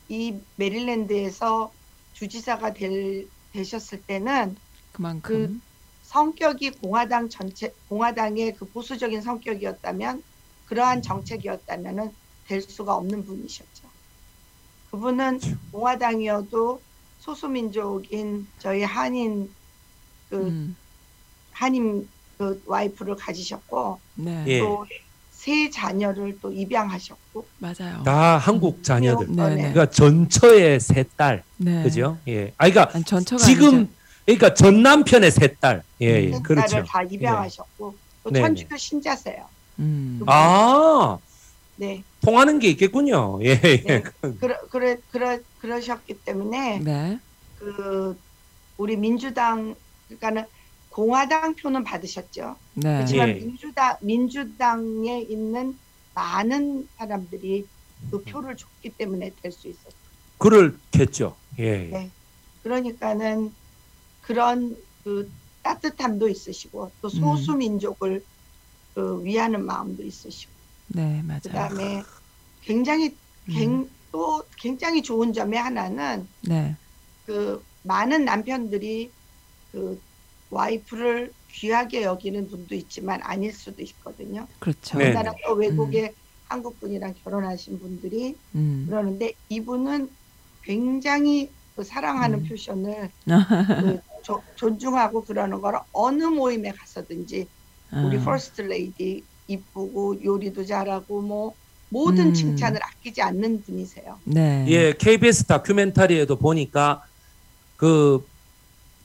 이 0.09 0.40
메릴랜드에서 0.56 1.73
주지사가 2.15 2.73
될 2.73 3.28
되셨을 3.52 4.02
때는 4.05 4.56
그만큼 4.93 5.61
성격이 6.05 6.70
공화당 6.81 7.28
전체 7.28 7.70
공화당의 7.90 8.56
그 8.56 8.70
보수적인 8.70 9.20
성격이었다면 9.20 10.23
그러한 10.65 11.02
정책이었다면은 11.02 12.12
될 12.47 12.62
수가 12.62 12.94
없는 12.94 13.27
분이셨죠. 13.27 13.90
그분은 14.90 15.39
공화당이어도 15.70 16.81
소수민족인 17.25 18.47
저희 18.59 18.83
한인 18.83 19.51
그 20.29 20.37
음. 20.37 20.77
한인 21.53 22.07
그 22.37 22.63
와이프를 22.67 23.17
가지셨고 23.17 23.99
네. 24.17 24.45
예. 24.47 24.59
또세 24.59 25.71
자녀를 25.71 26.39
또 26.43 26.53
입양하셨고 26.53 27.47
맞아요. 27.59 28.03
다 28.05 28.37
한국 28.37 28.83
자녀들. 28.85 29.29
네, 29.31 29.49
네. 29.49 29.57
그러니까 29.57 29.89
전처의 29.89 30.81
세 30.81 31.05
딸, 31.17 31.43
네. 31.57 31.83
그죠? 31.83 32.19
예. 32.29 32.53
아, 32.59 32.69
그러니까 32.69 32.91
아니, 32.95 33.05
지금 33.39 33.75
아니죠. 33.75 33.93
그러니까 34.27 34.55
전 34.55 34.83
남편의 34.83 35.31
세 35.31 35.55
딸. 35.55 35.83
예, 36.03 36.07
예. 36.07 36.27
음. 36.27 36.33
세 36.33 36.43
그렇죠. 36.43 36.69
딸을 36.69 36.87
다 36.87 37.03
입양하셨고 37.03 37.95
또. 38.25 38.31
천주교 38.33 38.77
신자세요. 38.77 39.47
음. 39.79 40.21
아, 40.27 41.19
네, 41.77 42.05
통하는 42.21 42.59
게 42.59 42.69
있겠군요. 42.69 43.41
예, 43.43 43.61
예. 43.65 43.83
네. 43.83 44.03
그러 44.41 44.61
그러 44.69 44.97
그러 45.11 45.39
그러셨기 45.61 46.15
때문에 46.25 46.79
네. 46.81 47.19
그 47.59 48.17
우리 48.77 48.97
민주당 48.97 49.75
그러니까는 50.09 50.45
공화당 50.91 51.55
표는 51.57 51.83
받으셨죠. 51.85 52.57
네. 52.75 52.97
그렇지만 52.99 53.29
예. 53.31 53.35
민주당 53.35 53.97
민주당에 54.01 55.21
있는 55.23 55.77
많은 56.15 56.89
사람들이 56.97 57.67
그 58.11 58.23
표를 58.23 58.57
줬기 58.57 58.91
때문에 58.91 59.33
될 59.43 59.51
수 59.53 59.69
있었어요. 59.69 59.93
그렇겠죠. 60.39 61.37
예. 61.59 61.65
예. 61.65 61.89
네. 61.89 62.11
그러니까는 62.63 63.53
그런 64.23 64.77
그 65.03 65.31
따뜻함도 65.63 66.29
있으시고 66.29 66.93
또 67.01 67.09
소수 67.09 67.55
민족을 67.57 68.25
그 68.95 69.23
위하는 69.25 69.65
마음도 69.67 70.03
있으시고 70.05 70.53
네, 70.95 71.23
맞아요. 71.23 71.41
그다음에 71.43 72.05
굉장히 72.61 73.19
음. 73.49 73.53
갱, 73.53 73.89
또 74.12 74.45
굉장히 74.59 75.03
좋은 75.03 75.33
점의 75.33 75.59
하나는 75.59 76.29
네. 76.43 76.77
그 77.27 77.62
많은 77.83 78.25
남편들이 78.25 79.12
그 79.73 80.01
와이프를 80.51 81.33
귀하게 81.49 82.03
여기는 82.05 82.49
분도 82.49 82.75
있지만 82.75 83.21
아닐 83.23 83.53
수도 83.53 83.83
있거든요. 83.83 84.47
그렇죠. 84.61 84.99
네. 84.99 85.07
우리나라 85.07 85.33
또 85.47 85.55
외국에 85.55 86.15
한국 86.45 86.79
분이랑 86.79 87.15
결혼하신 87.25 87.79
분들이 87.81 88.37
음. 88.55 88.87
그러는데 88.89 89.35
이분은 89.49 90.11
굉장히 90.62 91.53
그 91.75 91.83
사랑하는 91.83 92.41
음. 92.41 92.45
표현을 92.49 93.11
그 93.97 94.01
조- 94.23 94.43
존중하고 94.57 95.25
그러는 95.25 95.61
걸 95.61 95.81
어느 95.93 96.25
모임에 96.25 96.71
가서든지 96.71 97.49
우리 98.05 98.16
아. 98.19 98.25
퍼스트 98.25 98.62
레이디 98.62 99.27
이쁘고 99.49 100.25
요리도 100.25 100.65
잘하고 100.65 101.21
뭐 101.21 101.55
모든 101.89 102.29
음. 102.29 102.35
칭찬을 102.35 102.81
아끼지 102.83 103.23
않는 103.23 103.62
분이세요. 103.62 104.19
네. 104.25 104.65
예, 104.69 104.93
KBS 104.99 105.45
다큐멘터리에도 105.45 106.37
보니까 106.37 107.05
그 107.77 108.25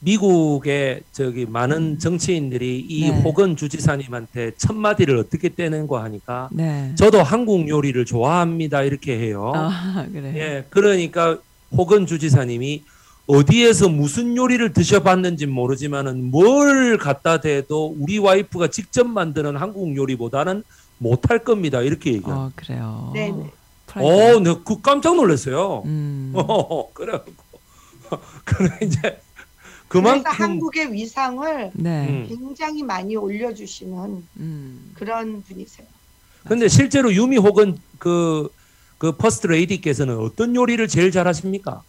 미국의 0.02 1.02
저기 1.12 1.46
많은 1.46 2.00
정치인들이 2.00 2.80
이 2.88 3.12
네. 3.12 3.22
호건 3.22 3.58
주지사님한테 3.58 4.52
첫 4.58 4.74
마디를 4.74 5.18
어떻게 5.18 5.50
떼는가 5.50 6.00
하니까 6.00 6.50
네. 6.54 6.94
저도 6.96 7.22
한국 7.22 7.68
요리를 7.68 8.06
좋아합니다 8.06 8.84
이렇게 8.84 9.20
해요. 9.20 9.52
아, 9.54 10.08
그래. 10.12 10.34
예, 10.36 10.66
그러니까 10.70 11.38
호건 11.76 12.06
주지사님이 12.08 12.84
어디에서 13.30 13.90
무슨 13.90 14.36
요리를 14.36 14.74
드셔봤는지 14.74 15.46
모르지만은 15.46 16.32
뭘 16.32 16.98
갖다 16.98 17.40
대도 17.40 17.96
우리 18.00 18.18
와이프가 18.18 18.70
직접 18.70 19.06
만드는 19.08 19.56
한국 19.56 19.96
요리보다는 19.96 20.64
못할 20.98 21.44
겁니다 21.44 21.82
이렇게 21.82 22.14
얘기해요. 22.14 22.36
어, 22.36 22.52
그래요. 22.56 23.12
네, 23.14 23.30
네. 23.30 23.52
어, 23.98 24.40
내가 24.40 24.64
그 24.64 24.82
깜짝 24.82 25.16
놀랐어요. 25.16 25.84
음. 25.86 26.32
어, 26.36 26.92
그래갖고 26.92 27.32
그래 28.46 28.80
이제 28.82 29.00
그래서 29.00 29.20
그만큼 29.88 30.32
한국의 30.32 30.92
위상을 30.94 31.72
네. 31.76 32.08
음. 32.10 32.26
굉장히 32.28 32.82
많이 32.82 33.16
올려주시는 33.16 34.24
음. 34.38 34.92
그런 34.96 35.44
분이세요. 35.44 35.86
근데 36.46 36.68
실제로 36.68 37.14
유미 37.14 37.38
호건 37.38 37.78
그, 38.00 38.50
그 38.98 39.12
퍼스트 39.12 39.46
레이디께서는 39.46 40.18
어떤 40.18 40.56
요리를 40.56 40.88
제일 40.88 41.12
잘하십니까? 41.12 41.84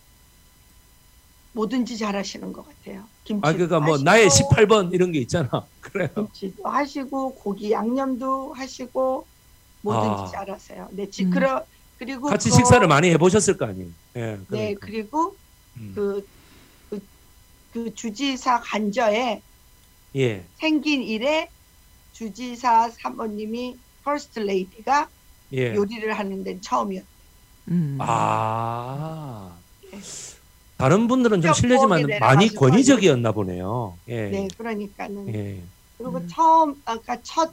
뭐든지 1.53 1.99
잘하시는 1.99 2.53
것 2.53 2.65
같아요. 2.67 3.05
김치도 3.25 3.47
아, 3.47 3.53
그러니까 3.53 3.81
뭐 3.81 3.95
하시고, 3.95 4.05
나의 4.05 4.29
18번 4.29 4.93
이런 4.93 5.13
게 5.13 5.19
있잖아. 5.21 5.49
그래요. 5.81 6.09
김치도 6.15 6.69
하시고 6.69 7.35
고기 7.35 7.73
양념도 7.73 8.53
하시고 8.55 9.27
뭐든지 9.83 10.23
아. 10.23 10.27
잘하세요. 10.41 10.89
네, 10.93 11.09
지, 11.11 11.25
음. 11.25 11.31
그러, 11.31 11.65
그리고 11.99 12.29
같이 12.29 12.51
그- 12.51 12.57
식사를 12.57 12.87
많이 12.87 13.11
해보셨을 13.11 13.57
거 13.57 13.67
아니에요. 13.67 13.89
예, 14.17 14.21
네, 14.21 14.39
그러니까. 14.49 14.87
그리고 14.87 15.37
음. 15.77 15.93
그, 15.95 16.27
그, 16.89 17.01
그 17.73 17.95
주지사 17.95 18.61
관저에 18.61 19.43
예, 20.17 20.45
생긴 20.59 21.03
이래 21.03 21.49
주지사 22.13 22.91
사모님이 22.91 23.79
퍼스트 24.05 24.41
레이디가 24.41 25.09
예. 25.53 25.75
요리를 25.75 26.13
하는 26.19 26.45
데는 26.45 26.61
처음이었어요. 26.63 27.09
음. 27.69 27.97
아, 28.01 29.57
네. 29.91 29.99
다른 30.81 31.07
분들은 31.09 31.43
좀 31.43 31.53
실례지만 31.53 32.07
많이 32.21 32.49
권위적이었나 32.55 33.33
보네요. 33.33 33.97
예, 34.09 34.31
네, 34.31 34.49
그러니까는 34.57 35.35
예, 35.35 35.61
그리고 35.99 36.19
음. 36.19 36.29
처음 36.29 36.83
아까 36.85 37.17
첫 37.23 37.53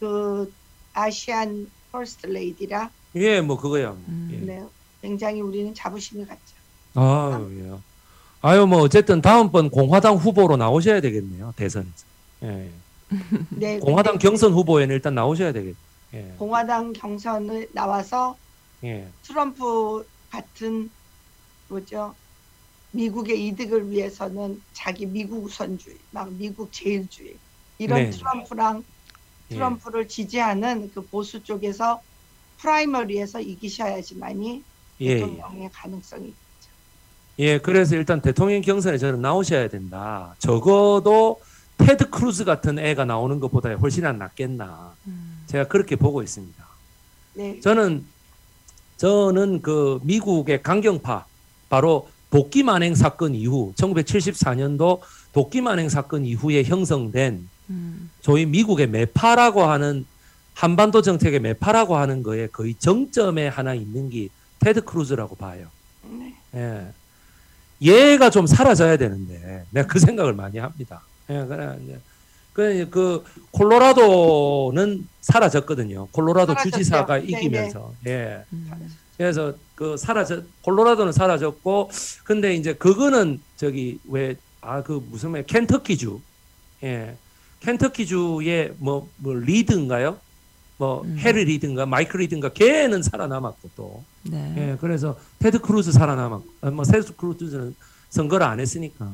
그 0.00 0.52
아시안 0.94 1.70
퍼스트 1.92 2.26
레이디라 2.26 2.90
예, 3.16 3.40
뭐 3.40 3.58
그거야. 3.60 3.90
음. 4.08 4.30
예. 4.32 4.36
네, 4.38 4.64
굉장히 5.02 5.40
우리는 5.40 5.72
자부심이 5.74 6.24
갔죠. 6.24 6.40
아유, 6.94 7.50
예. 7.64 7.78
아유, 8.42 8.66
뭐 8.66 8.80
어쨌든 8.80 9.20
다음번 9.20 9.68
공화당 9.70 10.16
후보로 10.16 10.56
나오셔야 10.56 11.00
되겠네요 11.00 11.52
대선에서. 11.56 12.06
예. 12.44 12.70
네, 13.50 13.78
공화당 13.78 14.18
경선 14.18 14.52
후보에는 14.52 14.94
일단 14.94 15.14
나오셔야 15.14 15.52
되겠. 15.52 15.74
예. 16.14 16.34
공화당 16.38 16.92
경선을 16.92 17.68
나와서 17.72 18.36
예. 18.82 19.06
트럼프 19.22 20.06
같은 20.30 20.90
뭐죠? 21.70 22.14
미국의 22.92 23.46
이득을 23.46 23.90
위해서는 23.90 24.60
자기 24.72 25.06
미국 25.06 25.44
우선주의, 25.44 25.96
막 26.10 26.30
미국 26.32 26.72
제일주의 26.72 27.36
이런 27.78 28.02
네. 28.02 28.10
트럼프랑 28.10 28.82
예. 29.50 29.54
트럼프를 29.54 30.08
지지하는 30.08 30.90
그 30.92 31.02
보수 31.06 31.42
쪽에서 31.42 32.02
primary에서 32.58 33.40
이기셔야지만이 33.40 34.62
예, 35.00 35.06
예. 35.06 35.14
대통령의 35.14 35.70
가능성이 35.72 36.26
있죠. 36.26 36.70
예, 37.38 37.58
그래서 37.58 37.96
일단 37.96 38.20
대통령 38.20 38.60
경선에 38.60 38.98
저는 38.98 39.22
나오셔야 39.22 39.68
된다. 39.68 40.34
적어도 40.38 41.40
테드 41.78 42.10
크루즈 42.10 42.44
같은 42.44 42.78
애가 42.78 43.06
나오는 43.06 43.40
것보다 43.40 43.72
훨씬 43.74 44.04
안 44.04 44.18
낫겠나. 44.18 44.94
음. 45.06 45.44
제가 45.46 45.68
그렇게 45.68 45.96
보고 45.96 46.22
있습니다. 46.22 46.68
네, 47.34 47.60
저는 47.60 48.04
저는 48.98 49.62
그 49.62 50.00
미국의 50.02 50.62
강경파 50.62 51.24
바로 51.70 52.10
도끼 52.28 52.62
만행 52.62 52.94
사건 52.94 53.34
이후 53.34 53.72
1974년도 53.76 55.00
도끼 55.32 55.62
만행 55.62 55.88
사건 55.88 56.26
이후에 56.26 56.64
형성된 56.64 57.48
음. 57.70 58.10
소위 58.20 58.44
미국의 58.44 58.88
매파라고 58.88 59.62
하는 59.62 60.04
한반도 60.52 61.00
정책의 61.00 61.40
매파라고 61.40 61.96
하는 61.96 62.22
거에 62.22 62.48
거의 62.48 62.74
정점에 62.74 63.48
하나 63.48 63.72
있는 63.72 64.10
게 64.10 64.28
테드 64.58 64.84
크루즈라고 64.84 65.36
봐요. 65.36 65.68
네. 66.02 66.34
예. 66.54 66.86
얘가 67.82 68.28
좀 68.28 68.46
사라져야 68.46 68.98
되는데 68.98 69.64
내가 69.70 69.86
그 69.86 69.98
생각을 69.98 70.34
많이 70.34 70.58
합니다. 70.58 71.00
예, 71.30 71.44
그래 71.46 71.78
이제 71.82 71.98
그, 72.52 72.90
그 72.90 73.24
콜로라도는 73.52 75.08
사라졌거든요. 75.22 76.08
콜로라도 76.08 76.52
사라졌죠. 76.52 76.76
주지사가 76.76 77.18
네, 77.18 77.24
이기면서 77.24 77.94
예. 78.06 78.44
음. 78.52 78.70
그래서 79.20 79.52
그 79.74 79.98
사라져 79.98 80.42
콜로라도는 80.62 81.12
사라졌고 81.12 81.90
근데 82.24 82.54
이제 82.54 82.72
그거는 82.72 83.38
저기 83.56 83.98
왜 84.08 84.34
아 84.62 84.82
그 84.82 85.02
무슨 85.10 85.30
말 85.30 85.42
켄터키주 85.46 86.20
예 86.82 87.16
켄터키주의 87.60 88.74
뭐, 88.78 89.08
뭐 89.16 89.34
리드인가요? 89.34 90.18
뭐 90.76 91.02
음. 91.02 91.16
해리 91.18 91.44
리드인가 91.44 91.86
마이클 91.86 92.20
리드인가 92.20 92.50
걔는 92.50 93.02
살아남았고 93.02 93.70
또 93.76 94.04
네. 94.22 94.54
예, 94.56 94.76
그래서 94.80 95.18
테드 95.38 95.60
크루즈 95.60 95.92
살아남았고, 95.92 96.46
아, 96.62 96.70
뭐 96.70 96.84
테드 96.84 97.16
크루즈는 97.16 97.74
선거를 98.08 98.46
안 98.46 98.60
했으니까 98.60 99.12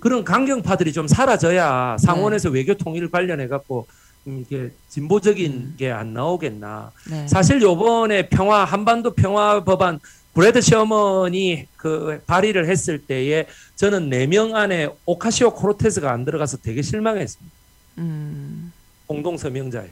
그런 0.00 0.24
강경파들이 0.24 0.92
좀 0.92 1.08
사라져야 1.08 1.96
상원에서 1.98 2.50
외교 2.50 2.74
통일 2.74 3.10
관련해 3.10 3.48
갖고 3.48 3.86
음, 3.88 4.07
이게 4.26 4.70
진보적인 4.88 5.52
음. 5.52 5.74
게 5.78 5.95
안 5.95 6.12
나오겠나. 6.12 6.92
네. 7.10 7.26
사실 7.28 7.62
요번에 7.62 8.28
평화 8.28 8.64
한반도 8.64 9.14
평화 9.14 9.64
법안 9.64 9.98
브래드 10.34 10.60
셔먼이 10.60 11.66
그 11.76 12.20
발의를 12.26 12.68
했을 12.68 12.98
때에 12.98 13.46
저는 13.76 14.08
네 14.10 14.26
명 14.26 14.54
안에 14.54 14.88
오카시오 15.06 15.54
코르테스가 15.54 16.12
안 16.12 16.24
들어가서 16.24 16.58
되게 16.58 16.82
실망했습니다. 16.82 17.56
음. 17.98 18.72
공동 19.06 19.36
서명자에 19.38 19.88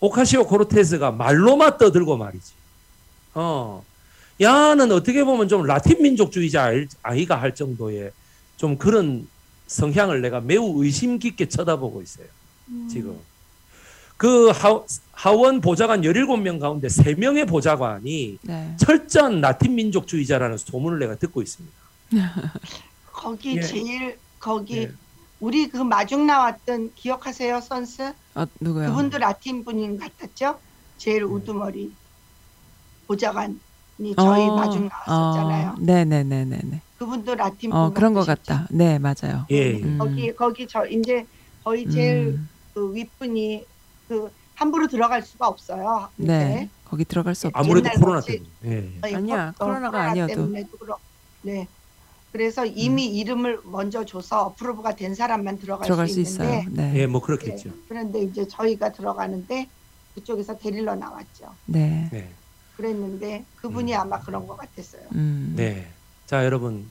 오카시오 0.00 0.46
코르테스가 0.46 1.12
말로만 1.12 1.76
떠들고 1.78 2.16
말이지. 2.16 2.52
어, 3.34 3.84
야는 4.40 4.90
어떻게 4.90 5.22
보면 5.22 5.48
좀 5.48 5.64
라틴 5.64 6.02
민족주의자 6.02 6.64
아이- 6.64 6.86
아이가 7.02 7.36
할 7.40 7.54
정도의 7.54 8.10
좀 8.56 8.76
그런 8.78 9.28
성향을 9.66 10.22
내가 10.22 10.40
매우 10.40 10.82
의심 10.82 11.18
깊게 11.18 11.48
쳐다보고 11.48 12.02
있어요. 12.02 12.26
지금 12.90 13.16
그 14.22 14.50
하, 14.50 14.80
하원 15.10 15.60
보좌관 15.60 16.02
17명 16.02 16.60
가운데 16.60 16.86
3명의 16.86 17.44
보좌관이 17.48 18.38
네. 18.42 18.76
철저한 18.76 19.40
라틴 19.40 19.74
민족주의자라는 19.74 20.58
소문을 20.58 21.00
내가 21.00 21.16
듣고 21.16 21.42
있습니다. 21.42 21.76
거기 23.12 23.56
예. 23.56 23.62
제일 23.62 24.16
거기 24.38 24.76
예. 24.78 24.92
우리 25.40 25.68
그 25.68 25.78
마중 25.78 26.24
나왔던 26.28 26.92
기억하세요, 26.94 27.60
선스? 27.62 28.12
아, 28.34 28.46
누구요? 28.60 28.90
그분도 28.90 29.18
라틴 29.18 29.64
분인 29.64 29.98
같았죠? 29.98 30.56
제일 30.98 31.24
음. 31.24 31.32
우두머리 31.32 31.90
보좌관이 33.08 33.58
저희 34.16 34.46
마중 34.50 34.88
나왔었잖아요. 34.88 35.68
어, 35.70 35.74
네 35.80 36.04
네 36.04 36.22
네 36.22 36.44
네 36.44 36.60
네. 36.62 36.80
그분도 36.96 37.34
라틴 37.34 37.72
어분 37.72 37.92
그런 37.92 38.14
것? 38.14 38.24
같다. 38.24 38.68
네 38.70 39.00
맞아요. 39.00 39.46
예. 39.50 39.72
음. 39.80 39.98
거기 39.98 40.32
거기 40.32 40.68
저 40.68 40.86
이제 40.86 41.26
거의 41.64 41.90
제일 41.90 42.26
음. 42.38 42.48
그 42.72 42.94
윗분이 42.94 43.71
그 44.12 44.30
함부로 44.54 44.86
들어갈 44.88 45.22
수가 45.22 45.48
없어요. 45.48 46.08
네. 46.16 46.68
거기 46.84 47.04
들어갈 47.06 47.34
수 47.34 47.46
없죠. 47.46 47.58
아무래도 47.58 47.88
코로나 47.98 48.20
때문에. 48.20 48.48
예, 48.66 48.70
예. 48.70 48.98
아니, 49.00 49.14
아니야, 49.16 49.54
코- 49.56 49.64
어, 49.64 49.68
코로나가 49.68 49.90
코로나 49.90 50.10
아니어도. 50.10 50.50
그렇. 50.78 50.98
네. 51.40 51.66
그래서 52.30 52.64
이미 52.66 53.06
이름을 53.06 53.60
먼저 53.64 54.04
줘서 54.04 54.42
어프로브가 54.46 54.94
된 54.96 55.14
사람만 55.14 55.58
들어갈, 55.58 55.86
들어갈 55.86 56.08
수, 56.08 56.14
수 56.14 56.20
있어요. 56.20 56.64
네. 56.70 56.92
예, 56.96 57.06
뭐 57.06 57.20
네. 57.20 57.26
그렇겠죠. 57.26 57.70
그런데 57.88 58.22
이제 58.22 58.46
저희가 58.46 58.92
들어가는데 58.92 59.68
그쪽에서 60.14 60.58
데리러 60.58 60.94
나왔죠. 60.94 61.46
네. 61.66 62.08
네. 62.12 62.28
그랬는데 62.76 63.44
그분이 63.56 63.94
음. 63.94 64.00
아마 64.00 64.20
그런 64.20 64.46
것 64.46 64.56
같았어요. 64.58 65.02
음. 65.14 65.54
네. 65.56 65.88
자, 66.26 66.44
여러분. 66.44 66.90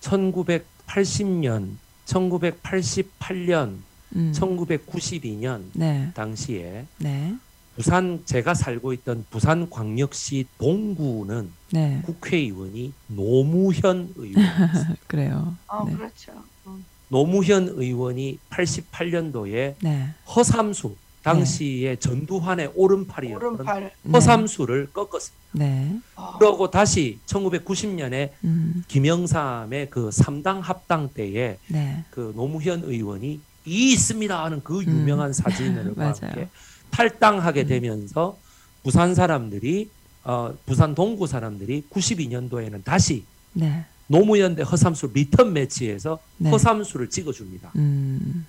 1980년, 0.00 1.76
1988년, 2.06 3.78
음. 4.16 4.32
1992년 4.34 5.62
네. 5.74 6.10
당시에 6.14 6.86
네. 6.98 7.34
부산 7.76 8.22
제가 8.24 8.54
살고 8.54 8.94
있던 8.94 9.26
부산 9.28 9.68
광역시 9.68 10.46
동구는 10.58 11.52
네. 11.72 12.02
국회의원이 12.06 12.92
노무현 13.08 14.12
의원이었어요. 14.16 14.94
그래요. 15.06 15.54
어, 15.68 15.84
네. 15.84 15.94
그렇죠. 15.94 16.32
음. 16.66 16.84
노무현 17.08 17.68
의원이 17.68 18.38
88년도에 18.50 19.74
네. 19.80 20.08
허삼수 20.34 20.96
당시에 21.22 21.96
전두환의 21.96 22.72
오른팔이었던 22.74 23.54
오른팔. 23.54 23.90
네. 24.02 24.10
허삼수를 24.12 24.90
꺾었습니다. 24.92 25.44
네. 25.52 25.98
어, 26.14 26.38
그러고 26.38 26.70
다시 26.70 27.18
1990년에 27.26 28.30
음. 28.44 28.84
김영삼의 28.88 29.90
그 29.90 30.10
삼당 30.10 30.60
합당 30.60 31.10
때에 31.12 31.58
네. 31.68 32.04
그 32.10 32.32
노무현 32.36 32.84
의원이 32.84 33.40
이 33.66 33.92
있습니다 33.92 34.44
하는 34.44 34.62
그 34.62 34.82
유명한 34.84 35.32
사진을 35.32 35.86
음. 35.86 35.94
맞아요. 35.96 36.14
함께 36.22 36.48
탈당하게 36.90 37.62
음. 37.62 37.66
되면서 37.66 38.38
부산 38.82 39.14
사람들이 39.14 39.90
어, 40.24 40.54
부산 40.64 40.94
동구 40.94 41.26
사람들이 41.26 41.84
92년도에는 41.90 42.84
다시 42.84 43.24
네. 43.52 43.84
노무현 44.06 44.54
대 44.54 44.62
허삼수 44.62 45.10
리턴 45.12 45.52
매치에서 45.52 46.18
네. 46.38 46.50
허삼수를 46.50 47.10
찍어줍니다. 47.10 47.72
음. 47.76 48.46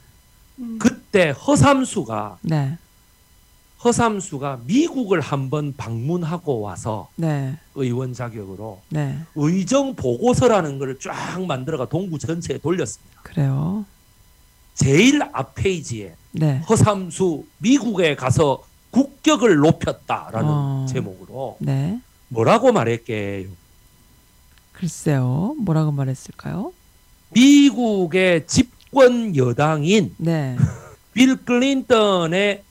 음, 0.60 0.78
그때 0.80 1.30
허삼수가 1.30 2.40
네. 2.44 2.78
허삼수가 3.84 4.62
미국을 4.66 5.22
한번 5.22 5.76
방문하고 5.78 6.62
와서 6.62 7.10
네. 7.16 7.58
의원 7.76 8.14
자격으로 8.14 8.82
네. 8.90 9.20
의정 9.36 9.96
보고서라는 9.96 10.80
것을 10.80 11.00
쫙 11.00 11.40
만들어가 11.46 11.88
동구 11.88 12.18
전체에 12.18 12.58
돌렸습니다. 12.58 13.22
그래요. 13.22 13.86
제일 14.78 15.22
앞 15.34 15.56
페이지에 15.56 16.16
네. 16.32 16.60
허삼수 16.70 17.46
미국에 17.58 18.16
가서 18.16 18.64
국격을 18.92 19.58
높였다라는 19.58 20.50
어. 20.50 20.86
제목으로 20.88 21.58
네. 21.60 22.00
뭐라고 22.30 22.72
말했게요? 22.72 23.50
글쎄요. 24.74 25.56
뭐라고 25.60 25.92
말했을까요? 25.92 26.72
미국의 27.30 28.46
집권 28.46 29.36
여당인 29.36 30.14
네. 30.18 30.56
빌 31.14 31.36
클린턴의 31.44 32.64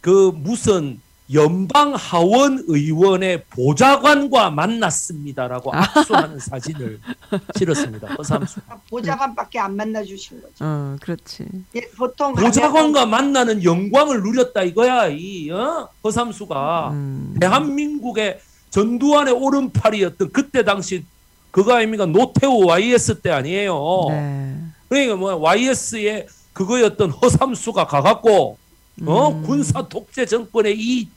그 0.00 0.30
무슨 0.32 1.00
연방 1.32 1.94
하원 1.94 2.64
의원의 2.66 3.44
보좌관과 3.50 4.50
만났습니다라고 4.50 5.72
아. 5.74 5.82
압수하는 5.82 6.38
사진을 6.38 7.00
실었습니다. 7.56 8.14
허삼수. 8.14 8.60
보좌관밖에 8.88 9.58
안 9.58 9.76
만나 9.76 10.02
주신 10.02 10.40
거죠. 10.40 10.54
어, 10.60 10.96
그렇지. 11.00 11.46
예, 11.76 11.80
보통 11.96 12.34
보좌관과 12.34 13.06
만나는 13.06 13.62
영광을 13.62 14.22
누렸다 14.22 14.62
이거야 14.62 15.06
이 15.08 15.50
어? 15.50 15.88
허삼수가 16.02 16.90
음. 16.92 17.36
대한민국의 17.40 18.40
전두환의 18.70 19.34
오른팔이었던 19.34 20.32
그때 20.32 20.64
당시 20.64 21.04
그거 21.50 21.74
아닙니까 21.74 22.06
노태우 22.06 22.64
YS 22.66 23.20
때 23.20 23.30
아니에요. 23.30 24.06
네. 24.08 24.56
그러니까 24.88 25.16
뭐 25.16 25.34
YS의 25.36 26.26
그거였던 26.52 27.10
허삼수가 27.10 27.86
가갖고 27.86 28.58
어 29.06 29.28
음. 29.28 29.42
군사 29.42 29.86
독재 29.88 30.26
정권의 30.26 30.76
이 30.78 31.08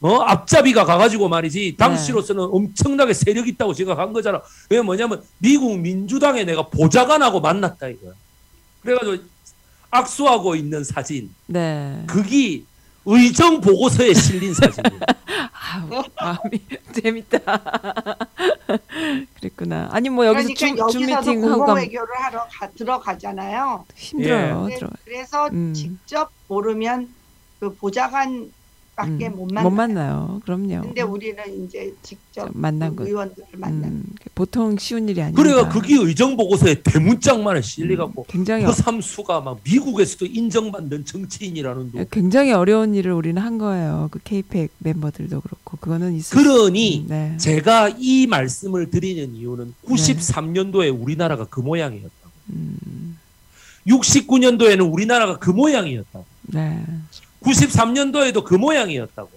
어, 0.00 0.20
앞잡이가 0.20 0.84
가가지고 0.84 1.28
말이지 1.28 1.74
당시로서는 1.76 2.44
엄청나게 2.52 3.14
세력 3.14 3.48
있다고 3.48 3.74
생각한 3.74 4.12
거잖아. 4.12 4.40
왜 4.70 4.80
뭐냐면 4.80 5.22
미국 5.38 5.76
민주당에 5.78 6.44
내가 6.44 6.68
보좌관하고 6.68 7.40
만났다 7.40 7.88
이거야. 7.88 8.12
그래가지고 8.82 9.24
악수하고 9.90 10.54
있는 10.54 10.84
사진, 10.84 11.34
네. 11.46 12.04
그게 12.06 12.62
의정 13.06 13.60
보고서에 13.60 14.12
실린 14.14 14.52
사진이에요. 14.54 15.00
아우, 15.50 16.02
마음이 16.20 16.60
재밌다. 17.02 17.38
그랬구나. 19.40 19.88
아니 19.92 20.08
뭐 20.10 20.26
여기서 20.26 20.48
그러니까 20.56 20.88
줌, 20.88 21.06
줌 21.06 21.06
미팅 21.16 21.50
하고 21.50 21.72
외교를 21.72 22.08
하러 22.18 22.46
가, 22.50 22.68
들어가잖아요. 22.70 23.84
힘들어요. 23.96 24.64
그래- 24.64 24.78
들어. 24.78 24.90
그래서 25.04 25.48
음. 25.48 25.72
직접 25.74 26.30
모르면 26.48 27.08
그 27.60 27.74
보좌관 27.74 28.52
밖에 28.98 29.28
음, 29.28 29.36
못 29.36 29.46
만나. 29.52 29.62
못 29.62 29.70
만나요. 29.70 30.40
그럼요. 30.44 30.80
근데 30.82 31.02
우리는 31.02 31.64
이제 31.64 31.94
직접 32.02 32.50
만난 32.52 32.96
그 32.96 33.04
거. 33.04 33.08
의원들을 33.08 33.46
만나. 33.56 33.86
음, 33.86 34.02
보통 34.34 34.76
쉬운 34.76 35.08
일이 35.08 35.22
아닙니다. 35.22 35.40
그래가 35.40 35.68
그게 35.68 35.94
의정 35.94 36.36
보고서에 36.36 36.82
대문짝만에 36.82 37.62
실려갖고 37.62 38.24
굉장히 38.28 38.64
어, 38.64 38.66
허삼수가 38.66 39.40
막 39.42 39.60
미국에서도 39.62 40.26
인정받는 40.26 41.04
정치인이라는 41.04 41.92
도 41.92 42.04
굉장히 42.10 42.50
어려운 42.52 42.96
일을 42.96 43.12
우리는 43.12 43.40
한 43.40 43.56
거예요. 43.58 44.08
그 44.10 44.18
케이펙 44.24 44.72
멤버들도 44.78 45.42
그렇고 45.42 45.76
그거는 45.76 46.14
있을 46.14 46.36
그러니 46.36 47.02
수- 47.02 47.08
네. 47.08 47.36
제가 47.36 47.90
이 47.98 48.26
말씀을 48.26 48.90
드리는 48.90 49.32
이유는 49.36 49.74
93년도에 49.86 51.00
우리나라가 51.00 51.44
그 51.44 51.60
모양이었다고. 51.60 52.30
음, 52.50 53.16
69년도에는 53.86 54.92
우리나라가 54.92 55.38
그 55.38 55.50
모양이었다고. 55.50 56.24
네. 56.48 56.84
93년도에도 57.42 58.44
그 58.44 58.54
모양이었다고. 58.54 59.30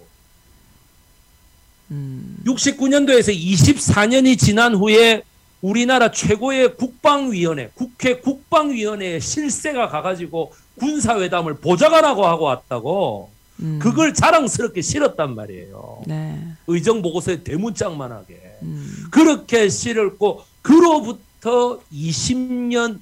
음, 1.90 2.38
69년도에서 2.46 3.36
24년이 3.36 4.38
지난 4.38 4.74
후에 4.74 5.22
우리나라 5.60 6.10
최고의 6.10 6.76
국방위원회, 6.76 7.70
국회 7.74 8.18
국방위원회의 8.18 9.20
실세가 9.20 9.88
가가지고 9.88 10.52
군사회담을 10.78 11.54
보좌관하고 11.56 12.26
하고 12.26 12.44
왔다고. 12.46 13.30
음, 13.60 13.78
그걸 13.80 14.12
자랑스럽게 14.12 14.82
실었단 14.82 15.34
말이에요. 15.34 16.02
네. 16.06 16.42
의정 16.66 17.02
보고서에 17.02 17.44
대문짝만하게. 17.44 18.58
음, 18.62 19.04
그렇게 19.10 19.68
실었고 19.68 20.42
그로부터 20.62 21.80
20년 21.92 22.98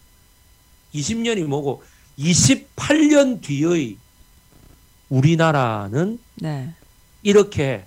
20년이 0.94 1.44
뭐고 1.44 1.82
28년 2.18 3.40
뒤의 3.40 3.96
우리나라는 5.10 6.18
네. 6.36 6.72
이렇게 7.22 7.84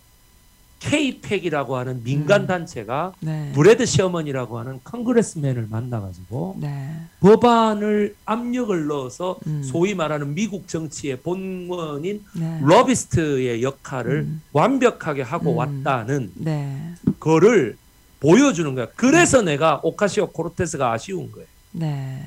KAPAC이라고 0.80 1.78
하는 1.78 2.04
민간 2.04 2.42
음. 2.42 2.48
단체가 2.48 3.14
네. 3.22 3.52
브레드 3.56 3.86
셔먼이라고 3.86 4.60
하는 4.60 4.82
congressman을 4.84 5.68
만나가지고 5.70 6.58
네. 6.60 6.90
법안을 7.22 8.16
압력을 8.26 8.88
넣어서 8.88 9.40
음. 9.48 9.64
소위 9.64 9.96
말하는 9.96 10.36
미국 10.36 10.68
정치의 10.68 11.22
본원인 11.22 12.26
네. 12.36 12.60
러비스트의 12.62 13.64
역할을 13.64 14.12
음. 14.12 14.42
완벽하게 14.52 15.22
하고 15.22 15.54
음. 15.54 15.58
왔다는 15.58 16.34
네. 16.36 16.94
거를 17.20 17.78
보여주는 18.20 18.76
거야. 18.76 18.88
그래서 18.96 19.42
내가 19.42 19.80
오카시오 19.84 20.32
코르테스가 20.32 20.92
아쉬운 20.92 21.32
거예요. 21.32 21.48
네. 21.72 22.24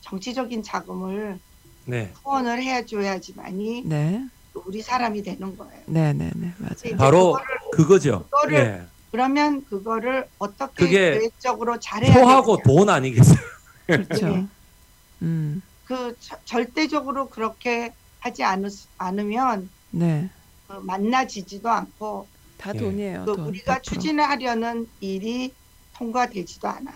정치적인 0.00 0.64
자금을 0.64 1.38
네. 1.86 2.12
후원을 2.22 2.62
해줘야지만이 2.62 3.82
네. 3.84 4.24
우리 4.54 4.82
사람이 4.82 5.22
되는 5.22 5.56
거예요. 5.56 5.82
네, 5.86 6.12
네, 6.12 6.30
네. 6.34 6.52
맞아요. 6.58 6.96
바로 6.96 7.34
그거를- 7.36 7.70
그거죠. 7.76 8.24
그거를 8.30 8.54
예. 8.58 8.82
그러면 9.10 9.64
그거를 9.66 10.28
어떻게 10.38 10.84
그게 10.84 11.10
계획적으로 11.18 11.78
잘해야 11.78 12.12
되느냐. 12.14 12.42
돈 12.64 12.88
아니겠어요? 12.88 13.38
그렇죠. 13.86 14.28
네. 14.28 14.46
음. 15.22 15.62
그 15.84 16.16
저- 16.20 16.38
절대적으로 16.44 17.28
그렇게 17.28 17.92
하지 18.20 18.44
않으, 18.44 18.68
않으면 18.98 19.68
네. 19.90 20.28
그 20.68 20.74
만나지지도 20.74 21.68
않고 21.68 22.26
다 22.58 22.72
예. 22.74 22.78
돈이에요. 22.78 23.24
그 23.24 23.34
돈. 23.36 23.46
우리가 23.46 23.78
100%. 23.78 23.82
추진하려는 23.82 24.88
일이 25.00 25.52
통과되지도 25.96 26.68
않아요. 26.68 26.94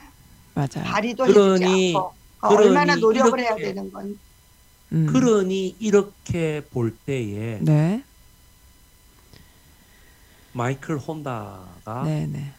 맞아요. 0.54 0.84
발의도 0.84 1.24
그러니- 1.24 1.62
해주지 1.62 1.94
않고 1.96 2.12
어, 2.40 2.48
그러니 2.48 2.66
얼마나 2.68 2.94
노력을 2.96 3.38
해야 3.40 3.48
이렇게- 3.50 3.64
되는 3.74 3.90
건 3.90 4.18
음. 4.92 5.06
그러니 5.06 5.76
이렇게 5.80 6.62
볼 6.70 6.94
때에 7.06 7.58
네. 7.60 8.02
마이클 10.52 10.98
혼다가 10.98 12.02
네, 12.04 12.26
네. 12.26 12.52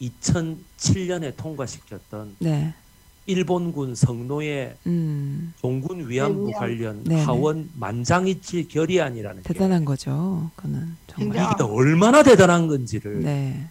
2007년에 0.00 1.36
통과시켰던 1.36 2.36
네. 2.38 2.74
일본군 3.26 3.94
성노예 3.94 4.76
음. 4.86 5.54
종군 5.60 6.08
위안부 6.08 6.48
위안부. 6.48 6.52
관련 6.58 7.04
네네. 7.04 7.24
하원 7.24 7.70
만장일치 7.74 8.66
결의안이라는 8.68 9.42
게 9.42 9.48
대단한 9.52 9.84
거죠. 9.84 10.50
그는 10.56 10.96
정말. 11.06 11.36
이게 11.52 11.62
얼마나 11.62 12.22
대단한 12.22 12.66
건지를 12.66 13.22
네. 13.22 13.68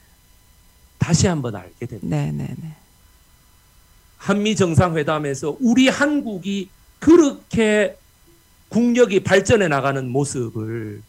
다시 0.98 1.28
한번 1.28 1.56
알게 1.56 1.86
됩니다. 1.86 2.16
네, 2.16 2.32
네, 2.32 2.56
네. 2.62 2.76
한미 4.18 4.56
정상회담에서 4.56 5.58
우리 5.60 5.90
한국이 5.90 6.70
그렇게 7.02 7.98
국력이 8.70 9.24
발전해 9.24 9.68
나가는 9.68 10.08
모습을 10.08 11.02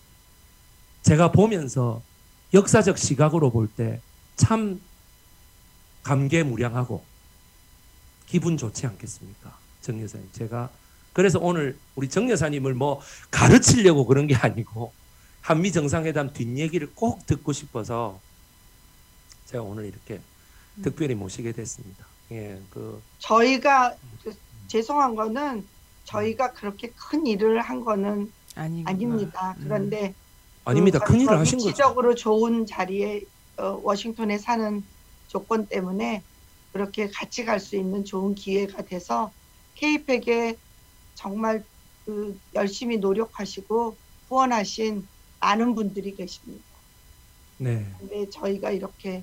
제가 1.02 1.30
보면서 1.32 2.02
역사적 2.54 2.98
시각으로 2.98 3.50
볼 3.52 3.68
때 3.76 4.00
참 4.34 4.80
감개무량하고 6.02 7.04
기분 8.26 8.56
좋지 8.56 8.86
않겠습니까? 8.86 9.56
정 9.82 10.02
여사님. 10.02 10.28
제가 10.32 10.70
그래서 11.12 11.38
오늘 11.38 11.76
우리 11.94 12.08
정 12.08 12.30
여사님을 12.30 12.72
뭐 12.74 13.00
가르치려고 13.30 14.06
그런 14.06 14.26
게 14.26 14.34
아니고 14.34 14.92
한미 15.42 15.70
정상회담 15.70 16.32
뒷얘기를 16.32 16.92
꼭 16.94 17.26
듣고 17.26 17.52
싶어서 17.52 18.18
제가 19.46 19.62
오늘 19.62 19.84
이렇게 19.84 20.20
특별히 20.82 21.14
모시게 21.14 21.52
됐습니다. 21.52 22.06
예, 22.32 22.58
그 22.70 23.00
저희가 23.18 23.94
그 24.24 24.34
죄송한 24.68 25.14
거는 25.14 25.64
저희가 26.04 26.52
그렇게 26.52 26.92
큰 26.96 27.26
일을 27.26 27.60
한 27.60 27.84
거는 27.84 28.32
아니 28.54 28.82
아닙니다. 28.86 29.54
음. 29.58 29.64
그런데 29.64 30.14
아닙니다. 30.64 30.98
그 31.00 31.06
큰일을 31.12 31.26
저희가 31.26 31.40
하신 31.40 31.58
거죠. 31.58 31.68
위치적으로 31.68 32.14
좋은 32.14 32.66
자리에 32.66 33.22
어, 33.58 33.80
워싱턴에 33.82 34.38
사는 34.38 34.82
조건 35.28 35.66
때문에 35.66 36.22
그렇게 36.72 37.08
같이 37.08 37.44
갈 37.44 37.60
수 37.60 37.76
있는 37.76 38.04
좋은 38.04 38.34
기회가 38.34 38.82
돼서 38.82 39.30
케이팩에 39.74 40.56
정말 41.14 41.64
그 42.04 42.38
열심히 42.54 42.98
노력하시고 42.98 43.96
후원하신 44.28 45.06
많은 45.40 45.74
분들이 45.74 46.14
계십니다. 46.14 46.62
네. 47.58 47.86
근데 47.98 48.28
저희가 48.30 48.70
이렇게 48.70 49.22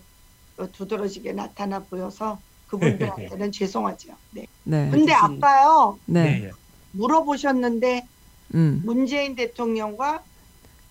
어, 0.58 0.70
두드러지게 0.72 1.34
나타나 1.34 1.80
보여서 1.80 2.40
그분들한테는 2.68 3.52
죄송하죠. 3.52 4.14
네. 4.32 4.46
네. 4.64 4.90
근데 4.92 5.12
해주신- 5.14 5.44
아까요 5.44 6.00
네. 6.06 6.44
예. 6.46 6.52
물어보셨는데 6.92 8.08
음. 8.56 8.82
문재인 8.86 9.36
대통령과 9.36 10.24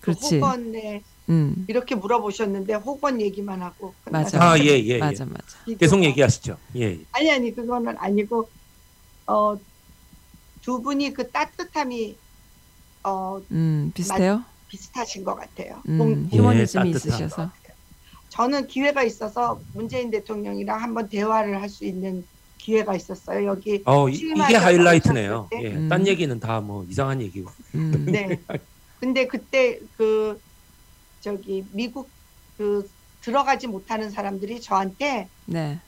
그 0.01 0.12
그렇지. 0.15 0.37
호건에 0.39 1.03
음. 1.29 1.65
이렇게 1.69 1.95
물어보셨는데 1.95 2.75
호건 2.75 3.20
얘기만 3.20 3.61
하고 3.62 3.95
맞아. 4.11 4.43
아, 4.43 4.59
예, 4.59 4.65
예, 4.65 4.85
예. 4.87 4.99
맞아 4.99 5.25
맞아. 5.25 5.43
계속 5.79 6.03
얘기하시죠. 6.05 6.57
예. 6.77 6.81
예. 6.83 6.99
아니 7.12 7.31
아니 7.31 7.55
그거는 7.55 7.97
아니고 7.99 8.49
어 9.27 9.57
두 10.62 10.83
분이 10.83 11.15
그 11.15 11.31
따뜻함이 11.31 12.15
어 13.05 13.41
음. 13.53 13.91
비슷해요? 13.95 14.45
비슷하신 14.69 15.25
것 15.25 15.35
같아요. 15.35 15.81
음. 15.89 15.99
공- 15.99 16.29
예, 16.31 16.37
휴머니즘이 16.37 16.93
따뜻한 16.93 17.20
있으셔서. 17.20 17.51
저는 18.29 18.66
기회가 18.66 19.03
있어서 19.03 19.59
문재인 19.73 20.11
대통령이랑 20.11 20.83
한번 20.83 21.09
대화를 21.09 21.62
할 21.62 21.70
수 21.70 21.87
있는 21.87 22.27
기회가 22.69 22.95
있었어요. 22.95 23.47
여기 23.47 23.82
어, 23.86 24.11
이, 24.11 24.15
이게 24.16 24.55
하이라이트네요. 24.55 25.49
예. 25.62 25.69
음. 25.73 25.89
딴 25.89 26.07
얘기는 26.07 26.39
다 26.39 26.61
뭐 26.61 26.85
이상한 26.86 27.23
얘기고. 27.23 27.51
음. 27.74 28.05
네. 28.12 28.39
근데 29.01 29.27
그때 29.27 29.78
그 29.97 30.39
저기 31.23 31.65
미국 31.73 32.11
그 32.59 32.86
들어가지 33.23 33.66
못하는 33.69 34.11
사람들이 34.11 34.61
저한테 34.61 35.28
네. 35.47 35.78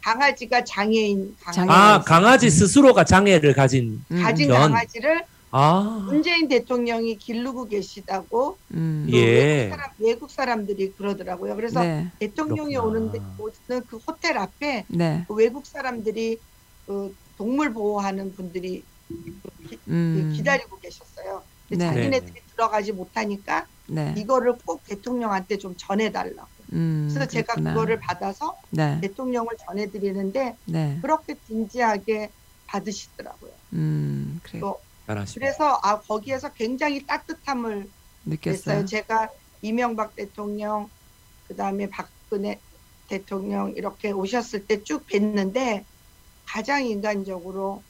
강아지가 0.00 0.62
장애인 0.64 1.34
강아지 1.40 1.56
장애- 1.56 1.72
아, 1.72 2.00
강아지 2.02 2.50
스스로가 2.50 3.02
장애를 3.02 3.52
가진 3.54 4.04
음. 4.12 4.22
가진 4.22 4.46
전. 4.48 4.60
강아지를 4.70 5.24
아. 5.56 6.04
문재인 6.06 6.48
대통령이 6.48 7.16
기르고 7.16 7.66
계시다고 7.66 8.58
음. 8.74 9.06
그 9.10 9.16
예. 9.16 9.24
외국, 9.24 9.70
사람, 9.70 9.90
외국 9.98 10.30
사람들이 10.30 10.92
그러더라고요. 10.94 11.56
그래서 11.56 11.82
네. 11.82 12.12
대통령이 12.20 12.74
그렇구나. 12.74 12.98
오는데 12.98 13.18
오는 13.38 13.86
그 13.86 13.96
호텔 14.06 14.36
앞에 14.36 14.86
네. 14.90 15.24
그 15.26 15.34
외국 15.34 15.66
사람들이 15.66 16.38
그 16.86 17.14
동물 17.36 17.72
보호하는 17.72 18.34
분들이 18.34 18.84
그 19.08 19.68
기, 19.68 19.78
음. 19.88 20.32
기다리고 20.34 20.78
계셨어요. 20.78 21.42
네. 21.70 21.78
자기네들이 21.78 22.40
들어가지 22.50 22.92
못하니까 22.92 23.66
네. 23.88 24.14
이거를 24.16 24.56
꼭 24.64 24.82
대통령한테 24.84 25.58
좀 25.58 25.74
전해달라고. 25.78 26.50
음. 26.72 27.08
그래서 27.10 27.26
제가 27.28 27.54
그렇구나. 27.54 27.74
그거를 27.74 27.98
받아서 28.00 28.56
네. 28.70 29.00
대통령을 29.00 29.48
전해드리는데 29.66 30.56
네. 30.66 30.98
그렇게 31.02 31.36
진지하게 31.44 32.32
받으시더라고요. 32.66 33.52
음. 33.74 34.38
그래. 34.42 34.60
또 34.60 34.76
잘하십니다. 35.06 35.40
그래서 35.40 35.80
아 35.82 36.00
거기에서 36.00 36.52
굉장히 36.52 37.04
따뜻함을 37.06 37.88
느꼈어요. 38.24 38.74
냈어요. 38.76 38.86
제가 38.86 39.28
이명박 39.62 40.14
대통령 40.16 40.88
그다음에 41.48 41.88
박근혜 41.88 42.58
대통령 43.08 43.72
이렇게 43.76 44.10
오셨을 44.10 44.66
때 44.66 44.82
쭉 44.82 45.06
뵀는데 45.06 45.84
가장 46.44 46.84
인간적으로 46.84 47.82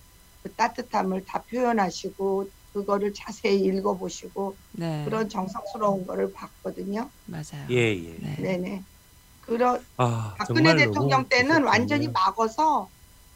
그 0.43 0.53
따뜻함을 0.53 1.25
다 1.25 1.43
표현하시고 1.51 2.49
그거를 2.73 3.15
자세히 3.15 3.61
읽어보시고 3.65 4.55
네. 4.73 5.03
그런 5.07 5.29
정성스러운 5.29 6.07
거를 6.07 6.33
봤거든요. 6.33 7.09
맞아요. 7.25 7.67
예, 7.71 7.95
예. 7.95 8.17
네. 8.21 8.37
네네. 8.39 8.83
그런 9.41 9.83
아, 9.97 10.35
박근혜 10.37 10.77
대통령 10.77 11.27
때는 11.29 11.49
좋겠네요. 11.49 11.67
완전히 11.71 12.09
막어서 12.09 12.89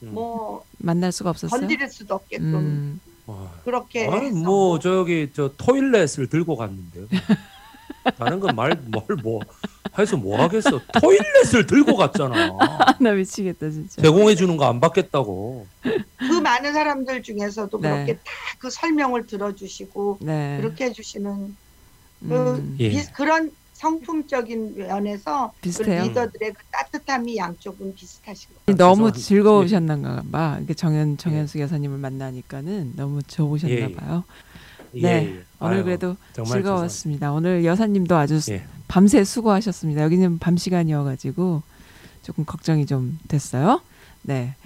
음. 0.02 0.12
뭐 0.12 0.64
만날 0.78 1.12
수가 1.12 1.30
없었어요. 1.30 1.58
건드릴 1.58 1.88
수도 1.90 2.16
없게끔 2.16 2.54
음. 2.54 3.00
와. 3.30 3.50
그렇게 3.64 4.04
해서 4.06 4.34
뭐 4.34 4.78
저기 4.78 5.30
저 5.34 5.50
토일렛을 5.56 6.28
들고 6.28 6.56
갔는데요. 6.56 7.06
다른 8.16 8.40
건 8.40 8.54
말 8.56 8.80
뭘뭐 8.86 9.40
해서 9.98 10.16
뭐 10.16 10.40
하겠어. 10.40 10.80
토일렛을 11.00 11.66
들고 11.66 11.96
갔잖아. 11.96 12.56
나 13.00 13.12
미치겠다 13.12 13.68
진짜. 13.70 14.00
제공해 14.02 14.34
주는 14.34 14.56
거 14.56 14.64
안 14.64 14.80
받겠다고. 14.80 15.66
그 16.18 16.24
많은 16.24 16.72
사람들 16.72 17.22
중에서도 17.22 17.78
네. 17.80 17.90
그렇게 17.90 18.14
다 18.16 18.20
그 18.58 18.68
설명을 18.70 19.26
들어주시고 19.26 20.18
네. 20.20 20.58
그렇게 20.60 20.84
해주시는 20.86 21.56
그 22.28 22.34
음. 22.56 22.76
예. 22.78 22.90
비- 22.90 23.10
그런 23.12 23.50
성품적인 23.80 24.76
면에서 24.76 25.52
그 25.56 25.60
비슷해요. 25.62 26.02
리더들의 26.02 26.52
그 26.52 26.62
따뜻함이 26.70 27.38
양쪽은 27.38 27.94
비슷하신 27.94 28.50
것 28.66 28.76
너무 28.76 29.10
죄송합니다. 29.10 29.18
즐거우셨나 29.18 30.22
봐. 30.30 30.56
이렇게 30.58 30.74
정현 30.74 31.16
정현수 31.16 31.58
여사님을 31.60 31.96
만나니까는 31.96 32.92
너무 32.96 33.22
좋으셨나 33.22 33.74
예, 33.74 33.80
예. 33.80 33.92
봐요. 33.94 34.24
예, 34.96 35.00
네. 35.00 35.10
예. 35.10 35.44
오늘 35.60 35.76
아유, 35.76 35.84
그래도 35.84 36.16
즐거웠습니다. 36.34 37.32
오늘 37.32 37.64
여사님도 37.64 38.14
아주 38.16 38.38
예. 38.50 38.64
밤새 38.86 39.24
수고하셨습니다. 39.24 40.02
여기는 40.02 40.38
밤 40.38 40.58
시간이어가지고 40.58 41.62
조금 42.22 42.44
걱정이 42.44 42.84
좀 42.84 43.18
됐어요. 43.28 43.80
네. 44.22 44.56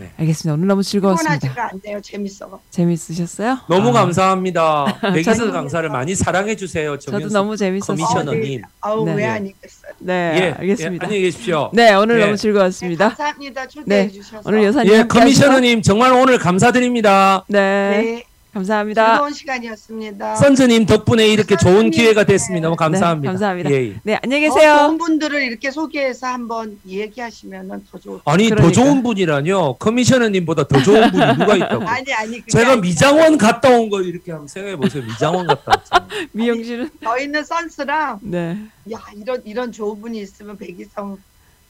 네. 0.00 0.10
알겠습니다. 0.16 0.54
오늘 0.54 0.66
너무 0.66 0.82
즐거웠습니다. 0.82 1.38
피곤하지가 1.38 1.70
않네요. 1.84 2.00
재밌어. 2.00 2.58
재밌으셨어요? 2.70 3.58
너무 3.68 3.90
아, 3.90 3.92
감사합니다. 3.92 4.98
저도- 5.22 5.52
강사를 5.52 5.86
많이 5.90 6.14
사랑해 6.14 6.56
주세요. 6.56 6.98
저도 6.98 7.28
너무 7.28 7.54
재밌었어요. 7.56 7.96
커미셔너님. 7.98 8.62
아우 8.80 9.04
네. 9.04 9.14
왜 9.14 9.22
예. 9.24 9.26
아니겠어요. 9.26 9.92
네, 9.98 10.12
예, 10.36 10.54
알겠습니다. 10.58 11.04
예, 11.04 11.06
안녕히 11.06 11.22
계십시오. 11.24 11.70
네, 11.74 11.92
오늘 11.94 12.16
예. 12.16 12.20
너무 12.20 12.32
네, 12.32 12.36
즐거웠습니다. 12.36 13.08
감사합니다. 13.08 13.66
초대해 13.66 14.06
네, 14.06 14.10
주셔서. 14.10 14.42
오늘 14.48 14.64
여사님 14.64 14.92
예? 14.94 15.02
커미셔너님 15.04 15.82
정말 15.82 16.12
오늘 16.12 16.38
감사드립니다. 16.38 17.44
네, 17.48 17.58
네, 17.60 18.24
감사합니다. 18.52 19.12
즐거운 19.12 19.32
시간이었습니다. 19.32 20.34
선즈님 20.36 20.84
덕분에 20.86 21.28
이렇게 21.28 21.56
좋은 21.56 21.72
선생님. 21.72 21.90
기회가 21.92 22.24
됐습니다. 22.24 22.66
너무 22.66 22.76
감사합니다. 22.76 23.30
네, 23.30 23.32
감사합니다. 23.32 23.70
예, 23.70 23.74
예. 23.90 23.94
네, 24.02 24.18
안녕히 24.22 24.48
더 24.48 24.54
계세요. 24.54 24.76
좋은 24.86 24.98
분들을 24.98 25.42
이렇게 25.42 25.70
소개해서 25.70 26.26
한번 26.26 26.78
얘기하시면은 26.86 27.84
더 27.90 27.98
좋을 27.98 28.20
아니 28.24 28.48
더 28.48 28.56
그러니까. 28.56 28.72
좋은 28.82 29.02
분이라뇨. 29.04 29.76
커미셔너님보다 29.78 30.66
더 30.66 30.82
좋은 30.82 31.10
분이 31.12 31.26
누가 31.38 31.56
있다고? 31.56 31.84
아니 31.88 32.12
아니 32.12 32.42
제가 32.46 32.76
미장원 32.76 33.38
갔다 33.38 33.70
온 33.70 33.88
걸 33.90 34.04
이렇게 34.06 34.32
한번 34.32 34.48
생각해 34.48 34.76
보세요. 34.76 35.04
미장원 35.04 35.46
갔다 35.46 35.62
왔잖아요. 35.76 36.08
미용실은 36.32 36.90
저희는 37.02 37.44
선스랑 37.44 38.18
네, 38.22 38.56
야 38.92 38.98
이런 39.16 39.42
이런 39.44 39.70
좋은 39.72 40.00
분이 40.00 40.18
있으면 40.20 40.56
백이성 40.58 41.18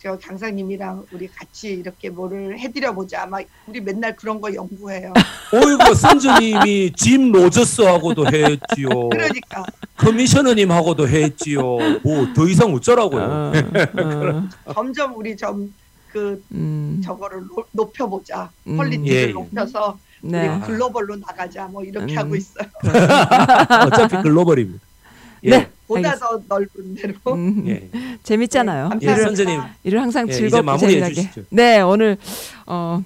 저 0.02 0.16
강사님이랑 0.18 1.05
우리 1.12 1.28
같이 1.28 1.68
이렇게 1.72 2.09
뭐를 2.09 2.59
해드려 2.59 2.94
보자. 2.94 3.27
막 3.27 3.43
우리 3.66 3.82
맨날 3.82 4.16
그런 4.16 4.40
거 4.40 4.52
연구해요. 4.55 5.12
어이구 5.52 5.94
선즈님이 5.94 6.93
짐 6.97 7.31
로저스하고도 7.31 8.27
했지요. 8.28 8.89
그러니까 9.10 9.62
커미셔너님하고도 9.98 11.06
했지요. 11.06 11.62
뭐 12.02 12.32
더 12.35 12.48
이상 12.48 12.72
어쩌라고요. 12.72 13.22
어, 13.52 14.48
어, 14.64 14.72
점점 14.72 15.14
우리 15.16 15.36
좀그 15.36 16.43
음, 16.52 17.02
저거를 17.05 17.43
노- 17.48 17.66
높여보자. 17.72 18.51
음. 18.68 18.78
quality를 18.78 19.14
예, 19.14 19.22
예. 19.28 19.32
높여서 19.32 19.98
네, 20.22 20.48
우리 20.48 20.60
글로벌로 20.62 21.16
나가자. 21.16 21.66
뭐 21.66 21.85
이렇게 21.85 22.14
음. 22.14 22.18
하고 22.18 22.36
있어요. 22.36 22.66
어차피 23.86 24.16
글로벌입니다. 24.22 24.82
예. 25.44 25.50
네. 25.50 25.70
보다 25.86 26.12
알겠- 26.12 26.20
더 26.20 26.42
넓은 26.48 26.94
데로. 26.94 27.14
음, 27.34 27.64
예. 27.66 27.88
재밌잖아요. 28.22 28.90
네, 29.00 29.06
예. 29.08 29.16
선생님. 29.16 29.60
일을 29.84 30.00
항상 30.00 30.28
예, 30.28 30.32
재미나게. 30.32 31.14
주시죠. 31.14 31.42
네, 31.50 31.80
오늘 31.80 32.16
어 32.66 33.02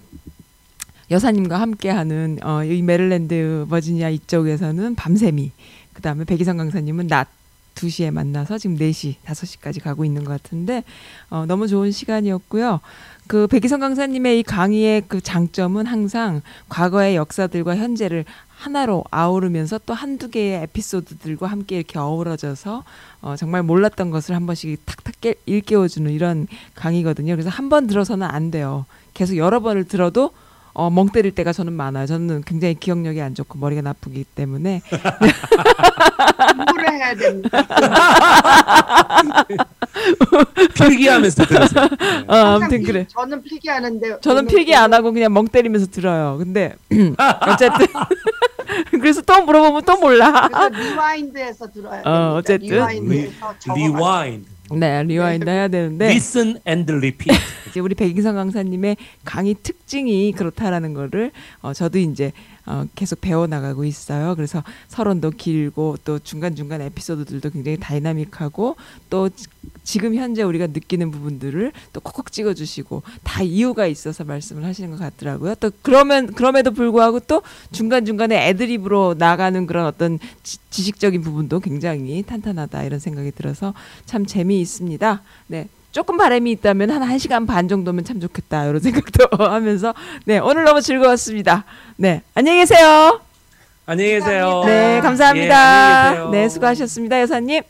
여사님과 1.11 1.61
함께하는 1.61 2.39
어, 2.43 2.65
이 2.65 2.83
메릴랜드 2.83 3.67
버지니아 3.69 4.09
이쪽에서는 4.11 4.95
밤샘이 4.95 5.53
그다음에 5.93 6.25
백이성 6.25 6.57
강사님은 6.57 7.07
낮 7.09 7.29
2시에 7.75 8.11
만나서 8.11 8.57
지금 8.59 8.77
4시, 8.79 9.17
5시까지 9.27 9.83
가고 9.83 10.05
있는 10.05 10.25
것 10.25 10.31
같은데 10.33 10.83
어, 11.31 11.45
너무 11.47 11.69
좋은 11.69 11.91
시간이었고요. 11.91 12.81
그 13.27 13.47
백이성 13.47 13.81
강사님의 13.81 14.41
이 14.41 14.43
강의의 14.43 15.03
그 15.09 15.21
장점은 15.21 15.87
항상 15.87 16.43
과거의 16.69 17.17
역사들과 17.17 17.77
현재를 17.77 18.25
하나로 18.57 19.05
아우르면서 19.11 19.79
또 19.87 19.95
한두 19.95 20.31
개의 20.31 20.63
에피소드들과 20.63 21.47
함께 21.47 21.77
이렇게 21.77 21.99
어우러져서 21.99 22.85
어, 23.23 23.37
정말 23.37 23.63
몰랐던 23.63 24.11
것을 24.11 24.35
한 24.35 24.47
번씩 24.47 24.85
탁탁 24.87 25.21
깨, 25.21 25.35
일깨워주는 25.47 26.11
이런 26.11 26.47
강의거든요. 26.75 27.35
그래서 27.35 27.51
한 27.51 27.69
번 27.69 27.87
들어서는 27.87 28.27
안 28.27 28.51
돼요. 28.51 28.85
계속 29.15 29.37
여러 29.37 29.61
번을 29.61 29.85
들어도 29.85 30.31
어, 30.73 30.91
멍 30.91 31.09
때릴 31.09 31.33
때가 31.35 31.53
저는 31.53 31.73
많아요. 31.73 32.07
저는 32.07 32.43
굉장히 32.45 32.75
기억력이 32.75 33.21
안 33.23 33.35
좋고 33.35 33.59
머리가 33.59 33.81
나쁘기 33.83 34.25
때문에 34.25 34.83
공부를 36.57 36.93
해야 36.93 37.15
됩니다. 37.15 37.49
필기하면서 40.75 41.45
들으세요. 41.47 41.85
어, 42.27 42.35
항상 42.35 42.47
아무튼 42.63 42.79
필- 42.79 42.87
그래. 42.87 43.07
저는 43.09 43.43
필기하는데 43.43 44.21
저는 44.21 44.47
필기 44.47 44.75
안 44.75 44.93
하고 44.93 45.13
그냥 45.13 45.33
멍 45.33 45.47
때리면서 45.47 45.87
들어요. 45.87 46.37
근데 46.39 46.75
어쨌든 47.47 47.87
그래서 48.91 49.21
또 49.23 49.45
물어보면 49.45 49.83
또 49.85 49.97
몰라. 49.99 50.49
그래서 50.49 50.69
rewind해서 50.69 51.71
들어야 51.71 52.03
됩니다. 52.03 52.11
어, 52.11 52.35
어쨌든. 52.37 52.69
rewind, 53.75 54.49
네, 54.73 55.03
rewind 55.05 55.49
해야 55.49 55.69
되는데 55.69 56.07
listen 56.07 56.59
and 56.67 56.91
repeat. 56.93 57.39
이제 57.69 57.81
우리 57.81 57.95
백인성 57.95 58.35
강사님의 58.35 58.97
강의 59.25 59.55
특징이 59.63 60.33
그렇다라는 60.33 60.95
거를 60.95 61.31
어, 61.61 61.73
저도 61.73 61.99
이제 61.99 62.33
어, 62.67 62.87
계속 62.95 63.21
배워 63.21 63.47
나가고 63.47 63.85
있어요. 63.85 64.35
그래서 64.37 64.63
서론도 64.89 65.33
길고 65.33 65.97
또 66.05 66.19
중간 66.19 66.57
중간 66.57 66.81
에피소드들도 66.81 67.51
굉장히 67.51 67.77
다이나믹하고 67.79 68.77
또 69.11 69.29
지- 69.29 69.47
지금 69.83 70.15
현재 70.15 70.43
우리가 70.43 70.69
느끼는 70.69 71.11
부분들을 71.11 71.73
또 71.93 72.01
콕콕 72.01 72.33
찍어주시고 72.33 73.03
다 73.23 73.43
이유가 73.43 73.87
있어서 73.87 74.25
말씀을 74.25 74.65
하시는 74.65 74.91
것 74.91 74.99
같더라고요. 74.99 75.55
또 75.57 75.71
그러면 75.83 76.33
그럼에도 76.33 76.71
불구하고 76.73 77.21
또 77.21 77.43
중간 77.71 78.07
중간에 78.07 78.49
애드립으로 78.49 79.15
나가는 79.19 79.67
그런 79.67 79.85
어떤 79.87 80.19
지, 80.43 80.59
지식적인 80.71 81.21
부분도 81.23 81.61
굉장히 81.61 82.23
탄탄하다 82.23 82.83
이런 82.85 82.99
생각이 82.99 83.31
들어서 83.33 83.75
참 84.07 84.25
재미있습니다. 84.25 85.23
네. 85.49 85.69
조금 85.95 86.17
바람이 86.17 86.51
있다면 86.51 86.91
한 86.91 87.03
1시간 87.03 87.47
반 87.47 87.69
정도면 87.69 88.03
참 88.05 88.19
좋겠다. 88.19 88.65
이런 88.67 88.81
생각도 88.81 89.29
하면서 89.45 89.95
네, 90.25 90.41
오늘 90.41 90.65
너무 90.65 90.81
즐거웠습니다. 90.81 91.65
네. 91.97 92.23
안녕히 92.35 92.59
계세요. 92.59 93.21
안녕히 93.87 94.11
계세요. 94.11 94.65
네, 94.67 94.97
예, 94.97 95.01
감사합니다. 95.01 95.57
안녕히 95.57 96.17
계세요. 96.17 96.31
네, 96.31 96.49
수고하셨습니다, 96.49 97.21
여사님. 97.21 97.63